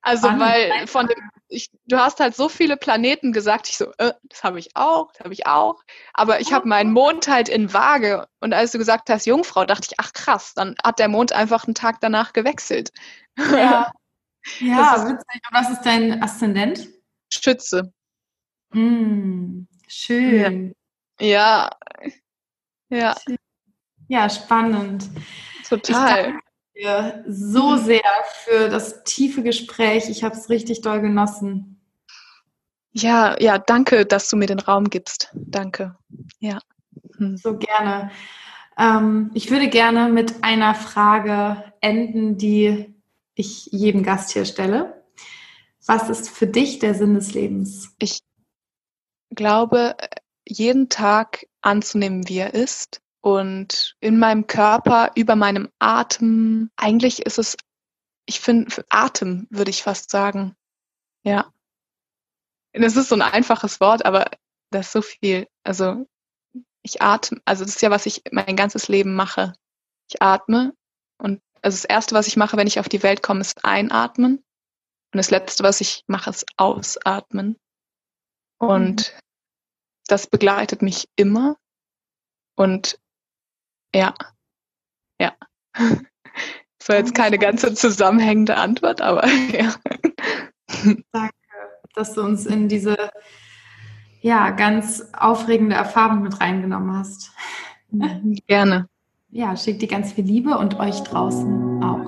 also, 0.01 0.27
weil 0.27 0.85
von 0.85 1.07
dem, 1.07 1.15
ich, 1.47 1.71
du 1.85 1.97
hast 1.97 2.19
halt 2.19 2.35
so 2.35 2.49
viele 2.49 2.75
Planeten 2.75 3.31
gesagt, 3.31 3.69
ich 3.69 3.77
so, 3.77 3.93
äh, 3.99 4.11
das 4.23 4.43
habe 4.43 4.59
ich 4.59 4.75
auch, 4.75 5.13
das 5.13 5.21
habe 5.21 5.33
ich 5.33 5.47
auch. 5.47 5.81
Aber 6.13 6.41
ich 6.41 6.51
habe 6.51 6.67
meinen 6.67 6.91
Mond 6.91 7.29
halt 7.29 7.47
in 7.47 7.71
Waage. 7.71 8.27
Und 8.41 8.53
als 8.53 8.73
du 8.73 8.79
gesagt 8.79 9.09
hast, 9.09 9.25
Jungfrau, 9.25 9.63
dachte 9.63 9.87
ich, 9.89 9.97
ach 9.97 10.11
krass, 10.11 10.53
dann 10.53 10.75
hat 10.83 10.99
der 10.99 11.07
Mond 11.07 11.31
einfach 11.31 11.65
einen 11.65 11.75
Tag 11.75 12.01
danach 12.01 12.33
gewechselt. 12.33 12.91
Ja, 13.37 13.93
ja 14.59 14.95
ist, 14.95 15.05
witzig. 15.05 15.41
Und 15.49 15.57
was 15.57 15.69
ist 15.69 15.81
dein 15.81 16.21
Aszendent? 16.21 16.87
Schütze. 17.31 17.93
Mm, 18.71 19.63
schön. 19.87 20.73
Ja. 21.19 21.69
Ja. 22.89 23.15
Ja, 24.07 24.29
spannend. 24.29 25.09
Total 25.67 26.39
dir 26.75 27.23
so 27.27 27.77
sehr 27.77 28.01
für 28.43 28.69
das 28.69 29.03
tiefe 29.03 29.43
Gespräch. 29.43 30.09
Ich 30.09 30.23
habe 30.23 30.35
es 30.35 30.49
richtig 30.49 30.81
doll 30.81 31.01
genossen. 31.01 31.79
Ja, 32.91 33.35
ja, 33.39 33.57
danke, 33.57 34.05
dass 34.05 34.29
du 34.29 34.37
mir 34.37 34.45
den 34.45 34.59
Raum 34.59 34.89
gibst. 34.89 35.29
Danke. 35.33 35.95
Ja. 36.39 36.59
Hm. 37.17 37.37
So 37.37 37.57
gerne. 37.57 38.11
Ähm, 38.77 39.31
ich 39.33 39.49
würde 39.49 39.67
gerne 39.69 40.09
mit 40.09 40.43
einer 40.43 40.75
Frage 40.75 41.63
enden, 41.81 42.37
die 42.37 42.92
ich 43.35 43.67
jedem 43.67 44.03
Gast 44.03 44.31
hier 44.31 44.45
stelle. 44.45 45.03
Was 45.85 46.09
ist 46.09 46.29
für 46.29 46.47
dich 46.47 46.79
der 46.79 46.95
Sinn 46.95 47.13
des 47.15 47.33
Lebens? 47.33 47.93
Ich 47.99 48.19
glaube, 49.31 49.95
jeden 50.47 50.89
Tag 50.89 51.47
anzunehmen, 51.61 52.27
wie 52.27 52.37
er 52.37 52.53
ist 52.53 53.01
und 53.21 53.95
in 53.99 54.19
meinem 54.19 54.47
Körper, 54.47 55.11
über 55.15 55.35
meinem 55.35 55.69
Atem. 55.79 56.69
Eigentlich 56.75 57.25
ist 57.25 57.39
es, 57.39 57.57
ich 58.25 58.39
finde, 58.39 58.83
Atem 58.89 59.47
würde 59.49 59.71
ich 59.71 59.83
fast 59.83 60.09
sagen. 60.09 60.55
Ja. 61.23 61.51
Das 62.73 62.95
ist 62.95 63.09
so 63.09 63.15
ein 63.15 63.21
einfaches 63.21 63.79
Wort, 63.79 64.05
aber 64.05 64.29
das 64.71 64.87
ist 64.87 64.93
so 64.93 65.01
viel. 65.01 65.47
Also 65.63 66.05
ich 66.81 67.01
atme, 67.01 67.41
also 67.45 67.63
das 67.63 67.75
ist 67.75 67.81
ja, 67.81 67.91
was 67.91 68.05
ich 68.05 68.23
mein 68.31 68.55
ganzes 68.55 68.87
Leben 68.87 69.15
mache. 69.15 69.53
Ich 70.09 70.21
atme 70.21 70.75
und 71.17 71.41
also 71.63 71.75
das 71.77 71.85
Erste, 71.85 72.13
was 72.15 72.27
ich 72.27 72.37
mache, 72.37 72.57
wenn 72.57 72.67
ich 72.67 72.79
auf 72.79 72.89
die 72.89 73.03
Welt 73.03 73.23
komme, 73.23 73.41
ist 73.41 73.63
einatmen. 73.65 74.37
Und 74.37 75.17
das 75.17 75.31
Letzte, 75.31 75.63
was 75.63 75.81
ich 75.81 76.03
mache, 76.07 76.29
ist 76.29 76.45
ausatmen. 76.57 77.57
Und 78.59 79.13
mhm. 79.13 79.19
das 80.07 80.27
begleitet 80.27 80.81
mich 80.81 81.07
immer 81.15 81.57
Und 82.55 82.99
ja, 83.93 84.13
ja. 85.19 85.35
Das 86.79 86.89
war 86.89 86.97
jetzt 86.97 87.15
keine 87.15 87.39
ganze 87.39 87.73
zusammenhängende 87.73 88.57
Antwort, 88.57 88.99
aber 88.99 89.25
ja. 89.53 89.73
Danke, 91.13 91.35
dass 91.93 92.13
du 92.13 92.21
uns 92.21 92.45
in 92.45 92.67
diese 92.67 93.09
ja, 94.19 94.49
ganz 94.49 95.01
aufregende 95.13 95.77
Erfahrung 95.77 96.23
mit 96.23 96.41
reingenommen 96.41 96.97
hast. 96.97 97.31
Gerne. 98.47 98.89
Ja, 99.35 99.57
schickt 99.57 99.81
dir 99.81 99.87
ganz 99.87 100.13
viel 100.13 100.25
Liebe 100.25 100.59
und 100.59 100.79
euch 100.79 100.99
draußen 100.99 101.83
auch. 101.83 102.05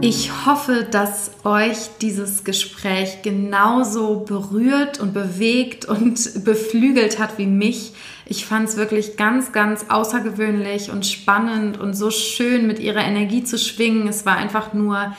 Ich 0.00 0.46
hoffe, 0.46 0.88
dass 0.90 1.32
euch 1.44 1.90
dieses 2.00 2.44
Gespräch 2.44 3.20
genauso 3.20 4.20
berührt 4.20 4.98
und 4.98 5.12
bewegt 5.12 5.84
und 5.84 6.18
beflügelt 6.44 7.18
hat 7.18 7.36
wie 7.36 7.44
mich. 7.44 7.92
Ich 8.24 8.46
fand 8.46 8.70
es 8.70 8.78
wirklich 8.78 9.18
ganz, 9.18 9.52
ganz 9.52 9.90
außergewöhnlich 9.90 10.90
und 10.90 11.04
spannend 11.04 11.78
und 11.78 11.92
so 11.92 12.10
schön, 12.10 12.66
mit 12.66 12.78
ihrer 12.78 13.04
Energie 13.04 13.44
zu 13.44 13.58
schwingen. 13.58 14.08
Es 14.08 14.24
war 14.24 14.38
einfach 14.38 14.72
nur 14.72 15.12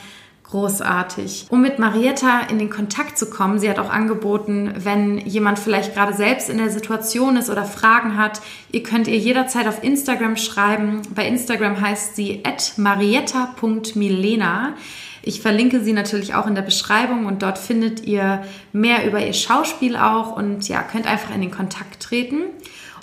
großartig. 0.50 1.46
Um 1.48 1.62
mit 1.62 1.78
Marietta 1.78 2.40
in 2.50 2.58
den 2.58 2.70
Kontakt 2.70 3.16
zu 3.18 3.30
kommen, 3.30 3.58
sie 3.58 3.70
hat 3.70 3.78
auch 3.78 3.90
angeboten, 3.90 4.72
wenn 4.76 5.18
jemand 5.18 5.58
vielleicht 5.58 5.94
gerade 5.94 6.12
selbst 6.12 6.50
in 6.50 6.58
der 6.58 6.70
Situation 6.70 7.36
ist 7.36 7.50
oder 7.50 7.64
Fragen 7.64 8.16
hat, 8.16 8.40
ihr 8.72 8.82
könnt 8.82 9.08
ihr 9.08 9.16
jederzeit 9.16 9.66
auf 9.68 9.82
Instagram 9.84 10.36
schreiben. 10.36 11.02
Bei 11.14 11.26
Instagram 11.26 11.80
heißt 11.80 12.16
sie 12.16 12.42
marietta.milena. 12.76 14.74
Ich 15.22 15.42
verlinke 15.42 15.80
sie 15.80 15.92
natürlich 15.92 16.34
auch 16.34 16.46
in 16.46 16.54
der 16.54 16.62
Beschreibung 16.62 17.26
und 17.26 17.42
dort 17.42 17.58
findet 17.58 18.04
ihr 18.06 18.42
mehr 18.72 19.06
über 19.06 19.24
ihr 19.24 19.34
Schauspiel 19.34 19.96
auch 19.96 20.34
und 20.34 20.68
ja, 20.68 20.82
könnt 20.82 21.06
einfach 21.06 21.34
in 21.34 21.42
den 21.42 21.50
Kontakt 21.50 22.02
treten. 22.02 22.44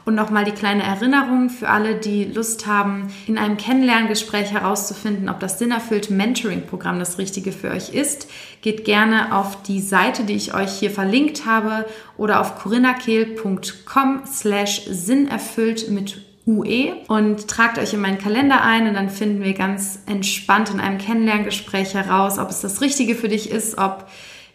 Und 0.07 0.15
nochmal 0.15 0.45
die 0.45 0.53
kleine 0.53 0.84
Erinnerung 0.84 1.49
für 1.49 1.67
alle, 1.67 1.95
die 1.95 2.23
Lust 2.23 2.65
haben, 2.65 3.09
in 3.27 3.38
einem 3.38 3.57
Kennenlerngespräch 3.57 4.53
herauszufinden, 4.53 5.27
ob 5.27 5.41
das 5.41 5.59
sinnerfüllte 5.59 6.13
Mentoring-Programm 6.13 6.97
das 6.97 7.17
Richtige 7.17 7.51
für 7.51 7.71
euch 7.71 7.89
ist. 7.89 8.29
Geht 8.61 8.85
gerne 8.85 9.35
auf 9.35 9.63
die 9.63 9.81
Seite, 9.81 10.23
die 10.23 10.35
ich 10.35 10.53
euch 10.53 10.71
hier 10.71 10.91
verlinkt 10.91 11.45
habe 11.45 11.85
oder 12.15 12.39
auf 12.39 12.55
corinnakehl.com 12.55 14.21
slash 14.25 14.84
sinnerfüllt 14.89 15.89
mit 15.91 16.21
UE 16.45 16.93
und 17.09 17.49
tragt 17.49 17.77
euch 17.77 17.93
in 17.93 17.99
meinen 17.99 18.17
Kalender 18.17 18.61
ein 18.61 18.88
und 18.88 18.93
dann 18.93 19.09
finden 19.09 19.43
wir 19.43 19.55
ganz 19.55 20.03
entspannt 20.05 20.69
in 20.69 20.79
einem 20.79 20.99
Kennenlerngespräch 20.99 21.95
heraus, 21.95 22.39
ob 22.39 22.49
es 22.49 22.61
das 22.61 22.79
Richtige 22.79 23.13
für 23.13 23.27
dich 23.27 23.51
ist, 23.51 23.77
ob 23.77 24.07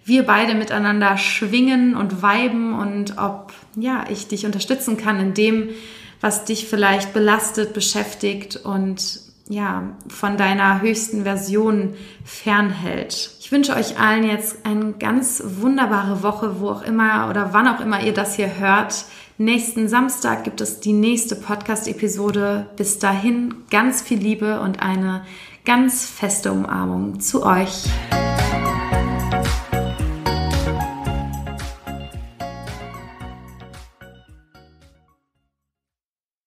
wir 0.06 0.22
beide 0.24 0.54
miteinander 0.54 1.18
schwingen 1.18 1.94
und 1.94 2.22
weiben 2.22 2.72
und 2.72 3.18
ob 3.18 3.52
ja, 3.77 4.05
ich 4.11 4.28
dich 4.28 4.47
unterstützen 4.47 4.97
kann 4.97 5.20
in 5.20 5.35
dem, 5.35 5.70
was 6.20 6.44
dich 6.44 6.66
vielleicht 6.66 7.12
belastet, 7.12 7.74
beschäftigt 7.74 8.57
und 8.57 9.20
ja, 9.49 9.97
von 10.09 10.36
deiner 10.36 10.81
höchsten 10.81 11.24
Version 11.24 11.94
fernhält. 12.24 13.31
Ich 13.40 13.51
wünsche 13.53 13.74
euch 13.74 13.99
allen 13.99 14.24
jetzt 14.24 14.65
eine 14.65 14.93
ganz 14.93 15.43
wunderbare 15.44 16.23
Woche, 16.23 16.61
wo 16.61 16.70
auch 16.70 16.82
immer 16.82 17.28
oder 17.28 17.53
wann 17.53 17.69
auch 17.69 17.81
immer 17.81 18.03
ihr 18.03 18.15
das 18.15 18.36
hier 18.36 18.59
hört. 18.59 19.05
Nächsten 19.39 19.89
Samstag 19.89 20.44
gibt 20.44 20.61
es 20.61 20.81
die 20.81 20.93
nächste 20.93 21.35
Podcast-Episode. 21.35 22.66
Bis 22.77 22.99
dahin 22.99 23.55
ganz 23.70 24.01
viel 24.01 24.19
Liebe 24.19 24.61
und 24.61 24.81
eine 24.81 25.24
ganz 25.65 26.07
feste 26.07 26.53
Umarmung 26.53 27.20
zu 27.20 27.44
euch. 27.44 27.85